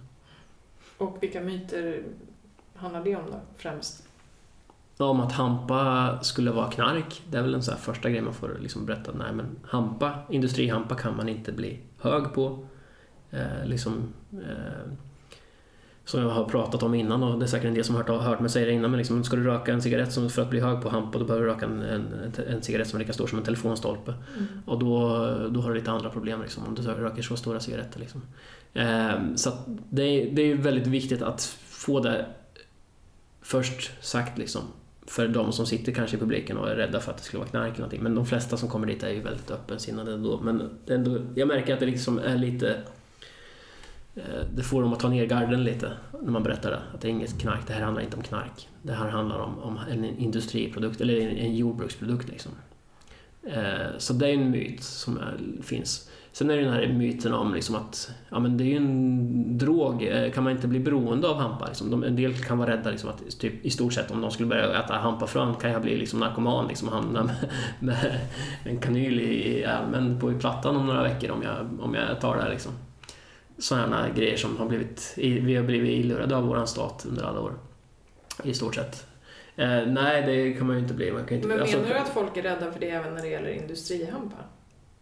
Och 0.98 1.18
vilka 1.22 1.42
myter 1.42 2.04
handlar 2.76 3.04
det 3.04 3.16
om 3.16 3.26
då, 3.26 3.40
främst? 3.58 4.08
Om 4.98 5.20
att 5.20 5.32
hampa 5.32 6.20
skulle 6.24 6.52
vara 6.52 6.72
knark. 6.72 7.22
Det 7.30 7.38
är 7.38 7.42
väl 7.42 7.52
den 7.52 7.64
så 7.64 7.76
första 7.76 8.10
grejen 8.10 8.26
man 8.26 8.34
får 8.34 8.58
liksom 8.60 8.86
berätta. 8.86 9.12
Nej, 9.12 9.34
men 9.34 9.46
hampa, 9.64 10.20
industrihampa 10.30 10.96
kan 10.96 11.18
man 11.18 11.30
inte 11.30 11.52
bli 11.52 11.80
hög 11.98 12.34
på. 12.34 12.68
Eh, 13.32 13.66
liksom, 13.66 14.14
eh, 14.32 14.92
som 16.12 16.22
jag 16.22 16.30
har 16.30 16.46
pratat 16.46 16.84
om 16.84 16.94
innan 16.94 17.24
och 17.24 17.40
det 17.40 17.46
är 17.46 17.48
säkert 17.48 17.68
en 17.68 17.74
del 17.74 17.84
som 17.84 17.96
har 17.96 18.04
hört, 18.04 18.22
hört 18.22 18.40
mig 18.40 18.50
säga 18.50 18.66
det 18.66 18.72
innan 18.72 18.92
men 18.92 18.98
liksom, 18.98 19.24
ska 19.24 19.36
du 19.36 19.44
röka 19.44 19.74
en 19.74 19.82
cigarett 19.82 20.14
som, 20.14 20.30
för 20.30 20.42
att 20.42 20.50
bli 20.50 20.60
hög 20.60 20.82
på 20.82 20.90
hampa 20.90 21.20
då 21.20 21.26
behöver 21.26 21.46
du 21.46 21.52
röka 21.54 21.66
en, 21.66 21.82
en, 21.82 22.34
en 22.50 22.62
cigarett 22.62 22.88
som 22.88 22.98
är 22.98 23.00
lika 23.00 23.14
stor 23.14 23.28
som 23.28 23.38
en 23.38 23.44
telefonstolpe. 23.44 24.14
Mm. 24.38 24.48
Och 24.66 24.80
då, 24.80 24.90
då 25.50 25.62
har 25.62 25.70
du 25.70 25.76
lite 25.76 25.92
andra 25.92 26.10
problem 26.10 26.42
liksom, 26.42 26.64
om 26.68 26.76
du 26.76 26.82
röker 26.82 27.22
så 27.22 27.38
stora 27.38 27.60
cigaretter. 27.60 28.00
Liksom. 28.00 28.22
Eh, 28.74 29.36
så 29.36 29.52
det, 29.90 30.04
är, 30.04 30.36
det 30.36 30.42
är 30.42 30.56
väldigt 30.56 30.88
viktigt 30.88 31.22
att 31.22 31.58
få 31.70 32.00
det 32.00 32.26
först 33.42 34.06
sagt 34.06 34.38
liksom. 34.38 34.62
För 35.08 35.28
de 35.28 35.52
som 35.52 35.66
sitter 35.66 35.92
kanske 35.92 36.18
i 36.18 36.20
publiken 36.20 36.58
och 36.58 36.70
är 36.70 36.76
rädda 36.76 37.00
för 37.00 37.12
att 37.12 37.18
det 37.18 37.24
skulle 37.24 37.40
vara 37.40 37.50
knark 37.50 37.68
eller 37.68 37.80
någonting. 37.80 38.04
Men 38.04 38.16
de 38.16 38.26
flesta 38.26 38.58
som 38.58 38.70
kommer 38.70 38.88
dit 38.88 39.04
är 39.04 39.10
ju 39.10 39.22
väldigt 39.22 39.52
öppensinnade 39.52 40.14
ändå. 40.14 40.40
Men 40.44 40.70
ändå, 40.88 41.18
jag 41.36 41.48
märker 41.48 41.74
att 41.74 41.80
det 41.80 41.86
liksom 41.86 42.20
är 42.20 42.38
lite... 42.38 42.78
Eh, 44.16 44.46
det 44.56 44.64
får 44.64 44.82
dem 44.82 44.94
att 44.94 45.00
ta 45.00 45.10
ner 45.10 45.26
garden 45.26 45.64
lite 45.64 45.92
när 46.22 46.32
man 46.32 46.44
berättar 46.44 46.72
det. 46.72 46.80
Att 46.94 47.02
det 47.02 47.08
är 47.08 47.10
inget 47.10 47.40
knark, 47.40 47.68
det 47.68 47.74
här 47.74 47.82
handlar 47.82 48.02
inte 48.02 48.18
om 48.18 48.24
knark. 48.24 48.70
Det 48.82 48.94
här 48.94 49.10
handlar 49.10 49.40
om, 49.40 49.60
om 49.60 49.80
en 49.92 50.06
industriprodukt 50.06 51.02
eller 51.02 51.22
en, 51.22 51.38
en 51.38 51.56
jordbruksprodukt 51.56 52.30
liksom. 52.30 52.52
Eh, 53.44 53.98
så 53.98 54.14
det 54.14 54.30
är 54.30 54.34
en 54.34 54.52
myt 54.52 54.84
som 54.84 55.18
är, 55.18 55.64
finns. 55.64 56.10
Sen 56.34 56.50
är 56.50 56.58
det 56.58 56.64
den 56.64 56.74
här 56.74 56.88
myten 56.88 57.34
om 57.34 57.54
liksom 57.54 57.76
att 57.76 58.12
ja, 58.30 58.40
men 58.40 58.58
det 58.58 58.64
är 58.64 58.66
ju 58.66 58.78
en 58.78 59.58
drog, 59.58 60.04
eh, 60.04 60.32
kan 60.32 60.44
man 60.44 60.54
inte 60.54 60.68
bli 60.68 60.80
beroende 60.80 61.28
av 61.28 61.38
hampa? 61.38 61.68
Liksom. 61.68 61.92
De, 61.92 62.04
en 62.04 62.16
del 62.16 62.34
kan 62.34 62.58
vara 62.58 62.72
rädda 62.72 62.92
liksom, 62.92 63.10
att 63.10 63.40
typ, 63.40 63.66
i 63.66 63.70
stort 63.70 63.94
sett 63.94 64.12
om 64.12 64.22
de 64.22 64.32
skulle 64.32 64.50
börja 64.50 64.84
äta 64.84 64.94
hampafrön 64.94 65.56
kan 65.56 65.72
jag 65.72 65.82
bli 65.82 65.98
liksom, 65.98 66.20
narkoman 66.20 66.68
liksom, 66.68 66.88
och 66.88 66.94
hamna 66.94 67.24
med, 67.24 67.36
med 67.80 68.20
en 68.64 68.80
kanyl 68.80 69.20
i 69.20 69.64
älmen 69.64 70.20
på 70.20 70.32
i 70.32 70.36
plattan 70.36 70.76
om 70.76 70.86
några 70.86 71.04
veckor 71.04 71.32
om 71.32 71.44
jag, 71.44 71.80
om 71.82 71.94
jag 71.94 72.22
tar 72.22 72.36
det 72.36 72.42
här. 72.42 72.50
Liksom. 72.50 72.72
Sådana 73.62 74.10
grejer 74.10 74.38
som 74.38 74.58
har 74.58 74.66
blivit, 74.66 75.14
vi 75.18 75.56
har 75.56 75.64
blivit 75.64 76.06
illurade 76.06 76.36
av 76.36 76.44
våran 76.44 76.68
stat 76.68 77.06
under 77.10 77.24
alla 77.24 77.40
år. 77.40 77.54
I 78.44 78.54
stort 78.54 78.76
sett. 78.76 79.08
Eh, 79.56 79.86
nej, 79.88 80.24
det 80.26 80.54
kan 80.54 80.68
man 80.68 80.76
ju 80.76 80.82
inte 80.82 80.94
bli. 80.94 81.12
Man 81.12 81.26
kan 81.26 81.36
inte, 81.38 81.48
Men 81.48 81.58
menar 81.58 81.72
alltså, 81.72 81.94
du 81.94 82.00
att 82.00 82.10
folk 82.10 82.38
är 82.38 82.42
rädda 82.42 82.72
för 82.72 82.80
det 82.80 82.90
även 82.90 83.14
när 83.14 83.22
det 83.22 83.28
gäller 83.28 83.50
industrihampa? 83.50 84.36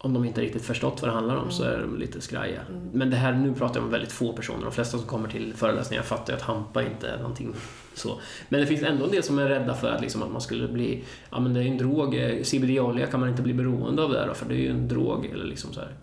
om 0.01 0.13
de 0.13 0.25
inte 0.25 0.41
riktigt 0.41 0.61
förstått 0.61 1.01
vad 1.01 1.09
det 1.09 1.13
handlar 1.13 1.35
om 1.35 1.41
Mm. 1.41 1.51
så 1.51 1.63
är 1.63 1.79
de 1.79 1.97
lite 1.97 2.21
skraja. 2.21 2.61
Mm. 2.69 2.89
Men 2.93 3.09
det 3.09 3.15
här, 3.15 3.33
nu 3.33 3.53
pratar 3.53 3.75
jag 3.75 3.83
om 3.83 3.91
väldigt 3.91 4.11
få 4.11 4.33
personer. 4.33 4.61
De 4.63 4.71
flesta 4.71 4.97
som 4.97 5.07
kommer 5.07 5.29
till 5.29 5.53
föreläsningar 5.53 6.03
fattar 6.03 6.33
ju 6.33 6.37
att 6.37 6.43
hampa 6.43 6.83
inte 6.83 7.09
är 7.09 7.17
någonting 7.17 7.53
så. 7.93 8.19
Men 8.49 8.59
det 8.61 8.67
finns 8.67 8.83
ändå 8.83 9.05
en 9.05 9.11
del 9.11 9.23
som 9.23 9.39
är 9.39 9.47
rädda 9.49 9.73
för 9.73 9.91
att, 9.91 10.01
liksom, 10.01 10.23
att 10.23 10.31
man 10.31 10.41
skulle 10.41 10.67
bli, 10.67 11.03
ja 11.31 11.39
men 11.39 11.53
det 11.53 11.59
är 11.59 11.63
ju 11.63 11.69
en 11.69 11.77
drog, 11.77 12.15
eh, 12.15 12.43
CBD-olja 12.43 13.07
kan 13.07 13.19
man 13.19 13.29
inte 13.29 13.41
bli 13.41 13.53
beroende 13.53 14.03
av 14.03 14.11
det 14.11 14.25
då, 14.25 14.33
för 14.33 14.45
det 14.45 14.55
är 14.55 14.59
ju 14.59 14.69
en 14.69 14.87
drog. 14.87 15.25
Eller 15.25 15.45
liksom 15.45 15.73
så 15.73 15.79
här. 15.79 15.93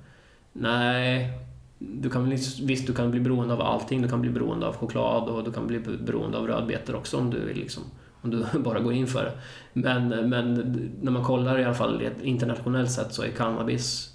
Nej, 0.52 1.30
du 1.79 2.11
kan, 2.11 2.31
visst 2.62 2.87
du 2.87 2.95
kan 2.95 3.11
bli 3.11 3.20
beroende 3.20 3.55
av 3.55 3.61
allting. 3.61 4.03
Du 4.03 4.09
kan 4.09 4.20
bli 4.20 4.31
beroende 4.31 4.66
av 4.66 4.77
choklad 4.77 5.29
och 5.29 5.45
du 5.45 5.53
kan 5.53 5.66
bli 5.66 5.79
beroende 5.79 6.39
av 6.39 6.47
rödbetor 6.47 6.97
också 6.97 7.16
om 7.16 7.31
du 7.31 7.41
vill 7.41 7.57
liksom. 7.57 7.83
Om 8.20 8.31
du 8.31 8.45
bara 8.59 8.81
går 8.81 8.93
in 8.93 9.07
för 9.07 9.24
det. 9.24 9.33
Men, 9.72 10.09
men 10.09 10.55
när 11.01 11.12
man 11.12 11.24
kollar 11.24 11.59
i 11.59 11.64
alla 11.64 11.74
fall 11.74 12.09
internationellt 12.22 12.91
sett 12.91 13.14
så 13.14 13.22
är 13.22 13.29
cannabis 13.29 14.12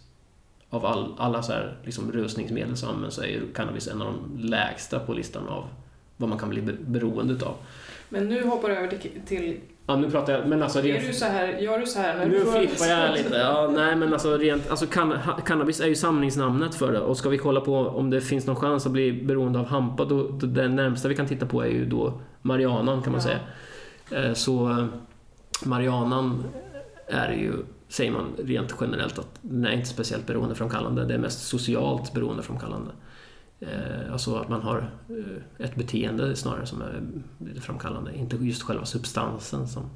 av 0.69 0.85
all, 0.85 1.13
alla 1.17 1.43
så 1.43 1.51
här, 1.51 1.77
liksom 1.83 2.11
rusningsmedel 2.11 2.77
som 2.77 2.89
används 2.89 3.15
så 3.15 3.21
är 3.21 3.27
ju 3.27 3.53
cannabis 3.53 3.87
en 3.87 4.01
av 4.01 4.13
de 4.13 4.47
lägsta 4.47 4.99
på 4.99 5.13
listan 5.13 5.47
av 5.47 5.67
vad 6.17 6.29
man 6.29 6.39
kan 6.39 6.49
bli 6.49 6.61
beroende 6.61 7.45
av. 7.45 7.55
Men 8.09 8.29
nu 8.29 8.43
hoppar 8.43 8.69
du 8.69 8.75
över 8.75 8.97
till... 9.25 9.59
Ja, 9.91 9.97
nu 9.97 10.09
pratar 10.11 10.33
jag, 10.33 10.47
men 10.47 10.63
alltså 10.63 10.79
är 10.79 10.83
rent, 10.83 11.07
du 11.07 11.13
så 11.13 11.25
här, 11.25 11.47
gör 11.47 11.77
du 11.79 11.85
så 11.85 11.99
här 11.99 12.17
när 12.17 12.25
nu 12.25 12.39
du 12.39 12.45
får- 12.45 12.51
flippar 12.51 12.85
jag 12.85 13.17
lite. 13.17 13.35
Ja, 13.37 13.69
nej 13.73 13.95
men 13.95 14.13
alltså 14.13 14.37
rent, 14.37 14.69
alltså 14.69 14.85
can, 14.85 15.13
cannabis 15.45 15.81
är 15.81 15.87
ju 15.87 15.95
samlingsnamnet 15.95 16.75
för 16.75 16.91
det 16.91 16.99
och 16.99 17.17
ska 17.17 17.29
vi 17.29 17.37
kolla 17.37 17.61
på 17.61 17.75
om 17.77 18.09
det 18.09 18.21
finns 18.21 18.47
någon 18.47 18.55
chans 18.55 18.85
att 18.85 18.91
bli 18.91 19.13
beroende 19.13 19.59
av 19.59 19.65
hampa 19.65 20.05
då, 20.05 20.27
då 20.27 20.47
det 20.47 20.67
närmsta 20.67 21.07
vi 21.07 21.15
kan 21.15 21.25
titta 21.27 21.45
på 21.45 21.61
är 21.61 21.67
ju 21.69 21.85
då 21.85 22.13
marijuanan 22.41 23.01
kan 23.01 23.11
man 23.13 23.21
Ja. 23.21 23.27
säga. 24.09 24.27
Eh, 24.27 24.33
Så 24.33 24.69
eh, 24.69 24.85
marijuanan 25.65 26.43
är 27.07 27.31
ju, 27.31 27.51
säger 27.87 28.11
man 28.11 28.25
rent 28.43 28.75
generellt, 28.81 29.19
att 29.19 29.27
den 29.41 29.65
är 29.65 29.71
inte 29.71 29.87
speciellt 29.87 30.27
beroendeframkallande. 30.27 31.05
Det 31.05 31.13
är 31.13 31.17
mest 31.17 31.47
socialt 31.47 32.13
beroendeframkallande. 32.13 32.91
Eh, 33.61 34.11
Alltså 34.11 34.35
att 34.35 34.49
man 34.49 34.61
har 34.61 34.91
eh, 35.09 35.65
ett 35.65 35.75
beteende 35.75 36.35
snarare 36.35 36.65
som 36.65 36.81
är 36.81 37.01
framkallande, 37.61 38.15
inte 38.15 38.35
just 38.35 38.63
själva 38.63 38.85
substansen 38.85 39.67
som, 39.67 39.89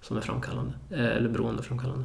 som 0.00 0.16
är 0.16 0.20
framkallande, 0.20 0.72
eh, 0.90 1.04
eller 1.16 1.28
beroendeframkallande. 1.28 2.04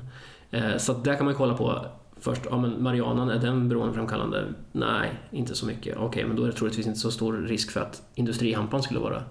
Så 0.78 0.94
där 0.94 1.16
kan 1.16 1.26
man 1.26 1.36
kolla 1.36 1.54
på 1.54 1.86
först, 2.20 2.42
ja 2.50 2.58
men 2.58 2.84
marijuanan, 2.84 3.30
är 3.30 3.40
den 3.40 3.70
beroendeframkallande? 3.70 4.46
Nej, 4.72 5.20
inte 5.32 5.56
så 5.56 5.66
mycket. 5.66 5.98
Okej, 5.98 6.26
men 6.26 6.36
då 6.36 6.44
är 6.44 6.48
det 6.48 6.54
troligtvis 6.54 6.88
inte 6.88 7.00
så 7.00 7.12
stor 7.12 7.34
risk 7.38 7.72
för 7.72 7.80
att 7.82 8.04
industrihampan 8.16 8.84
skulle 8.84 9.00
vara 9.00 9.24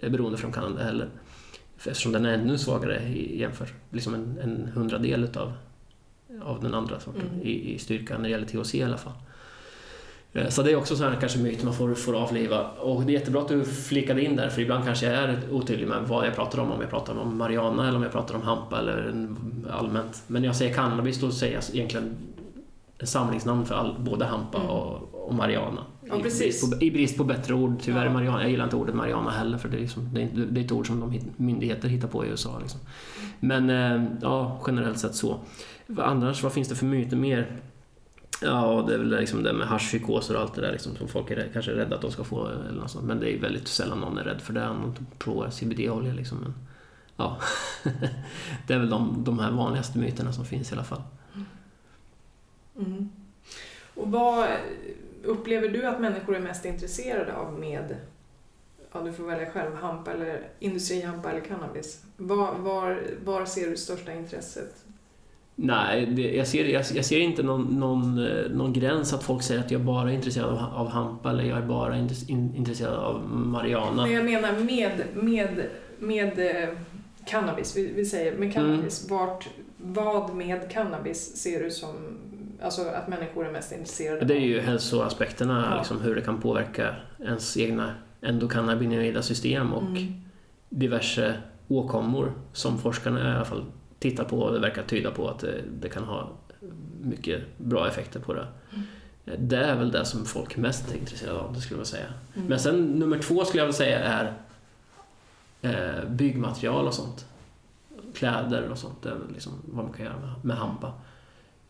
beroendeframkallande 0.00 0.82
heller. 0.84 1.08
Eftersom 1.76 2.12
den 2.12 2.24
är 2.26 2.34
ännu 2.34 2.58
svagare 2.58 3.08
jämfört, 3.14 3.72
liksom 3.90 4.14
en, 4.14 4.38
en 4.42 4.68
hundradel 4.74 5.24
utav, 5.24 5.52
av 6.42 6.60
den 6.62 6.74
andra 6.74 7.00
sorten 7.00 7.22
Mm. 7.32 7.42
i, 7.42 7.74
i 7.74 7.78
styrka 7.78 8.14
när 8.16 8.22
det 8.22 8.28
gäller 8.30 8.46
THC 8.46 8.74
i 8.74 8.82
alla 8.82 8.96
fall. 8.96 9.12
Eh, 10.34 10.48
Så 10.48 10.62
det 10.62 10.72
är 10.72 10.76
också 10.76 10.96
så 10.96 11.04
här 11.04 11.16
kanske 11.20 11.38
myt 11.38 11.62
man 11.64 11.74
får, 11.74 11.94
får 11.94 12.14
avliva. 12.16 12.68
Och 12.70 13.02
det 13.02 13.12
är 13.12 13.14
jättebra 13.18 13.40
att 13.42 13.48
du 13.48 13.64
flikade 13.64 14.24
in 14.24 14.36
där, 14.36 14.48
för 14.48 14.62
ibland 14.62 14.84
kanske 14.84 15.06
jag 15.06 15.14
är 15.14 15.38
otydlig 15.50 15.88
med 15.88 16.02
vad 16.08 16.26
jag 16.26 16.34
pratar 16.34 16.58
om. 16.58 16.72
Om 16.72 16.80
jag 16.80 16.90
pratar 16.90 17.16
om 17.18 17.38
marijuana 17.38 17.88
eller 17.88 17.96
om 17.96 18.02
jag 18.02 18.12
pratar 18.12 18.34
om 18.34 18.42
hampa 18.42 18.78
eller 18.78 18.96
en- 18.96 19.66
allmänt. 19.72 20.22
Men 20.26 20.42
när 20.42 20.48
jag 20.48 20.56
säger 20.56 20.74
cannabis, 20.74 21.20
då 21.20 21.30
säger 21.30 21.54
jag 21.54 21.62
egentligen 21.76 22.16
en 22.98 23.06
samlingsnamn 23.06 23.66
för 23.66 23.74
all, 23.74 23.96
både 23.98 24.24
hampa 24.24 24.58
Mm. 24.58 24.70
och, 24.70 25.14
och 25.28 25.34
marijuana. 25.34 25.80
Ja, 26.08 26.16
I, 26.18 26.22
brist 26.22 26.70
på, 26.70 26.84
I 26.84 26.90
brist 26.90 27.16
på 27.16 27.24
bättre 27.24 27.54
ord. 27.54 27.74
Tyvärr, 27.82 28.04
Ja. 28.06 28.12
marijuana, 28.12 28.42
jag 28.42 28.50
gillar 28.50 28.64
inte 28.64 28.76
ordet 28.76 28.94
marijuana 28.94 29.30
heller, 29.30 29.58
för 29.58 29.68
det 29.68 29.76
är, 29.76 29.80
liksom, 29.80 30.08
det 30.14 30.22
är, 30.22 30.28
det 30.50 30.60
är 30.60 30.64
ett 30.64 30.72
ord 30.72 30.86
som 30.86 31.00
de 31.00 31.20
myndigheter 31.36 31.88
hittar 31.88 32.08
på 32.08 32.24
i 32.24 32.28
USA. 32.28 32.58
Liksom. 32.60 32.80
Men 33.40 33.70
eh, 33.70 34.04
ja, 34.22 34.62
generellt 34.66 34.98
sett 34.98 35.14
så. 35.14 35.36
Annars, 35.98 36.42
vad 36.42 36.52
finns 36.52 36.68
det 36.68 36.74
för 36.74 36.86
myter 36.86 37.16
mer? 37.16 37.60
Ja, 38.44 38.84
det 38.88 38.94
är 38.94 38.98
väl 38.98 39.20
liksom 39.20 39.42
det 39.42 39.52
med 39.52 39.68
haschpsykoser 39.68 40.36
och 40.36 40.42
allt 40.42 40.54
det 40.54 40.60
där 40.60 40.72
liksom, 40.72 40.96
som 40.96 41.08
folk 41.08 41.30
är 41.30 41.50
kanske 41.52 41.70
är 41.72 41.74
rädda 41.74 41.96
att 41.96 42.02
de 42.02 42.10
ska 42.10 42.24
få. 42.24 42.46
Eller 42.46 42.80
något 42.80 42.90
sånt. 42.90 43.04
Men 43.04 43.20
det 43.20 43.34
är 43.34 43.40
väldigt 43.40 43.68
sällan 43.68 44.00
någon 44.00 44.18
är 44.18 44.24
rädd 44.24 44.40
för 44.40 44.52
det. 44.52 44.60
Man 44.60 45.06
provar 45.18 45.50
CBD-olja 45.50 46.12
liksom. 46.12 46.38
Men, 46.38 46.54
ja. 47.16 47.40
det 48.66 48.74
är 48.74 48.78
väl 48.78 48.90
de, 48.90 49.24
de 49.24 49.38
här 49.38 49.50
vanligaste 49.50 49.98
myterna 49.98 50.32
som 50.32 50.44
finns 50.44 50.70
i 50.70 50.74
alla 50.74 50.84
fall. 50.84 51.02
Mm. 51.34 51.46
mm. 52.92 53.10
Och 53.94 54.10
vad 54.10 54.48
upplever 55.24 55.68
du 55.68 55.86
att 55.86 56.00
människor 56.00 56.36
är 56.36 56.40
mest 56.40 56.64
intresserade 56.64 57.36
av 57.36 57.58
med, 57.58 57.96
ja 58.92 59.00
du 59.00 59.12
får 59.12 59.24
välja 59.24 59.50
själv, 59.50 59.74
hampa 59.76 60.12
eller 60.12 60.48
industrihampa 60.58 61.30
eller 61.30 61.40
cannabis? 61.40 62.04
Var, 62.16 62.54
var, 62.58 63.02
var 63.24 63.44
ser 63.44 63.70
du 63.70 63.76
största 63.76 64.12
intresset? 64.12 64.83
Nej, 65.56 66.06
det, 66.06 66.22
jag, 66.36 66.46
ser, 66.46 66.64
jag, 66.64 66.84
jag 66.94 67.04
ser 67.04 67.18
inte 67.20 67.42
någon, 67.42 67.62
någon, 67.62 68.26
eh, 68.26 68.50
någon 68.50 68.72
gräns 68.72 69.12
att 69.12 69.22
folk 69.22 69.42
säger 69.42 69.60
att 69.60 69.70
jag 69.70 69.80
bara 69.80 70.10
är 70.10 70.14
intresserad 70.14 70.48
av, 70.50 70.58
av 70.74 70.88
hampa 70.88 71.30
eller 71.30 71.44
jag 71.44 71.58
är 71.58 71.62
bara 71.66 71.94
intres- 71.94 72.30
in, 72.30 72.54
intresserad 72.56 72.94
av 72.94 73.30
marijuana. 73.30 74.02
Men 74.02 74.12
jag 74.12 74.24
menar 74.24 74.52
med, 74.52 75.02
med, 75.14 75.66
med 75.98 76.38
eh, 76.62 76.68
cannabis, 77.26 77.76
vi, 77.76 77.92
vi 77.96 78.04
säger 78.04 78.36
med 78.38 78.52
cannabis, 78.54 79.10
vart, 79.10 79.48
vad 79.76 80.34
med 80.34 80.70
cannabis 80.70 81.36
ser 81.36 81.62
du 81.62 81.70
som, 81.70 81.94
alltså 82.62 82.82
att 82.82 83.08
människor 83.08 83.46
är 83.46 83.52
mest 83.52 83.72
intresserade 83.72 84.24
Det 84.24 84.34
är 84.34 84.40
ju 84.40 84.60
hälsoaspekterna, 84.60 85.68
Ja. 85.70 85.78
liksom 85.78 86.00
hur 86.00 86.14
det 86.14 86.20
kan 86.20 86.40
påverka 86.40 86.94
ens 87.20 87.56
egna 87.56 87.94
endokannabinoida 88.22 89.22
system 89.22 89.72
och 89.72 89.82
Mm. 89.82 90.12
diverse 90.68 91.34
åkommor 91.68 92.32
som 92.52 92.78
forskarna 92.78 93.32
i 93.32 93.34
alla 93.36 93.44
fall 93.44 93.64
tittar 94.10 94.24
på 94.24 94.38
och 94.38 94.52
det 94.52 94.58
verkar 94.58 94.82
tyda 94.82 95.10
på 95.10 95.28
att 95.28 95.38
det, 95.38 95.62
det 95.80 95.88
kan 95.88 96.04
ha 96.04 96.30
mycket 97.00 97.58
bra 97.58 97.88
effekter 97.88 98.20
på 98.20 98.34
det. 98.34 98.46
Mm. 98.72 99.48
Det 99.48 99.56
är 99.56 99.76
väl 99.76 99.90
det 99.90 100.04
som 100.04 100.24
folk 100.24 100.56
mest 100.56 100.92
är 100.92 100.96
intresserade 100.96 101.38
av, 101.38 101.52
det 101.52 101.60
skulle 101.60 101.80
jag 101.80 101.86
säga. 101.86 102.06
Mm. 102.34 102.48
Men 102.48 102.58
sen 102.60 102.84
nummer 102.84 103.18
två 103.18 103.44
skulle 103.44 103.60
jag 103.60 103.66
vilja 103.66 103.76
säga 103.76 103.98
är 103.98 104.32
eh, 105.62 106.08
byggmaterial 106.08 106.86
och 106.86 106.94
sånt. 106.94 107.26
Kläder 108.14 108.68
och 108.68 108.78
sånt, 108.78 109.02
det 109.02 109.08
är 109.08 109.18
liksom 109.32 109.52
vad 109.64 109.84
man 109.84 109.94
kan 109.94 110.04
göra 110.04 110.16
med, 110.16 110.44
med 110.44 110.56
hampa. 110.56 110.92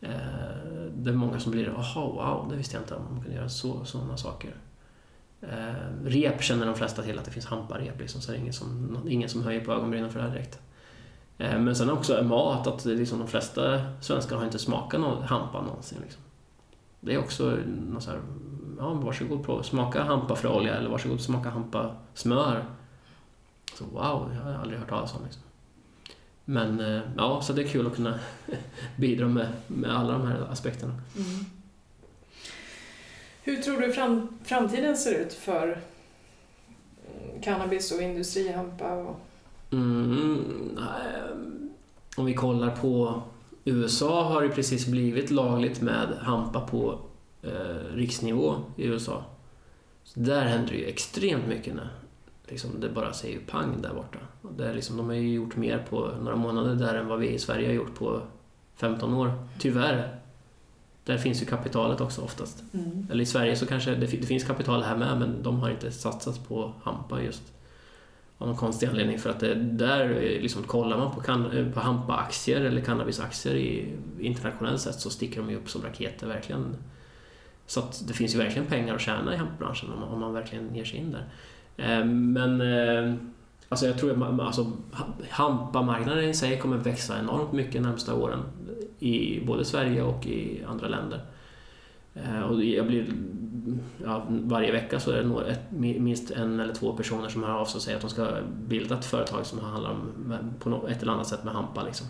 Eh, 0.01 0.09
det 0.95 1.09
är 1.09 1.15
många 1.15 1.39
som 1.39 1.51
blir 1.51 1.69
aha 1.69 2.07
wow, 2.07 2.49
det 2.49 2.57
visste 2.57 2.75
jag 2.75 2.83
inte 2.83 2.95
om 2.95 3.03
man 3.13 3.21
kunde 3.23 3.37
göra 3.37 3.49
så, 3.49 3.85
sådana 3.85 4.17
saker. 4.17 4.55
Eh, 5.41 6.05
rep 6.05 6.43
känner 6.43 6.65
de 6.65 6.75
flesta 6.75 7.01
till 7.01 7.19
att 7.19 7.25
det 7.25 7.31
finns 7.31 7.45
hamparep, 7.45 7.99
liksom, 7.99 8.21
så 8.21 8.31
det 8.31 8.37
är 8.37 8.41
ingen 8.41 8.53
som, 8.53 8.99
ingen 9.09 9.29
som 9.29 9.43
höjer 9.43 9.65
på 9.65 9.73
ögonbrynen 9.73 10.11
för 10.11 10.19
det 10.19 10.25
här 10.25 10.33
direkt. 10.33 10.59
Eh, 11.37 11.59
men 11.59 11.75
sen 11.75 11.89
också 11.89 12.23
mat, 12.23 12.67
att 12.67 12.85
liksom 12.85 13.19
de 13.19 13.27
flesta 13.27 13.81
svenskar 14.01 14.35
har 14.35 14.45
inte 14.45 14.59
smakat 14.59 14.99
någon 15.01 15.23
hampa 15.23 15.61
någonsin. 15.61 15.97
Liksom. 16.01 16.21
Det 16.99 17.13
är 17.13 17.17
också 17.17 17.57
något 17.91 18.03
så 18.03 18.09
här, 18.09 18.19
ja 18.79 18.93
varsågod 18.93 19.45
prova, 19.45 19.63
smaka 19.63 20.03
hampafröolja 20.03 20.75
eller 20.75 20.89
varsågod 20.89 21.21
smaka 21.21 21.49
hampasmör. 21.49 22.65
Så 23.73 23.85
wow, 23.85 24.31
jag 24.35 24.41
har 24.41 24.53
aldrig 24.53 24.79
hört 24.79 24.89
talas 24.89 25.15
om 25.15 25.23
liksom. 25.23 25.41
Men 26.45 26.79
eh, 26.79 27.01
ja, 27.17 27.41
så 27.41 27.53
det 27.53 27.61
är 27.61 27.67
kul 27.67 27.87
att 27.87 27.95
kunna 27.95 28.19
bidra 28.97 29.27
med, 29.27 29.47
med 29.67 29.97
alla 29.97 30.13
de 30.13 30.27
här 30.27 30.47
aspekterna. 30.51 30.93
Mm. 30.93 31.45
Hur 33.43 33.61
tror 33.61 33.81
du 33.81 33.93
fram, 33.93 34.39
framtiden 34.43 34.97
ser 34.97 35.13
ut 35.19 35.33
för 35.33 35.81
cannabis 37.43 37.91
och 37.91 38.01
industrihampa? 38.01 38.93
Och, 38.93 39.19
Mm, 39.71 40.77
om 42.17 42.25
vi 42.25 42.33
kollar 42.33 42.71
på 42.71 43.21
USA 43.65 44.23
har 44.23 44.41
det 44.41 44.49
precis 44.49 44.87
blivit 44.87 45.31
lagligt 45.31 45.81
med 45.81 46.17
hampa 46.21 46.61
på 46.61 46.99
eh, 47.41 47.95
riksnivå 47.95 48.55
i 48.75 48.85
USA. 48.85 49.23
Så 50.03 50.19
där 50.19 50.45
händer 50.45 50.71
det 50.71 50.77
ju 50.77 50.85
extremt 50.85 51.47
mycket 51.47 51.75
nu. 51.75 51.87
Liksom, 52.47 52.69
det 52.79 52.89
bara 52.89 53.13
säger 53.13 53.39
pang 53.39 53.81
där 53.81 53.93
borta. 53.93 54.19
Och 54.41 54.53
det 54.57 54.67
är 54.67 54.73
liksom, 54.73 54.97
de 54.97 55.05
har 55.05 55.15
ju 55.15 55.33
gjort 55.33 55.55
mer 55.55 55.85
på 55.89 56.11
några 56.21 56.35
månader 56.35 56.75
där 56.75 56.95
än 56.95 57.07
vad 57.07 57.19
vi 57.19 57.29
i 57.29 57.39
Sverige 57.39 57.67
har 57.67 57.73
gjort 57.73 57.95
på 57.95 58.21
15 58.75 59.13
år. 59.13 59.33
Tyvärr. 59.59 60.19
Där 61.03 61.17
finns 61.17 61.41
ju 61.41 61.45
kapitalet 61.45 62.01
också 62.01 62.21
oftast. 62.21 62.63
mm. 62.73 63.07
Eller 63.11 63.23
i 63.23 63.25
Sverige 63.25 63.55
så 63.55 63.65
kanske 63.65 63.91
det, 63.95 64.05
det 64.05 64.25
finns 64.25 64.43
kapital 64.43 64.83
här 64.83 64.97
med 64.97 65.19
men 65.19 65.43
de 65.43 65.59
har 65.59 65.69
inte 65.69 65.91
satsat 65.91 66.47
på 66.47 66.73
hampa 66.83 67.21
just. 67.21 67.54
Av 68.37 68.47
någon 68.47 68.57
konstig 68.57 68.87
anledning 68.87 69.19
för 69.19 69.29
att 69.29 69.39
det, 69.39 69.55
där 69.55 70.09
liksom, 70.41 70.63
kollar 70.63 70.97
man 70.97 71.15
på, 71.15 71.21
kan, 71.21 71.71
på 71.73 71.79
hampaaktier 71.79 72.61
eller 72.61 72.81
cannabisaktier 72.81 73.55
i, 73.55 73.93
internationellt 74.19 74.81
sett 74.81 74.99
så 74.99 75.09
sticker 75.09 75.41
de 75.41 75.49
ju 75.49 75.57
upp 75.57 75.69
som 75.69 75.81
raketer 75.81 76.27
verkligen. 76.27 76.75
Så 77.65 77.79
att 77.79 78.07
det 78.07 78.13
finns 78.13 78.35
ju 78.35 78.37
verkligen 78.37 78.67
pengar 78.67 78.95
att 78.95 79.01
tjäna 79.01 79.33
i 79.33 79.37
hampbranschen 79.37 79.89
om, 79.91 80.03
om 80.03 80.19
man 80.19 80.33
verkligen 80.33 80.75
ger 80.75 80.85
sig 80.85 80.99
in 80.99 81.11
där. 81.11 81.25
Eh, 81.77 82.05
men 82.05 82.61
eh, 82.61 83.15
alltså 83.69 83.85
jag 83.85 83.97
tror 83.97 84.23
att 84.23 84.39
alltså, 84.39 84.71
hampamarknaden 85.29 86.23
i 86.23 86.33
sig 86.33 86.59
kommer 86.59 86.77
växa 86.77 87.19
enormt 87.19 87.51
mycket 87.51 87.73
de 87.73 87.79
närmsta 87.79 88.15
åren 88.15 88.39
i 88.99 89.45
både 89.45 89.65
Sverige 89.65 90.01
och 90.01 90.27
i 90.27 90.63
andra 90.67 90.87
länder. 90.87 91.21
Eh, 92.15 92.39
och 92.39 92.63
jag 92.63 92.87
blir, 92.87 93.05
ja, 94.03 94.25
varje 94.29 94.71
vecka 94.71 94.99
så 94.99 95.11
är 95.11 95.23
det 95.23 95.51
ett, 95.51 95.71
minst 95.99 96.31
en 96.31 96.59
eller 96.59 96.73
två 96.73 96.93
personer 96.93 97.29
som 97.29 97.43
hör 97.43 97.53
av 97.53 97.65
sig 97.65 97.77
och 97.77 97.81
säger 97.81 97.95
att 97.95 98.01
de 98.01 98.09
ska 98.09 98.27
bilda 98.67 98.97
ett 98.97 99.05
företag 99.05 99.45
som 99.45 99.59
handlar 99.59 99.91
om, 99.91 100.33
på 100.59 100.87
ett 100.87 101.01
eller 101.01 101.11
annat 101.11 101.27
sätt 101.27 101.43
med 101.43 101.53
hampa. 101.53 101.83
Liksom. 101.83 102.07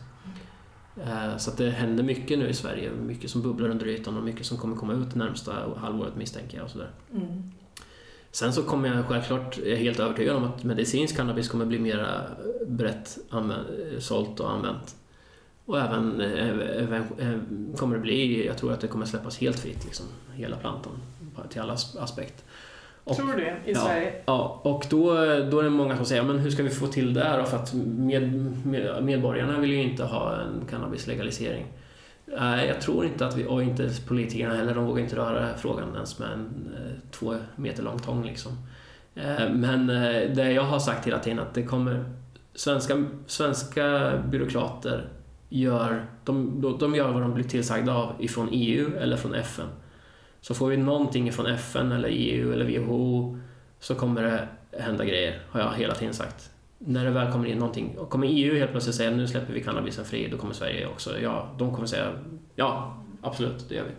Eh, 1.03 1.37
så 1.37 1.51
det 1.57 1.69
händer 1.69 2.03
mycket 2.03 2.39
nu 2.39 2.47
i 2.47 2.53
Sverige, 2.53 2.91
mycket 2.91 3.29
som 3.29 3.41
bubblar 3.41 3.69
under 3.69 3.87
ytan 3.87 4.17
och 4.17 4.23
mycket 4.23 4.45
som 4.45 4.57
kommer 4.57 4.75
komma 4.75 4.93
ut 4.93 5.13
det 5.13 5.19
närmsta 5.19 5.53
halvåret 5.77 6.15
misstänker 6.15 6.57
jag. 6.57 6.65
Och 6.65 6.71
sådär. 6.71 6.89
Mm. 7.13 7.51
Sen 8.31 8.53
så 8.53 8.63
kommer 8.63 8.95
jag 8.95 9.05
självklart, 9.05 9.57
jag 9.57 9.67
är 9.67 9.75
helt 9.75 9.99
övertygad 9.99 10.35
om 10.35 10.43
att 10.43 10.63
medicinsk 10.63 11.15
cannabis 11.15 11.49
kommer 11.49 11.65
bli 11.65 11.79
mer 11.79 12.29
brett 12.67 13.17
sålt 13.99 14.39
och 14.39 14.51
använt. 14.51 14.95
Och 15.65 15.79
även, 15.79 16.21
även, 16.21 17.73
kommer 17.77 17.95
det 17.95 18.01
bli, 18.01 18.45
jag 18.45 18.57
tror 18.57 18.73
att 18.73 18.81
det 18.81 18.87
kommer 18.87 19.05
släppas 19.05 19.37
helt 19.37 19.59
fritt, 19.59 19.85
liksom, 19.85 20.05
hela 20.33 20.57
plantan, 20.57 20.91
till 21.49 21.61
alla 21.61 21.73
aspekt. 21.99 22.43
Och, 23.03 23.15
tror 23.15 23.33
du 23.33 23.39
det? 23.39 23.57
I 23.65 23.73
ja, 23.73 23.79
Sverige? 23.79 24.13
Ja, 24.25 24.61
och 24.63 24.85
då, 24.89 25.15
då 25.51 25.59
är 25.59 25.63
det 25.63 25.69
många 25.69 25.95
som 25.95 26.05
säger, 26.05 26.23
men 26.23 26.39
hur 26.39 26.51
ska 26.51 26.63
vi 26.63 26.69
få 26.69 26.87
till 26.87 27.13
det 27.13 27.23
här 27.23 27.39
då? 27.39 27.45
För 27.45 27.57
att 27.57 27.73
med, 27.73 28.33
med, 28.65 29.03
medborgarna 29.03 29.59
vill 29.59 29.71
ju 29.71 29.83
inte 29.83 30.03
ha 30.03 30.41
en 30.41 30.65
cannabislegalisering. 30.69 31.65
Nej, 32.25 32.67
jag 32.67 32.81
tror 32.81 33.05
inte 33.05 33.25
att 33.25 33.37
vi, 33.37 33.45
och 33.45 33.63
inte 33.63 33.89
politikerna 34.07 34.55
heller, 34.55 34.75
de 34.75 34.85
vågar 34.85 35.03
inte 35.03 35.15
röra 35.15 35.57
frågan 35.57 35.95
ens 35.95 36.19
med 36.19 36.31
en 36.31 36.73
eh, 36.75 37.11
två 37.11 37.35
meter 37.55 37.83
lång 37.83 37.99
tång 37.99 38.25
liksom. 38.25 38.51
Eh, 39.15 39.49
men 39.49 39.89
eh, 39.89 40.35
det 40.35 40.51
jag 40.51 40.63
har 40.63 40.79
sagt 40.79 41.07
hela 41.07 41.19
tiden 41.19 41.39
att 41.39 41.53
det 41.53 41.63
kommer 41.63 42.05
svenska, 42.55 43.05
svenska 43.27 44.13
byråkrater 44.29 45.07
gör, 45.49 46.05
de, 46.23 46.61
de 46.79 46.95
gör 46.95 47.11
vad 47.11 47.21
de 47.21 47.33
blir 47.33 47.43
tillsagda 47.43 47.93
av 47.93 48.13
ifrån 48.19 48.49
EU 48.51 48.97
eller 48.97 49.17
från 49.17 49.35
FN. 49.35 49.67
Så 50.47 50.53
får 50.53 50.69
vi 50.69 50.77
någonting 50.77 51.31
från 51.31 51.45
FN 51.45 51.91
eller 51.91 52.09
EU 52.09 52.53
eller 52.53 52.65
WHO 52.65 53.37
så 53.79 53.95
kommer 53.95 54.23
det 54.23 54.47
hända 54.81 55.05
grejer, 55.05 55.39
har 55.49 55.59
jag 55.59 55.73
hela 55.73 55.95
tiden 55.95 56.13
sagt. 56.13 56.49
När 56.77 57.05
det 57.05 57.11
väl 57.11 57.31
kommer 57.31 57.45
in 57.45 57.57
någonting, 57.57 57.97
och 57.97 58.09
kommer 58.09 58.27
EU 58.27 58.57
helt 58.57 58.71
plötsligt 58.71 58.95
säga 58.95 59.11
nu 59.11 59.27
släpper 59.27 59.53
vi 59.53 59.63
cannabisen 59.63 60.05
fri, 60.05 60.27
då 60.31 60.37
kommer 60.37 60.53
Sverige 60.53 60.87
också, 60.87 61.19
ja, 61.19 61.55
de 61.57 61.73
kommer 61.73 61.87
säga 61.87 62.11
ja, 62.55 62.97
absolut, 63.21 63.69
det 63.69 63.75
gör 63.75 63.83
vi. 63.83 63.91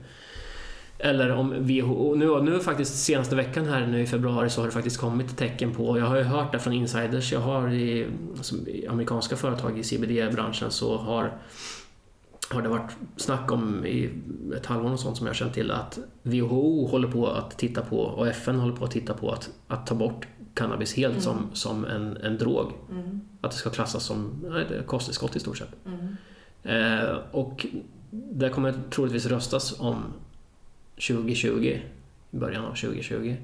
Eller 0.99 1.31
om 1.31 1.55
WHO, 1.67 2.15
nu, 2.15 2.43
nu 2.43 2.61
faktiskt 2.61 3.05
senaste 3.05 3.37
veckan 3.37 3.67
här 3.67 3.87
nu 3.87 4.01
i 4.01 4.07
februari 4.07 4.51
så 4.51 4.61
har 4.61 4.67
det 4.67 4.73
faktiskt 4.73 5.01
kommit 5.01 5.37
tecken 5.37 5.75
på, 5.75 5.99
jag 5.99 6.07
har 6.07 6.17
ju 6.17 6.23
hört 6.23 6.53
det 6.53 6.59
från 6.59 6.73
insiders 6.73 7.33
jag 7.33 7.41
har 7.41 7.69
i, 7.73 8.07
i 8.67 8.87
amerikanska 8.87 9.37
företag 9.37 9.79
i 9.79 9.83
CBD-branschen 9.83 10.71
så 10.71 10.97
har, 10.97 11.33
har 12.51 12.63
det 12.63 12.69
varit 12.69 12.97
snack 13.17 13.53
om 13.53 13.87
i 13.87 14.11
ett 14.57 14.67
halvår 14.67 14.93
och 14.93 15.01
sånt 15.01 15.17
som 15.17 15.27
jag 15.27 15.37
känt 15.37 15.55
till 15.55 15.71
att 15.71 15.99
WHO 16.23 16.87
håller 16.87 17.09
på 17.09 17.27
att 17.27 17.59
titta 17.59 17.83
på 17.83 17.99
och 18.01 18.29
FN 18.29 18.59
håller 18.59 18.77
på 18.77 18.85
att 18.85 18.91
titta 18.91 19.15
på 19.15 19.31
att, 19.31 19.51
att 19.69 19.87
ta 19.87 19.95
bort 19.95 20.27
cannabis 20.55 20.95
helt 20.95 21.13
mm. 21.13 21.23
som, 21.23 21.51
som 21.53 21.85
en, 21.85 22.17
en 22.17 22.39
drog. 22.39 22.73
Mm. 22.91 23.21
Att 23.41 23.51
det 23.51 23.57
ska 23.57 23.71
klassas 23.71 24.05
som 24.05 24.45
kosttillskott 24.87 25.37
i 25.37 25.41
stort 25.41 25.59
sett. 25.59 25.77
Mm. 25.87 26.17
Eh, 26.63 27.17
och 27.31 27.67
det 28.11 28.49
kommer 28.49 28.75
troligtvis 28.91 29.27
röstas 29.27 29.81
om 29.81 30.03
2020, 30.95 31.81
i 32.31 32.37
början 32.37 32.65
av 32.65 32.75
2020, 32.75 33.37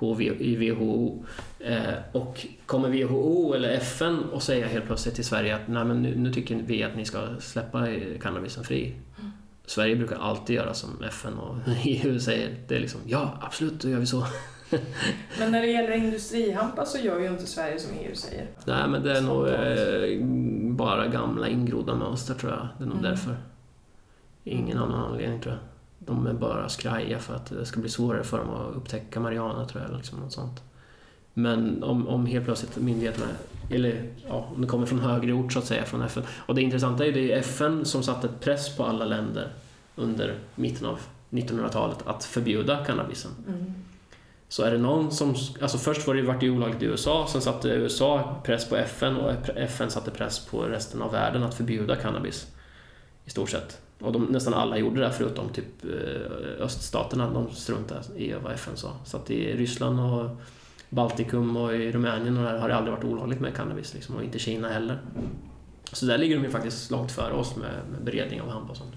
på, 0.00 0.22
i 0.22 0.70
WHO. 0.70 1.24
Eh, 1.58 1.94
och 2.12 2.46
kommer 2.66 2.88
WHO 2.88 3.54
eller 3.54 3.68
FN 3.68 4.24
och 4.32 4.42
säga 4.42 4.66
helt 4.66 4.86
plötsligt 4.86 5.14
till 5.14 5.24
Sverige 5.24 5.54
att 5.54 5.68
Nej, 5.68 5.84
men 5.84 6.02
nu, 6.02 6.16
nu 6.16 6.32
tycker 6.32 6.54
vi 6.54 6.82
att 6.82 6.96
ni 6.96 7.04
ska 7.04 7.18
släppa 7.40 7.86
cannabisen 8.20 8.64
fri. 8.64 8.94
Mm. 9.18 9.30
Sverige 9.66 9.96
brukar 9.96 10.16
alltid 10.16 10.56
göra 10.56 10.74
som 10.74 11.02
FN 11.04 11.34
och 11.34 11.56
EU 11.84 12.20
säger. 12.20 12.56
Det 12.68 12.76
är 12.76 12.80
liksom, 12.80 13.00
ja 13.06 13.38
absolut, 13.40 13.80
då 13.80 13.88
gör 13.88 13.98
vi 13.98 14.06
så. 14.06 14.26
men 15.38 15.52
när 15.52 15.60
det 15.60 15.66
gäller 15.66 15.92
industrihampa 15.92 16.84
så 16.84 16.98
gör 16.98 17.20
ju 17.20 17.28
inte 17.28 17.46
Sverige 17.46 17.78
som 17.78 17.96
EU 17.98 18.14
säger. 18.14 18.46
Nej, 18.64 18.88
men 18.88 19.02
det 19.02 19.18
är 19.18 19.22
nog 19.22 19.48
eh, 19.48 20.26
bara 20.76 21.06
gamla 21.06 21.48
ingrodda 21.48 21.94
mönster 21.94 22.34
tror 22.34 22.52
jag. 22.52 22.68
Det 22.78 22.84
är 22.84 22.88
nog 22.88 22.98
mm. 22.98 23.10
därför. 23.10 23.36
Ingen 24.44 24.78
annan 24.78 25.04
anledning 25.04 25.40
tror 25.40 25.54
jag 25.54 25.70
de 26.06 26.26
är 26.26 26.32
bara 26.32 26.68
skraja 26.68 27.18
för 27.18 27.34
att 27.34 27.46
det 27.46 27.66
ska 27.66 27.80
bli 27.80 27.90
svårare 27.90 28.24
för 28.24 28.38
dem 28.38 28.50
att 28.50 28.76
upptäcka 28.76 29.20
Mariana 29.20 29.64
tror 29.64 29.82
jag. 29.82 29.96
Liksom 29.96 30.20
något 30.20 30.32
sånt. 30.32 30.62
Men 31.34 31.82
om, 31.82 32.08
om 32.08 32.26
helt 32.26 32.44
plötsligt 32.44 32.76
myndigheterna, 32.76 33.26
eller 33.70 34.08
ja, 34.28 34.48
om 34.54 34.60
det 34.60 34.66
kommer 34.66 34.86
från 34.86 34.98
högre 34.98 35.32
ort 35.32 35.52
så 35.52 35.58
att 35.58 35.64
säga, 35.64 35.84
från 35.84 36.02
FN. 36.02 36.22
Och 36.46 36.54
det 36.54 36.62
intressanta 36.62 37.04
är 37.04 37.06
ju 37.06 37.12
det 37.12 37.32
är 37.32 37.38
FN 37.38 37.84
som 37.84 38.02
satte 38.02 38.28
press 38.40 38.76
på 38.76 38.84
alla 38.84 39.04
länder 39.04 39.52
under 39.96 40.38
mitten 40.54 40.86
av 40.86 41.00
1900-talet 41.30 41.98
att 42.06 42.24
förbjuda 42.24 42.84
cannabisen. 42.84 43.30
Mm. 43.48 43.74
Så 44.48 44.62
är 44.62 44.70
det 44.70 44.78
någon 44.78 45.10
som, 45.10 45.34
alltså 45.60 45.78
först 45.78 46.06
var 46.06 46.14
det, 46.14 46.22
vart 46.22 46.40
det 46.40 46.50
olagligt 46.50 46.82
i 46.82 46.86
USA, 46.86 47.26
sen 47.32 47.40
satte 47.40 47.68
USA 47.68 48.40
press 48.44 48.68
på 48.68 48.76
FN 48.76 49.16
och 49.16 49.32
FN 49.56 49.90
satte 49.90 50.10
press 50.10 50.46
på 50.46 50.62
resten 50.62 51.02
av 51.02 51.12
världen 51.12 51.42
att 51.42 51.54
förbjuda 51.54 51.96
cannabis. 51.96 52.46
I 53.24 53.30
stort 53.30 53.50
sett. 53.50 53.80
Och 54.00 54.12
de, 54.12 54.24
nästan 54.24 54.54
alla 54.54 54.78
gjorde 54.78 55.00
det 55.00 55.12
förutom 55.12 55.48
typ 55.48 55.84
eh, 55.84 56.64
öststaterna, 56.64 57.30
de 57.30 57.50
struntade 57.50 58.00
i 58.16 58.34
vad 58.42 58.52
FN 58.52 58.76
sa. 58.76 58.92
Så 59.04 59.16
att 59.16 59.30
i 59.30 59.56
Ryssland 59.56 60.00
och 60.00 60.30
Baltikum 60.88 61.56
och 61.56 61.74
i 61.74 61.92
Rumänien 61.92 62.36
och 62.36 62.44
där 62.44 62.58
har 62.58 62.68
det 62.68 62.76
aldrig 62.76 62.94
varit 62.94 63.04
olagligt 63.04 63.40
med 63.40 63.54
cannabis 63.54 63.94
liksom, 63.94 64.16
och 64.16 64.24
inte 64.24 64.38
Kina 64.38 64.68
heller. 64.68 64.98
Så 65.92 66.06
där 66.06 66.18
ligger 66.18 66.36
de 66.36 66.44
ju 66.44 66.50
faktiskt 66.50 66.90
långt 66.90 67.12
före 67.12 67.32
oss 67.32 67.56
med, 67.56 67.80
med 67.92 68.04
beredning 68.04 68.40
av 68.40 68.48
hampa 68.48 68.70
och 68.70 68.76
sånt. 68.76 68.94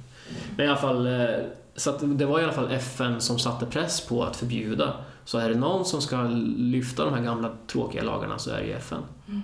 Men 0.57 0.65
i 0.65 0.69
alla 0.69 0.77
fall, 0.77 1.07
eh, 1.07 1.35
så 1.75 1.91
det 1.91 2.25
var 2.25 2.39
i 2.39 2.43
alla 2.43 2.53
fall 2.53 2.71
FN 2.71 3.21
som 3.21 3.39
satte 3.39 3.65
press 3.65 4.07
på 4.07 4.23
att 4.23 4.35
förbjuda. 4.35 4.95
Så 5.25 5.37
är 5.37 5.49
det 5.49 5.55
någon 5.55 5.85
som 5.85 6.01
ska 6.01 6.23
lyfta 6.57 7.05
de 7.05 7.13
här 7.13 7.23
gamla 7.23 7.51
tråkiga 7.67 8.03
lagarna 8.03 8.39
så 8.39 8.51
är 8.51 8.57
det 8.57 8.67
ju 8.67 8.73
FN. 8.73 9.01
Mm. 9.27 9.41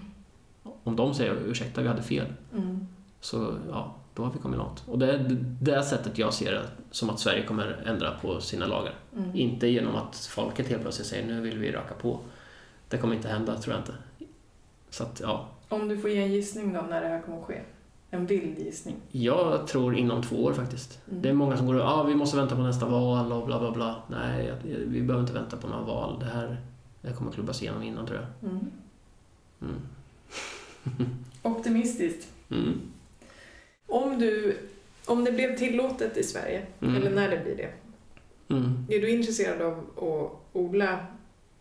Om 0.84 0.96
de 0.96 1.14
säger 1.14 1.36
ursäkta, 1.46 1.82
vi 1.82 1.88
hade 1.88 2.04
fel. 2.04 2.26
Mm. 2.54 2.88
Så 3.22 3.54
ja, 3.70 3.96
då 4.20 4.26
har 4.26 4.32
vi 4.32 4.40
kommit 4.40 4.58
långt. 4.58 4.84
Och 4.88 5.00
det 5.00 5.12
är 5.12 5.38
det 5.62 5.84
sättet 5.84 6.18
jag 6.18 6.34
ser 6.34 6.52
det, 6.52 6.66
som 6.92 7.10
att 7.10 7.20
Sverige 7.20 7.46
kommer 7.46 7.84
ändra 7.86 8.12
på 8.22 8.42
sina 8.42 8.66
lagar. 8.66 8.94
Mm. 9.18 9.36
Inte 9.36 9.68
genom 9.68 9.96
att 9.96 10.16
folket 10.16 10.68
helt 10.68 10.82
plötsligt 10.82 11.08
säger 11.08 11.28
nu 11.28 11.42
vill 11.42 11.58
vi 11.58 11.72
raka 11.72 11.94
på. 11.94 12.20
Det 12.90 12.98
kommer 12.98 13.16
inte 13.16 13.28
hända, 13.28 13.58
tror 13.58 13.76
jag 13.76 13.82
inte. 13.82 13.94
Så 14.90 15.04
att, 15.04 15.20
ja. 15.24 15.48
Om 15.70 15.88
du 15.88 15.98
får 15.98 16.10
ge 16.10 16.18
en 16.18 16.32
gissning 16.32 16.74
då 16.74 16.82
när 16.82 17.02
det 17.02 17.08
här 17.08 17.22
kommer 17.22 17.40
att 17.40 17.46
ske? 17.46 17.62
En 18.10 18.26
vild 18.26 18.60
gissning? 18.60 18.96
Jag 19.12 19.68
tror 19.68 19.98
inom 19.98 20.24
två 20.24 20.44
år 20.44 20.54
faktiskt. 20.54 21.00
Mm. 21.10 21.22
Det 21.22 21.30
är 21.30 21.34
många 21.34 21.58
som 21.58 21.68
går 21.68 21.76
och 21.76 21.86
ah, 21.86 22.04
vi 22.04 22.16
måste 22.16 22.38
vänta 22.38 22.56
på 22.56 22.62
nästa 22.62 22.86
val 22.86 23.32
och 23.32 23.46
bla 23.46 23.60
bla 23.60 23.72
bla. 23.72 23.96
Nej, 24.08 24.54
vi 24.64 25.02
behöver 25.02 25.20
inte 25.22 25.34
vänta 25.34 25.58
på 25.58 25.68
några 25.68 25.84
val. 25.84 26.20
Det 26.20 26.26
här, 26.26 26.58
det 27.02 27.08
här 27.08 27.16
kommer 27.16 27.32
klubbas 27.32 27.62
igenom 27.62 27.84
innan 27.84 28.06
tror 28.06 28.20
jag. 28.20 28.52
Mm. 28.52 28.66
Mm. 29.62 29.80
Optimistiskt. 31.42 32.28
Om, 33.90 34.20
du, 34.20 34.58
om 35.06 35.24
det 35.24 35.32
blev 35.32 35.58
tillåtet 35.58 36.18
i 36.18 36.24
Sverige, 36.24 36.66
mm. 36.82 36.96
eller 36.96 37.12
när 37.12 37.30
det 37.30 37.44
blir 37.44 37.56
det, 37.56 37.70
mm. 38.56 38.86
är 38.90 39.00
du 39.00 39.10
intresserad 39.10 39.62
av 39.62 39.74
att 39.74 40.56
odla 40.56 41.00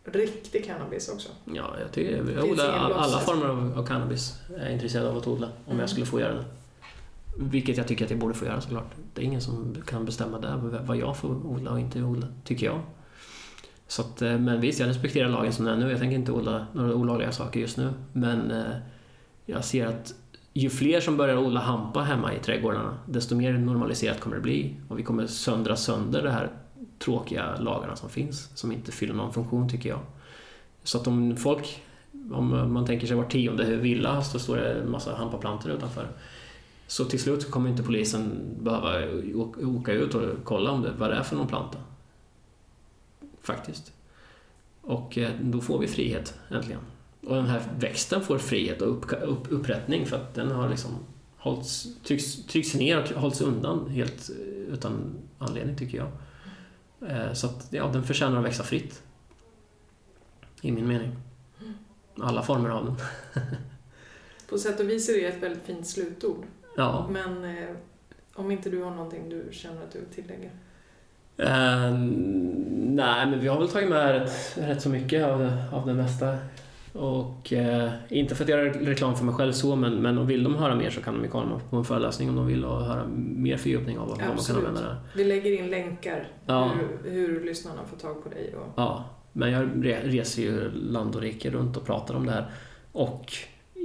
riktig 0.03 0.65
cannabis 0.65 1.09
också? 1.09 1.29
Ja, 1.45 1.75
jag 1.81 1.91
tycker 1.91 2.33
jag 2.35 2.51
odlar 2.51 2.69
alla, 2.69 2.95
alla 2.95 3.19
former 3.19 3.45
av, 3.45 3.79
av, 3.79 3.85
cannabis. 3.85 4.33
Jag 4.49 4.67
är 4.67 4.69
intresserad 4.69 5.07
av 5.07 5.17
att 5.17 5.27
odla, 5.27 5.47
om 5.47 5.53
mm. 5.67 5.79
jag 5.79 5.89
skulle 5.89 6.05
få 6.05 6.19
göra 6.19 6.33
det. 6.33 6.45
Vilket 7.37 7.77
jag 7.77 7.87
tycker 7.87 8.05
att 8.05 8.11
jag 8.11 8.19
borde 8.19 8.33
få 8.33 8.45
göra 8.45 8.61
såklart. 8.61 8.91
Det 9.13 9.21
är 9.21 9.25
ingen 9.25 9.41
som 9.41 9.77
kan 9.85 10.05
bestämma 10.05 10.39
det, 10.39 10.79
vad 10.85 10.97
jag 10.97 11.17
får 11.17 11.29
odla 11.29 11.71
och 11.71 11.79
inte 11.79 12.01
odla, 12.01 12.27
tycker 12.43 12.65
jag. 12.65 12.79
Så 13.87 14.01
att, 14.01 14.21
eh, 14.21 14.37
men 14.37 14.61
visst, 14.61 14.79
jag 14.79 14.89
respekterar 14.89 15.29
lagen 15.29 15.53
som 15.53 15.65
den 15.65 15.79
är 15.79 15.85
nu. 15.85 15.91
Jag 15.91 15.99
tänker 15.99 16.15
inte 16.15 16.31
odla 16.31 16.67
några 16.73 16.93
olagliga 16.93 17.31
saker 17.31 17.59
just 17.59 17.77
nu. 17.77 17.93
Men 18.13 18.51
eh, 18.51 18.75
jag 19.45 19.65
ser 19.65 19.85
att 19.85 20.13
ju 20.53 20.69
fler 20.69 21.01
som 21.01 21.17
börjar 21.17 21.37
odla 21.37 21.59
hampa 21.59 22.01
hemma 22.01 22.33
i 22.33 22.39
trädgårdarna, 22.39 22.97
desto 23.05 23.35
mer 23.35 23.53
normaliserat 23.53 24.19
kommer 24.19 24.35
det 24.35 24.41
bli. 24.41 24.75
Och 24.87 24.99
vi 24.99 25.03
kommer 25.03 25.27
söndra 25.27 25.75
sönder 25.75 26.23
de 26.23 26.29
här 26.29 26.49
tråkiga 26.99 27.55
lagarna 27.59 27.95
som 27.95 28.09
finns, 28.09 28.57
som 28.57 28.71
inte 28.71 28.91
fyller 28.91 29.13
någon 29.13 29.33
funktion 29.33 29.69
tycker 29.69 29.89
jag. 29.89 29.99
Så 30.83 30.97
att 30.97 31.07
om 31.07 31.37
folk, 31.37 31.83
om 32.31 32.73
man 32.73 32.85
tänker 32.85 33.07
sig 33.07 33.17
var 33.17 33.23
tionde 33.23 33.75
villa, 33.75 34.21
så 34.21 34.39
står 34.39 34.57
det 34.57 34.73
en 34.73 34.91
massa 34.91 35.15
hampaplantor 35.15 35.71
utanför. 35.71 36.07
Så 36.87 37.05
till 37.05 37.19
slut 37.19 37.51
kommer 37.51 37.69
inte 37.69 37.83
polisen 37.83 38.55
behöva 38.59 38.93
åka 39.63 39.91
ut 39.91 40.15
och 40.15 40.23
kolla 40.43 40.71
om 40.71 40.81
det, 40.81 40.91
vad 40.97 41.09
det 41.09 41.15
är 41.15 41.23
för 41.23 41.35
någon 41.35 41.47
planta. 41.47 41.77
Faktiskt. 43.41 43.93
Och 44.81 45.17
eh, 45.17 45.31
då 45.41 45.61
får 45.61 45.79
vi 45.79 45.87
frihet, 45.87 46.39
äntligen. 46.51 46.81
Och 47.25 47.35
den 47.35 47.45
här 47.45 47.61
växten 47.79 48.21
får 48.21 48.37
frihet 48.37 48.81
och 48.81 48.89
upp, 48.89 49.13
upp, 49.21 49.47
upprättning 49.49 50.05
för 50.05 50.15
att 50.15 50.35
den 50.35 50.51
har 50.51 50.69
liksom 50.69 50.91
hållits, 51.37 51.87
trycks, 52.03 52.35
trycks 52.45 52.73
ner 52.73 52.97
och 52.97 53.21
hållits 53.21 53.41
undan 53.41 53.89
helt 53.89 54.29
utan 54.67 55.15
anledning 55.37 55.77
tycker 55.77 55.97
jag. 55.97 56.11
Eh, 57.11 57.33
så 57.33 57.47
att, 57.47 57.67
ja, 57.69 57.87
den 57.93 58.03
förtjänar 58.03 58.37
att 58.37 58.45
växa 58.45 58.63
fritt. 58.63 59.03
I 60.61 60.71
min 60.71 60.87
mening. 60.87 61.15
Alla 62.21 62.41
former 62.41 62.69
av 62.69 62.85
den. 62.85 62.95
På 64.49 64.57
sätt 64.57 64.79
och 64.79 64.89
vis 64.89 65.09
är 65.09 65.13
det 65.13 65.25
ett 65.25 65.43
väldigt 65.43 65.63
fint 65.63 65.87
slutord. 65.87 66.45
Ja. 66.77 67.09
Men 67.11 67.57
eh, 67.57 67.69
om 68.33 68.51
inte 68.51 68.69
du 68.69 68.83
har 68.83 68.91
någonting 68.91 69.29
du 69.29 69.47
känner 69.51 69.83
att 69.83 69.91
du 69.91 69.99
vill 69.99 70.09
tillägga? 70.09 70.49
Uh, 71.39 71.93
nej, 72.77 73.25
men 73.25 73.39
vi 73.39 73.47
har 73.47 73.59
väl 73.59 73.69
tagit 73.69 73.89
med 73.89 74.11
rätt, 74.11 74.57
rätt 74.57 74.81
så 74.81 74.89
mycket 74.89 75.25
av 75.25 75.39
det, 75.39 75.63
av 75.71 75.87
det 75.87 75.93
mesta. 75.93 76.37
Och 76.99 77.53
uh, 77.53 77.89
inte 78.09 78.35
för 78.35 78.43
att 78.43 78.49
göra 78.49 78.65
reklam 78.65 79.15
för 79.15 79.25
mig 79.25 79.35
själv 79.35 79.51
så, 79.51 79.75
men, 79.75 80.01
men 80.01 80.27
vill 80.27 80.43
de 80.43 80.55
höra 80.55 80.75
mer 80.75 80.89
så 80.89 81.01
kan 81.01 81.13
de 81.13 81.23
ju 81.23 81.29
komma 81.29 81.61
på 81.69 81.75
en 81.75 81.83
föreläsning 81.83 82.29
om 82.29 82.35
de 82.35 82.47
vill 82.47 82.65
och 82.65 82.85
höra 82.85 83.07
mer 83.17 83.57
fördjupning 83.57 83.99
av 83.99 84.07
vad 84.07 84.17
man 84.17 84.37
kan 84.37 84.55
använda 84.55 84.81
det. 84.81 84.95
Vi 85.15 85.23
lägger 85.23 85.59
in 85.59 85.69
länkar 85.69 86.27
ja. 86.45 86.71
hur, 87.03 87.11
hur 87.11 87.45
lyssnarna 87.45 87.81
får 87.89 87.97
tag 87.97 88.23
på 88.23 88.29
dig. 88.29 88.55
Och... 88.55 88.73
Ja, 88.75 89.05
men 89.33 89.51
jag 89.51 89.69
reser 90.03 90.41
ju 90.41 90.71
land 90.71 91.15
och 91.15 91.21
rike 91.21 91.51
runt 91.51 91.77
och 91.77 91.85
pratar 91.85 92.15
om 92.15 92.25
det 92.25 92.31
här. 92.31 92.51
Och 92.91 93.33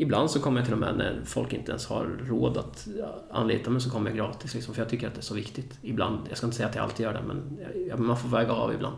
ibland 0.00 0.30
så 0.30 0.40
kommer 0.40 0.60
jag 0.60 0.64
till 0.64 0.74
och 0.74 0.80
med 0.80 0.96
när 0.96 1.20
folk 1.24 1.52
inte 1.52 1.70
ens 1.70 1.86
har 1.86 2.06
råd 2.28 2.56
att 2.56 2.88
anlita 3.30 3.70
mig 3.70 3.80
så 3.80 3.90
kommer 3.90 4.10
jag 4.10 4.16
gratis. 4.16 4.54
Liksom, 4.54 4.74
för 4.74 4.82
jag 4.82 4.88
tycker 4.88 5.06
att 5.06 5.14
det 5.14 5.20
är 5.20 5.22
så 5.22 5.34
viktigt. 5.34 5.78
Ibland, 5.82 6.18
jag 6.28 6.38
ska 6.38 6.46
inte 6.46 6.56
säga 6.56 6.68
att 6.68 6.74
jag 6.74 6.84
alltid 6.84 7.04
gör 7.04 7.12
det, 7.12 7.22
men 7.26 8.06
man 8.06 8.16
får 8.16 8.28
väga 8.28 8.52
av 8.52 8.74
ibland. 8.74 8.96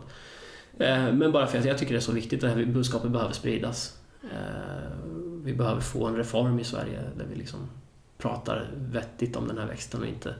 Eh, 0.79 1.13
men 1.13 1.31
bara 1.31 1.47
för 1.47 1.57
att 1.57 1.65
jag 1.65 1.77
tycker 1.77 1.93
det 1.93 1.99
är 1.99 2.01
så 2.01 2.11
viktigt. 2.11 2.41
Det 2.41 2.49
här 2.49 2.65
budskapet 2.65 3.11
behöver 3.11 3.33
spridas. 3.33 3.96
Eh, 4.23 4.91
vi 5.43 5.53
behöver 5.53 5.81
få 5.81 6.07
en 6.07 6.15
reform 6.15 6.59
i 6.59 6.63
Sverige 6.63 7.01
där 7.17 7.25
vi 7.29 7.35
liksom 7.35 7.59
pratar 8.17 8.69
vettigt 8.75 9.35
om 9.35 9.47
den 9.47 9.57
här 9.57 9.65
växten 9.65 10.01
och 10.01 10.07
inte 10.07 10.35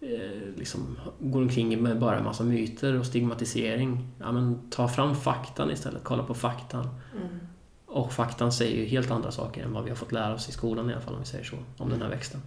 eh, 0.00 0.56
liksom 0.56 0.98
går 1.18 1.42
omkring 1.42 1.82
med 1.82 1.98
bara 1.98 2.18
en 2.18 2.24
massa 2.24 2.44
myter 2.44 2.98
och 2.98 3.06
stigmatisering. 3.06 4.08
Ja, 4.18 4.32
men 4.32 4.70
ta 4.70 4.88
fram 4.88 5.14
faktan 5.14 5.70
istället, 5.70 6.04
kolla 6.04 6.22
på 6.22 6.34
faktan. 6.34 6.88
Mm. 7.16 7.38
Och 7.86 8.12
faktan 8.12 8.52
säger 8.52 8.76
ju 8.76 8.86
helt 8.86 9.10
andra 9.10 9.30
saker 9.30 9.64
än 9.64 9.72
vad 9.72 9.84
vi 9.84 9.90
har 9.90 9.96
fått 9.96 10.12
lära 10.12 10.34
oss 10.34 10.48
i 10.48 10.52
skolan 10.52 10.90
i 10.90 10.92
alla 10.92 11.02
fall 11.02 11.14
om 11.14 11.20
vi 11.20 11.26
säger 11.26 11.44
så, 11.44 11.56
om 11.76 11.90
den 11.90 12.02
här 12.02 12.08
växten. 12.08 12.42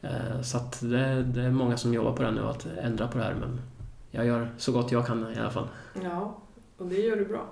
Eh, 0.00 0.42
så 0.42 0.56
att 0.56 0.80
det, 0.80 1.22
det 1.22 1.42
är 1.42 1.50
många 1.50 1.76
som 1.76 1.94
jobbar 1.94 2.12
på 2.12 2.22
det 2.22 2.30
nu, 2.30 2.40
att 2.40 2.66
ändra 2.66 3.08
på 3.08 3.18
det 3.18 3.24
här 3.24 3.34
men 3.34 3.60
jag 4.10 4.26
gör 4.26 4.50
så 4.58 4.72
gott 4.72 4.92
jag 4.92 5.06
kan 5.06 5.32
i 5.32 5.38
alla 5.38 5.50
fall. 5.50 5.68
Ja, 6.02 6.36
och 6.78 6.86
det 6.86 7.00
gör 7.00 7.16
du 7.16 7.24
bra. 7.24 7.46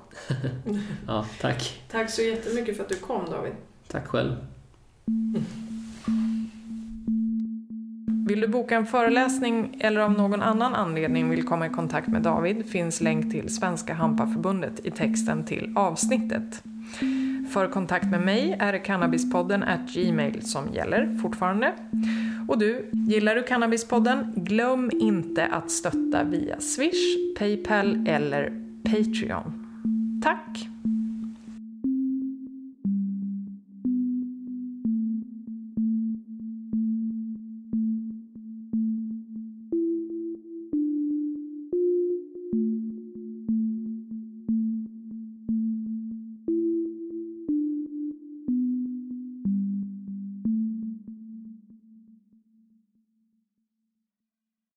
ja, 1.07 1.27
tack. 1.41 1.83
Tack 1.91 2.11
så 2.11 2.23
jättemycket 2.23 2.77
för 2.77 2.83
att 2.83 2.89
du 2.89 2.97
kom 2.97 3.25
David. 3.31 3.53
Tack 3.89 4.07
själv. 4.07 4.37
Vill 8.29 8.41
du 8.41 8.49
boka 8.49 8.77
en 8.77 8.87
föreläsning 8.87 9.77
eller 9.81 10.01
av 10.01 10.13
någon 10.13 10.43
annan 10.43 10.75
anledning 10.75 11.31
vill 11.31 11.47
komma 11.47 11.67
i 11.67 11.71
kontakt 11.71 12.09
med 12.09 12.23
David 12.23 12.67
finns 12.67 13.01
länk 13.01 13.33
till 13.33 13.55
Svenska 13.55 13.95
Hampaförbundet 13.95 14.87
i 14.87 14.91
texten 14.91 15.45
till 15.45 15.73
avsnittet. 15.77 16.63
För 17.53 17.69
kontakt 17.69 18.11
med 18.11 18.21
mig 18.21 18.57
är 18.61 18.73
det 18.73 18.79
cannabispodden 18.79 19.63
at 19.63 19.95
gmail 19.95 20.43
som 20.43 20.75
gäller 20.75 21.19
fortfarande. 21.23 21.73
Och 22.49 22.59
du, 22.59 22.91
gillar 22.93 23.35
du 23.35 23.43
Cannabispodden? 23.43 24.33
Glöm 24.37 24.91
inte 24.93 25.47
att 25.47 25.71
stötta 25.71 26.25
via 26.25 26.61
Swish, 26.61 27.37
Paypal 27.39 28.09
eller 28.09 28.64
Patreon. 28.87 29.53
Tack! 30.21 30.69